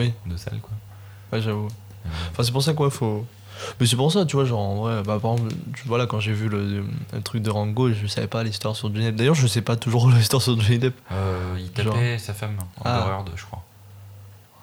Oui, 0.00 0.12
de 0.26 0.36
salle. 0.36 0.58
Quoi. 0.60 0.72
Ouais, 1.34 1.42
j'avoue. 1.42 1.68
Enfin, 2.30 2.42
c'est 2.42 2.52
pour 2.52 2.62
ça 2.62 2.72
quoi, 2.74 2.90
faut. 2.90 3.26
Mais 3.80 3.86
c'est 3.86 3.96
pour 3.96 4.12
ça, 4.12 4.26
tu 4.26 4.36
vois, 4.36 4.44
genre 4.44 4.60
en 4.60 4.74
vrai, 4.76 5.02
bah, 5.04 5.18
par 5.20 5.32
exemple, 5.34 5.54
tu- 5.74 5.86
voilà, 5.86 6.06
quand 6.06 6.20
j'ai 6.20 6.32
vu 6.32 6.48
le, 6.48 6.84
le 7.12 7.22
truc 7.22 7.42
de 7.42 7.50
Rango, 7.50 7.92
je 7.92 8.06
savais 8.06 8.26
pas 8.26 8.42
l'histoire 8.42 8.76
sur 8.76 8.88
Johnny 8.92 9.06
Depp. 9.06 9.16
D'ailleurs, 9.16 9.34
je 9.34 9.46
sais 9.46 9.62
pas 9.62 9.76
toujours 9.76 10.08
l'histoire 10.10 10.42
sur 10.42 10.60
Johnny 10.60 10.78
Depp. 10.78 10.94
euh, 11.12 11.56
il 11.58 11.82
Genre. 11.82 11.94
tapait 11.94 12.18
sa 12.18 12.34
femme 12.34 12.56
en 12.78 12.82
Ah. 12.84 13.00
horreur 13.00 13.24
de, 13.24 13.30
je 13.36 13.44
crois. 13.44 13.62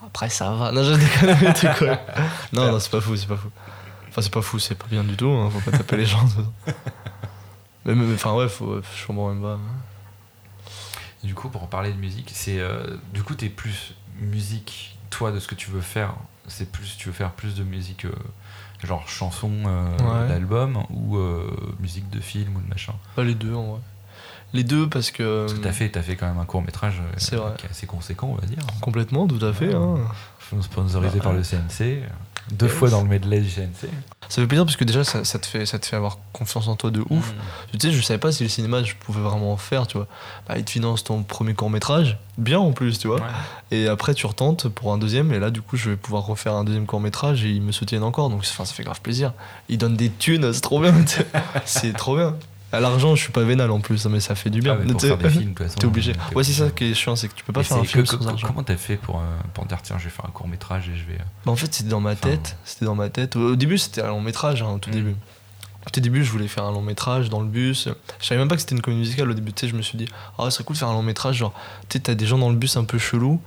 Après, 0.05 0.30
ça 0.30 0.51
va. 0.51 0.72
Non, 0.72 0.84
je 0.84 0.93
déconne, 0.93 1.38
mais 1.41 1.76
quoi 1.78 1.99
Non, 2.53 2.72
non, 2.72 2.80
c'est 2.80 2.91
pas 2.91 3.01
fou, 3.01 3.15
c'est 3.15 3.28
pas 3.28 3.38
fou. 3.38 3.49
Enfin, 4.09 4.22
c'est 4.22 4.32
pas 4.34 4.41
fou, 4.41 4.59
c'est 4.59 4.76
pas 4.76 4.88
bien 4.89 5.03
du 5.03 5.15
tout, 5.15 5.30
hein, 5.30 5.49
faut 5.49 5.72
pas 5.72 5.78
taper 5.78 5.97
les 5.97 6.05
gens. 6.05 6.19
façon. 6.28 6.51
Mais, 7.86 7.95
mais- 7.95 8.13
enfin, 8.13 8.34
ouais, 8.36 8.47
faut, 8.47 8.80
je 8.95 9.07
comprends 9.07 9.30
même 9.34 9.41
pas. 9.41 9.57
Et 11.24 11.28
du 11.28 11.34
coup, 11.34 11.49
pour 11.49 11.67
parler 11.67 11.91
de 11.91 11.97
musique, 11.97 12.30
c'est 12.34 12.59
euh, 12.59 12.97
du 13.13 13.24
coup, 13.24 13.34
t'es 13.34 13.49
plus 13.49 13.95
musique, 14.19 14.97
toi, 15.12 15.32
de 15.32 15.39
ce 15.39 15.47
que 15.47 15.53
tu 15.55 15.70
veux 15.70 15.82
faire. 15.82 16.16
C'est 16.47 16.72
plus, 16.72 16.97
tu 16.97 17.07
veux 17.09 17.14
faire 17.14 17.32
plus 17.32 17.53
de 17.55 17.64
musique, 17.64 18.05
euh, 18.05 18.12
genre 18.84 19.07
chanson 19.07 19.51
euh, 19.68 19.97
Ouais. 19.99 20.28
d'album 20.28 20.84
ou 20.89 21.18
euh, 21.18 21.47
musique 21.80 22.09
de 22.09 22.20
film 22.20 22.55
ou 22.57 22.62
de 22.62 22.68
machin? 22.68 22.93
Pas 23.16 23.24
les 23.24 23.36
deux, 23.36 23.53
en 23.53 23.74
vrai. 23.74 23.80
Les 24.53 24.64
deux, 24.66 24.89
parce 24.89 25.12
que. 25.12 25.45
Parce 25.45 25.57
que 25.59 25.64
t'as 25.64 25.72
fait, 25.72 25.89
t'as 25.89 26.01
fait 26.01 26.16
quand 26.18 26.28
même 26.28 26.39
un 26.39 26.45
court 26.45 26.62
métrage 26.62 26.99
Euh, 26.99 27.16
qui 27.55 27.66
est 27.68 27.70
assez 27.70 27.86
conséquent, 27.88 28.28
on 28.28 28.36
va 28.36 28.45
dire. 28.47 28.57
Complètement, 28.82 29.28
tout 29.28 29.43
à 29.45 29.53
fait. 29.53 29.74
Hein. 29.74 29.95
Sponsorisé 30.62 31.20
Bah, 31.20 31.24
par 31.26 31.34
le 31.34 31.43
CNC, 31.43 32.03
deux 32.52 32.68
fois 32.68 32.89
dans 32.89 33.02
le 33.02 33.08
medley 33.08 33.39
du 33.39 33.49
CNC. 33.49 33.89
Ça 34.30 34.41
fait 34.41 34.47
plaisir 34.47 34.66
parce 34.66 34.78
que 34.78 34.86
déjà, 34.86 35.04
ça, 35.04 35.26
ça 35.26 35.39
te 35.39 35.45
fait, 35.45 35.66
ça 35.66 35.78
te 35.78 35.86
fait 35.86 35.95
avoir 35.95 36.20
confiance 36.32 36.68
en 36.68 36.76
toi 36.76 36.89
de 36.89 37.04
ouf. 37.10 37.34
Tu 37.72 37.80
sais, 37.80 37.91
je 37.91 38.02
savais 38.02 38.18
pas 38.18 38.32
si 38.32 38.43
le 38.43 38.49
cinéma, 38.49 38.82
je 38.84 38.93
pouvais 38.95 39.22
vraiment 39.22 39.52
en 39.52 39.58
faire, 39.58 39.88
tu 39.88 39.97
vois. 39.97 40.08
Bah, 40.47 40.58
ils 40.58 40.64
te 40.64 40.72
financent 40.72 41.04
ton 41.04 41.24
premier 41.24 41.54
court-métrage, 41.54 42.18
bien 42.38 42.60
en 42.60 42.72
plus, 42.72 42.97
tu 42.97 43.08
vois. 43.08 43.18
Ouais. 43.18 43.28
Et 43.72 43.88
après, 43.88 44.14
tu 44.14 44.26
retentes 44.26 44.70
pour 44.70 44.93
un 44.93 44.97
deuxième, 44.97 45.34
et 45.34 45.39
là, 45.39 45.49
du 45.49 45.62
coup, 45.62 45.76
je 45.76 45.89
vais 45.89 45.97
pouvoir 45.97 46.26
refaire 46.26 46.54
un 46.54 46.64
deuxième 46.64 46.86
court-métrage, 46.86 47.43
et 47.43 47.49
ils 47.49 47.62
me 47.62 47.72
soutiennent 47.72 48.04
encore, 48.04 48.30
donc 48.30 48.45
ça 48.45 48.64
fait 48.66 48.84
grave 48.84 49.02
plaisir. 49.02 49.34
Ils 49.68 49.78
donnent 49.78 49.97
des 49.97 50.10
thunes, 50.10 50.54
c'est 50.54 50.62
trop 50.62 50.80
bien, 50.80 50.93
c'est 51.66 51.93
trop 51.93 52.16
bien. 52.16 52.36
À 52.74 52.80
l'argent, 52.80 53.15
je 53.15 53.24
suis 53.24 53.32
pas 53.34 53.43
vénal 53.43 53.69
en 53.72 53.82
plus, 53.82 54.05
mais 54.05 54.19
ça 54.19 54.34
fait 54.36 54.49
du 54.49 54.61
bien. 54.61 54.78
Ah, 54.82 54.86
pour 54.89 55.01
faire 55.01 55.17
des 55.17 55.30
films, 55.30 55.53
T'es 55.53 55.86
obligé. 55.86 56.13
Ouais, 56.34 56.43
c'est 56.43 56.53
ça 56.53 56.69
qui 56.69 56.86
est 56.86 56.93
chiant, 56.93 57.15
c'est 57.15 57.28
que 57.28 57.34
tu 57.34 57.43
peux 57.43 57.51
pas 57.53 57.61
Et 57.61 57.63
faire 57.65 57.78
un 57.78 57.82
c'est 57.82 57.88
film 57.88 58.03
que- 58.03 58.09
sans 58.09 58.28
argent. 58.28 58.47
Comment 58.47 58.63
t'as 58.63 58.78
fait 58.78 58.95
pour, 58.97 59.17
euh, 59.17 59.24
pour 59.53 59.65
dire 59.65 59.80
tiens 59.82 59.97
je 59.99 60.05
vais 60.05 60.09
faire 60.09 60.26
un 60.26 60.32
court 60.32 60.47
métrage 60.47 60.88
et 60.89 60.95
je 60.95 61.05
vais. 61.05 61.19
euh, 61.19 61.24
Bah, 61.45 61.51
en 61.51 61.55
fait, 61.55 61.74
c'était 61.74 61.89
dans 61.89 61.99
ma 61.99 62.11
Enfin, 62.13 62.30
tête. 62.30 62.55
C'était 62.63 62.86
dans 62.86 62.95
ma 62.95 63.09
tête. 63.09 63.36
Au 63.36 63.55
début, 63.55 63.78
c'était 63.78 64.01
un 64.01 64.07
long 64.07 64.22
métrage, 64.22 64.61
hein, 64.61 64.69
au 64.76 64.78
tout 64.80 64.89
Mm. 64.89 64.93
début. 64.93 65.15
Au 65.86 65.89
tout 65.89 65.99
début, 65.99 66.24
je 66.24 66.32
voulais 66.32 66.47
faire 66.47 66.63
un 66.63 66.72
long 66.72 66.82
métrage 66.84 67.30
dans 67.30 67.41
le 67.41 67.47
bus. 67.47 67.89
Je 68.19 68.26
savais 68.26 68.39
même 68.39 68.47
pas 68.47 68.55
que 68.55 68.61
c'était 68.61 68.76
une 68.76 68.82
comédie 68.82 69.01
musicale. 69.01 69.30
Au 69.30 69.34
début, 69.34 69.51
tu 69.51 69.61
sais, 69.61 69.67
je 69.67 69.76
me 69.76 69.82
suis 69.82 69.97
dit, 69.97 70.05
ah, 70.38 70.43
ouais, 70.43 70.51
ce 70.51 70.57
serait 70.57 70.63
cool 70.63 70.76
de 70.76 70.80
faire 70.80 70.88
un 70.89 70.93
long 70.93 71.01
métrage. 71.03 71.38
Genre, 71.38 71.53
tu 71.89 71.97
sais, 71.97 72.03
t'as 72.03 72.13
des 72.13 72.26
gens 72.28 72.38
dans 72.38 72.49
le 72.51 72.55
bus 72.55 72.78
un 72.78 72.84
peu 72.84 72.99
chelous. 72.99 73.41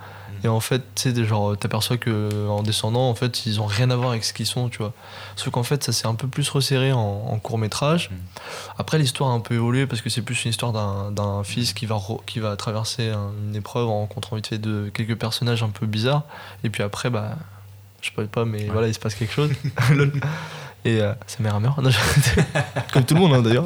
Mm. 0.45 0.47
Et 0.47 0.49
en 0.51 0.61
fait, 0.61 0.83
tu 0.95 1.15
sais, 1.15 1.25
genre, 1.25 1.57
t'aperçois 1.57 1.97
que 1.97 2.49
en 2.49 2.63
descendant, 2.63 3.09
en 3.09 3.15
fait, 3.15 3.47
ils 3.47 3.61
ont 3.61 3.67
rien 3.67 3.91
à 3.91 3.97
voir 3.97 4.11
avec 4.11 4.25
ce 4.25 4.33
qu'ils 4.33 4.47
sont, 4.47 4.69
tu 4.69 4.79
vois. 4.79 4.93
Sauf 5.37 5.51
qu'en 5.51 5.63
fait, 5.63 5.83
ça 5.83 5.93
s'est 5.93 6.07
un 6.07 6.15
peu 6.15 6.29
plus 6.29 6.49
resserré 6.51 6.93
en, 6.93 7.01
en 7.01 7.39
court 7.39 7.59
métrage. 7.59 8.11
Mm. 8.11 8.15
Après, 8.79 8.99
l'histoire 8.99 9.31
a 9.31 9.33
un 9.33 9.41
peu 9.41 9.55
évolué 9.55 9.87
parce 9.87 10.03
que 10.03 10.11
c'est 10.11 10.23
plus 10.23 10.45
une 10.45 10.51
histoire 10.51 10.73
d'un 10.73 11.11
d'un 11.11 11.43
fils 11.45 11.73
qui 11.73 11.87
va, 11.87 11.99
qui 12.27 12.41
va 12.41 12.57
traverser 12.57 13.11
un- 13.11 13.31
une 13.49 13.57
épreuve 13.57 13.89
en 13.89 14.01
rencontrant 14.01 14.37
vite 14.37 14.47
fait 14.49 14.59
de 14.59 14.91
quelques 14.93 15.17
personnages 15.19 15.63
un 15.63 15.71
peu 15.71 15.87
bizarres. 15.87 16.23
Et 16.63 16.71
puis 16.71 16.83
après, 16.83 17.11
bah, 17.11 17.37
je 18.03 18.11
sais 18.15 18.27
pas, 18.27 18.45
mais 18.45 18.67
voilà, 18.67 18.89
il 18.89 18.95
se 18.95 18.99
passe 19.01 19.15
quelque 19.15 19.33
chose. 19.33 19.51
Et 20.87 21.01
euh, 21.01 21.15
sa 21.27 21.43
mère 21.43 21.59
meurt. 21.61 21.79
Non, 21.79 21.89
je- 21.89 21.99
Comme 22.93 23.05
tout 23.05 23.15
le 23.15 23.21
monde, 23.21 23.33
hein, 23.33 23.41
d'ailleurs. 23.41 23.65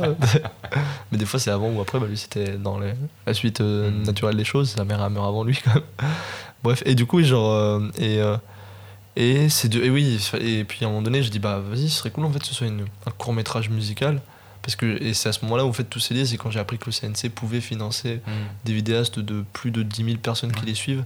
mais 1.11 1.18
des 1.18 1.26
fois, 1.26 1.41
c'est 1.41 1.51
avant 1.51 1.68
ou 1.68 1.81
après. 1.81 1.99
Bah, 1.99 2.07
lui, 2.07 2.16
c'était 2.16 2.57
dans 2.57 2.79
les- 2.79 2.95
la 3.26 3.35
suite 3.35 3.61
euh, 3.61 3.91
Mm. 3.91 4.03
naturelle 4.05 4.37
des 4.37 4.45
choses. 4.45 4.70
Sa 4.70 4.85
mère 4.85 4.99
meurt 5.11 5.26
avant 5.26 5.43
lui, 5.43 5.59
quand 5.64 5.74
même. 5.74 5.83
Bref, 6.62 6.82
et 6.86 6.94
du 6.94 7.06
coup, 7.06 7.22
genre. 7.22 7.52
euh, 7.52 7.80
et. 7.98 8.18
euh, 8.20 8.36
et 9.16 9.48
c'est 9.48 9.68
de, 9.68 9.82
et 9.82 9.90
oui, 9.90 10.20
et 10.40 10.62
puis 10.62 10.84
à 10.84 10.86
un 10.86 10.90
moment 10.90 11.02
donné, 11.02 11.24
je 11.24 11.30
dis 11.30 11.40
bah 11.40 11.59
vas-y, 11.59 11.88
ce 11.88 11.98
serait 11.98 12.11
cool 12.12 12.24
en 12.24 12.30
fait 12.30 12.38
que 12.38 12.46
ce 12.46 12.54
soit 12.54 12.68
une- 12.68 12.86
un 13.04 13.11
court 13.11 13.32
métrage 13.32 13.68
musical 13.68 14.20
parce 14.62 14.76
que 14.76 15.02
et 15.02 15.12
c'est 15.12 15.28
à 15.28 15.32
ce 15.32 15.40
moment-là 15.44 15.64
où 15.64 15.68
en 15.70 15.72
fait 15.72 15.82
tout 15.82 15.98
s'est 15.98 16.14
lié, 16.14 16.24
c'est 16.24 16.36
quand 16.36 16.52
j'ai 16.52 16.61
appris 16.61 16.78
que 16.78 16.84
le 16.86 16.92
CNC 16.92 17.28
pouvait 17.30 17.61
financer 17.61 18.20
des 18.64 18.72
vidéastes 18.72 19.18
de 19.18 19.44
plus 19.54 19.72
de 19.72 19.82
10 19.82 20.04
000 20.04 20.16
personnes 20.18 20.52
qui 20.52 20.64
les 20.66 20.74
suivent. 20.74 21.02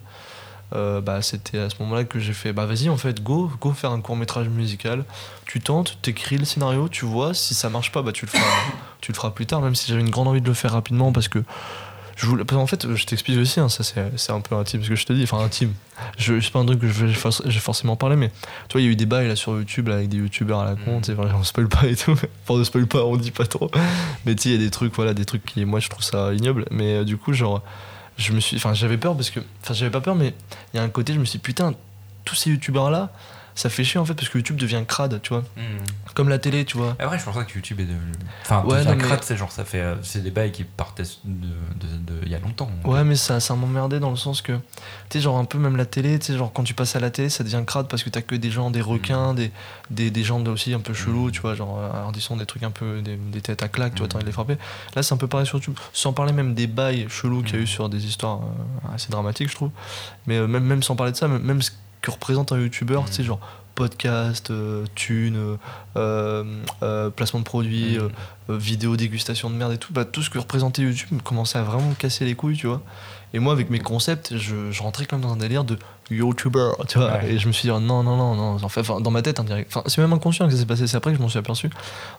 Euh, 0.75 1.01
bah, 1.01 1.23
c'était 1.23 1.59
à 1.59 1.71
ce 1.71 1.77
moment-là 1.81 2.05
que 2.05 2.19
j'ai 2.19 2.33
fait 2.35 2.53
bah 2.53 2.67
vas-y 2.67 2.91
en 2.91 2.97
fait 2.99 3.23
go 3.23 3.51
go 3.61 3.73
faire 3.73 3.93
un 3.93 4.01
court 4.03 4.17
métrage 4.17 4.49
musical 4.49 5.05
tu 5.47 5.61
tentes 5.61 5.99
t'écris 6.03 6.37
le 6.39 6.45
scénario 6.47 6.89
tu 6.91 7.05
vois 7.07 7.33
si 7.35 7.53
ça 7.55 7.69
marche 7.71 7.93
pas 7.93 8.01
bah 8.03 8.13
tu 8.13 8.25
le 8.27 8.31
feras 8.31 8.45
tu 9.03 9.13
le 9.13 9.17
feras 9.17 9.31
plus 9.31 9.45
tard 9.47 9.61
même 9.63 9.75
si 9.75 9.89
j'avais 9.89 10.01
une 10.03 10.09
grande 10.11 10.29
envie 10.29 10.41
de 10.43 10.49
le 10.49 10.55
faire 10.55 10.73
rapidement 10.73 11.13
parce 11.13 11.29
que 11.29 11.43
je 12.17 12.27
voulais 12.27 12.45
qu'en 12.45 12.67
fait 12.67 12.95
je 12.95 13.07
t'explique 13.07 13.39
aussi 13.39 13.61
hein, 13.61 13.69
ça 13.69 13.83
c'est 13.83 14.13
c'est 14.17 14.33
un 14.33 14.41
peu 14.41 14.55
intime 14.55 14.83
ce 14.83 14.89
que 14.89 14.97
je 14.97 15.07
te 15.07 15.13
dis 15.13 15.25
enfin 15.25 15.39
intime. 15.39 15.73
Je 16.19 16.41
c'est 16.41 16.53
pas 16.53 16.59
un 16.59 16.67
truc 16.67 16.81
que 16.81 16.89
je 16.89 17.07
vais 17.07 17.53
forcément 17.61 17.97
parlé 17.97 18.17
mais 18.17 18.31
tu 18.69 18.73
vois 18.73 18.81
il 18.81 18.85
y 18.85 18.89
a 18.89 18.91
eu 18.91 18.97
des 18.97 19.07
bails 19.07 19.29
là 19.29 19.37
sur 19.37 19.53
YouTube 19.57 19.89
là, 19.89 19.97
avec 19.97 20.09
des 20.09 20.19
youtubeurs 20.19 20.61
à 20.61 20.65
la 20.65 20.75
con 20.75 20.99
Mm. 20.99 21.01
tu 21.03 21.13
sais 21.13 21.19
on 21.19 21.43
spoil 21.43 21.69
pas 21.69 21.87
et 21.87 21.97
tout 21.97 22.13
enfin 22.13 22.27
on 22.49 22.65
spoil 22.65 22.87
pas 22.87 23.05
on 23.05 23.17
dit 23.17 23.31
pas 23.31 23.47
trop. 23.47 23.71
Mais 24.27 24.35
tu 24.35 24.43
sais 24.43 24.49
il 24.51 24.53
y 24.53 24.57
a 24.57 24.59
des 24.65 24.71
trucs 24.71 24.95
voilà 24.95 25.15
des 25.15 25.25
trucs 25.25 25.45
qui 25.45 25.65
moi 25.65 25.81
je 25.81 25.89
trouve 25.89 26.03
ça 26.05 26.33
ignoble. 26.33 26.67
Mais 26.71 26.97
euh, 26.97 27.05
du 27.05 27.17
coup 27.17 27.33
genre 27.33 27.63
je 28.19 28.33
me 28.33 28.41
suis 28.41 28.57
enfin 28.57 28.75
j'avais 28.75 28.99
peur 28.99 29.17
parce 29.17 29.31
que 29.31 29.41
enfin 29.63 29.75
j'avais 29.75 29.91
pas 29.91 30.01
peur 30.01 30.15
mais 30.15 30.35
il 30.73 30.77
y 30.77 30.81
a 30.81 30.83
un 30.83 30.89
côté 30.89 31.15
je 31.15 31.19
me 31.19 31.25
suis 31.25 31.39
dit, 31.39 31.43
putain 31.43 31.75
tous 32.25 32.35
ces 32.35 32.51
youtubeurs 32.51 32.91
là 32.91 33.11
ça 33.55 33.69
fait 33.69 33.85
chier 33.85 34.01
en 34.01 34.05
fait 34.05 34.15
parce 34.15 34.29
que 34.29 34.39
YouTube 34.39 34.57
devient 34.57 34.83
crade 34.87 35.21
tu 35.23 35.31
vois 35.35 35.45
comme 36.15 36.29
la 36.29 36.39
télé 36.39 36.65
tu 36.65 36.77
vois 36.77 36.95
Après, 36.99 37.19
je 37.19 37.25
pense 37.25 37.35
pas 37.35 37.45
que 37.45 37.55
YouTube 37.55 37.81
est 37.81 37.85
devenu. 37.85 38.13
Enfin, 38.43 38.63
Ouais, 38.65 38.85
non, 38.85 38.93
mais- 38.97 38.99
crade, 38.99 39.21
c'est 39.23 39.37
genre, 39.37 39.51
ça 39.51 39.65
fait. 39.65 39.81
euh, 39.81 39.95
C'est 40.03 40.23
des 40.23 40.31
bails 40.31 40.53
qui 40.53 40.65
partaient 40.65 41.05
de, 41.25 41.47
de, 41.47 41.87
de- 41.97 42.21
il 42.25 42.31
y 42.31 42.35
a 42.35 42.39
longtemps. 42.39 42.71
Ouais, 42.85 43.03
mais 43.05 43.17
ça, 43.17 43.41
ça 43.41 43.55
m'emmerdait 43.55 43.99
dans 43.99 44.11
le 44.11 44.17
sens 44.17 44.43
que, 44.43 44.53
tu 44.53 44.61
sais, 45.11 45.21
genre 45.21 45.39
un 45.39 45.47
peu 45.47 45.57
même 45.59 45.77
la 45.77 45.87
télé, 45.87 46.19
tu 46.19 46.27
sais, 46.27 46.37
genre 46.39 46.53
quand 46.53 46.65
tu 46.65 46.75
passes 46.75 46.97
à 46.97 47.01
la 47.01 47.11
télé, 47.11 47.31
ça 47.31 47.45
devient 47.45 47.63
crade 47.67 47.89
parce 47.89 48.03
que 48.03 48.11
t'as 48.11 48.21
que 48.21 48.35
des 48.35 48.51
gens, 48.51 48.71
des 48.71 48.83
requins, 48.83 49.33
des, 49.33 49.51
des, 49.91 50.11
des 50.11 50.23
gens 50.23 50.45
aussi 50.47 50.75
un 50.75 50.81
peu 50.81 50.93
chelous, 50.93 51.29
Mm. 51.29 51.33
tu 51.33 51.41
vois, 51.41 51.55
genre 51.55 51.79
euh, 51.79 51.91
ardissons 52.05 52.37
des 52.37 52.45
trucs 52.47 52.63
un 52.65 52.71
peu, 52.71 53.01
des, 53.01 53.17
des 53.17 53.41
têtes 53.41 53.63
à 53.63 53.69
claque, 53.69 53.95
tu 53.95 54.01
vois, 54.01 54.09
t'as 54.09 54.17
envie 54.17 54.25
de 54.25 54.29
les 54.29 54.33
frapper. 54.35 54.59
Là, 54.95 55.03
c'est 55.03 55.15
un 55.15 55.19
peu 55.19 55.29
pareil 55.29 55.47
sur 55.47 55.57
YouTube, 55.59 55.77
sans 55.95 56.13
parler 56.13 56.33
même 56.35 56.53
des 56.55 56.67
bails 56.67 57.07
chelous 57.09 57.43
qu'il 57.43 57.57
y 57.57 57.59
a 57.59 57.63
eu 57.63 57.67
sur 57.67 57.89
des 57.89 58.05
histoires 58.07 58.41
euh, 58.43 58.95
assez 58.95 59.11
dramatiques, 59.11 59.49
je 59.49 59.55
trouve. 59.55 59.71
Mais 60.27 60.47
même, 60.47 60.65
même 60.65 60.83
sans 60.83 60.95
parler 60.97 61.13
de 61.13 61.17
ça, 61.17 61.27
même, 61.27 61.43
même 61.43 61.63
ce 61.63 61.71
que 62.03 62.11
représente 62.11 62.53
un 62.53 62.59
youtubeur, 62.59 63.03
Mm. 63.03 63.07
tu 63.07 63.13
sais, 63.13 63.25
genre 63.25 63.41
podcast, 63.75 64.51
euh, 64.51 64.85
thunes, 64.95 65.37
euh, 65.37 65.57
euh, 65.97 66.45
euh, 66.83 67.09
placement 67.09 67.41
de 67.41 67.45
produits, 67.45 67.99
euh, 67.99 68.09
vidéo 68.51 68.97
dégustation 68.99 69.49
de 69.49 69.55
merde 69.55 69.73
et 69.73 69.79
tout, 69.79 69.95
bah, 69.95 70.05
tout 70.05 70.23
ce 70.23 70.29
que 70.29 70.39
représentait 70.39 70.83
YouTube 70.83 71.09
me 71.13 71.21
commençait 71.21 71.59
à 71.59 71.63
vraiment 71.63 71.89
me 71.89 71.95
casser 71.95 72.27
les 72.27 72.35
couilles, 72.35 72.57
tu 72.59 72.67
vois. 72.67 72.83
Et 73.33 73.39
moi, 73.39 73.55
avec 73.55 73.71
mes 73.71 73.79
concepts, 73.79 74.37
je, 74.37 74.71
je 74.71 74.83
rentrais 74.83 75.07
quand 75.07 75.17
même 75.17 75.27
dans 75.27 75.33
un 75.33 75.39
délire 75.39 75.65
de 75.65 75.79
YouTuber, 76.11 76.73
tu 76.87 76.99
vois. 76.99 77.13
Ouais. 77.13 77.33
Et 77.33 77.39
je 77.39 77.49
me 77.49 77.53
suis 77.53 77.63
dit, 77.63 77.69
non, 77.71 77.81
non, 77.81 78.03
non, 78.03 78.35
non. 78.35 78.59
Enfin, 78.63 79.01
dans 79.01 79.11
ma 79.11 79.23
tête. 79.23 79.41
Enfin, 79.41 79.83
c'est 79.87 79.99
même 80.03 80.13
inconscient 80.13 80.45
que 80.47 80.53
ça 80.53 80.59
s'est 80.59 80.67
passé. 80.67 80.87
C'est 80.87 80.99
après 80.99 81.13
que 81.13 81.17
je 81.17 81.23
m'en 81.23 81.31
suis 81.31 81.39
aperçu. 81.39 81.71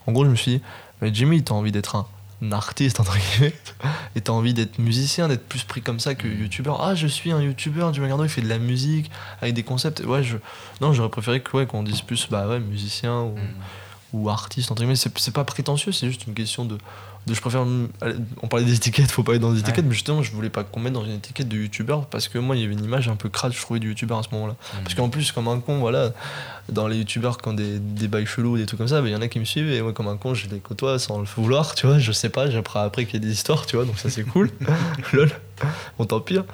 En 0.08 0.12
gros, 0.12 0.26
je 0.26 0.32
me 0.32 0.36
suis 0.36 0.54
dit, 0.58 0.62
mais 1.02 1.14
Jimmy, 1.14 1.44
t'as 1.44 1.54
envie 1.54 1.72
d'être 1.72 1.96
un 1.96 2.08
artiste, 2.52 3.00
entre 3.00 3.18
guillemets. 3.18 3.54
Et 4.16 4.22
t'as 4.22 4.34
envie 4.34 4.54
d'être 4.54 4.80
musicien, 4.80 5.28
d'être 5.28 5.48
plus 5.48 5.64
pris 5.64 5.82
comme 5.82 6.00
ça 6.00 6.16
que 6.16 6.28
YouTuber. 6.28 6.74
Ah, 6.80 6.96
je 6.96 7.08
suis 7.08 7.32
un 7.32 7.42
YouTuber, 7.42 7.90
Jimmy 7.94 8.08
Gardo, 8.08 8.24
il 8.24 8.30
fait 8.30 8.42
de 8.42 8.50
la 8.50 8.60
musique 8.60 9.10
avec 9.42 9.54
des 9.54 9.64
concepts. 9.64 10.02
Ouais, 10.02 10.24
je. 10.24 10.38
Non, 10.82 10.94
j'aurais 10.94 11.10
préféré 11.10 11.42
que, 11.42 11.56
ouais, 11.56 11.66
qu'on 11.66 11.84
dise 11.84 12.02
plus, 12.02 12.28
bah 12.30 12.48
ouais, 12.48 12.60
musicien 12.60 13.22
ou, 13.22 13.36
ou 14.14 14.30
artiste, 14.30 14.72
entre 14.72 14.82
guillemets. 14.82 14.96
C'est, 14.96 15.18
c'est 15.18 15.34
pas 15.34 15.44
prétentieux, 15.44 15.92
c'est 15.92 16.08
juste 16.08 16.28
une 16.28 16.34
question 16.34 16.66
de. 16.66 16.78
Je 17.28 17.40
préfère. 17.40 17.66
On 18.42 18.48
parlait 18.48 18.66
des 18.66 18.76
étiquettes, 18.76 19.12
faut 19.12 19.24
pas 19.24 19.32
aller 19.34 19.40
dans 19.40 19.52
des 19.54 19.60
étiquettes, 19.60 19.78
Ouais. 19.86 19.90
mais 19.90 19.94
justement, 19.94 20.22
je 20.24 20.32
voulais 20.32 20.50
pas 20.50 20.64
qu'on 20.64 20.80
mette 20.80 20.94
dans 20.94 21.06
une 21.06 21.14
étiquette 21.14 21.48
de 21.48 21.58
youtubeur 21.58 22.06
parce 22.08 22.28
que 22.28 22.38
moi, 22.38 22.56
il 22.56 22.62
y 22.62 22.66
avait 22.66 22.74
une 22.74 22.84
image 22.84 23.08
un 23.08 23.16
peu 23.16 23.30
crade, 23.30 23.54
je 23.54 23.62
trouvais, 23.62 23.80
du 23.80 23.90
youtubeur 23.90 24.18
à 24.20 24.24
ce 24.24 24.30
moment-là. 24.34 24.54
Mm. 24.54 24.84
Parce 24.84 24.96
qu'en 24.96 25.10
plus, 25.10 25.32
comme 25.32 25.48
un 25.48 25.60
con, 25.60 25.80
voilà, 25.80 26.12
dans 26.70 26.88
les 26.88 26.98
youtubeurs 26.98 27.38
qui 27.38 27.48
ont 27.48 27.54
des, 27.54 27.80
des 27.80 28.08
bails 28.08 28.26
chelous, 28.26 28.58
des 28.58 28.66
trucs 28.66 28.78
comme 28.78 28.88
ça, 28.88 29.02
il 29.04 29.10
y 29.12 29.16
en 29.16 29.22
a 29.22 29.28
qui 29.28 29.40
me 29.40 29.46
suivent 29.46 29.70
et 29.72 29.82
moi, 29.82 29.94
comme 29.94 30.08
un 30.08 30.18
con, 30.18 30.34
je 30.34 30.48
les 30.50 30.60
côtoie 30.60 31.00
sans 31.00 31.20
le 31.20 31.26
vouloir, 31.26 31.76
tu 31.76 31.88
vois, 31.88 32.00
je 32.00 32.12
sais 32.12 32.30
pas, 32.30 32.46
appris 32.56 32.80
après 32.80 33.06
qu'il 33.06 33.22
y 33.22 33.24
a 33.24 33.28
des 33.28 33.34
histoires, 33.34 33.66
tu 33.66 33.76
vois, 33.78 33.86
donc 33.86 33.98
ça 34.00 34.10
c'est 34.10 34.24
cool. 34.24 34.50
Lol, 35.14 35.32
bon, 35.98 36.06
tant 36.06 36.20
pis. 36.20 36.38
hein. 36.38 36.46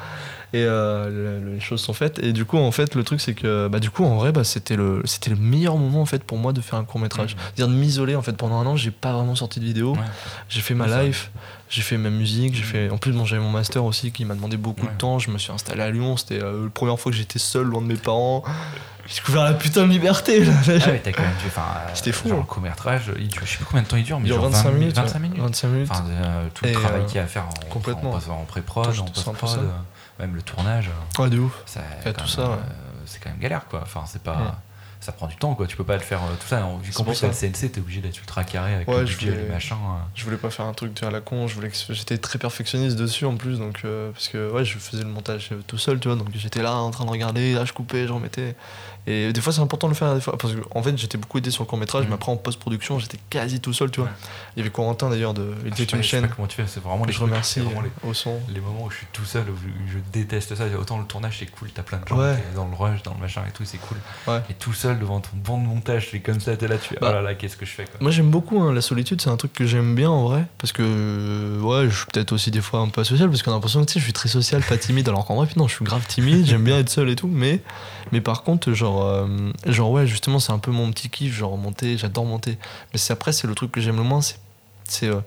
Et 0.51 0.63
euh, 0.63 1.39
le- 1.41 1.53
les 1.53 1.59
choses 1.59 1.79
sont 1.81 1.93
faites. 1.93 2.17
Et 2.19 2.33
du 2.33 2.43
coup, 2.43 2.57
en 2.57 2.71
fait, 2.71 2.95
le 2.95 3.03
truc, 3.03 3.21
c'est 3.21 3.35
que, 3.35 3.67
bah, 3.67 3.79
du 3.79 3.91
coup, 3.91 4.03
en 4.03 4.15
vrai, 4.15 4.31
bah, 4.31 4.43
c'était 4.43 4.75
le, 4.75 5.01
c'était 5.05 5.29
le 5.29 5.35
meilleur 5.35 5.77
moment, 5.77 6.01
en 6.01 6.05
fait, 6.07 6.23
pour 6.23 6.37
moi 6.39 6.53
de 6.53 6.61
faire 6.61 6.79
un 6.79 6.83
court 6.85 6.99
métrage. 6.99 7.35
C'est-à-dire 7.39 7.67
de 7.67 7.73
m'isoler, 7.79 8.15
en 8.15 8.21
fait, 8.23 8.33
pendant 8.35 8.55
un 8.59 8.65
an, 8.65 8.75
j'ai 8.75 8.89
pas 8.91 9.13
vraiment 9.13 9.35
sorti 9.35 9.59
de 9.59 9.65
vidéo. 9.65 9.93
Ouais. 9.93 9.99
J'ai 10.49 10.61
fait 10.61 10.73
ma 10.73 10.87
Ouais, 10.87 11.05
life, 11.07 11.29
j'ai 11.69 11.83
fait 11.83 11.97
ma 11.97 12.09
musique, 12.09 12.55
j'ai 12.55 12.63
fait. 12.63 12.89
En 12.89 12.97
plus, 12.97 13.11
bon, 13.11 13.25
j'avais 13.25 13.43
mon 13.43 13.51
master 13.51 13.83
aussi 13.85 14.11
qui 14.11 14.25
m'a 14.25 14.33
demandé 14.33 14.57
beaucoup 14.57 14.85
Ouais. 14.87 14.91
de 14.91 14.97
temps. 14.97 15.19
Je 15.19 15.29
me 15.29 15.37
suis 15.37 15.51
installé 15.51 15.81
à 15.83 15.91
Lyon. 15.91 16.17
C'était 16.17 16.41
euh, 16.41 16.63
la 16.63 16.69
première 16.71 16.99
fois 16.99 17.11
que 17.11 17.17
j'étais 17.17 17.37
seul, 17.39 17.65
loin 17.67 17.81
de 17.81 17.87
mes 17.87 17.95
parents. 17.95 18.43
J'ai 19.07 19.15
découvert 19.15 19.43
la 19.43 19.53
putain 19.53 19.85
de 19.87 19.91
liberté. 19.91 20.45
là. 20.45 20.53
Ah 20.67 20.69
ouais, 20.89 21.01
t'as 21.03 21.11
quand 21.11 21.21
même. 21.21 21.31
Enfin, 21.47 21.61
euh, 21.61 21.89
C'était 21.93 22.11
fou, 22.11 22.29
Genre, 22.29 22.39
hein. 22.39 22.43
il 23.19 23.27
dure- 23.27 23.41
je 23.45 23.49
sais 23.51 23.57
plus 23.57 23.65
combien 23.65 23.81
de 23.83 23.87
temps 23.87 23.97
il 23.97 24.03
dure, 24.03 24.19
mais 24.19 24.25
Il 24.27 24.31
dure 24.33 24.41
genre 24.41 24.49
25 24.51 24.71
minutes. 24.71 24.95
25 24.95 25.13
ouais. 25.15 25.19
minutes. 25.21 25.39
25 25.41 25.67
minutes. 25.67 25.87
Enfin, 25.91 26.05
euh, 26.09 26.47
tout 26.53 26.65
le 26.65 26.71
Et, 26.71 26.73
travail 26.73 27.01
euh, 27.01 27.05
qu'il 27.05 27.15
y 27.15 27.19
a 27.19 27.23
à 27.23 27.27
faire 27.27 27.45
en, 27.45 27.69
complètement. 27.69 28.11
en, 28.11 28.31
en 28.33 28.45
pré-prod, 28.45 28.85
en 28.87 29.05
post-prod, 29.05 29.59
même 30.19 30.35
le 30.35 30.41
tournage, 30.41 30.89
ouais, 31.17 31.29
de 31.29 31.39
ouf. 31.39 31.61
ça, 31.65 31.81
tout 32.03 32.09
même, 32.19 32.27
ça, 32.27 32.41
ouais. 32.49 32.53
euh, 32.55 32.57
c'est 33.05 33.19
quand 33.23 33.29
même 33.29 33.39
galère 33.39 33.65
quoi. 33.69 33.79
Enfin, 33.83 34.03
c'est 34.05 34.21
pas. 34.21 34.35
Ouais. 34.37 34.47
Ça 35.01 35.13
prend 35.13 35.27
du 35.27 35.37
temps 35.37 35.55
quoi, 35.55 35.65
tu 35.65 35.77
peux 35.77 35.85
pas 35.85 35.93
le 35.93 36.01
faire 36.01 36.19
euh, 36.23 36.35
tout 36.41 36.47
ça. 36.47 36.59
Pour 36.93 37.05
plus, 37.05 37.15
ça. 37.15 37.27
le 37.27 37.33
CNC, 37.33 37.71
t'es 37.71 37.79
obligé 37.79 38.01
d'être 38.01 38.17
ultra 38.17 38.43
carré 38.43 38.75
avec 38.75 38.85
Ouais, 38.89 38.99
le 38.99 39.05
je 39.05 39.13
budget, 39.17 39.31
voulais- 39.31 39.43
les 39.43 39.49
machins. 39.49 39.77
euh. 39.77 39.97
Je 40.13 40.25
voulais 40.25 40.35
pas 40.35 40.49
faire 40.49 40.65
un 40.65 40.73
truc 40.73 41.01
à 41.03 41.09
la 41.09 41.21
con, 41.21 41.47
je 41.47 41.55
voulais 41.55 41.69
que 41.69 41.75
j'étais 41.93 42.17
très 42.17 42.37
perfectionniste 42.37 42.97
dessus 42.97 43.23
en 43.23 43.37
plus 43.37 43.59
donc 43.59 43.79
euh, 43.85 44.11
parce 44.11 44.27
que 44.27 44.51
ouais, 44.51 44.65
je 44.65 44.77
faisais 44.77 45.03
le 45.03 45.09
montage 45.09 45.51
tout 45.67 45.77
seul, 45.77 46.01
tu 46.01 46.09
vois, 46.09 46.17
donc 46.17 46.27
j'étais 46.35 46.61
là 46.61 46.73
en 46.73 46.91
train 46.91 47.05
de 47.05 47.11
regarder, 47.11 47.53
là 47.53 47.63
je 47.63 47.71
coupais, 47.71 48.07
je 48.07 48.11
remettais 48.11 48.55
et 49.11 49.33
des 49.33 49.41
fois 49.41 49.51
c'est 49.51 49.61
important 49.61 49.87
de 49.87 49.93
le 49.93 49.97
faire 49.97 50.13
des 50.15 50.21
fois 50.21 50.37
parce 50.37 50.53
que 50.53 50.59
en 50.71 50.83
fait, 50.83 50.97
j'étais 50.97 51.17
beaucoup 51.17 51.37
aidé 51.39 51.51
sur 51.51 51.63
le 51.63 51.67
court-métrage, 51.67 52.03
Mhm. 52.03 52.09
mais 52.09 52.15
après 52.15 52.31
en 52.31 52.37
post-production, 52.37 52.99
j'étais 52.99 53.17
quasi 53.29 53.59
tout 53.59 53.73
seul, 53.73 53.89
tu 53.91 53.99
vois. 54.01 54.09
Ouais. 54.09 54.15
Il 54.55 54.59
y 54.59 54.61
avait 54.61 54.69
Corentin 54.69 55.09
d'ailleurs 55.09 55.33
de 55.33 55.53
il 55.65 55.71
Je 55.71 55.75
sais 55.77 55.83
était 55.83 55.95
une 55.95 56.03
je 56.03 56.07
sais 56.07 56.09
chaîne 56.17 56.27
pas 56.27 56.33
comment 56.35 56.47
tu 56.47 56.55
fais, 56.55 56.65
c'est 56.67 56.81
vraiment 56.83 57.05
les 57.05 57.13
je 57.13 57.19
remercie 57.21 57.59
vraiment 57.61 57.81
les, 57.81 57.89
au 58.09 58.13
son. 58.13 58.39
les 58.53 58.59
moments 58.59 58.83
où 58.85 58.89
je 58.91 58.97
suis 58.97 59.07
tout 59.11 59.25
seul, 59.25 59.43
où 59.49 59.55
je, 59.87 59.93
je 59.93 59.99
déteste 60.13 60.55
ça. 60.55 60.65
Autant 60.79 60.97
le 60.99 61.05
tournage 61.05 61.37
c'est 61.39 61.45
cool, 61.47 61.69
t'as 61.73 61.81
plein 61.83 61.97
de 61.99 62.07
gens 62.07 62.17
Ouais. 62.17 62.37
dans 62.55 62.67
le 62.67 62.75
rush, 62.75 63.01
dans 63.03 63.13
le 63.15 63.19
machin 63.19 63.41
et 63.47 63.51
tout, 63.51 63.63
c'est 63.65 63.77
cool. 63.79 63.97
Ouais. 64.27 64.41
Et 64.49 64.53
tout 64.53 64.73
seul 64.73 64.99
devant 64.99 65.19
ton 65.19 65.31
banc 65.35 65.57
de 65.57 65.65
montage, 65.65 66.09
c'est 66.11 66.19
comme 66.19 66.39
ça, 66.39 66.55
t'es 66.55 66.67
là, 66.67 66.77
tu 66.77 66.93
Bah. 66.95 67.07
oh 67.09 67.13
là 67.13 67.21
là, 67.21 67.33
qu'est-ce 67.35 67.57
que 67.57 67.65
je 67.65 67.71
fais 67.71 67.85
quoi. 67.85 67.95
Moi 68.01 68.11
j'aime 68.11 68.29
beaucoup 68.29 68.59
hein, 68.61 68.73
la 68.73 68.81
solitude, 68.81 69.21
c'est 69.21 69.29
un 69.29 69.37
truc 69.37 69.53
que 69.53 69.65
j'aime 69.65 69.95
bien 69.95 70.09
en 70.09 70.23
vrai 70.27 70.45
parce 70.57 70.71
que 70.73 71.59
ouais, 71.61 71.89
je 71.89 71.95
suis 71.95 72.05
peut-être 72.13 72.31
aussi 72.31 72.51
des 72.51 72.61
fois 72.61 72.79
un 72.81 72.89
peu 72.89 73.01
asocial 73.01 73.29
parce 73.29 73.41
qu'on 73.43 73.51
a 73.51 73.55
l'impression 73.55 73.81
que 73.81 73.85
tu 73.87 73.93
sais, 73.93 73.99
je 73.99 74.03
suis 74.05 74.13
très 74.13 74.29
social, 74.29 74.61
pas 74.63 74.77
timide 74.77 75.07
alors 75.09 75.25
qu'en 75.25 75.35
vrai 75.35 75.47
putain, 75.47 75.67
je 75.67 75.73
suis 75.73 75.85
grave 75.85 76.05
timide, 76.07 76.45
j'aime 76.45 76.63
bien 76.63 76.77
être 76.79 76.89
seul 76.89 77.09
et 77.09 77.15
tout 77.15 77.27
mais 77.27 77.61
mais 78.11 78.21
par 78.21 78.43
contre 78.43 78.71
genre 78.73 78.98
euh, 79.05 79.51
genre 79.65 79.91
ouais, 79.91 80.07
justement, 80.07 80.39
c'est 80.39 80.51
un 80.51 80.59
peu 80.59 80.71
mon 80.71 80.91
petit 80.91 81.09
kiff, 81.09 81.33
genre 81.35 81.57
monter, 81.57 81.97
j'adore 81.97 82.25
monter. 82.25 82.57
Mais 82.93 82.99
c'est 82.99 83.13
après 83.13 83.31
c'est 83.31 83.47
le 83.47 83.55
truc 83.55 83.71
que 83.71 83.81
j'aime 83.81 83.97
le 83.97 84.03
moins, 84.03 84.21
c'est 84.21 84.37
c'est 84.85 85.07
euh, 85.07 85.19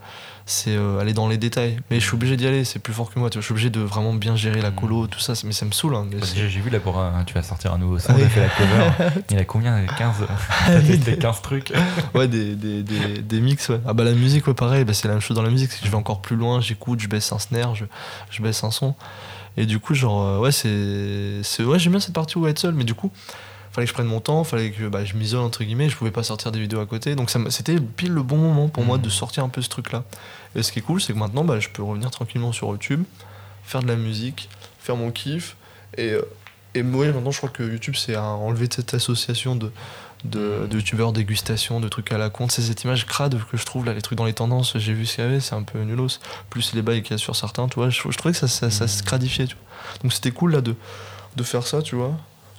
c'est 0.44 0.74
euh, 0.74 0.98
aller 0.98 1.12
dans 1.12 1.28
les 1.28 1.36
détails. 1.38 1.78
Mais 1.90 2.00
je 2.00 2.04
suis 2.04 2.14
obligé 2.14 2.36
d'y 2.36 2.46
aller, 2.48 2.64
c'est 2.64 2.80
plus 2.80 2.92
fort 2.92 3.12
que 3.12 3.18
moi, 3.20 3.30
tu 3.30 3.34
vois, 3.38 3.42
je 3.42 3.44
suis 3.46 3.52
obligé 3.52 3.70
de 3.70 3.78
vraiment 3.80 4.12
bien 4.12 4.34
gérer 4.34 4.60
la 4.60 4.72
colo, 4.72 5.06
tout 5.06 5.20
ça, 5.20 5.34
mais 5.44 5.52
ça 5.52 5.64
me 5.66 5.70
saoule 5.70 5.94
hein, 5.94 6.04
Bah, 6.10 6.26
j'ai 6.34 6.48
vu 6.48 6.68
là 6.68 6.80
pour 6.80 6.98
un- 6.98 7.22
tu 7.24 7.32
vas 7.34 7.44
sortir 7.44 7.72
un 7.72 7.78
nouveau 7.78 8.00
son, 8.00 8.08
Ah 8.12 8.16
oui. 8.18 8.24
fait 8.28 8.40
la 8.40 8.48
cover. 8.48 9.20
Il 9.30 9.38
a 9.38 9.44
combien 9.44 9.86
15 9.86 10.16
T'as 10.66 10.80
testé 10.80 11.16
15 11.16 11.42
trucs 11.42 11.72
ouais, 12.16 12.26
des, 12.26 12.56
des, 12.56 12.82
des, 12.82 13.18
des 13.22 13.40
mix, 13.40 13.68
ouais. 13.68 13.80
Ah 13.86 13.92
bah 13.92 14.02
la 14.02 14.14
musique, 14.14 14.48
ouais, 14.48 14.54
pareil, 14.54 14.84
bah, 14.84 14.94
c'est 14.94 15.06
la 15.06 15.14
même 15.14 15.20
chose 15.22 15.36
dans 15.36 15.44
la 15.44 15.50
musique, 15.50 15.70
c'est 15.70 15.78
que 15.78 15.86
je 15.86 15.90
vais 15.90 15.96
encore 15.96 16.22
plus 16.22 16.34
loin, 16.36 16.60
j'écoute, 16.60 16.98
je 16.98 17.06
baisse 17.06 17.30
un 17.32 17.38
snare, 17.38 17.76
je, 17.76 17.84
je 18.30 18.42
baisse 18.42 18.64
un 18.64 18.72
son. 18.72 18.96
Et 19.56 19.64
du 19.66 19.78
coup, 19.78 19.94
genre, 19.94 20.40
ouais, 20.40 20.50
c'est. 20.50 21.42
c'est- 21.44 21.62
Ouais, 21.62 21.78
j'aime 21.78 21.92
bien 21.92 22.00
cette 22.00 22.14
partie 22.14 22.36
où 22.38 22.46
être 22.48 22.58
seul, 22.58 22.74
mais 22.74 22.84
du 22.84 22.94
coup, 22.94 23.12
fallait 23.72 23.86
que 23.86 23.88
je 23.88 23.94
prenne 23.94 24.06
mon 24.06 24.20
temps, 24.20 24.44
fallait 24.44 24.70
que 24.70 24.88
bah, 24.88 25.04
je 25.04 25.16
m'isole, 25.16 25.40
entre 25.40 25.64
guillemets, 25.64 25.88
je 25.88 25.96
pouvais 25.96 26.10
pas 26.10 26.22
sortir 26.22 26.52
des 26.52 26.60
vidéos 26.60 26.80
à 26.80 26.86
côté. 26.86 27.14
Donc 27.16 27.30
c'était 27.48 27.80
pile 27.80 28.12
le 28.12 28.22
bon 28.22 28.36
moment 28.36 28.68
pour 28.68 28.84
moi 28.84 28.98
de 28.98 29.08
sortir 29.08 29.44
un 29.44 29.48
peu 29.48 29.62
ce 29.62 29.68
truc-là. 29.68 30.04
Et 30.54 30.62
ce 30.62 30.70
qui 30.70 30.80
est 30.80 30.82
cool, 30.82 31.00
c'est 31.00 31.14
que 31.14 31.18
maintenant, 31.18 31.44
bah, 31.44 31.58
je 31.58 31.68
peux 31.70 31.82
revenir 31.82 32.10
tranquillement 32.10 32.52
sur 32.52 32.68
YouTube, 32.68 33.04
faire 33.64 33.82
de 33.82 33.88
la 33.88 33.96
musique, 33.96 34.48
faire 34.78 34.96
mon 34.96 35.10
kiff. 35.10 35.56
Et, 35.96 36.10
euh, 36.10 36.22
et 36.74 36.82
ouais, 36.82 37.12
maintenant, 37.12 37.30
je 37.30 37.38
crois 37.38 37.48
que 37.50 37.62
YouTube, 37.62 37.94
c'est 37.96 38.14
à 38.14 38.24
enlever 38.24 38.68
de 38.68 38.74
cette 38.74 38.92
association 38.92 39.56
de, 39.56 39.70
de, 40.24 40.66
de 40.70 40.76
youtubeurs 40.76 41.12
dégustation, 41.12 41.80
de 41.80 41.88
trucs 41.88 42.12
à 42.12 42.18
la 42.18 42.28
con. 42.28 42.48
C'est 42.50 42.62
cette 42.62 42.84
image 42.84 43.06
crade 43.06 43.38
que 43.50 43.56
je 43.56 43.64
trouve 43.64 43.86
là, 43.86 43.94
les 43.94 44.02
trucs 44.02 44.18
dans 44.18 44.26
les 44.26 44.34
tendances, 44.34 44.76
j'ai 44.76 44.92
vu 44.92 45.06
ce 45.06 45.14
qu'il 45.14 45.24
y 45.24 45.26
avait, 45.26 45.40
c'est 45.40 45.54
un 45.54 45.62
peu 45.62 45.80
nulos. 45.82 46.18
Plus 46.50 46.74
les 46.74 46.82
bails 46.82 47.02
qu'il 47.02 47.12
y 47.12 47.14
a 47.14 47.18
sur 47.18 47.36
certains, 47.36 47.68
tu 47.68 47.76
vois, 47.76 47.88
je, 47.88 48.02
je 48.06 48.16
trouvais 48.18 48.32
que 48.32 48.38
ça, 48.38 48.48
ça, 48.48 48.70
ça 48.70 48.86
se 48.86 49.02
cradifiait, 49.02 49.46
tu 49.46 49.54
vois. 49.54 50.02
Donc 50.02 50.12
c'était 50.12 50.30
cool 50.30 50.52
là 50.52 50.60
de, 50.60 50.74
de 51.36 51.42
faire 51.42 51.66
ça, 51.66 51.82
tu 51.82 51.96
vois. 51.96 52.14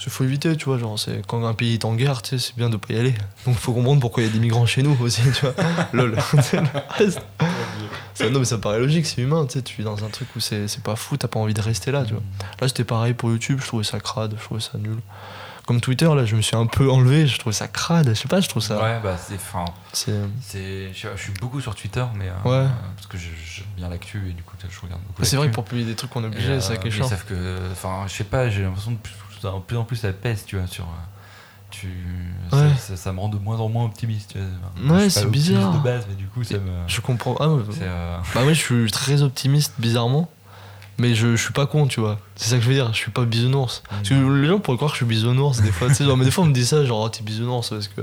Il 0.06 0.12
faut 0.12 0.24
éviter, 0.24 0.56
tu 0.58 0.66
vois, 0.66 0.78
genre, 0.78 0.98
c'est 1.00 1.26
quand 1.28 1.46
un 1.46 1.54
pays 1.54 1.74
est 1.76 1.86
en 1.86 1.94
guerre, 1.96 2.22
tu 2.22 2.38
sais, 2.38 2.48
c'est 2.48 2.56
bien 2.58 2.70
de 2.70 2.78
pas 2.78 2.94
y 2.94 3.00
aller. 3.00 3.14
Donc 3.46 3.56
faut 3.56 3.74
comprendre 3.74 4.02
pourquoi 4.02 4.24
il 4.24 4.28
y 4.28 4.30
a 4.30 4.34
des 4.34 4.40
migrants 4.40 4.66
chez 4.66 4.84
nous 4.84 4.98
aussi, 5.02 5.22
tu 5.34 5.46
vois. 5.46 5.54
Lol. 5.94 6.18
ça, 8.14 8.30
non, 8.30 8.40
mais 8.40 8.46
ça 8.46 8.58
paraît 8.58 8.80
logique, 8.80 9.06
c'est 9.06 9.22
humain, 9.22 9.46
tu 9.46 9.54
sais, 9.54 9.62
tu 9.62 9.78
vis 9.78 9.84
dans 9.84 10.04
un 10.04 10.10
truc 10.10 10.28
où 10.36 10.40
c'est 10.40 10.68
c'est 10.68 10.84
pas 10.84 10.96
fou, 10.96 11.18
t'as 11.18 11.28
pas 11.28 11.40
envie 11.40 11.54
de 11.54 11.62
rester 11.62 11.92
là, 11.92 12.04
tu 12.06 12.14
vois. 12.14 12.24
Là, 12.62 12.68
c'était 12.68 12.84
pareil 12.84 13.14
pour 13.14 13.30
YouTube, 13.32 13.60
je 13.62 13.68
trouvais 13.68 13.84
ça 13.84 14.00
crade, 14.00 14.36
je 14.40 14.44
trouvais 14.44 14.62
ça 14.62 14.78
nul. 14.78 14.98
Comme 15.66 15.80
Twitter, 15.80 16.14
là, 16.14 16.26
je 16.26 16.36
me 16.36 16.42
suis 16.42 16.58
un 16.58 16.66
peu 16.66 16.92
enlevé, 16.92 17.26
je 17.26 17.38
trouvais 17.40 17.54
ça 17.56 17.70
crade, 17.70 18.10
je 18.10 18.14
sais 18.16 18.28
pas, 18.28 18.42
je 18.42 18.50
trouve 18.50 18.62
ça. 18.62 18.84
Ouais, 18.84 19.00
bah 19.02 19.16
c'est. 19.18 19.36
Enfin, 19.36 19.64
C'est. 19.94 20.12
c'est. 20.42 20.94
Je, 20.94 21.08
je 21.16 21.22
suis 21.22 21.32
beaucoup 21.40 21.62
sur 21.62 21.74
Twitter, 21.74 22.04
mais. 22.16 22.28
euh, 22.28 22.50
Ouais. 22.66 22.70
parce 22.98 23.08
que 23.08 23.18
j'aime 23.18 23.66
bien 23.78 23.88
l'actu 23.88 24.18
et 24.30 24.34
du 24.34 24.44
coup, 24.44 24.56
je 24.70 24.80
regarde 24.82 25.02
beaucoup. 25.08 25.24
C'est 25.24 25.38
vrai 25.38 25.48
que 25.48 25.54
pour 25.54 25.64
publier 25.64 25.86
des 25.88 25.96
trucs, 25.96 26.14
on 26.18 26.24
est 26.26 26.28
obligé, 26.28 26.50
euh, 26.50 26.60
c'est 26.60 26.74
ça 26.74 26.78
qui 26.78 26.90
est 26.90 26.92
chiant. 26.92 27.08
Sauf 27.08 27.24
que. 27.24 27.60
Enfin, 27.72 28.04
je 28.08 28.12
sais 28.14 28.26
pas, 28.26 28.50
j'ai 28.50 28.64
l'impression 28.64 28.92
de 28.92 28.98
plus, 28.98 29.14
de 29.52 29.60
plus 29.60 29.78
en 29.78 29.84
plus 29.84 29.96
ça 29.98 30.12
pèse, 30.14 30.46
tu 30.46 30.58
vois, 30.58 30.68
sur. 30.68 30.86
euh, 30.86 30.88
Tu, 31.70 31.88
Ouais. 32.52 32.70
ça, 32.78 32.78
ça- 32.78 32.98
ça 32.98 33.14
me 33.14 33.20
rend 33.20 33.30
de 33.30 33.38
moins 33.40 33.60
en 33.60 33.68
moins 33.68 33.86
optimiste. 33.86 34.34
Tu 34.34 34.40
vois. 34.86 34.96
Ouais, 34.98 35.10
c'est 35.10 35.26
bizarre. 35.26 35.74
de 35.74 35.80
base, 35.80 36.06
mais 36.08 36.14
du 36.16 36.28
coup, 36.28 36.44
ça 36.44 36.60
me. 36.60 36.70
Je 36.88 37.02
comprends. 37.02 37.36
Ah, 37.40 37.50
ouais, 37.50 37.64
euh, 37.82 38.18
Bah 38.36 38.42
oui, 38.46 38.54
je 38.54 38.60
suis 38.60 38.92
très 38.92 39.24
optimiste, 39.24 39.74
bizarrement. 39.80 40.30
Mais 41.00 41.16
je, 41.16 41.36
je 41.36 41.42
suis 41.44 41.52
pas 41.54 41.66
con, 41.66 41.88
tu 41.88 42.00
vois. 42.00 42.20
C'est 42.36 42.50
ça 42.50 42.58
que 42.58 42.62
je 42.62 42.68
veux 42.68 42.76
dire, 42.76 42.94
je 42.94 42.98
suis 43.00 43.10
pas 43.10 43.26
bisounours. 43.26 43.82
Parce 43.90 44.08
que 44.10 44.14
les 44.14 44.48
gens 44.48 44.60
pourraient 44.60 44.78
croire 44.78 44.92
que 44.92 44.98
je 45.00 45.04
suis 45.04 45.10
bisounours 45.10 45.62
des 45.62 45.72
fois. 45.72 45.88
tu 45.88 45.96
sais, 45.96 46.06
genre, 46.06 46.16
mais 46.16 46.26
des 46.26 46.30
fois 46.32 46.44
on 46.44 46.48
me 46.48 46.54
dit 46.54 46.64
ça, 46.66 46.86
genre, 46.86 47.02
oh, 47.02 47.10
t'es 47.10 47.24
bisounours 47.24 47.68
parce 47.70 47.88
que. 47.88 48.02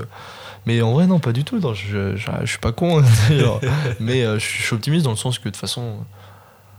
Mais 0.65 0.81
en 0.81 0.91
vrai, 0.91 1.07
non, 1.07 1.19
pas 1.19 1.31
du 1.31 1.45
tout. 1.45 1.57
non, 1.57 1.73
je, 1.73 2.17
je, 2.17 2.29
je 2.41 2.45
suis 2.45 2.59
pas 2.59 2.73
con. 2.73 3.01
genre. 3.31 3.61
mais 4.01 4.25
euh, 4.25 4.37
je, 4.37 4.45
suis- 4.45 4.59
je 4.59 4.63
suis 4.65 4.75
optimiste 4.75 5.05
dans 5.05 5.11
le 5.11 5.15
sens 5.15 5.39
que 5.39 5.45
de 5.45 5.49
toute 5.51 5.55
façon, 5.61 5.99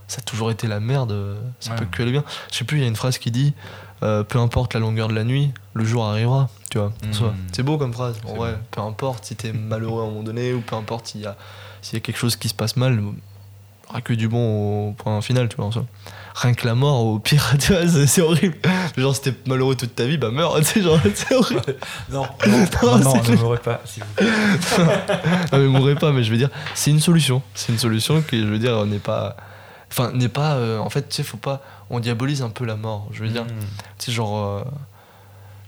ça 0.08 0.18
a 0.18 0.22
toujours 0.22 0.50
été 0.50 0.66
la 0.68 0.78
merde. 0.80 1.38
Ça 1.58 1.70
Ouais. 1.70 1.76
peut 1.78 1.86
que 1.90 2.02
aller 2.02 2.12
bien. 2.12 2.24
Je 2.52 2.58
sais 2.58 2.64
plus, 2.64 2.76
il 2.76 2.82
y 2.82 2.84
a 2.84 2.88
une 2.88 2.96
phrase 2.96 3.16
qui 3.16 3.30
dit 3.30 3.54
euh, 4.02 4.22
Peu 4.22 4.38
importe 4.38 4.74
la 4.74 4.80
longueur 4.80 5.08
de 5.08 5.14
la 5.14 5.24
nuit, 5.24 5.52
le 5.74 5.84
jour 5.84 6.04
arrivera. 6.04 6.48
Tu 6.70 6.78
vois. 6.78 6.92
Soit. 7.12 7.34
C'est 7.52 7.62
beau 7.62 7.78
comme 7.78 7.92
phrase. 7.92 8.16
En 8.26 8.34
vrai, 8.34 8.52
beau. 8.52 8.58
peu 8.70 8.80
importe 8.80 9.24
si 9.26 9.36
t'es 9.36 9.52
malheureux 9.52 10.02
à 10.02 10.04
un 10.04 10.08
moment 10.08 10.22
donné 10.22 10.54
ou 10.54 10.60
peu 10.60 10.76
importe 10.76 11.08
s'il 11.08 11.20
y 11.20 11.26
a, 11.26 11.36
s'il 11.82 11.94
y 11.94 11.96
a 11.98 12.00
quelque 12.00 12.16
chose 12.16 12.36
qui 12.36 12.48
se 12.48 12.54
passe 12.54 12.76
mal, 12.76 12.94
il 12.94 13.00
n'y 13.00 13.12
aura 13.90 14.00
que 14.00 14.14
du 14.14 14.28
bon 14.28 14.88
au 14.88 14.92
point 14.92 15.20
final, 15.20 15.48
tu 15.48 15.56
vois. 15.56 15.66
en 15.66 15.72
soi. 15.72 15.84
Rien 16.34 16.54
que 16.54 16.66
la 16.66 16.74
mort, 16.74 17.04
au 17.04 17.18
pire, 17.18 17.54
tu 17.58 17.74
vois, 17.74 17.86
c'est, 18.06 18.22
horrible. 18.22 18.56
Genre, 18.96 19.14
si 19.14 19.22
t'es 19.22 19.34
malheureux 19.46 19.74
toute 19.74 19.94
ta 19.94 20.06
vie, 20.06 20.16
bah 20.16 20.30
meurs, 20.30 20.56
tu 20.60 20.64
sais, 20.64 20.82
genre, 20.82 20.98
c'est 21.14 21.34
horrible. 21.34 21.60
Non, 22.10 22.22
non, 22.46 22.66
non, 22.82 22.98
non, 22.98 23.22
c'est 23.22 23.32
ne 23.32 23.36
m'aurait 23.36 23.58
pas. 23.58 23.80
s'il 23.84 24.02
vous 24.02 24.14
plaît. 24.14 24.26
Non, 25.52 25.58
mais 25.58 25.66
mourrez 25.66 25.94
pas, 25.94 26.12
mais 26.12 26.24
je 26.24 26.30
veux 26.30 26.38
dire, 26.38 26.50
c'est 26.74 26.90
une 26.90 27.00
solution. 27.00 27.42
C'est 27.54 27.72
une 27.72 27.78
solution 27.78 28.22
qui, 28.22 28.40
je 28.40 28.46
veux 28.46 28.58
dire, 28.58 28.84
n'est 28.86 28.98
pas. 28.98 29.36
Enfin, 29.92 30.10
n'est 30.12 30.28
pas. 30.28 30.54
euh, 30.54 30.78
en 30.78 30.88
fait, 30.90 31.08
tu 31.08 31.16
sais, 31.16 31.22
faut 31.22 31.36
pas. 31.36 31.60
On 31.90 32.00
diabolise 32.00 32.40
un 32.42 32.48
peu 32.48 32.64
la 32.64 32.76
mort. 32.76 33.08
Je 33.12 33.22
veux 33.22 33.28
dire, 33.28 33.44
Mm. 33.44 33.48
tu 33.98 34.06
sais, 34.06 34.12
genre. 34.12 34.36
euh, 34.38 34.64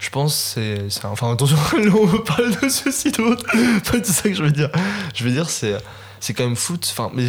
je 0.00 0.10
pense 0.10 0.34
c'est 0.34 0.90
c'est- 0.90 1.04
enfin 1.06 1.32
attention 1.32 1.56
là 1.78 1.90
on 1.98 2.04
veut 2.04 2.22
parler 2.24 2.54
de 2.62 2.68
suicide 2.68 3.18
ou 3.20 3.24
autre 3.28 3.46
c'est 3.84 4.04
ça 4.12 4.22
que 4.28 4.34
je 4.34 4.42
veux 4.42 4.50
dire 4.50 4.68
je 5.14 5.24
veux 5.24 5.30
dire 5.30 5.48
c'est 5.48 5.78
c'est 6.20 6.34
quand 6.34 6.44
même 6.44 6.56
de- 6.56 6.78
enfin 6.90 7.10
mais 7.14 7.24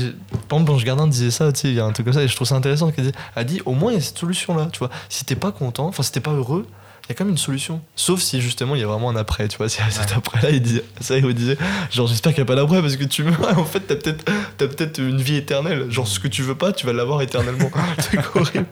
par 0.49 0.57
exemple 0.57 0.63
Blanche 0.65 0.83
Gardin 0.83 1.07
disait 1.07 1.31
ça 1.31 1.53
tu 1.53 1.61
sais 1.61 1.67
il 1.69 1.75
y 1.75 1.79
a 1.79 1.85
un 1.85 1.91
truc 1.93 2.05
comme 2.05 2.13
ça 2.15 2.23
et 2.23 2.27
je 2.27 2.35
trouve 2.35 2.47
ça 2.47 2.55
intéressant 2.55 2.91
qu'elle 2.91 3.13
elle 3.35 3.45
dit 3.45 3.61
au 3.65 3.73
moins 3.73 3.91
il 3.91 3.95
y 3.95 3.97
a 3.97 4.01
cette 4.01 4.17
solution 4.17 4.55
là 4.57 4.67
tu 4.73 4.79
vois 4.79 4.89
si 5.07 5.23
t'es 5.23 5.35
pas 5.35 5.51
content 5.53 5.85
enfin 5.87 6.03
si 6.03 6.11
t'es 6.11 6.19
pas 6.19 6.31
heureux 6.31 6.67
il 7.05 7.09
y 7.09 7.11
a 7.11 7.15
quand 7.15 7.23
même 7.25 7.33
une 7.33 7.37
solution 7.37 7.81
sauf 7.95 8.19
si 8.19 8.41
justement 8.41 8.73
il 8.75 8.81
y 8.81 8.83
a 8.83 8.87
vraiment 8.87 9.09
un 9.11 9.15
après 9.15 9.47
tu 9.47 9.57
vois 9.57 9.69
si 9.69 9.79
cet 9.89 10.09
Ouais. 10.11 10.15
après 10.17 10.41
là 10.41 10.49
il 10.49 10.61
disait 10.61 10.83
ça 11.01 11.17
il 11.17 11.33
disait 11.33 11.57
genre 11.91 12.07
j'espère 12.07 12.33
qu'il 12.33 12.41
n'y 12.43 12.47
a 12.47 12.51
pas 12.53 12.55
d'après 12.55 12.81
parce 12.81 12.95
que 12.95 13.03
tu 13.03 13.23
meurs 13.23 13.57
en 13.59 13.63
fait 13.65 13.81
t'as 13.81 13.95
peut-être 13.95 14.25
t'as 14.57 14.67
peut-être 14.67 14.99
une 14.99 15.21
vie 15.21 15.35
éternelle 15.35 15.89
genre 15.91 16.07
ce 16.07 16.19
que 16.19 16.27
tu 16.27 16.41
veux 16.41 16.55
pas 16.55 16.71
tu 16.73 16.85
vas 16.87 16.93
l'avoir 16.93 17.21
éternellement 17.21 17.69
c'est 17.99 18.17
horrible 18.35 18.65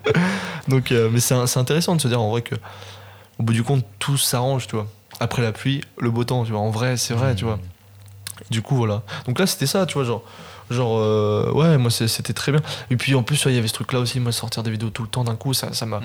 Donc, 0.67 0.91
euh, 0.91 1.09
mais 1.11 1.19
c'est 1.19 1.35
intéressant 1.57 1.95
de 1.95 2.01
se 2.01 2.07
dire 2.07 2.21
en 2.21 2.29
vrai 2.31 2.41
que, 2.41 2.55
au 3.37 3.43
bout 3.43 3.51
du 3.51 3.63
compte, 3.63 3.83
tout 3.99 4.15
s'arrange, 4.17 4.65
tu 4.67 4.77
vois. 4.77 4.87
Après 5.19 5.41
la 5.41 5.51
pluie, 5.51 5.81
le 5.99 6.09
beau 6.09 6.23
temps, 6.23 6.45
tu 6.45 6.51
vois. 6.51 6.61
En 6.61 6.69
vrai, 6.69 6.95
c'est 6.95 7.13
vrai, 7.13 7.35
tu 7.35 7.43
vois. 7.43 7.59
Du 8.49 8.61
coup, 8.61 8.77
voilà. 8.77 9.03
Donc 9.27 9.39
là, 9.39 9.45
c'était 9.45 9.65
ça, 9.65 9.85
tu 9.85 9.95
vois, 9.95 10.05
genre. 10.05 10.23
Genre, 10.73 10.97
euh, 10.99 11.51
ouais, 11.53 11.77
moi, 11.77 11.89
c'est- 11.91 12.07
c'était 12.07 12.33
très 12.33 12.51
bien. 12.51 12.61
Et 12.89 12.97
puis, 12.97 13.15
en 13.15 13.23
plus, 13.23 13.45
ouais, 13.45 13.51
il 13.53 13.55
y 13.55 13.59
avait 13.59 13.67
ce 13.67 13.73
truc-là 13.73 13.99
aussi, 13.99 14.19
moi, 14.19 14.31
sortir 14.31 14.63
des 14.63 14.71
vidéos 14.71 14.89
tout 14.89 15.03
le 15.03 15.07
temps 15.07 15.23
d'un 15.23 15.35
coup, 15.35 15.53
ça 15.53 15.71
ça 15.73 15.85
m'a. 15.85 15.99
Mmh. 15.99 16.03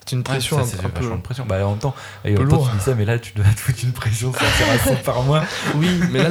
C'était 0.00 0.12
une 0.12 0.18
Ouais, 0.18 0.24
pression 0.24 0.56
ça, 0.56 0.62
un, 0.62 0.66
c'est 0.66 0.84
un 0.84 0.88
peu. 0.90 1.04
de 1.08 1.16
pression. 1.22 1.44
Bah, 1.48 1.64
en 1.66 1.70
même 1.70 1.78
temps, 1.78 1.94
et 2.24 2.34
lourd. 2.34 2.68
tu 2.70 2.76
dis 2.76 2.82
ça, 2.84 2.94
mais 2.94 3.04
là, 3.04 3.18
tu 3.18 3.32
dois 3.34 3.44
te 3.44 3.60
foutre 3.60 3.78
une 3.84 3.92
pression 3.92 4.32
sortir 4.32 4.66
à 4.70 4.78
100 4.78 4.96
par 5.04 5.22
mois. 5.22 5.42
Oui, 5.76 5.88
mais 6.10 6.22
là, 6.22 6.28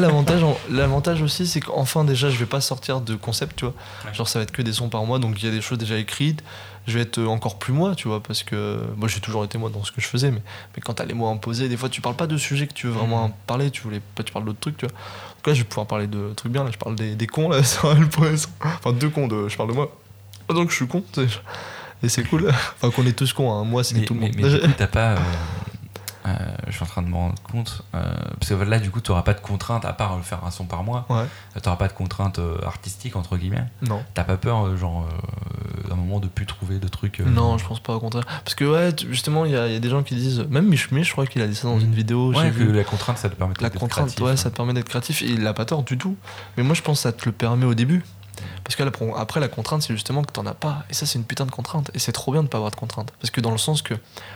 l'avantage, 0.70 1.22
aussi, 1.22 1.48
c'est 1.48 1.60
qu'enfin, 1.62 2.04
déjà, 2.04 2.30
je 2.30 2.38
vais 2.38 2.46
pas 2.46 2.62
sortir 2.62 3.02
de 3.02 3.16
concept, 3.16 3.56
tu 3.58 3.66
vois. 3.66 3.74
Genre, 4.14 4.28
ça 4.28 4.40
va 4.40 4.44
être 4.44 4.52
que 4.52 4.62
des 4.62 4.74
sons 4.74 4.90
par 4.90 5.04
mois, 5.06 5.20
donc 5.20 5.42
il 5.42 5.46
y 5.46 5.48
a 5.50 5.52
des 5.52 5.62
choses 5.62 5.78
déjà 5.78 5.98
écrites. 5.98 6.44
Je 6.88 6.94
vais 6.94 7.02
être 7.02 7.22
encore 7.24 7.60
plus 7.60 7.74
moi, 7.74 7.94
tu 7.96 8.08
vois, 8.08 8.22
parce 8.24 8.42
que 8.44 8.80
moi, 8.98 9.08
j'ai 9.08 9.20
toujours 9.20 9.44
été 9.46 9.58
moi 9.58 9.70
dans 9.70 9.84
ce 9.84 9.92
que 9.92 10.02
je 10.02 10.08
faisais, 10.08 10.32
mais, 10.32 10.42
mais 10.76 10.82
quand 10.82 10.94
t'as 10.96 11.06
les 11.06 11.14
mots 11.14 11.28
imposés, 11.28 11.70
des 11.70 11.78
fois, 11.78 11.90
tu 11.90 12.02
parles 12.02 12.16
pas 12.16 12.26
de 12.28 12.38
sujets 12.38 12.66
que 12.68 12.74
tu 12.74 12.88
veux 12.88 12.94
vraiment 12.94 13.28
Mhm. 13.28 13.34
parler, 13.46 13.70
tu 13.72 13.82
voulais 13.84 14.02
pas, 14.16 14.24
tu 14.24 14.32
parles 14.34 14.46
d'autres 14.46 14.60
trucs, 14.60 14.78
tu 14.78 14.86
vois. 14.88 14.94
Donc 14.96 15.48
là, 15.48 15.54
je 15.54 15.60
vais 15.60 15.68
pouvoir 15.68 15.86
parler 15.86 16.08
de 16.08 16.34
trucs 16.36 16.52
bien, 16.52 16.64
là, 16.64 16.72
je 16.72 16.78
parle 16.78 16.96
des, 16.96 17.16
des 17.16 17.28
cons, 17.28 17.50
là, 17.50 17.64
sur 17.64 17.94
le. 17.94 18.08
Enfin, 18.64 18.94
deux 18.94 19.10
cons, 19.10 19.28
de, 19.28 19.48
je 19.48 19.56
parle 19.58 19.70
de 19.70 19.76
moi. 19.76 19.96
Donc, 20.50 20.72
je 20.72 20.76
suis 20.76 20.88
con. 20.88 21.04
Et 22.04 22.10
c'est 22.10 22.24
cool. 22.24 22.48
Enfin, 22.82 22.90
qu'on 22.90 23.06
est 23.06 23.14
tous 23.16 23.32
cons, 23.32 23.54
hein. 23.54 23.64
moi, 23.64 23.84
c'est 23.84 24.02
tout 24.02 24.16
le 24.16 24.20
monde. 24.22 24.32
mais 24.36 24.60
t'as 24.78 24.88
pas. 24.88 25.12
euh, 25.12 25.18
euh, 26.40 26.56
je 26.68 26.72
suis 26.74 26.84
en 26.84 26.88
train 26.88 27.02
de 27.02 27.08
me 27.08 27.16
rendre 27.16 27.36
compte. 27.44 27.84
euh, 27.96 28.14
parce 28.40 28.50
que 28.50 28.54
là, 28.56 28.80
du 28.80 28.90
coup, 28.92 29.02
tu 29.02 29.12
n'auras 29.12 29.24
pas 29.24 29.34
de 29.34 29.40
contrainte 29.40 29.86
à 29.86 29.94
part 29.94 30.14
euh, 30.14 30.22
faire 30.22 30.44
un 30.46 30.52
son 30.52 30.66
par 30.66 30.84
mois. 30.84 31.06
Ouais, 31.10 31.26
Tu 31.54 31.60
n'auras 31.66 31.78
pas 31.78 31.88
de 31.88 31.94
contrainte 31.94 32.40
euh, 32.40 32.58
artistique, 32.66 33.16
entre 33.16 33.38
guillemets. 33.38 33.66
non. 33.82 34.04
T'as 34.14 34.24
pas 34.24 34.38
peur, 34.38 34.76
genre, 34.78 35.08
d'un 35.90 35.96
moment 35.96 36.20
de 36.20 36.28
plus 36.28 36.46
trouver 36.46 36.80
de 36.80 36.88
trucs. 36.88 37.20
Non, 37.20 37.58
je 37.58 37.66
pense 37.66 37.80
pas, 37.80 37.94
au 37.96 38.00
contraire. 38.00 38.26
Parce 38.44 38.56
que, 38.56 38.66
ouais, 38.66 38.94
justement, 39.10 39.46
il 39.46 39.52
y, 39.52 39.56
a 39.58 39.68
il 39.68 39.74
y 39.74 39.76
a 39.76 39.80
des 39.80 39.90
gens 39.90 40.04
qui 40.04 40.16
disent. 40.16 40.46
Même 40.50 40.68
Michemé, 40.68 41.04
je 41.04 41.12
crois 41.12 41.26
qu'il 41.28 41.42
a 41.42 41.48
dit 41.48 41.56
ça 41.56 41.68
dans 41.68 41.80
une 41.80 41.94
vidéo. 41.94 42.34
j'ai 42.34 42.40
Ouais, 42.40 42.50
que 42.50 42.56
vu. 42.56 42.72
la 42.72 42.84
contrainte, 42.84 43.18
ça 43.18 43.30
te 43.30 43.36
permet 43.36 43.54
La 43.60 43.70
d'être 43.70 43.80
contrainte, 43.80 44.06
créatif, 44.08 44.26
ouais, 44.26 44.32
hein. 44.32 44.36
ça 44.36 44.50
te 44.52 44.56
permet 44.56 44.74
d'être 44.74 44.90
créatif 44.90 45.22
et 45.22 45.28
il 45.28 45.46
a 45.48 45.54
pas 45.54 45.66
tort 45.66 45.84
du 45.84 45.98
tout. 45.98 46.16
Mais 46.58 46.64
moi, 46.64 46.76
je 46.76 46.82
pense 46.82 46.98
que 47.00 47.04
ça 47.04 47.12
te 47.12 47.26
le 47.26 47.32
permet 47.32 47.66
au 47.66 47.74
début. 47.74 48.04
Parce 48.64 48.76
que 48.76 48.84
après, 49.18 49.40
la 49.40 49.48
contrainte, 49.50 49.82
c'est 49.84 49.94
justement 49.94 50.24
que 50.24 50.32
t'en 50.32 50.46
as 50.46 50.54
pas. 50.54 50.84
Et 50.90 50.94
ça, 50.94 51.06
c'est 51.06 51.20
une 51.20 51.26
putain 51.26 51.46
de 51.46 51.52
contrainte. 51.52 51.92
Et 51.94 52.00
c'est 52.00 52.12
trop 52.12 52.32
bien 52.32 52.42
de 52.44 52.48
pas 52.48 52.58
avoir 52.58 52.72
de 52.72 52.76
contrainte. 52.76 53.12
Parce 53.20 53.30
que 53.32 53.42
dans 53.42 53.52
le 53.52 53.58
sens 53.58 53.82
que 53.82 53.94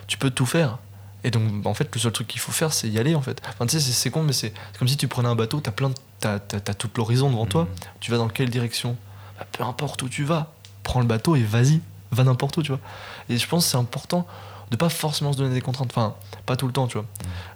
tu 0.08 0.18
peux 0.18 0.30
tout 0.30 0.46
faire. 0.46 0.78
Et 1.26 1.32
donc, 1.32 1.66
en 1.66 1.74
fait, 1.74 1.90
le 1.94 2.00
seul 2.00 2.12
truc 2.12 2.28
qu'il 2.28 2.40
faut 2.40 2.52
faire, 2.52 2.72
c'est 2.72 2.88
y 2.88 3.00
aller, 3.00 3.16
en 3.16 3.22
fait. 3.22 3.42
Enfin, 3.50 3.66
tu 3.66 3.80
sais, 3.80 3.92
c'est- 3.92 4.10
con, 4.12 4.22
mais 4.24 4.32
c'est 4.32 4.54
comme 4.78 4.88
si 4.88 4.96
tu 4.96 5.08
prenais 5.08 5.28
un 5.28 5.36
bateau, 5.36 5.60
t'as 5.60 5.72
plein. 5.72 5.92
T'as 6.20 6.40
t'as- 6.40 6.74
tout 6.76 6.90
l'horizon 6.96 7.30
devant 7.30 7.46
toi. 7.48 7.64
Mhm. 7.64 7.70
Tu 8.00 8.12
vas 8.12 8.18
dans 8.18 8.30
quelle 8.30 8.50
direction? 8.50 8.96
Bah, 9.40 9.46
Peu 9.52 9.64
importe 9.64 10.02
où 10.04 10.08
tu 10.10 10.24
vas, 10.24 10.54
prends 10.84 11.00
le 11.02 11.08
bateau 11.08 11.36
et 11.36 11.44
vas-y, 11.44 11.82
va 12.12 12.24
n'importe 12.24 12.56
où, 12.58 12.62
tu 12.64 12.72
vois. 12.72 12.80
Et 13.28 13.38
je 13.38 13.48
pense 13.48 13.66
que 13.66 13.72
c'est 13.72 13.78
important 13.78 14.26
de 14.72 14.78
pas 14.78 14.90
forcément 14.90 15.34
se 15.34 15.38
donner 15.38 15.54
des 15.54 15.62
contraintes. 15.62 15.90
Enfin, 15.92 16.16
pas 16.46 16.56
tout 16.56 16.68
le 16.68 16.74
temps, 16.74 16.88
tu 16.88 16.98
vois. 16.98 17.06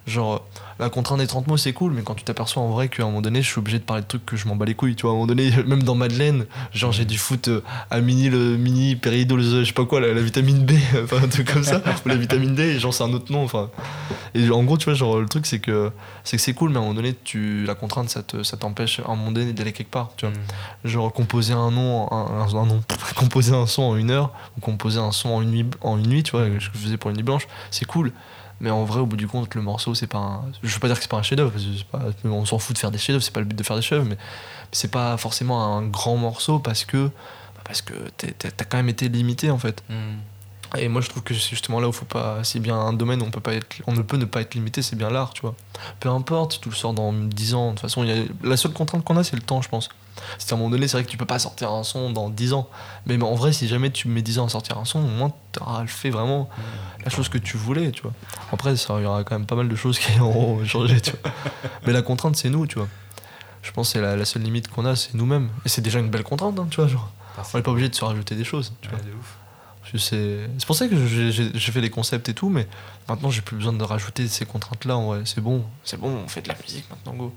Genre, 0.07 0.43
la 0.79 0.89
contrainte 0.89 1.19
des 1.19 1.27
30 1.27 1.45
mots, 1.47 1.57
c'est 1.57 1.73
cool, 1.73 1.91
mais 1.93 2.01
quand 2.01 2.15
tu 2.15 2.23
t'aperçois 2.23 2.63
en 2.63 2.69
vrai 2.69 2.87
qu'à 2.87 3.03
un 3.03 3.07
moment 3.07 3.21
donné, 3.21 3.41
je 3.43 3.47
suis 3.49 3.59
obligé 3.59 3.77
de 3.77 3.83
parler 3.83 4.01
de 4.01 4.07
trucs 4.07 4.25
que 4.25 4.37
je 4.37 4.47
m'en 4.47 4.55
bats 4.55 4.65
les 4.65 4.73
couilles, 4.73 4.95
tu 4.95 5.03
vois. 5.03 5.11
À 5.11 5.13
un 5.13 5.17
moment 5.17 5.27
donné, 5.27 5.51
même 5.67 5.83
dans 5.83 5.93
Madeleine, 5.93 6.45
genre, 6.73 6.91
j'ai 6.91 7.05
du 7.05 7.17
foot 7.19 7.47
euh, 7.49 7.61
à 7.91 7.99
mini, 8.01 8.29
le 8.29 8.57
mini, 8.57 8.95
péridol, 8.95 9.41
je 9.41 9.63
sais 9.63 9.71
pas 9.73 9.85
quoi, 9.85 9.99
la, 9.99 10.13
la 10.13 10.21
vitamine 10.21 10.65
B, 10.65 10.71
enfin, 11.03 11.17
un 11.23 11.27
truc 11.27 11.51
comme 11.53 11.63
ça, 11.63 11.81
ou 12.05 12.09
la 12.09 12.15
vitamine 12.15 12.55
D, 12.55 12.63
et 12.63 12.79
genre, 12.79 12.93
c'est 12.93 13.03
un 13.03 13.13
autre 13.13 13.31
nom, 13.31 13.43
enfin. 13.43 13.69
Et 14.33 14.49
en 14.49 14.63
gros, 14.63 14.77
tu 14.77 14.85
vois, 14.85 14.93
genre, 14.95 15.19
le 15.19 15.27
truc, 15.27 15.45
c'est 15.45 15.59
que 15.59 15.91
c'est 16.23 16.37
que 16.37 16.43
c'est 16.43 16.53
cool, 16.53 16.69
mais 16.71 16.77
à 16.77 16.79
un 16.79 16.83
moment 16.83 16.93
donné, 16.95 17.15
tu, 17.23 17.65
la 17.65 17.75
contrainte, 17.75 18.09
ça 18.09 18.23
te- 18.23 18.41
ça 18.43 18.57
t'empêche 18.57 18.99
à 19.01 19.11
un 19.11 19.15
moment 19.15 19.31
donné 19.31 19.53
d'aller 19.53 19.73
quelque 19.73 19.91
part, 19.91 20.09
tu 20.17 20.25
vois. 20.25 20.33
Mhm. 20.33 20.89
Genre 20.91 21.13
composer 21.13 21.53
un 21.53 21.69
nom, 21.71 22.11
un, 22.11 22.41
un- 22.41 22.55
un 22.55 22.65
nom, 22.65 22.81
composer 23.15 23.53
un 23.53 23.65
son 23.67 23.83
en 23.83 23.95
une 23.95 24.11
heure, 24.11 24.31
ou 24.57 24.61
composer 24.61 24.99
un 24.99 25.11
son 25.11 25.29
en 25.29 25.41
une 25.41 25.51
nuit, 25.51 25.65
en 25.81 25.97
une 25.97 26.07
nuit 26.07 26.23
tu 26.23 26.31
vois, 26.31 26.45
ce 26.45 26.49
que 26.51 26.59
je 26.59 26.69
faisais 26.71 26.97
pour 26.97 27.09
une 27.11 27.17
nuit 27.17 27.23
blanche, 27.23 27.47
c'est 27.69 27.85
cool. 27.85 28.11
Mais 28.61 28.69
en 28.69 28.83
vrai, 28.83 28.99
au 28.99 29.05
bout 29.05 29.15
du 29.17 29.27
compte, 29.27 29.55
le 29.55 29.61
morceau, 29.61 29.95
c'est 29.95 30.07
pas 30.07 30.17
un. 30.17 30.41
Je 30.63 30.73
veux 30.73 30.79
pas 30.79 30.87
dire 30.87 30.97
que 30.97 31.01
c'est 31.03 31.09
pas 31.09 31.17
un 31.17 31.23
c'est 31.23 31.85
pas- 31.85 32.01
on 32.25 32.45
s'en 32.45 32.59
fout 32.59 32.75
de 32.75 32.79
faire 32.79 32.91
des 32.91 32.97
chefs-d'œuvre, 32.97 33.23
c'est 33.23 33.33
pas 33.33 33.39
le 33.39 33.45
but 33.45 33.55
de 33.55 33.63
faire 33.63 33.75
des 33.75 33.81
chefs-d'œuvre, 33.81 34.09
mais 34.09 34.17
c'est 34.71 34.91
pas 34.91 35.15
forcément 35.17 35.77
un 35.77 35.83
grand 35.87 36.17
morceau 36.17 36.59
parce 36.59 36.83
que. 36.85 37.05
bah, 37.07 37.61
Parce 37.63 37.81
que 37.81 37.93
t'as 38.17 38.65
quand 38.65 38.77
même 38.77 38.89
été 38.89 39.07
limité 39.09 39.49
en 39.51 39.57
fait. 39.59 39.83
Mhm. 39.89 40.17
Et 40.77 40.87
moi, 40.87 41.01
je 41.01 41.09
trouve 41.09 41.23
que 41.23 41.33
c'est 41.33 41.49
justement 41.49 41.79
là 41.79 41.87
où 41.87 41.91
faut 41.91 42.05
pas. 42.05 42.43
C'est 42.43 42.59
bien 42.59 42.77
un 42.77 42.93
domaine 42.93 43.21
où 43.21 43.25
on, 43.25 43.31
peut 43.31 43.39
pas 43.39 43.53
être, 43.53 43.67
on 43.87 43.93
ne 43.93 44.01
peut 44.01 44.17
ne 44.17 44.25
pas 44.25 44.41
être 44.41 44.53
limité, 44.53 44.81
c'est 44.81 44.95
bien 44.95 45.09
l'art, 45.09 45.33
tu 45.33 45.41
vois. 45.41 45.55
Peu 45.99 46.09
importe 46.09 46.53
si 46.53 46.59
tu 46.59 46.69
le 46.69 46.75
sors 46.75 46.93
dans 46.93 47.11
10 47.11 47.53
ans, 47.55 47.67
de 47.67 47.71
toute 47.71 47.81
façon, 47.81 48.03
y 48.03 48.11
a, 48.11 48.23
la 48.43 48.57
seule 48.57 48.73
contrainte 48.73 49.03
qu'on 49.03 49.17
a, 49.17 49.23
c'est 49.23 49.35
le 49.35 49.41
temps, 49.41 49.61
je 49.61 49.69
pense. 49.69 49.89
C'est 50.37 50.51
à 50.51 50.55
un 50.55 50.57
moment 50.57 50.69
donné, 50.69 50.87
c'est 50.87 50.97
vrai 50.97 51.05
que 51.05 51.09
tu 51.09 51.17
peux 51.17 51.25
pas 51.25 51.39
sortir 51.39 51.71
un 51.71 51.83
son 51.83 52.11
dans 52.11 52.29
10 52.29 52.53
ans. 52.53 52.69
Mais 53.05 53.21
en 53.21 53.35
vrai, 53.35 53.53
si 53.53 53.67
jamais 53.67 53.89
tu 53.89 54.07
mets 54.07 54.21
10 54.21 54.39
ans 54.39 54.45
à 54.45 54.49
sortir 54.49 54.77
un 54.77 54.85
son, 54.85 54.99
au 54.99 55.07
moins, 55.07 55.33
tu 55.53 55.59
auras 55.61 55.87
fait 55.87 56.09
vraiment 56.09 56.49
la 57.03 57.09
chose 57.09 57.29
que 57.29 57.37
tu 57.37 57.57
voulais, 57.57 57.91
tu 57.91 58.03
vois. 58.03 58.13
Après, 58.51 58.73
il 58.73 59.01
y 59.01 59.05
aura 59.05 59.23
quand 59.23 59.35
même 59.35 59.47
pas 59.47 59.55
mal 59.55 59.69
de 59.69 59.75
choses 59.75 59.97
qui 59.97 60.19
auront 60.19 60.63
changé, 60.65 61.01
tu 61.01 61.11
vois. 61.11 61.31
Mais 61.85 61.93
la 61.93 62.01
contrainte, 62.01 62.35
c'est 62.35 62.49
nous, 62.49 62.67
tu 62.67 62.77
vois. 62.77 62.87
Je 63.61 63.71
pense 63.71 63.87
que 63.87 63.93
c'est 63.93 64.01
la, 64.01 64.15
la 64.15 64.25
seule 64.25 64.43
limite 64.43 64.67
qu'on 64.67 64.85
a, 64.85 64.95
c'est 64.95 65.13
nous-mêmes. 65.15 65.49
Et 65.65 65.69
c'est 65.69 65.81
déjà 65.81 65.99
une 65.99 66.09
belle 66.09 66.23
contrainte, 66.23 66.59
hein, 66.59 66.67
tu 66.69 66.77
vois. 66.81 66.87
Genre. 66.87 67.11
On 67.53 67.57
n'est 67.57 67.63
pas 67.63 67.71
obligé 67.71 67.89
de 67.89 67.95
se 67.95 68.03
rajouter 68.03 68.35
des 68.35 68.43
choses, 68.43 68.73
tu 68.81 68.89
vois. 68.89 68.99
Ouais, 68.99 69.05
de 69.05 69.11
ouf. 69.11 69.37
C'est 69.97 70.65
pour 70.65 70.75
ça 70.75 70.87
que 70.87 70.95
j'ai 71.07 71.71
fait 71.71 71.81
les 71.81 71.89
concepts 71.89 72.29
et 72.29 72.33
tout, 72.33 72.49
mais 72.49 72.67
maintenant 73.07 73.29
j'ai 73.29 73.41
plus 73.41 73.57
besoin 73.57 73.73
de 73.73 73.83
rajouter 73.83 74.27
ces 74.27 74.45
contraintes-là. 74.45 74.99
C'est 75.25 75.41
bon, 75.41 75.63
c'est 75.83 75.99
bon, 75.99 76.21
on 76.25 76.27
fait 76.27 76.41
de 76.41 76.49
la 76.49 76.55
musique 76.61 76.89
maintenant, 76.89 77.13
go. 77.13 77.33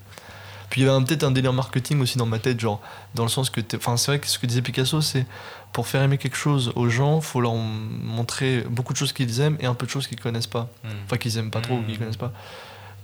Puis 0.71 0.81
il 0.81 0.87
y 0.87 0.89
avait 0.89 1.05
peut-être 1.05 1.25
un 1.25 1.33
délire 1.33 1.53
marketing 1.53 2.01
aussi 2.01 2.17
dans 2.17 2.25
ma 2.25 2.39
tête, 2.39 2.59
genre 2.59 2.81
dans 3.15 3.25
le 3.25 3.29
sens 3.29 3.51
que, 3.51 3.61
enfin 3.77 3.99
c'est 3.99 4.13
vrai 4.13 4.19
que 4.19 4.27
ce 4.27 4.39
que 4.39 4.47
disait 4.47 4.63
Picasso, 4.63 5.03
c'est 5.03 5.27
pour 5.73 5.87
faire 5.87 6.03
aimer 6.03 6.17
quelque 6.17 6.37
chose 6.37 6.73
aux 6.77 6.89
gens, 6.89 7.21
faut 7.21 7.43
leur 7.43 7.55
montrer 7.55 8.63
beaucoup 8.71 8.95
de 8.95 8.99
choses 8.99 9.13
qu'ils 9.13 9.41
aiment 9.41 9.59
et 9.61 9.67
un 9.67 9.75
peu 9.75 9.85
de 9.85 9.91
choses 9.91 10.07
qu'ils 10.07 10.21
connaissent 10.21 10.47
pas. 10.47 10.71
Mhm. 10.83 10.91
Enfin 11.05 11.19
qu'ils 11.19 11.37
aiment 11.37 11.51
pas 11.51 11.61
trop 11.61 11.75
ou 11.75 11.83
qu'ils 11.83 11.99
connaissent 11.99 12.17
pas. 12.17 12.33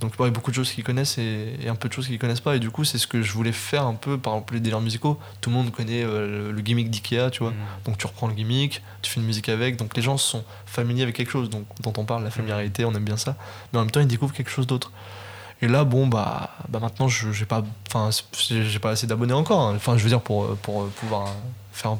Donc 0.00 0.18
ouais, 0.20 0.30
beaucoup 0.30 0.50
de 0.50 0.56
choses 0.56 0.70
qu'ils 0.70 0.84
connaissent 0.84 1.18
et, 1.18 1.56
et 1.60 1.68
un 1.68 1.74
peu 1.74 1.88
de 1.88 1.92
choses 1.92 2.06
qu'ils 2.06 2.18
connaissent 2.18 2.40
pas. 2.40 2.54
Et 2.56 2.60
du 2.60 2.70
coup, 2.70 2.84
c'est 2.84 2.98
ce 2.98 3.06
que 3.06 3.20
je 3.22 3.32
voulais 3.32 3.52
faire 3.52 3.84
un 3.84 3.94
peu, 3.94 4.16
par 4.18 4.34
exemple 4.34 4.54
les 4.54 4.60
délires 4.60 4.80
musicaux. 4.80 5.18
Tout 5.40 5.50
le 5.50 5.56
monde 5.56 5.72
connaît 5.72 6.04
euh, 6.04 6.46
le, 6.46 6.52
le 6.52 6.60
gimmick 6.60 6.88
d'Ikea, 6.90 7.30
tu 7.30 7.40
vois. 7.40 7.50
Mhm. 7.50 7.56
Donc 7.86 7.98
tu 7.98 8.06
reprends 8.06 8.28
le 8.28 8.34
gimmick, 8.34 8.82
tu 9.02 9.10
fais 9.10 9.20
une 9.20 9.26
musique 9.26 9.48
avec, 9.48 9.76
donc 9.76 9.96
les 9.96 10.02
gens 10.02 10.16
sont 10.16 10.44
familiers 10.66 11.02
avec 11.02 11.16
quelque 11.16 11.30
chose 11.30 11.50
donc, 11.50 11.64
dont 11.82 11.92
on 11.96 12.04
parle, 12.04 12.22
la 12.24 12.30
familiarité, 12.30 12.84
on 12.84 12.92
aime 12.94 13.04
bien 13.04 13.16
ça, 13.16 13.36
mais 13.72 13.78
en 13.78 13.82
même 13.82 13.90
temps 13.90 14.00
ils 14.00 14.06
découvrent 14.06 14.34
quelque 14.34 14.50
chose 14.50 14.66
d'autre. 14.66 14.92
Et 15.60 15.66
là, 15.66 15.82
bon, 15.82 16.06
bah, 16.06 16.50
bah 16.68 16.78
maintenant, 16.78 17.08
je 17.08 17.32
j'ai 17.32 17.44
pas, 17.44 17.64
pas 17.90 18.90
assez 18.90 19.06
d'abonnés 19.08 19.32
encore. 19.32 19.60
hein. 19.60 19.72
Enfin, 19.74 19.96
je 19.96 20.04
veux 20.04 20.08
dire 20.08 20.20
pour, 20.20 20.54
pour 20.58 20.86
pouvoir 20.90 21.34
faire 21.72 21.96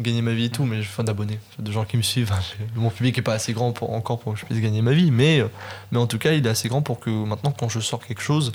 gagner 0.00 0.22
ma 0.22 0.32
vie 0.32 0.44
et 0.46 0.50
tout, 0.50 0.64
mais 0.64 0.78
enfin 0.80 1.04
d'abonnés, 1.04 1.38
de 1.58 1.72
gens 1.72 1.84
qui 1.84 1.96
me 1.96 2.02
suivent. 2.02 2.32
J'ai- 2.58 2.80
Mon 2.80 2.90
public 2.90 3.16
est 3.18 3.22
pas 3.22 3.32
assez 3.34 3.52
grand 3.52 3.72
pour 3.72 3.92
encore 3.92 4.18
pour 4.18 4.34
que 4.34 4.38
je 4.40 4.44
puisse 4.44 4.60
gagner 4.60 4.82
ma 4.82 4.92
vie, 4.92 5.10
mais 5.10 5.40
euh, 5.40 5.48
mais 5.92 5.98
en 5.98 6.06
tout 6.06 6.18
cas, 6.18 6.32
il 6.32 6.46
est 6.46 6.50
assez 6.50 6.68
grand 6.68 6.82
pour 6.82 7.00
que 7.00 7.10
maintenant, 7.10 7.52
quand 7.52 7.68
je 7.68 7.80
sors 7.80 8.04
quelque 8.04 8.22
chose, 8.22 8.52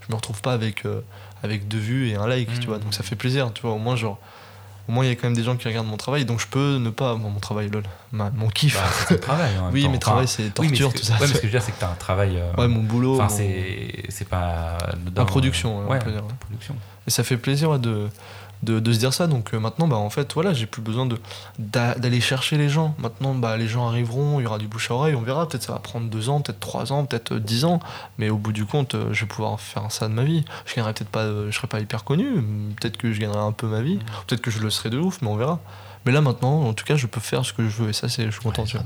je 0.00 0.06
me 0.12 0.16
retrouve 0.16 0.40
pas 0.40 0.52
avec 0.52 0.84
euh, 0.86 1.00
avec 1.42 1.68
deux 1.68 1.78
vues 1.78 2.08
et 2.10 2.16
un 2.16 2.26
like, 2.26 2.48
tu 2.54 2.60
Mhm. 2.60 2.64
vois. 2.66 2.78
Donc 2.78 2.92
ça 2.94 3.02
fait 3.02 3.16
plaisir, 3.16 3.52
tu 3.52 3.62
vois. 3.62 3.72
Au 3.72 3.78
moins, 3.78 3.96
genre, 3.96 4.18
au 4.88 4.92
moins 4.92 5.04
il 5.04 5.08
y 5.08 5.10
a 5.12 5.14
quand 5.14 5.24
même 5.28 5.36
des 5.36 5.44
gens 5.44 5.56
qui 5.56 5.68
regardent 5.68 5.86
mon 5.86 5.96
travail, 5.96 6.24
donc 6.24 6.40
je 6.40 6.48
peux 6.48 6.76
ne 6.78 6.90
pas 6.90 7.14
bon, 7.14 7.30
mon 7.30 7.38
travail, 7.38 7.68
lol, 7.70 7.84
ma- 8.10 8.30
mon 8.30 8.48
kiff. 8.48 8.74
Bah, 8.74 8.82
c'est 9.08 9.14
ton 9.16 9.26
travail. 9.26 9.56
en 9.58 9.64
même 9.66 9.72
oui, 9.74 9.84
temps. 9.84 9.90
mais 9.90 9.98
travail, 9.98 10.26
c'est 10.28 10.42
oui, 10.44 10.50
torture, 10.68 10.88
ce 10.90 10.94
que- 10.94 10.98
tout 10.98 11.04
ça. 11.06 11.12
Ouais, 11.14 11.20
mais 11.20 11.26
ce 11.28 11.32
que 11.34 11.38
je 11.38 11.46
veux 11.46 11.50
dire, 11.50 11.62
c'est 11.62 11.72
que 11.72 11.78
t'as 11.80 11.90
un 11.92 11.94
travail. 11.94 12.36
euh, 12.36 12.52
Ouais, 12.58 12.66
mon 12.68 12.82
boulot. 12.82 13.20
Enfin, 13.20 13.32
mon- 13.32 13.48
c'est 14.08 14.28
pas. 14.28 14.76
La 15.14 15.24
production, 15.24 15.86
ouais, 15.88 15.98
on 16.00 16.04
peut 16.04 16.10
dire, 16.10 16.24
production. 16.40 16.74
Et 17.06 17.10
ça 17.10 17.22
fait 17.24 17.36
plaisir 17.36 17.70
ouais, 17.70 17.78
de, 17.78 18.08
de, 18.62 18.78
de 18.80 18.92
se 18.92 18.98
dire 18.98 19.12
ça. 19.14 19.26
Donc 19.26 19.54
euh, 19.54 19.58
maintenant, 19.60 19.88
bah, 19.88 19.96
en 19.96 20.10
fait, 20.10 20.32
voilà, 20.34 20.52
j'ai 20.52 20.66
plus 20.66 20.82
besoin 20.82 21.06
de 21.06 21.18
d'a- 21.58 21.94
d'aller 21.94 22.20
chercher 22.20 22.56
les 22.58 22.68
gens. 22.68 22.94
Maintenant, 22.98 23.34
bah, 23.34 23.56
les 23.56 23.68
gens 23.68 23.88
arriveront, 23.88 24.40
il 24.40 24.44
y 24.44 24.46
aura 24.46 24.58
du 24.58 24.66
bouche 24.68 24.90
à 24.90 24.94
oreille, 24.94 25.14
on 25.14 25.22
verra. 25.22 25.48
Peut-être 25.48 25.62
ça 25.62 25.72
va 25.72 25.78
prendre 25.78 26.08
deux 26.10 26.28
ans, 26.28 26.40
peut-être 26.40 26.60
trois 26.60 26.92
ans, 26.92 27.04
peut-être 27.04 27.32
euh, 27.32 27.40
dix 27.40 27.64
ans. 27.64 27.80
Mais 28.18 28.30
au 28.30 28.36
bout 28.36 28.52
du 28.52 28.66
compte, 28.66 28.94
euh, 28.94 29.12
je 29.12 29.20
vais 29.22 29.26
pouvoir 29.28 29.60
faire 29.60 29.90
ça 29.90 30.08
de 30.08 30.12
ma 30.14 30.24
vie. 30.24 30.44
Je 30.66 30.74
gagnerai 30.74 30.92
peut-être 30.94 31.10
pas, 31.10 31.20
euh, 31.22 31.50
je 31.50 31.56
serai 31.56 31.66
pas 31.68 31.80
hyper 31.80 32.04
connu. 32.04 32.42
Peut-être 32.80 32.96
que 32.96 33.12
je 33.12 33.20
gagnerai 33.20 33.38
un 33.40 33.52
peu 33.52 33.66
ma 33.66 33.80
vie. 33.82 33.98
Peut-être 34.26 34.40
que 34.42 34.50
je 34.50 34.60
le 34.60 34.70
serai 34.70 34.90
de 34.90 34.98
ouf, 34.98 35.20
mais 35.22 35.28
on 35.28 35.36
verra. 35.36 35.58
Mais 36.06 36.12
là 36.12 36.20
maintenant, 36.20 36.62
en 36.62 36.72
tout 36.72 36.84
cas, 36.84 36.96
je 36.96 37.06
peux 37.06 37.20
faire 37.20 37.44
ce 37.44 37.52
que 37.52 37.68
je 37.68 37.82
veux 37.82 37.90
et 37.90 37.92
ça, 37.92 38.08
c'est, 38.08 38.24
je 38.26 38.30
suis 38.30 38.40
content. 38.40 38.62
Ouais, 38.64 38.72
de- 38.80 38.84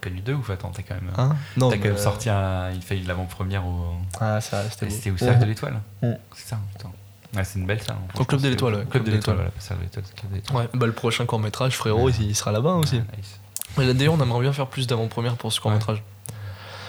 Connu 0.00 0.20
deux 0.20 0.34
ouf, 0.34 0.50
attends, 0.50 0.70
t'as 0.70 0.82
quand 0.82 0.94
même. 0.94 1.10
Hein? 1.16 1.34
Non, 1.56 1.68
T'as 1.70 1.78
quand 1.78 1.88
même 1.88 1.96
sorti 1.98 2.28
un, 2.30 2.70
il 2.70 2.80
fait 2.82 2.96
l'avant-première 2.98 3.66
au. 3.66 3.94
Ah, 4.20 4.40
ça, 4.40 4.62
c'était. 4.70 4.88
C'était 4.90 5.10
au 5.10 5.16
Cercle 5.16 5.40
de 5.40 5.46
l'Étoile. 5.46 5.80
Mm. 6.02 6.10
C'est 6.34 6.48
ça, 6.50 6.58
putain. 6.76 6.90
C'est 7.44 7.58
une 7.58 7.66
belle 7.66 7.82
salle. 7.82 7.96
hein. 7.98 8.18
Au 8.18 8.24
Club 8.24 8.40
de 8.40 8.48
l'Étoile, 8.48 8.74
c'est- 8.74 8.80
ouais. 8.80 8.86
Club 8.86 9.04
de 9.04 9.10
l'Étoile, 9.10 9.36
voilà, 9.36 9.50
pas 9.50 9.60
Cercle 9.60 9.80
de 9.82 9.86
l'Étoile, 9.86 10.04
c'est 10.06 10.14
Club 10.18 10.30
de 10.30 10.36
l'Étoile. 10.36 10.62
Ouais, 10.62 10.68
bah, 10.74 10.86
le 10.86 10.92
prochain 10.92 11.26
court 11.26 11.38
métrage, 11.40 11.76
frérot, 11.76 12.08
il 12.10 12.34
sera 12.34 12.52
là-bas 12.52 12.72
aussi. 12.74 12.96
Nice. 12.96 13.40
D'ailleurs, 13.94 14.14
on 14.14 14.20
aimerait 14.22 14.40
bien 14.40 14.52
faire 14.52 14.66
plus 14.68 14.86
d'avant-première 14.86 15.36
pour 15.36 15.52
ce 15.52 15.60
court-métrage. 15.60 16.02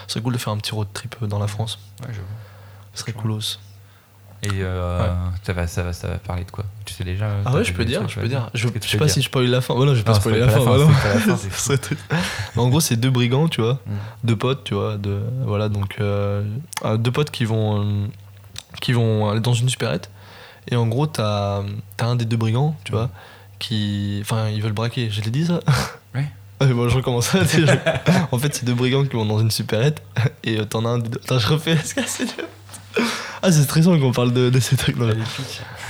Ce 0.08 0.14
serait 0.14 0.24
cool 0.24 0.34
de 0.34 0.38
faire 0.38 0.54
un 0.54 0.58
petit 0.58 0.72
road 0.72 0.88
trip 0.94 1.16
euh, 1.22 1.28
dans 1.28 1.40
la 1.40 1.48
France. 1.48 1.80
Ouais, 2.02 2.08
je 2.12 2.20
vois. 2.20 2.24
Ce 2.94 3.02
serait 3.02 3.12
coolos. 3.12 3.60
Et 4.44 4.50
euh, 4.54 5.00
ça, 5.44 5.52
va, 5.52 5.66
ça, 5.68 5.82
va, 5.84 5.92
ça 5.94 6.08
va 6.08 6.16
parler 6.20 6.44
de 6.46 6.52
quoi? 6.52 6.64
Tu 6.86 6.94
sais 6.94 7.04
déjà 7.04 7.28
Ah 7.44 7.54
ouais, 7.56 7.64
je 7.66 7.74
peux 7.74 7.84
dire, 7.84 8.08
je 8.08 8.20
peux 8.20 8.28
dire. 8.30 8.50
Je, 8.54 8.68
sais 8.68 8.98
pas 8.98 9.06
dire? 9.06 9.14
si 9.14 9.22
je 9.22 9.26
spoil 9.26 9.48
la 9.48 9.62
fin. 9.62 9.74
Voilà, 9.74 9.94
je 9.94 9.98
vais 9.98 10.04
pas 10.04 10.14
spoiler 10.14 10.40
la 10.40 10.48
fin. 10.48 10.60
en 12.56 12.70
gros, 12.70 12.80
c'est 12.80 12.96
deux 12.98 13.10
brigands, 13.10 13.48
tu 13.48 13.62
vois, 13.62 13.80
Mm. 13.86 13.92
deux 14.24 14.36
potes, 14.36 14.64
tu 14.64 14.74
vois, 14.76 14.98
de 14.98 15.22
voilà, 15.44 15.70
donc 15.70 15.96
euh, 16.00 16.44
euh, 16.86 16.98
deux 16.98 17.12
potes 17.12 17.32
qui 17.32 17.46
vont 17.46 17.82
euh, 17.82 18.08
qui 18.80 18.94
vont 18.94 19.30
aller 19.30 19.40
dans 19.42 19.54
une 19.54 19.70
supérette. 19.70 20.10
Et 20.70 20.76
en 20.76 20.88
gros, 20.88 21.08
t'as 21.08 21.64
as 22.00 22.06
un 22.06 22.16
des 22.16 22.26
deux 22.26 22.38
brigands, 22.38 22.76
tu 22.84 22.92
vois, 22.92 23.10
qui, 23.60 24.20
enfin, 24.22 24.50
ils 24.50 24.62
veulent 24.62 24.74
braquer. 24.74 25.10
Je 25.10 25.22
l'ai 25.22 25.32
dit 25.32 25.46
ça. 25.46 25.60
Ouais, 26.60 26.74
bon, 26.74 26.90
je 26.90 26.96
recommence. 26.96 27.36
en 28.32 28.38
fait, 28.40 28.56
c'est 28.56 28.66
deux 28.66 28.74
brigands 28.74 29.06
qui 29.06 29.16
vont 29.16 29.26
dans 29.26 29.40
une 29.40 29.52
supérette 29.52 30.02
et 30.44 30.60
euh, 30.60 30.66
t'en 30.66 30.86
as 30.86 30.90
un 30.90 30.98
des 30.98 31.10
deux. 31.10 31.20
Attends, 31.24 31.38
je 31.38 31.48
refais. 31.50 31.74
Est-ce 31.74 31.94
que 31.94 32.02
c'est 32.08 32.26
dur 32.26 32.46
Ah, 33.44 33.52
c'est 33.52 33.62
stressant 33.62 33.98
qu'on 34.00 34.12
parle 34.12 34.34
de, 34.34 34.50
de 34.50 34.60
ces 34.60 34.76
trucs-là. 34.76 35.14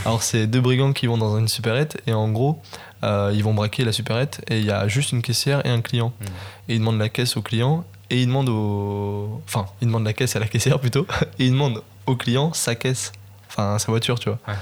Alors, 0.03 0.21
c'est 0.21 0.45
deux 0.45 0.59
brigands 0.59 0.91
qui 0.91 1.07
vont 1.07 1.17
dans 1.17 1.37
une 1.37 1.47
supérette 1.47 2.01
et 2.05 2.11
en 2.11 2.29
gros, 2.29 2.61
euh, 3.03 3.31
ils 3.33 3.43
vont 3.43 3.53
braquer 3.53 3.85
la 3.85 3.93
supérette 3.93 4.41
et 4.49 4.59
il 4.59 4.65
y 4.65 4.71
a 4.71 4.89
juste 4.89 5.13
une 5.13 5.21
caissière 5.21 5.65
et 5.65 5.69
un 5.69 5.79
client. 5.79 6.11
Hmm. 6.19 6.25
Et 6.67 6.75
ils 6.75 6.79
demandent 6.79 6.99
la 6.99 7.07
caisse 7.07 7.37
au 7.37 7.41
client 7.41 7.85
et 8.09 8.21
ils 8.21 8.27
demandent 8.27 8.49
au. 8.49 9.41
Enfin, 9.45 9.67
ils 9.81 9.87
demandent 9.87 10.05
la 10.05 10.13
caisse 10.13 10.35
à 10.35 10.39
la 10.39 10.47
caissière 10.47 10.79
plutôt 10.79 11.07
et 11.39 11.45
ils 11.45 11.51
demandent 11.51 11.81
au 12.05 12.17
client 12.17 12.51
sa 12.51 12.75
caisse. 12.75 13.13
Enfin, 13.57 13.79
sa 13.79 13.91
voiture, 13.91 14.19
tu 14.19 14.29
vois. 14.29 14.37
Ouais. 14.47 14.53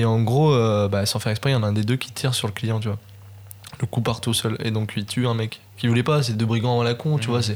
Et 0.00 0.04
en 0.04 0.20
gros, 0.22 0.52
euh, 0.52 0.88
bah, 0.88 1.06
sans 1.06 1.18
faire 1.20 1.30
exprès, 1.30 1.50
il 1.50 1.52
y 1.52 1.56
en 1.56 1.62
a 1.62 1.66
un 1.68 1.72
des 1.72 1.84
deux 1.84 1.96
qui 1.96 2.10
tire 2.10 2.34
sur 2.34 2.48
le 2.48 2.52
client, 2.52 2.80
tu 2.80 2.88
vois. 2.88 2.98
Le 3.80 3.86
coup 3.86 4.00
part 4.00 4.20
tout 4.20 4.34
seul 4.34 4.56
et 4.60 4.70
donc 4.72 4.92
il 4.96 5.06
tue 5.06 5.26
un 5.26 5.34
mec 5.34 5.60
qui 5.78 5.86
voulait 5.88 6.02
pas. 6.02 6.22
C'est 6.22 6.32
deux 6.34 6.44
brigands 6.46 6.80
à 6.80 6.84
la 6.84 6.94
con, 6.94 7.16
tu 7.18 7.28
vois. 7.28 7.42
C'est. 7.42 7.54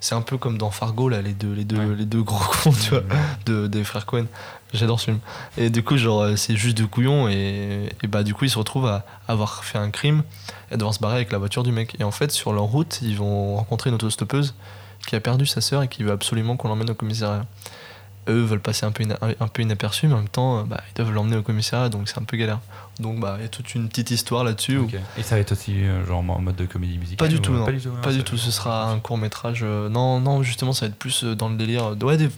C'est 0.00 0.14
un 0.14 0.20
peu 0.20 0.36
comme 0.36 0.58
dans 0.58 0.70
Fargo, 0.70 1.08
là, 1.08 1.22
les 1.22 1.32
deux, 1.32 1.54
les 1.54 1.64
deux, 1.64 1.78
Ouais. 1.78 1.96
les 1.96 2.04
deux 2.04 2.22
gros 2.22 2.44
cons, 2.62 2.72
tu 2.72 2.90
vois 2.90 3.00
Hmm. 3.00 3.06
de, 3.46 3.66
des 3.68 3.84
frères 3.84 4.04
Cohen. 4.04 4.26
J'adore 4.74 5.00
ce 5.00 5.06
film. 5.06 5.18
Et 5.56 5.70
du 5.70 5.82
coup, 5.82 5.96
genre, 5.96 6.20
euh, 6.20 6.36
c'est 6.36 6.56
juste 6.56 6.76
deux 6.76 6.86
couillons 6.86 7.26
et, 7.26 7.88
et 8.02 8.06
bah, 8.06 8.22
du 8.22 8.34
coup, 8.34 8.44
ils 8.44 8.50
se 8.50 8.58
retrouvent 8.58 8.86
à 8.86 9.06
avoir 9.28 9.64
fait 9.64 9.78
un 9.78 9.90
crime 9.90 10.22
et 10.70 10.76
devoir 10.76 10.92
se 10.92 10.98
barrer 11.00 11.14
avec 11.14 11.32
la 11.32 11.38
voiture 11.38 11.62
du 11.62 11.72
mec. 11.72 11.96
Et 11.98 12.04
en 12.04 12.10
fait, 12.10 12.30
sur 12.32 12.52
leur 12.52 12.64
route, 12.64 12.98
ils 13.00 13.16
vont 13.16 13.56
rencontrer 13.56 13.88
une 13.88 13.94
autostoppeuse 13.94 14.54
qui 15.06 15.16
a 15.16 15.20
perdu 15.20 15.46
sa 15.46 15.62
sœur 15.62 15.82
et 15.82 15.88
qui 15.88 16.02
veut 16.02 16.12
absolument 16.12 16.58
qu'on 16.58 16.68
l'emmène 16.68 16.90
au 16.90 16.94
commissariat. 16.94 17.46
Eux 18.28 18.40
veulent 18.42 18.60
passer 18.60 18.86
un 18.86 18.90
peu, 18.92 19.04
un 19.40 19.48
peu 19.48 19.62
inaperçus, 19.62 20.06
mais 20.08 20.14
en 20.14 20.18
même 20.18 20.28
temps, 20.28 20.60
euh, 20.60 20.62
bah, 20.62 20.80
ils 20.90 20.94
doivent 20.96 21.12
l'emmener 21.12 21.36
au 21.36 21.42
commissariat, 21.42 21.88
donc 21.90 22.08
c'est 22.08 22.18
un 22.18 22.22
peu 22.24 22.36
galère. 22.38 22.60
Donc, 23.00 23.20
bah, 23.20 23.34
il 23.38 23.42
y 23.42 23.44
a 23.44 23.48
toute 23.48 23.74
une 23.74 23.88
petite 23.88 24.10
histoire 24.10 24.44
là-dessus. 24.44 24.78
où-. 24.78 24.88
Et 25.18 25.22
ça 25.22 25.34
va 25.34 25.40
être 25.42 25.52
aussi 25.52 25.74
euh, 25.84 26.06
genre 26.06 26.20
en 26.20 26.40
mode 26.40 26.56
de 26.56 26.64
comédie 26.66 26.96
musicale 26.98 27.18
Pas 27.18 27.28
du 27.28 27.36
ou- 27.36 27.40
tout, 27.40 27.52
non. 27.52 27.64
Pas 27.66 27.72
du 27.72 27.80
tout, 27.80 27.90
Pas 28.02 28.12
du 28.12 28.22
tout, 28.24 28.36
ce 28.38 28.50
sera 28.50 28.90
un 28.90 28.98
court 29.00 29.18
métrage. 29.18 29.62
non, 29.62 30.20
non, 30.20 30.42
justement, 30.42 30.72
ça 30.72 30.86
va 30.86 30.90
être 30.90 30.98
plus 30.98 31.24
euh, 31.24 31.34
dans 31.34 31.48
le 31.48 31.56
délire. 31.56 31.96
de- 31.96 32.04
Ouais, 32.06 32.16
des- 32.16 32.28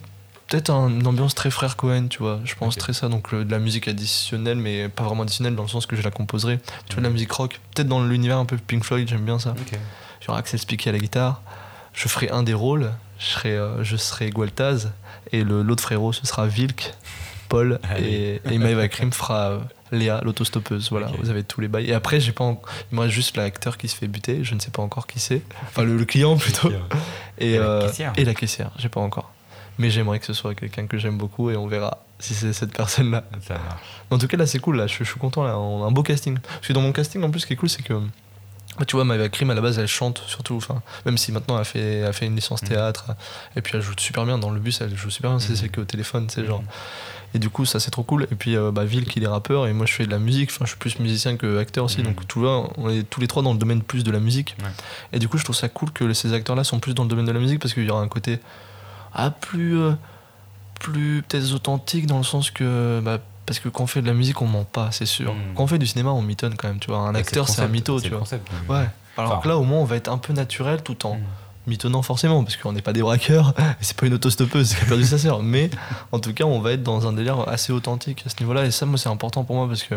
peut-être 0.47 0.69
un- 0.69 0.89
une 0.89 1.05
ambiance 1.07 1.35
très 1.35 1.51
frère 1.51 1.75
Cohen, 1.77 2.07
tu 2.09 2.19
vois. 2.19 2.39
Je 2.43 2.55
pense 2.55 2.75
très 2.77 2.93
ça. 2.93 3.07
Donc 3.09 3.33
euh, 3.33 3.43
de 3.45 3.51
la 3.51 3.59
musique 3.59 3.87
additionnelle, 3.87 4.57
mais 4.57 4.89
pas 4.89 5.03
vraiment 5.03 5.23
additionnelle 5.23 5.55
dans 5.55 5.63
le 5.63 5.69
sens 5.69 5.85
que 5.85 5.95
je 5.95 6.01
la 6.01 6.11
composerai. 6.11 6.59
Tu 6.87 6.93
vois, 6.95 7.01
de 7.01 7.07
la 7.07 7.11
musique 7.13 7.31
rock. 7.31 7.59
Peut-être 7.75 7.87
dans 7.87 8.03
l'univers 8.03 8.37
un 8.37 8.45
peu 8.45 8.57
Pink 8.57 8.83
Floyd, 8.83 9.07
j'aime 9.07 9.23
bien 9.25 9.39
ça. 9.39 9.51
Ok. 9.51 9.77
Genre 10.25 10.35
Axel 10.35 10.59
Spiky 10.59 10.89
à 10.89 10.91
la 10.91 10.99
guitare. 10.99 11.41
Je 11.93 12.07
ferai 12.07 12.29
un 12.29 12.43
des 12.43 12.53
rôles. 12.53 12.91
Je 13.19 13.25
serai, 13.25 13.51
euh, 13.57 13.83
je 13.83 13.95
serai 13.97 14.29
Gualtaz. 14.29 14.91
Et 15.31 15.43
l'autre 15.43 15.83
frérot, 15.83 16.13
ce 16.13 16.25
sera 16.25 16.47
Vilk, 16.47 16.93
Paul. 17.49 17.79
Allez. 17.89 18.39
Et, 18.45 18.53
et 18.53 18.57
Maëva 18.57 18.87
Krim 18.87 19.11
fera 19.11 19.49
euh, 19.51 19.59
Léa, 19.91 20.21
l'autostoppeuse. 20.23 20.89
Voilà, 20.89 21.07
vous 21.19 21.29
avez 21.29 21.43
tous 21.43 21.59
les 21.61 21.67
bails. 21.67 21.89
Et 21.89 21.93
après, 21.93 22.19
j'ai 22.19 22.31
pas 22.31 22.43
en- 22.45 22.61
il 22.91 22.95
me 22.95 23.01
reste 23.01 23.13
juste 23.13 23.35
l'acteur 23.37 23.77
qui 23.77 23.87
se 23.87 23.95
fait 23.95 24.07
buter. 24.07 24.43
Je 24.43 24.53
ne 24.55 24.59
sais 24.59 24.71
pas 24.71 24.81
encore 24.81 25.07
qui 25.07 25.19
c'est. 25.19 25.41
Enfin, 25.67 25.83
le, 25.83 25.97
le 25.97 26.05
client 26.05 26.37
plutôt. 26.37 26.71
Et, 27.39 27.53
Et 27.53 27.57
la 27.57 27.63
euh, 27.65 27.87
caissière. 27.87 28.13
et 28.15 28.23
la 28.25 28.33
caissière, 28.33 28.71
j'ai 28.77 28.89
pas 28.89 29.01
encore. 29.01 29.31
Mais 29.79 29.89
j'aimerais 29.91 30.19
que 30.19 30.25
ce 30.25 30.33
soit 30.33 30.55
quelqu'un 30.55 30.87
que 30.87 30.97
j'aime 30.97 31.17
beaucoup 31.17 31.51
et 31.51 31.55
on 31.55 31.67
verra 31.67 32.03
si 32.19 32.33
c'est 32.33 32.51
cette 32.53 32.73
personne-là. 32.75 33.25
Ça 33.47 33.53
marche. 33.55 33.81
En 34.09 34.17
tout 34.17 34.27
cas, 34.27 34.35
là, 34.37 34.47
c'est 34.47 34.57
cool. 34.59 34.77
Là, 34.77 34.87
je, 34.87 34.95
je 34.99 35.03
suis 35.03 35.19
content. 35.19 35.43
Là, 35.43 35.57
on 35.59 35.83
a 35.83 35.87
un 35.87 35.91
beau 35.91 36.01
casting. 36.03 36.37
Parce 36.39 36.67
que 36.67 36.73
dans 36.73 36.81
mon 36.81 36.91
casting, 36.91 37.21
en 37.23 37.29
plus, 37.29 37.41
ce 37.41 37.45
qui 37.47 37.53
est 37.53 37.57
cool, 37.57 37.69
c'est 37.69 37.83
que. 37.83 37.93
Tu 38.85 38.95
vois, 38.95 39.05
Maëva 39.05 39.29
Krim, 39.29 39.49
à 39.49 39.53
la 39.53 39.61
base, 39.61 39.79
elle 39.79 39.87
chante 39.87 40.21
surtout. 40.27 40.55
Enfin, 40.57 40.81
même 41.05 41.17
si 41.17 41.31
maintenant, 41.31 41.55
elle 41.55 41.61
a 41.61 41.65
fait, 41.65 41.79
elle 41.99 42.13
fait 42.13 42.25
une 42.25 42.35
licence 42.35 42.61
Mhm. 42.63 42.69
théâtre. 42.69 43.05
Et 43.55 43.61
puis, 43.61 43.73
elle 43.75 43.81
joue 43.81 43.93
super 43.97 44.25
bien. 44.25 44.37
Dans 44.37 44.49
le 44.51 44.59
bus, 44.59 44.81
elle 44.81 44.95
joue 44.95 45.09
super 45.09 45.31
bien. 45.31 45.39
C'est 45.39 45.51
Mhm. 45.51 45.55
celle 45.55 45.71
qui 45.71 45.79
est 45.79 45.83
au 45.83 45.85
téléphone, 45.85 46.27
c'est 46.29 46.45
genre. 46.45 46.63
Et 47.33 47.39
du 47.39 47.49
coup, 47.49 47.65
ça, 47.65 47.79
c'est 47.81 47.91
trop 47.91 48.03
cool. 48.03 48.23
Et 48.31 48.35
puis, 48.35 48.55
euh, 48.55 48.71
bah, 48.71 48.85
Ville, 48.85 49.05
qui 49.05 49.21
est 49.21 49.27
rappeur. 49.27 49.67
Et 49.67 49.73
moi, 49.73 49.85
je 49.85 49.93
fais 49.93 50.05
de 50.05 50.11
la 50.11 50.17
musique. 50.19 50.49
Enfin, 50.51 50.63
je 50.65 50.69
suis 50.69 50.77
plus 50.79 50.97
musicien 50.99 51.35
que 51.35 51.57
acteur 51.59 51.83
aussi. 51.85 52.01
Donc, 52.01 52.25
tu 52.27 52.39
vois, 52.39 52.69
on 52.77 52.89
est 52.89 53.03
tous 53.03 53.19
les 53.19 53.27
trois 53.27 53.43
dans 53.43 53.51
le 53.53 53.59
domaine 53.59 53.81
plus 53.81 54.03
de 54.05 54.11
la 54.11 54.19
musique. 54.19 54.55
Ouais. 54.59 54.69
Et 55.13 55.19
du 55.19 55.27
coup, 55.27 55.37
je 55.37 55.43
trouve 55.43 55.55
ça 55.55 55.67
cool 55.67 55.91
que 55.91 56.13
ces 56.13 56.31
acteurs-là 56.33 56.63
sont 56.63 56.79
plus 56.79 56.93
dans 56.93 57.03
le 57.03 57.09
domaine 57.09 57.25
de 57.25 57.31
la 57.33 57.39
musique 57.39 57.59
parce 57.59 57.73
qu'il 57.73 57.83
y 57.85 57.89
aura 57.91 58.01
un 58.01 58.07
côté 58.07 58.39
ah, 59.13 59.29
plus, 59.31 59.77
euh, 59.77 59.91
plus 60.79 61.23
peut-être 61.27 61.53
authentique 61.53 62.05
dans 62.07 62.17
le 62.17 62.23
sens 62.23 62.49
que. 62.51 63.01
bah, 63.03 63.19
parce 63.47 63.57
que 63.59 63.69
quand 63.69 63.85
on 63.85 63.87
fait 63.87 64.03
de 64.03 64.07
la 64.07 64.13
musique, 64.13 64.39
on 64.43 64.47
ment 64.47 64.63
pas, 64.65 64.89
c'est 64.91 65.07
sûr. 65.07 65.33
Mhm. 65.33 65.39
Quand 65.55 65.63
on 65.63 65.67
fait 65.67 65.79
du 65.79 65.87
cinéma, 65.87 66.11
on 66.11 66.21
mitonne 66.21 66.53
quand 66.55 66.67
même, 66.67 66.79
tu 66.79 66.91
vois. 66.91 66.99
Un 66.99 67.13
Ouais, 67.13 67.19
acteur, 67.21 67.49
c'est 67.49 67.61
un 67.63 67.67
mytho, 67.67 67.99
tu 67.99 68.09
vois. 68.09 68.19
concept, 68.19 68.47
Ouais. 68.69 68.85
Alors 69.17 69.31
Enfin. 69.31 69.41
que 69.41 69.47
là, 69.47 69.57
au 69.57 69.63
moins, 69.63 69.79
on 69.79 69.85
va 69.85 69.95
être 69.95 70.09
un 70.09 70.19
peu 70.19 70.31
naturel 70.33 70.83
tout 70.83 71.07
en 71.07 71.15
Mm. 71.15 71.19
mitonnant 71.65 72.01
forcément, 72.01 72.43
parce 72.43 72.55
qu'on 72.55 72.71
n'est 72.71 72.81
pas 72.83 72.93
des 72.93 73.01
braqueurs, 73.01 73.53
et 73.57 73.63
c'est 73.81 73.97
pas 73.97 74.05
une 74.05 74.13
autostoppeuse 74.13 74.73
qui 74.75 74.81
a 74.83 74.85
perdu 74.85 75.03
sa 75.03 75.17
sœur. 75.17 75.41
Mais 75.43 75.69
en 76.11 76.19
tout 76.19 76.33
cas, 76.33 76.43
on 76.45 76.59
va 76.61 76.73
être 76.73 76.83
dans 76.83 77.07
un 77.07 77.13
délire 77.13 77.47
assez 77.49 77.73
authentique 77.73 78.23
à 78.25 78.29
ce 78.29 78.35
niveau-là. 78.39 78.65
Et 78.65 78.71
ça, 78.71 78.85
moi, 78.85 78.97
c'est 78.97 79.09
important 79.09 79.43
pour 79.43 79.55
moi 79.55 79.67
parce 79.67 79.83
que 79.83 79.95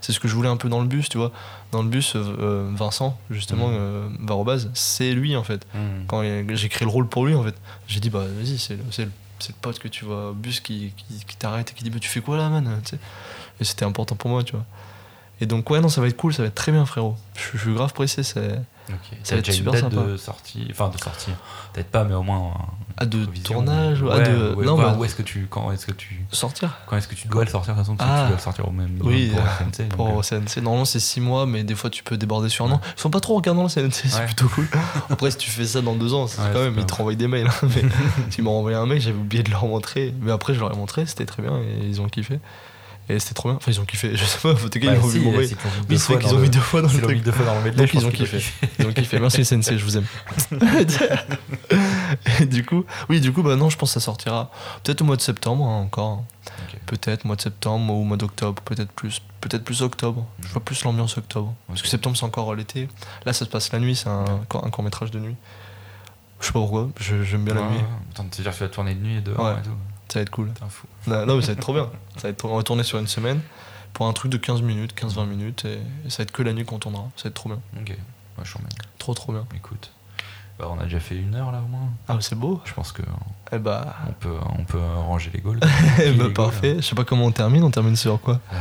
c'est 0.00 0.12
ce 0.12 0.18
que 0.20 0.26
je 0.28 0.34
voulais 0.34 0.48
un 0.48 0.56
peu 0.58 0.68
dans 0.68 0.80
le 0.80 0.86
bus, 0.86 1.08
tu 1.08 1.16
vois. 1.16 1.32
Dans 1.72 1.82
le 1.82 1.88
bus, 1.88 2.12
euh, 2.16 2.68
Vincent, 2.74 3.16
justement, 3.30 3.68
euh, 3.70 4.08
Varobaz, 4.20 4.68
c'est 4.74 5.12
lui 5.12 5.36
en 5.36 5.44
fait. 5.44 5.66
Mm. 5.74 5.78
Quand 6.08 6.22
j'ai 6.54 6.68
créé 6.68 6.84
le 6.86 6.92
rôle 6.92 7.08
pour 7.08 7.24
lui, 7.26 7.34
en 7.34 7.42
fait, 7.44 7.54
j'ai 7.88 8.00
dit, 8.00 8.10
bah 8.10 8.24
vas-y, 8.38 8.58
c'est 8.58 8.76
le, 9.04 9.10
c'est 9.38 9.50
le- 9.50 9.58
pote 9.60 9.78
que 9.78 9.88
tu 9.88 10.04
vois 10.04 10.30
au 10.30 10.34
bus 10.34 10.60
qui, 10.60 10.92
qui, 11.26 11.36
t'arrête 11.36 11.70
et 11.70 11.74
qui 11.74 11.84
dit, 11.84 11.90
bah 11.90 11.98
tu 12.00 12.08
fais 12.08 12.20
quoi 12.20 12.36
là, 12.36 12.48
man. 12.48 12.80
Et 13.60 13.64
c'était 13.64 13.84
important 13.84 14.16
pour 14.16 14.30
moi, 14.30 14.42
tu 14.44 14.52
vois. 14.52 14.64
Et 15.40 15.46
donc, 15.46 15.68
ouais, 15.70 15.80
non, 15.80 15.88
ça 15.88 16.00
va 16.00 16.08
être 16.08 16.16
cool, 16.16 16.32
ça 16.32 16.42
va 16.42 16.48
être 16.48 16.54
très 16.54 16.72
bien, 16.72 16.86
frérot. 16.86 17.16
Je 17.52 17.58
suis 17.58 17.74
grave 17.74 17.92
pressé, 17.92 18.22
c'est. 18.22 18.60
Ça 19.22 19.34
va 19.34 19.38
être 19.40 19.52
super 19.52 19.76
sympa. 19.76 19.96
de 19.96 20.16
sortie, 20.16 20.68
enfin 20.70 20.88
de 20.88 20.98
sortie, 20.98 21.30
peut-être 21.72 21.90
pas, 21.90 22.04
mais 22.04 22.14
au 22.14 22.22
moins. 22.22 22.52
un- 22.98 23.02
À 23.02 23.04
de 23.04 23.26
tournage, 23.44 24.00
ouais, 24.02 24.22
de. 24.22 24.54
ouais, 24.54 24.64
non, 24.64 24.76
bah, 24.78 24.96
où 24.98 25.04
est-ce 25.04 25.14
que 25.14 25.22
tu, 25.22 25.46
quand 25.50 25.70
est-ce 25.72 25.84
que 25.86 25.92
tu, 25.92 26.24
sortir. 26.32 26.78
quand 26.86 26.96
est-ce 26.96 27.08
que 27.08 27.14
tu 27.14 27.28
dois 27.28 27.44
le 27.44 27.50
sortir 27.50 27.74
de 27.74 27.80
toute 27.80 27.86
façon, 27.86 27.96
Ah. 28.00 28.22
tu 28.22 28.28
dois 28.28 28.36
le 28.36 28.42
sortir 28.42 28.68
au 28.68 28.70
même 28.70 28.98
Oui, 29.02 29.30
pour 29.34 29.40
euh, 29.40 29.44
CNC, 29.58 29.88
Pour 29.90 30.18
euh, 30.18 30.22
CNC, 30.22 30.62
normalement 30.62 30.84
c'est 30.86 31.00
6 31.00 31.20
mois, 31.20 31.44
mais 31.46 31.62
des 31.62 31.74
fois 31.74 31.90
tu 31.90 32.02
peux 32.02 32.16
déborder 32.16 32.48
sur 32.48 32.64
un 32.64 32.72
an. 32.72 32.80
Ils 32.96 33.00
sont 33.00 33.10
pas 33.10 33.20
trop 33.20 33.34
regardants 33.34 33.64
le 33.64 33.68
CNC, 33.68 34.08
c'est 34.08 34.24
plutôt 34.24 34.48
cool. 34.48 34.66
Après, 35.10 35.30
si 35.30 35.36
tu 35.36 35.50
fais 35.50 35.66
ça 35.66 35.82
dans 35.82 35.94
deux 35.94 36.14
ans, 36.14 36.26
c'est 36.26 36.40
quand 36.52 36.60
même, 36.60 36.76
ils 36.78 36.86
te 36.86 36.94
renvoient 36.94 37.14
des 37.14 37.28
mails. 37.28 37.48
hein, 37.48 37.68
mais 37.74 37.82
tu 38.30 38.40
m'as 38.42 38.50
envoyé 38.50 38.76
un 38.78 38.86
mail, 38.86 39.00
j'avais 39.00 39.18
oublié 39.18 39.42
de 39.42 39.50
leur 39.50 39.66
montrer. 39.66 40.14
Mais 40.22 40.32
après, 40.32 40.54
je 40.54 40.60
leur 40.60 40.72
ai 40.72 40.76
montré, 40.76 41.04
c'était 41.06 41.26
très 41.26 41.42
bien 41.42 41.58
et 41.58 41.84
ils 41.86 42.00
ont 42.00 42.08
kiffé. 42.08 42.40
Et 43.08 43.18
c'était 43.20 43.34
trop 43.34 43.50
bien. 43.50 43.56
Enfin, 43.58 43.70
ils 43.70 43.80
ont 43.80 43.84
kiffé, 43.84 44.10
je 44.16 44.24
sais 44.24 44.38
pas, 44.38 44.52
en 44.52 44.54
tout 44.56 44.68
cas, 44.68 44.86
bah, 44.86 44.94
ils 44.94 44.98
ont 45.04 45.08
si, 45.10 45.18
vu 45.18 45.26
mis 45.26 45.36
Oui, 45.36 45.98
c'est 45.98 46.18
qu'ils 46.18 46.34
ont 46.34 46.38
mis 46.38 46.42
le- 46.46 46.48
deux 46.50 46.60
fois 46.60 46.82
dans 46.82 46.88
le 46.88 46.94
l'ont 46.98 47.06
truc. 47.06 47.22
deux 47.22 47.30
fois 47.32 47.46
dans 47.46 47.60
le 47.60 47.70
Donc 47.72 47.94
ils 47.94 48.04
ont 48.06 48.10
kiffé. 48.10 48.42
Ils 48.80 48.86
ont 48.86 48.92
kiffé. 48.92 49.20
Merci 49.20 49.44
CNC, 49.44 49.78
je 49.78 49.84
vous 49.84 49.96
aime. 49.96 50.06
et 52.40 52.46
du 52.46 52.64
coup, 52.64 52.84
oui, 53.08 53.20
du 53.20 53.32
coup, 53.32 53.42
bah 53.42 53.56
non, 53.56 53.70
je 53.70 53.76
pense 53.76 53.90
que 53.90 54.00
ça 54.00 54.04
sortira 54.04 54.50
peut-être 54.82 55.00
au 55.02 55.04
mois 55.04 55.16
de 55.16 55.20
septembre 55.22 55.64
hein, 55.66 55.82
encore. 55.82 56.24
Peut-être 56.86 57.24
mois 57.24 57.34
de 57.36 57.40
septembre 57.40 57.92
ou 57.94 58.04
mois 58.04 58.16
d'octobre, 58.16 58.62
peut-être 58.62 58.92
plus, 58.92 59.20
peut-être 59.40 59.64
plus 59.64 59.82
octobre. 59.82 60.24
Je 60.42 60.48
vois 60.48 60.62
plus 60.64 60.84
l'ambiance 60.84 61.16
octobre. 61.18 61.52
Parce 61.66 61.82
que 61.82 61.88
septembre 61.88 62.16
c'est 62.16 62.24
encore 62.24 62.54
l'été. 62.54 62.88
Là 63.24 63.32
ça 63.32 63.44
se 63.44 63.50
passe 63.50 63.72
la 63.72 63.80
nuit, 63.80 63.96
c'est 63.96 64.08
un, 64.08 64.24
un 64.24 64.44
court 64.70 64.82
métrage 64.84 65.10
de 65.10 65.18
nuit. 65.18 65.34
Je 66.40 66.46
sais 66.46 66.52
pas 66.52 66.60
pourquoi, 66.60 66.88
j'aime 67.00 67.44
bien 67.44 67.54
la 67.54 67.62
nuit. 67.62 67.80
c'est-à-dire 68.14 68.52
que 68.52 68.56
tu 68.58 68.62
vas 68.64 68.68
tourner 68.68 68.94
de 68.94 69.00
nuit 69.00 69.16
et 69.16 69.20
dehors 69.20 69.44
Ouais. 69.44 69.52
et 69.58 69.62
tout. 69.64 69.70
Ça 70.16 70.20
va 70.20 70.22
être 70.22 70.30
cool. 70.30 70.50
Un 70.64 70.68
fou. 70.70 70.86
Non, 71.06 71.26
non, 71.26 71.36
mais 71.36 71.42
ça 71.42 71.48
va 71.48 71.52
être 71.52 71.60
trop 71.60 71.74
bien. 71.74 71.90
Ça 72.16 72.22
va 72.22 72.28
être 72.30 72.38
trop- 72.38 72.50
On 72.50 72.56
va 72.56 72.62
tourner 72.62 72.82
sur 72.84 72.98
une 72.98 73.06
semaine 73.06 73.40
pour 73.92 74.06
un 74.06 74.12
truc 74.14 74.32
de 74.32 74.38
15 74.38 74.62
minutes, 74.62 74.94
15-20 74.98 75.26
minutes 75.26 75.64
et, 75.66 75.74
et 76.06 76.10
ça 76.10 76.18
va 76.18 76.22
être 76.22 76.32
que 76.32 76.42
la 76.42 76.54
nuit 76.54 76.64
qu'on 76.64 76.78
tournera. 76.78 77.04
Ça 77.16 77.24
va 77.24 77.28
être 77.28 77.34
trop 77.34 77.50
bien. 77.50 77.60
Ok. 77.78 77.88
Ouais, 77.90 77.96
je 78.44 78.48
suis 78.48 78.58
en 78.58 78.62
même. 78.62 78.70
Trop 78.98 79.12
trop 79.12 79.32
bien. 79.32 79.44
Écoute. 79.54 79.90
Bah, 80.58 80.68
on 80.70 80.80
a 80.80 80.84
déjà 80.84 81.00
fait 81.00 81.16
une 81.16 81.34
heure 81.34 81.52
là 81.52 81.60
au 81.62 81.68
moins. 81.68 81.90
Ah 82.08 82.16
c'est 82.20 82.34
beau. 82.34 82.62
Je 82.64 82.72
pense 82.72 82.92
que 82.92 83.02
Eh 83.52 83.58
bah, 83.58 83.94
on 84.08 84.12
peut, 84.12 84.36
on 84.58 84.64
peut 84.64 84.78
ranger 84.80 85.30
les 85.34 85.40
goals. 85.40 85.60
eh 86.02 86.12
bah, 86.12 86.24
goals, 86.24 86.32
parfait. 86.32 86.76
Je 86.76 86.80
sais 86.80 86.94
pas 86.94 87.04
comment 87.04 87.26
on 87.26 87.30
termine. 87.32 87.62
On 87.62 87.70
termine 87.70 87.94
sur 87.96 88.18
quoi? 88.20 88.40
Euh, 88.54 88.56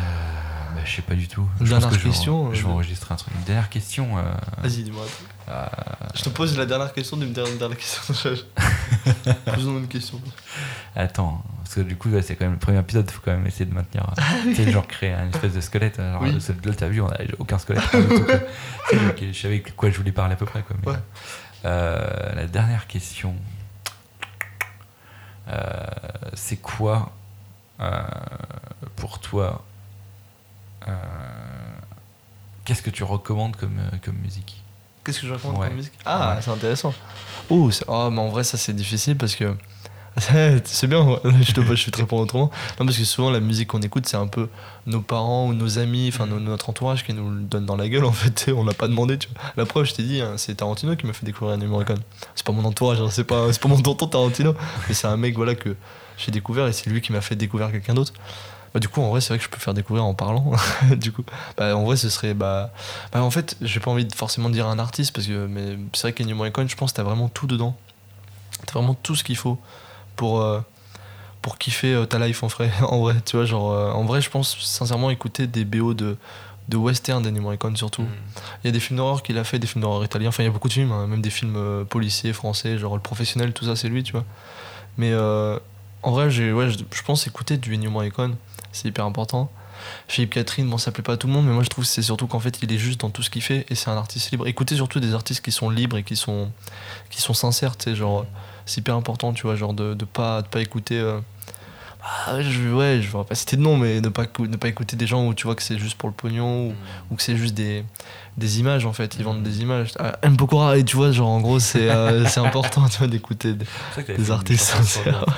bah, 0.76 0.82
je 0.84 0.94
sais 0.94 1.02
pas 1.02 1.16
du 1.16 1.30
tout. 1.30 1.48
Je 1.62 1.72
pense 1.72 1.80
dernière 1.82 1.90
que 2.00 2.04
question, 2.04 2.54
Je 2.54 2.64
vais 2.64 2.68
euh, 2.70 2.74
enregistrer 2.74 3.14
un 3.14 3.18
truc. 3.18 3.34
Dernière 3.46 3.70
question. 3.70 4.18
euh, 4.18 4.24
Vas-y, 4.62 4.84
dis-moi. 4.84 5.06
Euh, 5.50 5.66
Je 6.16 6.24
te 6.24 6.30
pose 6.30 6.58
la 6.58 6.66
dernière 6.66 6.92
question, 6.94 7.18
dis 7.18 7.26
la 7.34 7.44
dernière 7.44 7.78
question. 7.78 8.14
Posons 9.54 9.78
une 9.78 9.88
question. 9.88 10.20
Attends, 10.96 11.44
parce 11.64 11.76
que 11.76 11.82
du 11.82 11.96
coup, 11.96 12.10
c'est 12.22 12.36
quand 12.36 12.46
même 12.46 12.54
le 12.54 12.60
premier 12.60 12.80
épisode, 12.80 13.10
faut 13.12 13.22
quand 13.24 13.32
même 13.32 13.46
essayer 13.48 13.66
de 13.66 13.74
maintenir. 13.74 14.06
euh, 14.18 14.22
tu 14.46 14.56
sais, 14.56 14.72
genre 14.72 14.88
créer 14.88 15.14
un 15.14 15.30
espèce 15.30 15.54
de 15.54 15.62
squelette. 15.62 16.00
Alors, 16.00 16.22
Oui. 16.22 16.32
là, 16.32 16.74
t'as 16.76 16.88
vu, 16.88 17.02
on 17.02 17.08
a 17.10 17.18
aucun 17.40 17.58
squelette. 17.60 17.84
donc, 17.94 19.22
je 19.32 19.38
savais 19.40 19.60
de 19.60 19.70
quoi 19.72 19.90
je 19.90 19.98
voulais 19.98 20.12
parler 20.12 20.34
à 20.34 20.38
peu 20.38 20.46
près. 20.46 20.62
Quoi, 20.64 20.76
mais, 20.84 20.92
Ouais. 20.92 20.98
euh, 21.66 22.34
la 22.36 22.48
dernière 22.48 22.88
question, 22.88 23.36
euh, 25.48 25.76
c'est 26.34 26.58
quoi 26.58 27.12
euh, 27.80 28.02
pour 28.96 29.20
toi 29.20 29.64
euh, 30.88 30.92
Qu'est-ce 32.64 32.82
que 32.82 32.90
tu 32.90 33.04
recommandes 33.04 33.56
comme, 33.56 33.78
euh, 33.78 33.98
comme 34.04 34.16
musique? 34.16 34.64
Qu'est-ce 35.06 35.22
que 35.22 35.28
je 35.28 35.34
raconte 35.34 35.58
Ouais. 35.58 35.68
comme 35.68 35.76
musique 35.78 35.94
Ah, 36.06 36.36
Ouais. 36.36 36.42
c'est 36.42 36.52
intéressant. 36.52 36.94
Oh, 37.50 37.70
c'est- 37.72 37.86
oh, 37.88 38.10
mais 38.12 38.20
en 38.20 38.30
vrai, 38.30 38.44
ça 38.44 38.58
c'est 38.58 38.74
difficile 38.74 39.16
parce 39.18 39.36
que. 39.36 39.56
c'est 40.64 40.88
bien, 40.88 41.20
je 41.42 41.52
te 41.52 41.76
je 41.76 41.90
te 41.92 41.98
répondre 41.98 42.24
autrement. 42.24 42.50
Non, 42.80 42.86
parce 42.86 42.98
que 42.98 43.04
souvent 43.04 43.30
la 43.30 43.42
musique 43.42 43.68
qu'on 43.68 43.82
écoute, 43.82 44.08
c'est 44.08 44.16
un 44.18 44.28
peu 44.28 44.48
nos 44.88 45.02
parents 45.02 45.48
ou 45.48 45.54
nos 45.54 45.78
amis, 45.78 46.10
enfin 46.14 46.26
notre 46.26 46.70
entourage 46.70 47.04
qui 47.06 47.14
nous 47.14 47.30
le 47.30 47.42
donne 47.42 47.66
dans 47.66 47.76
la 47.76 47.90
gueule 47.90 48.06
en 48.14 48.14
fait. 48.14 48.50
On 48.56 48.64
l'a 48.64 48.74
pas 48.74 48.88
demandé, 48.88 49.18
tu 49.18 49.28
vois. 49.28 49.42
La 49.58 49.66
preuve, 49.66 49.86
je 49.86 49.94
t'ai 49.94 50.04
dit, 50.04 50.22
hein, 50.22 50.36
c'est 50.38 50.56
Tarantino 50.56 50.96
qui 50.96 51.06
m'a 51.06 51.12
fait 51.14 51.26
découvrir 51.26 51.56
Ennio 51.56 51.68
Morricone. 51.68 52.00
C'est 52.34 52.46
pas 52.46 52.54
mon 52.54 52.64
entourage, 52.64 53.02
hein, 53.02 53.10
c'est 53.12 53.26
pas, 53.26 53.48
pas 53.52 53.68
mon 53.68 53.82
tonton 53.82 54.08
Tarantino, 54.08 54.56
mais 54.88 54.94
c'est 54.94 55.08
un 55.08 55.18
mec 55.18 55.36
voilà 55.36 55.54
que 55.54 55.76
j'ai 56.18 56.32
découvert 56.32 56.66
et 56.68 56.72
c'est 56.74 56.90
lui 56.90 57.02
qui 57.02 57.12
m'a 57.12 57.20
fait 57.22 57.36
découvrir 57.36 57.70
quelqu'un 57.72 57.94
d'autre. 57.94 58.14
Bah, 58.76 58.80
du 58.82 58.90
coup, 58.90 59.02
en 59.02 59.10
vrai, 59.10 59.22
c'est 59.22 59.30
vrai 59.30 59.38
que 59.38 59.46
je 59.46 59.50
peux 59.50 59.58
faire 59.58 59.74
découvrir 59.74 60.04
en 60.04 60.14
parlant. 60.14 60.52
du 60.98 61.12
coup, 61.14 61.24
bah, 61.58 61.76
en 61.78 61.86
vrai, 61.86 61.96
ce 61.96 62.10
serait. 62.10 62.34
Bah, 62.34 62.72
bah 63.14 63.24
en 63.24 63.32
fait, 63.32 63.56
j'ai 63.62 63.80
pas 63.80 63.90
envie 63.90 64.04
de 64.04 64.14
forcément 64.14 64.50
dire 64.50 64.68
un 64.68 64.78
artiste, 64.80 65.16
parce 65.16 65.28
que 65.28 65.48
mais 65.48 65.78
c'est 65.94 66.02
vrai 66.02 66.14
qu'Ennio 66.14 66.36
Morricone, 66.36 66.68
je 66.70 66.76
pense 66.76 66.92
que 66.92 66.98
t'as 66.98 67.04
vraiment 67.04 67.30
tout 67.30 67.48
dedans. 67.48 67.78
T'as 68.68 68.74
vraiment 68.74 68.94
tout 68.94 69.16
ce 69.16 69.24
qu'il 69.24 69.38
faut 69.38 69.58
pour, 70.18 70.42
euh, 70.42 70.60
pour 71.42 71.58
kiffer 71.58 71.94
euh, 71.94 72.06
ta 72.06 72.20
life 72.20 72.44
en 72.44 72.48
vrai. 72.48 72.70
en 72.82 73.00
vrai, 73.00 73.16
tu 73.26 73.38
vois, 73.38 73.46
genre, 73.46 73.72
euh, 73.72 73.92
en 73.94 74.04
vrai, 74.04 74.20
je 74.20 74.30
pense 74.30 74.60
sincèrement 74.60 75.10
écouter 75.10 75.48
des 75.48 75.64
BO 75.64 75.94
de, 75.94 76.18
de 76.70 76.78
western 76.78 77.22
d'Ennio 77.22 77.42
Morricone 77.42 77.76
surtout. 77.76 78.02
Mm. 78.02 78.08
Il 78.64 78.68
y 78.68 78.70
a 78.70 78.72
des 78.72 78.80
films 78.80 78.98
d'horreur 78.98 79.24
qu'il 79.24 79.38
a 79.38 79.44
fait, 79.44 79.60
des 79.60 79.68
films 79.68 79.84
d'horreur 79.84 80.04
italiens. 80.04 80.30
Enfin, 80.30 80.44
il 80.44 80.48
y 80.48 80.50
a 80.50 80.52
beaucoup 80.52 80.68
de 80.68 80.74
films, 80.74 80.92
hein, 80.92 81.08
même 81.08 81.22
des 81.22 81.30
films 81.30 81.56
euh, 81.56 81.84
policiers 81.84 82.34
français, 82.34 82.78
genre 82.78 82.96
Le 82.96 83.02
Professionnel, 83.02 83.54
tout 83.54 83.66
ça, 83.66 83.76
c'est 83.76 83.90
lui, 83.90 84.04
tu 84.04 84.12
vois. 84.12 84.26
Mais 84.98 85.12
euh, 85.12 85.60
en 86.04 86.12
vrai, 86.12 86.30
j'ai, 86.30 86.52
ouais, 86.52 86.70
je, 86.70 86.78
je 86.78 87.02
pense 87.04 87.28
écouter 87.28 87.58
du 87.58 87.74
Ennio 87.74 87.92
Morricone, 87.92 88.36
c'est 88.76 88.88
hyper 88.90 89.06
important. 89.06 89.50
Philippe 90.08 90.32
Catherine, 90.32 90.70
bon, 90.70 90.78
ça 90.78 90.92
plaît 90.92 91.04
pas 91.04 91.14
à 91.14 91.18
tout 91.18 91.28
le 91.28 91.34
monde, 91.34 91.46
mais 91.46 91.54
moi 91.54 91.64
je 91.64 91.70
trouve 91.70 91.84
que 91.84 91.90
c'est 91.90 92.02
surtout 92.02 92.28
qu'en 92.28 92.40
fait, 92.40 92.60
il 92.62 92.72
est 92.72 92.78
juste 92.78 93.02
dans 93.02 93.10
tout 93.10 93.24
ce 93.24 93.30
qu'il 93.30 93.42
fait 93.42 93.66
et 93.70 93.76
c'est 93.76 93.90
un 93.90 93.98
artiste 93.98 94.32
libre. 94.32 94.48
Écoutez 94.48 94.76
surtout 94.76 95.00
des 95.00 95.14
artistes 95.14 95.44
qui 95.44 95.52
sont 95.52 95.70
libres 95.70 95.98
et 95.98 96.04
qui 96.04 96.16
sont, 96.16 96.52
qui 97.10 97.22
sont 97.22 97.34
sincères, 97.34 97.78
tu 97.78 97.86
sais, 97.86 97.96
genre, 97.96 98.26
c'est 98.66 98.82
hyper 98.82 98.96
important, 98.96 99.34
tu 99.34 99.44
vois, 99.44 99.56
genre 99.56 99.74
de, 99.74 99.94
de 99.94 100.06
pas, 100.06 100.42
de 100.42 100.48
pas 100.48 100.62
écouter. 100.62 101.00
euh, 101.00 101.20
ah, 102.28 102.42
je, 102.42 102.70
ouais, 102.72 103.00
je 103.02 103.18
vais 103.18 103.24
pas 103.24 103.34
citer 103.36 103.58
de 103.58 103.62
nom, 103.62 103.78
mais 103.78 104.00
ne 104.00 104.10
pas, 104.10 104.26
ne 104.40 104.58
pas 104.58 104.68
écouter 104.68 104.96
des 104.96 105.08
gens 105.08 105.26
où 105.28 105.34
tu 105.34 105.48
vois 105.48 105.56
que 105.56 105.64
c'est 105.64 105.80
juste 105.80 105.98
pour 105.98 106.08
le 106.08 106.14
pognon 106.14 106.68
ou, 106.68 106.74
ou 107.10 107.16
que 107.16 107.24
c'est 107.24 107.36
juste 107.36 107.56
des, 107.56 107.84
des 108.38 108.60
images 108.60 108.86
en 108.86 108.92
fait, 108.94 109.16
ils 109.18 109.24
vendent 109.24 109.44
des 109.44 109.62
images. 109.62 109.92
Ah, 110.00 110.18
M. 110.22 110.36
Pokora, 110.38 110.78
et 110.78 110.84
tu 110.84 110.96
vois, 110.98 111.12
genre 111.12 111.30
en 111.30 111.40
gros, 111.42 111.60
c'est 111.60 111.90
euh, 111.90 112.26
c'est 112.28 112.40
important 112.42 112.88
tu 112.90 112.98
vois, 113.00 113.08
d'écouter. 113.08 113.54
des- 113.54 114.32
artistes 114.32 114.66
sincères. 114.66 115.26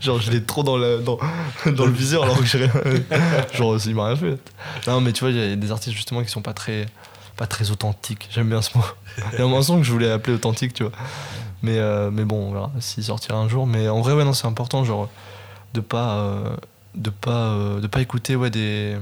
Genre, 0.00 0.20
je 0.20 0.30
l'ai 0.32 0.42
trop 0.44 0.62
dans 0.64 0.76
le, 0.76 0.98
dans, 0.98 1.16
dans 1.72 1.86
le 1.86 1.92
viseur 1.92 2.24
alors 2.24 2.38
que 2.38 2.44
j'ai 2.44 2.58
rien. 2.66 2.72
Genre, 3.54 3.78
il 3.86 3.94
m'a 3.94 4.08
rien 4.08 4.16
fait. 4.16 4.36
Non, 4.88 5.00
mais 5.00 5.12
tu 5.12 5.20
vois, 5.20 5.30
il 5.30 5.36
y 5.36 5.52
a 5.52 5.56
des 5.56 5.70
artistes 5.70 5.96
justement 5.96 6.22
qui 6.22 6.28
sont 6.28 6.42
pas 6.42 6.52
très, 6.52 6.86
pas 7.36 7.46
très 7.46 7.70
authentiques. 7.70 8.28
J'aime 8.32 8.48
bien 8.48 8.60
ce 8.62 8.76
mot. 8.76 8.84
Il 9.32 9.38
y 9.38 9.42
a 9.42 9.44
un 9.44 9.48
morceau 9.48 9.76
que 9.78 9.84
je 9.84 9.92
voulais 9.92 10.10
appeler 10.10 10.34
authentique, 10.34 10.74
tu 10.74 10.82
vois. 10.82 10.92
Mais, 11.62 11.78
euh, 11.78 12.10
mais 12.10 12.24
bon, 12.24 12.48
on 12.48 12.52
verra 12.52 12.70
s'il 12.80 13.04
sortira 13.04 13.38
un 13.38 13.48
jour. 13.48 13.66
Mais 13.66 13.88
en 13.88 14.00
vrai, 14.00 14.12
ouais, 14.12 14.24
non, 14.24 14.32
c'est 14.32 14.46
important, 14.48 14.84
genre, 14.84 15.08
de 15.72 15.80
pas, 15.80 16.16
euh, 16.16 16.56
de 16.96 17.10
pas, 17.10 17.54
de 17.80 17.86
pas 17.86 18.00
écouter, 18.02 18.34
ouais, 18.36 18.50
des. 18.50 18.96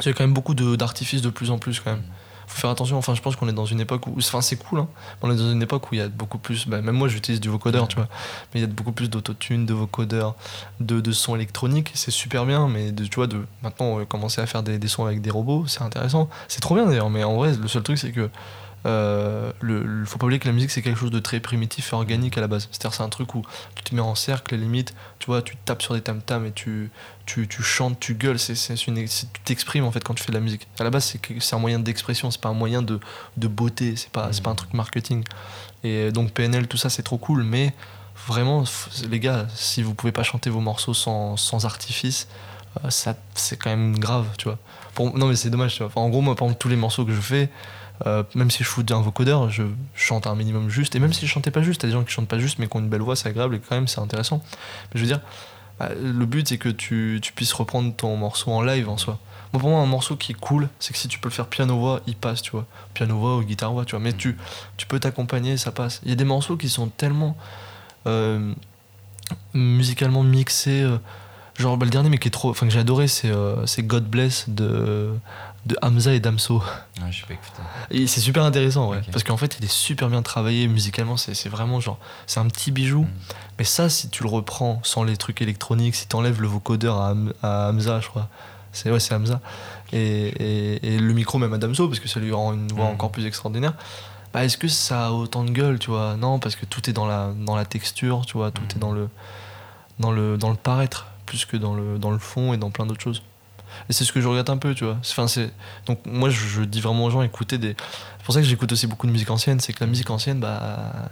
Il 0.00 0.06
y 0.06 0.08
a 0.08 0.12
quand 0.12 0.24
même 0.24 0.34
beaucoup 0.34 0.54
de- 0.54 0.76
d'artifices 0.76 1.22
de 1.22 1.30
plus 1.30 1.50
en 1.50 1.58
plus, 1.58 1.80
quand 1.80 1.92
même. 1.92 2.02
Faut 2.48 2.60
faire 2.60 2.70
attention. 2.70 2.96
Enfin, 2.96 3.14
je 3.14 3.20
pense 3.20 3.36
qu'on 3.36 3.48
est 3.48 3.52
dans 3.52 3.66
une 3.66 3.80
époque 3.80 4.06
où. 4.06 4.14
Enfin, 4.16 4.40
c'est 4.40 4.56
cool, 4.56 4.80
hein. 4.80 4.88
On 5.22 5.30
est 5.30 5.36
dans 5.36 5.52
une 5.52 5.62
époque 5.62 5.92
où 5.92 5.94
il 5.94 5.98
y 5.98 6.00
a 6.00 6.08
beaucoup 6.08 6.38
plus. 6.38 6.66
bah, 6.66 6.80
même 6.80 6.96
moi, 6.96 7.06
j'utilise 7.06 7.40
du 7.40 7.48
vocodeur, 7.48 7.86
tu 7.88 7.96
vois. 7.96 8.08
Mais 8.52 8.60
il 8.60 8.62
y 8.62 8.64
a 8.64 8.68
beaucoup 8.68 8.92
plus 8.92 9.08
d'autotune, 9.10 9.66
de 9.66 9.74
vocodeur, 9.74 10.34
de, 10.80 11.00
de 11.00 11.12
sons 11.12 11.36
électroniques. 11.36 11.92
C'est 11.94 12.10
super 12.10 12.46
bien, 12.46 12.66
mais 12.66 12.90
de, 12.90 13.04
tu 13.04 13.16
vois, 13.16 13.26
de 13.26 13.44
maintenant 13.62 14.00
euh, 14.00 14.04
commencer 14.04 14.40
à 14.40 14.46
faire 14.46 14.62
des, 14.62 14.78
des 14.78 14.88
sons 14.88 15.04
avec 15.04 15.20
des 15.20 15.30
robots, 15.30 15.66
c'est 15.66 15.82
intéressant. 15.82 16.28
C'est 16.48 16.60
trop 16.60 16.74
bien 16.74 16.86
d'ailleurs, 16.86 17.10
mais 17.10 17.22
en 17.22 17.36
vrai, 17.36 17.52
le 17.54 17.68
seul 17.68 17.82
truc, 17.82 17.98
c'est 17.98 18.12
que. 18.12 18.30
Euh, 18.86 19.52
le, 19.60 19.82
le- 19.82 20.04
faut 20.04 20.18
pas 20.18 20.26
oublier 20.26 20.38
que 20.38 20.46
la 20.46 20.52
musique 20.52 20.70
c'est 20.70 20.82
quelque 20.82 20.98
chose 20.98 21.10
de 21.10 21.18
très 21.18 21.40
primitif 21.40 21.92
et 21.92 21.96
organique 21.96 22.38
à 22.38 22.40
la 22.40 22.46
base. 22.46 22.68
C'est-à-dire 22.70 22.94
c'est 22.94 23.02
un 23.02 23.08
truc 23.08 23.34
où 23.34 23.42
tu 23.74 23.82
te 23.82 23.94
mets 23.94 24.00
en 24.00 24.14
cercle, 24.14 24.54
limite, 24.54 24.94
tu 25.18 25.26
vois, 25.26 25.42
tu 25.42 25.56
tapes 25.64 25.82
sur 25.82 25.94
des 25.94 26.00
tam 26.00 26.22
tams 26.22 26.46
et 26.46 26.52
tu, 26.52 26.90
tu, 27.26 27.48
tu 27.48 27.62
chantes, 27.62 27.98
tu 27.98 28.14
gueules, 28.14 28.38
c'est, 28.38 28.54
c'est 28.54 28.86
une, 28.86 29.06
c'est- 29.08 29.32
tu 29.32 29.40
t'exprimes 29.44 29.84
en 29.84 29.90
fait 29.90 30.02
quand 30.04 30.14
tu 30.14 30.22
fais 30.22 30.30
de 30.32 30.36
la 30.36 30.40
musique. 30.42 30.68
À 30.78 30.84
la 30.84 30.90
base 30.90 31.04
c'est, 31.04 31.20
c'est 31.40 31.56
un 31.56 31.58
moyen 31.58 31.80
d'expression, 31.80 32.30
c'est 32.30 32.40
pas 32.40 32.48
un 32.50 32.54
moyen 32.54 32.82
de, 32.82 33.00
de 33.36 33.48
beauté, 33.48 33.96
c'est 33.96 34.10
pas, 34.10 34.28
c'est 34.32 34.42
pas 34.42 34.50
un 34.50 34.54
truc 34.54 34.72
marketing. 34.74 35.24
Et 35.84 36.10
donc 36.12 36.32
PNL, 36.32 36.68
tout 36.68 36.76
ça 36.76 36.90
c'est 36.90 37.02
trop 37.02 37.18
cool, 37.18 37.42
mais 37.42 37.74
vraiment, 38.26 38.64
les 39.08 39.20
gars, 39.20 39.46
si 39.54 39.82
vous 39.82 39.94
pouvez 39.94 40.12
pas 40.12 40.22
chanter 40.22 40.50
vos 40.50 40.60
morceaux 40.60 40.94
sans, 40.94 41.36
sans 41.36 41.64
artifice, 41.66 42.28
euh, 42.84 42.90
ça, 42.90 43.16
c'est 43.34 43.56
quand 43.56 43.70
même 43.70 43.98
grave, 43.98 44.26
tu 44.38 44.44
vois. 44.44 44.58
Pour, 44.94 45.16
non 45.16 45.26
mais 45.26 45.36
c'est 45.36 45.50
dommage, 45.50 45.72
tu 45.74 45.78
vois. 45.78 45.86
Enfin, 45.88 46.00
en 46.00 46.08
gros, 46.10 46.20
moi 46.20 46.34
par 46.36 46.46
exemple, 46.46 46.60
tous 46.60 46.68
les 46.68 46.76
morceaux 46.76 47.04
que 47.04 47.12
je 47.12 47.20
fais, 47.20 47.48
euh, 48.06 48.22
même 48.34 48.50
si 48.50 48.62
je 48.62 48.68
fous 48.68 48.84
un 48.90 49.00
vocodeur, 49.00 49.50
je 49.50 49.64
chante 49.94 50.26
un 50.26 50.34
minimum 50.34 50.70
juste. 50.70 50.94
Et 50.94 51.00
même 51.00 51.12
si 51.12 51.26
je 51.26 51.30
chantais 51.30 51.50
pas 51.50 51.62
juste, 51.62 51.80
t'as 51.80 51.88
des 51.88 51.92
gens 51.92 52.04
qui 52.04 52.12
chantent 52.12 52.28
pas 52.28 52.38
juste 52.38 52.58
mais 52.58 52.68
qui 52.68 52.76
ont 52.76 52.80
une 52.80 52.88
belle 52.88 53.02
voix, 53.02 53.16
c'est 53.16 53.28
agréable 53.28 53.56
et 53.56 53.60
quand 53.60 53.74
même 53.74 53.88
c'est 53.88 54.00
intéressant. 54.00 54.42
Mais 54.46 54.94
je 54.94 55.00
veux 55.00 55.06
dire, 55.06 55.20
bah, 55.78 55.90
le 56.00 56.26
but 56.26 56.48
c'est 56.48 56.58
que 56.58 56.68
tu, 56.68 57.20
puisses 57.34 57.52
reprendre 57.52 57.94
ton 57.94 58.16
morceau 58.16 58.52
en 58.52 58.62
live 58.62 58.88
en 58.88 58.96
soi. 58.96 59.18
Moi 59.52 59.60
pour 59.60 59.70
moi 59.70 59.80
un 59.80 59.86
morceau 59.86 60.16
qui 60.16 60.32
est 60.32 60.40
cool, 60.40 60.68
c'est 60.78 60.92
que 60.92 60.98
si 60.98 61.08
tu 61.08 61.18
peux 61.18 61.28
le 61.28 61.34
faire 61.34 61.46
piano-voix, 61.46 62.00
il 62.06 62.14
passe, 62.14 62.42
tu 62.42 62.52
vois. 62.52 62.66
Piano-voix 62.94 63.36
ou 63.36 63.42
guitare-voix, 63.42 63.84
tu 63.84 63.92
vois. 63.92 64.00
Mais 64.00 64.12
tu, 64.12 64.36
peux 64.88 65.00
t'accompagner, 65.00 65.56
ça 65.56 65.72
passe. 65.72 66.00
Il 66.04 66.10
y 66.10 66.12
a 66.12 66.16
des 66.16 66.24
morceaux 66.24 66.56
qui 66.56 66.68
sont 66.68 66.88
tellement 66.88 67.36
euh, 68.06 68.52
musicalement 69.54 70.22
mixés. 70.22 70.82
euh, 70.82 70.98
genre 71.56 71.76
bah, 71.76 71.86
le 71.86 71.90
dernier 71.90 72.08
mais 72.08 72.18
qui 72.18 72.28
est 72.28 72.30
trop... 72.30 72.50
Enfin 72.50 72.66
que 72.66 72.72
j'ai 72.72 72.78
adoré, 72.78 73.08
c'est 73.08 73.82
God 73.82 74.04
Bless 74.04 74.44
de, 74.48 75.12
de 75.66 75.76
Hamza 75.82 76.12
et 76.14 76.20
Damso. 76.20 76.62
Ah, 77.02 77.10
je 77.10 77.20
sais 77.20 77.26
pas 77.26 77.34
écouter. 77.34 77.62
Et 77.90 78.06
c'est 78.06 78.20
super 78.20 78.42
intéressant, 78.44 78.88
ouais. 78.90 79.00
Parce 79.12 79.22
qu'en 79.24 79.36
fait, 79.36 79.56
il 79.58 79.64
est 79.64 79.70
super 79.72 80.08
bien 80.08 80.22
travaillé 80.22 80.66
musicalement. 80.68 81.16
C'est 81.16 81.48
vraiment 81.48 81.80
genre. 81.80 81.98
C'est 82.26 82.40
un 82.40 82.46
petit 82.46 82.70
bijou. 82.70 83.02
Mm. 83.02 83.08
Mais 83.58 83.64
ça, 83.64 83.88
si 83.88 84.08
tu 84.08 84.22
le 84.22 84.28
reprends 84.28 84.80
sans 84.84 85.02
les 85.04 85.16
trucs 85.16 85.42
électroniques, 85.42 85.94
si 85.96 86.06
tu 86.08 86.16
enlèves 86.16 86.40
le 86.40 86.48
vocodeur 86.48 86.98
à, 87.00 87.10
Ham- 87.10 87.32
à 87.42 87.68
Hamza, 87.68 88.00
je 88.00 88.08
crois. 88.08 88.28
C'est 88.72 88.90
ouais, 88.90 89.00
c'est 89.00 89.14
Hamza. 89.14 89.40
Et, 89.92 89.98
et, 90.28 90.94
et 90.94 90.98
le 90.98 91.12
micro, 91.12 91.38
même 91.38 91.52
à 91.52 91.58
Damso, 91.58 91.88
parce 91.88 92.00
que 92.00 92.08
ça 92.08 92.20
lui 92.20 92.32
rend 92.32 92.52
une 92.54 92.68
voix 92.72 92.86
Mm. 92.86 92.92
encore 92.94 93.10
plus 93.12 93.26
extraordinaire. 93.26 93.74
Bah, 94.32 94.44
est-ce 94.44 94.58
que 94.58 94.68
ça 94.68 95.06
a 95.06 95.10
autant 95.10 95.42
de 95.44 95.50
gueule, 95.50 95.78
tu 95.78 95.90
vois? 95.90 96.16
Non, 96.16 96.38
parce 96.38 96.54
que 96.54 96.66
tout 96.66 96.88
est 96.88 96.92
dans 96.92 97.06
la, 97.06 97.32
dans 97.46 97.56
la 97.56 97.64
texture, 97.64 98.24
tu 98.26 98.34
vois. 98.38 98.50
Tout 98.50 98.62
Mm. 98.62 98.76
est 98.76 98.78
dans 98.78 98.92
le, 98.92 99.08
dans, 99.98 100.12
le, 100.12 100.38
dans 100.38 100.50
le 100.50 100.56
paraître, 100.56 101.06
plus 101.26 101.44
que 101.44 101.56
dans 101.56 101.74
le, 101.74 101.98
dans 101.98 102.10
le 102.10 102.18
fond 102.18 102.52
et 102.54 102.56
dans 102.58 102.70
plein 102.70 102.86
d'autres 102.86 103.02
choses. 103.02 103.22
Et 103.88 103.92
c'est 103.92 104.04
ce 104.04 104.12
que 104.12 104.20
je 104.20 104.28
regrette 104.28 104.50
un 104.50 104.58
peu, 104.58 104.74
tu 104.74 104.84
vois. 104.84 104.98
Enfin, 105.00 105.28
c'est... 105.28 105.50
Donc 105.86 106.00
moi, 106.06 106.30
je, 106.30 106.46
je 106.46 106.62
dis 106.62 106.80
vraiment 106.80 107.04
aux 107.04 107.10
gens, 107.10 107.22
écoutez 107.22 107.58
des... 107.58 107.76
C'est 108.18 108.24
pour 108.24 108.34
ça 108.34 108.42
que 108.42 108.46
j'écoute 108.46 108.70
aussi 108.72 108.86
beaucoup 108.86 109.06
de 109.06 109.12
musique 109.12 109.30
ancienne, 109.30 109.58
c'est 109.58 109.72
que 109.72 109.82
la 109.82 109.86
musique 109.86 110.10
ancienne, 110.10 110.38
bah, 110.38 111.08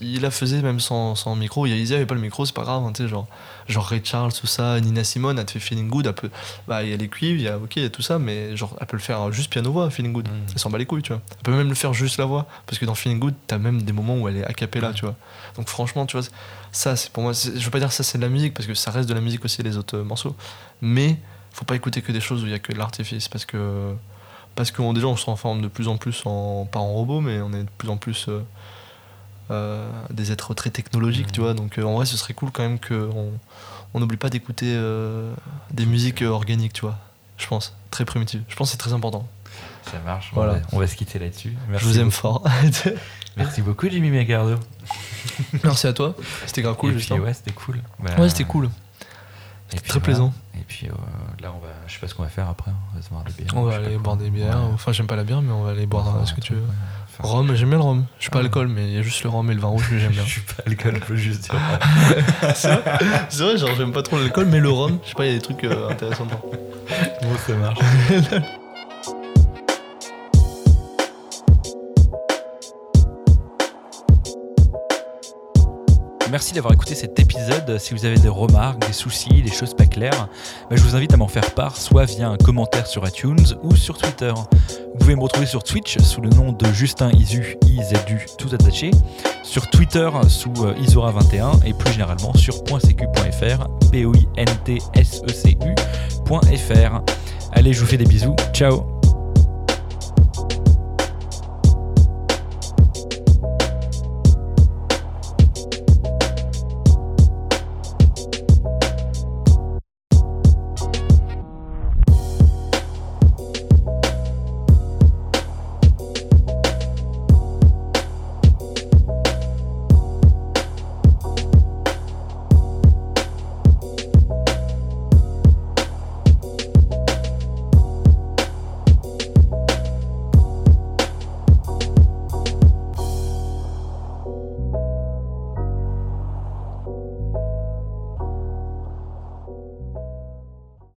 il 0.00 0.22
la 0.22 0.30
faisait 0.30 0.62
même 0.62 0.80
sans, 0.80 1.14
sans 1.14 1.36
micro. 1.36 1.66
Il 1.66 1.70
y 1.70 1.72
a 1.74 1.76
Isia 1.76 1.96
avait 1.96 2.06
pas 2.06 2.14
le 2.14 2.22
micro, 2.22 2.46
c'est 2.46 2.54
pas 2.54 2.62
grave, 2.62 2.82
hein, 2.82 2.92
tu 2.94 3.02
sais, 3.02 3.08
genre, 3.08 3.26
genre 3.68 3.84
Ray 3.84 4.00
Charles, 4.02 4.32
tout 4.32 4.46
ça, 4.46 4.80
Nina 4.80 5.04
Simone, 5.04 5.38
elle 5.38 5.44
te 5.44 5.52
fait 5.52 5.60
Feeling 5.60 5.90
Good, 5.90 6.06
elle 6.06 6.14
peut... 6.14 6.30
Bah, 6.66 6.82
il 6.82 6.88
y 6.88 6.94
a 6.94 6.96
les 6.96 7.08
cuivres, 7.08 7.38
il 7.38 7.44
y 7.44 7.48
a, 7.48 7.58
ok, 7.58 7.76
il 7.76 7.82
y 7.82 7.86
a 7.86 7.90
tout 7.90 8.00
ça, 8.00 8.18
mais 8.18 8.56
genre, 8.56 8.74
elle 8.80 8.86
peut 8.86 8.96
le 8.96 9.02
faire 9.02 9.30
juste 9.30 9.50
piano-voix, 9.50 9.90
Feeling 9.90 10.14
Good. 10.14 10.26
Mm. 10.26 10.32
Elle 10.52 10.58
s'en 10.58 10.70
bat 10.70 10.78
les 10.78 10.86
couilles, 10.86 11.02
tu 11.02 11.12
vois. 11.12 11.20
Elle 11.32 11.42
peut 11.42 11.52
même 11.52 11.68
le 11.68 11.74
faire 11.74 11.92
juste 11.92 12.16
la 12.16 12.24
voix, 12.24 12.46
parce 12.64 12.78
que 12.78 12.86
dans 12.86 12.94
Feeling 12.94 13.18
Good, 13.18 13.34
t'as 13.46 13.58
même 13.58 13.82
des 13.82 13.92
moments 13.92 14.16
où 14.16 14.26
elle 14.26 14.38
est 14.38 14.44
a 14.46 14.54
cappella, 14.54 14.94
tu 14.94 15.04
vois. 15.04 15.16
Donc 15.56 15.68
franchement, 15.68 16.06
tu 16.06 16.16
vois, 16.16 16.26
ça, 16.72 16.96
c'est 16.96 17.10
pour 17.10 17.22
moi, 17.22 17.32
je 17.34 17.62
veux 17.62 17.70
pas 17.70 17.78
dire 17.78 17.92
ça 17.92 18.02
c'est 18.02 18.16
de 18.16 18.22
la 18.22 18.30
musique, 18.30 18.54
parce 18.54 18.66
que 18.66 18.72
ça 18.72 18.90
reste 18.90 19.10
de 19.10 19.14
la 19.14 19.20
musique 19.20 19.44
aussi, 19.44 19.62
les 19.62 19.76
autres 19.76 19.98
euh, 19.98 20.04
morceaux, 20.04 20.34
mais 20.80 21.18
faut 21.54 21.64
pas 21.64 21.76
écouter 21.76 22.02
que 22.02 22.12
des 22.12 22.20
choses 22.20 22.42
où 22.42 22.46
il 22.46 22.52
y 22.52 22.54
a 22.54 22.58
que 22.58 22.72
de 22.72 22.78
l'artifice, 22.78 23.28
parce 23.28 23.44
que 23.44 23.94
parce 24.54 24.70
qu'on 24.70 24.92
déjà 24.92 25.06
on 25.06 25.16
se 25.16 25.22
transforme 25.22 25.62
de 25.62 25.68
plus 25.68 25.88
en 25.88 25.96
plus 25.96 26.22
en 26.26 26.66
pas 26.66 26.80
en 26.80 26.92
robot, 26.92 27.20
mais 27.20 27.40
on 27.40 27.52
est 27.52 27.62
de 27.64 27.70
plus 27.78 27.88
en 27.88 27.96
plus 27.96 28.26
euh, 28.28 28.40
euh, 29.50 29.88
des 30.10 30.32
êtres 30.32 30.54
très 30.54 30.70
technologiques, 30.70 31.32
tu 31.32 31.40
vois. 31.40 31.54
Donc 31.54 31.78
euh, 31.78 31.84
en 31.84 31.94
vrai, 31.94 32.06
ce 32.06 32.16
serait 32.16 32.34
cool 32.34 32.50
quand 32.50 32.62
même 32.62 32.78
qu'on 32.78 33.32
on 33.94 34.00
n'oublie 34.00 34.16
pas 34.16 34.30
d'écouter 34.30 34.74
euh, 34.76 35.32
des 35.70 35.86
musiques 35.86 36.22
euh, 36.22 36.28
organiques, 36.28 36.72
tu 36.72 36.82
vois. 36.82 36.98
Je 37.36 37.46
pense 37.46 37.74
très 37.90 38.04
primitives. 38.04 38.42
Je 38.48 38.56
pense 38.56 38.68
que 38.68 38.72
c'est 38.72 38.78
très 38.78 38.92
important. 38.92 39.26
Ça 39.90 39.98
marche. 40.04 40.30
Voilà. 40.34 40.52
On, 40.52 40.56
va, 40.56 40.62
on 40.72 40.78
va 40.78 40.86
se 40.86 40.96
quitter 40.96 41.18
là-dessus. 41.18 41.56
Merci 41.68 41.84
je 41.84 41.90
vous 41.90 41.98
aime 41.98 42.04
beaucoup. 42.06 42.16
fort. 42.16 42.44
Merci 43.36 43.62
beaucoup, 43.62 43.88
Jimmy 43.88 44.10
Megardo. 44.10 44.56
Merci 45.62 45.86
à 45.86 45.92
toi. 45.92 46.14
C'était 46.46 46.62
grave 46.62 46.76
cool. 46.76 46.90
Et 46.90 46.92
puis, 46.92 47.00
justement. 47.00 47.24
ouais, 47.24 47.34
c'était 47.34 47.52
cool. 47.52 47.80
Bah, 48.00 48.12
ouais, 48.18 48.28
c'était 48.28 48.44
cool. 48.44 48.70
Puis 49.70 49.80
très 49.80 49.88
voilà. 49.98 50.00
plaisant. 50.04 50.32
Et 50.56 50.62
puis 50.68 50.86
euh, 50.88 50.92
là, 51.42 51.52
on 51.56 51.58
va, 51.58 51.68
je 51.86 51.94
sais 51.94 51.98
pas 52.00 52.06
ce 52.08 52.14
qu'on 52.14 52.22
va 52.22 52.28
faire 52.28 52.48
après. 52.48 52.70
On 52.92 52.96
va 52.96 53.02
se 53.02 53.08
boire 53.10 53.24
des 53.24 53.32
bières. 53.32 53.56
On 53.56 53.62
va 53.64 53.76
aller 53.76 53.96
boire 53.98 54.16
des 54.16 54.30
bières. 54.30 54.56
Ouais. 54.56 54.70
Enfin, 54.74 54.92
j'aime 54.92 55.06
pas 55.06 55.16
la 55.16 55.24
bière, 55.24 55.42
mais 55.42 55.52
on 55.52 55.62
va 55.64 55.72
aller 55.72 55.86
boire 55.86 56.26
ce 56.26 56.32
que 56.34 56.40
tu 56.40 56.52
veux. 56.54 56.60
ouais. 56.60 56.66
Enfin, 57.18 57.28
Rhum, 57.28 57.54
j'aime 57.54 57.68
bien 57.68 57.78
le 57.78 57.84
rhum. 57.84 58.06
Je 58.18 58.22
suis 58.22 58.30
pas 58.30 58.38
Ah. 58.40 58.42
alcool, 58.42 58.68
mais 58.68 58.86
il 58.88 58.92
y 58.94 58.98
a 58.98 59.02
juste 59.02 59.22
le 59.22 59.30
rhum 59.30 59.48
et 59.50 59.54
le 59.54 59.60
vin 59.60 59.68
rouge 59.68 59.88
que 59.88 59.98
j'aime 59.98 60.10
bien. 60.12 60.24
Je 60.24 60.30
suis 60.30 60.40
pas 60.42 60.62
alcool, 60.66 60.94
je 60.96 61.04
peux 61.04 61.16
juste 61.16 61.42
dire. 61.42 61.54
c'est 62.54 63.42
vrai, 63.42 63.56
genre 63.58 63.70
j'aime 63.76 63.92
pas 63.92 64.02
trop 64.02 64.18
l'alcool, 64.18 64.46
mais 64.46 64.60
le 64.60 64.70
rhum, 64.70 64.98
je 65.04 65.08
sais 65.10 65.14
pas, 65.14 65.24
il 65.26 65.32
y 65.32 65.34
a 65.34 65.36
des 65.38 65.42
trucs 65.42 65.64
euh, 65.64 65.90
intéressants 65.90 66.26
dedans. 66.26 66.42
bon, 67.22 67.36
ça 67.46 67.54
marche. 67.54 67.78
Merci 76.34 76.52
d'avoir 76.52 76.74
écouté 76.74 76.96
cet 76.96 77.16
épisode. 77.20 77.78
Si 77.78 77.94
vous 77.94 78.04
avez 78.06 78.18
des 78.18 78.28
remarques, 78.28 78.84
des 78.84 78.92
soucis, 78.92 79.40
des 79.40 79.52
choses 79.52 79.72
pas 79.72 79.86
claires, 79.86 80.28
bah, 80.68 80.74
je 80.74 80.82
vous 80.82 80.96
invite 80.96 81.14
à 81.14 81.16
m'en 81.16 81.28
faire 81.28 81.54
part 81.54 81.76
soit 81.76 82.06
via 82.06 82.28
un 82.28 82.36
commentaire 82.36 82.88
sur 82.88 83.06
iTunes 83.06 83.54
ou 83.62 83.76
sur 83.76 83.96
Twitter. 83.96 84.32
Vous 84.34 84.98
pouvez 84.98 85.14
me 85.14 85.20
retrouver 85.20 85.46
sur 85.46 85.62
Twitch 85.62 85.96
sous 86.00 86.20
le 86.20 86.30
nom 86.30 86.50
de 86.50 86.66
Justin 86.72 87.12
Isu, 87.12 87.56
IZU, 87.68 88.26
tout 88.36 88.52
attaché, 88.52 88.90
sur 89.44 89.70
Twitter 89.70 90.10
sous 90.26 90.52
euh, 90.64 90.74
Isora21 90.74 91.64
et 91.64 91.72
plus 91.72 91.92
généralement 91.92 92.34
sur 92.34 92.54
.secu.fr, 92.54 93.68
p 93.92 94.04
o 94.04 94.12
i 94.12 94.26
n 94.36 94.48
t 94.64 94.82
s 94.94 95.22
e 95.28 95.32
c 95.32 95.56
u.fr. 95.64 97.00
Allez, 97.52 97.72
je 97.72 97.80
vous 97.80 97.86
fais 97.86 97.96
des 97.96 98.06
bisous. 98.06 98.34
Ciao 98.52 98.93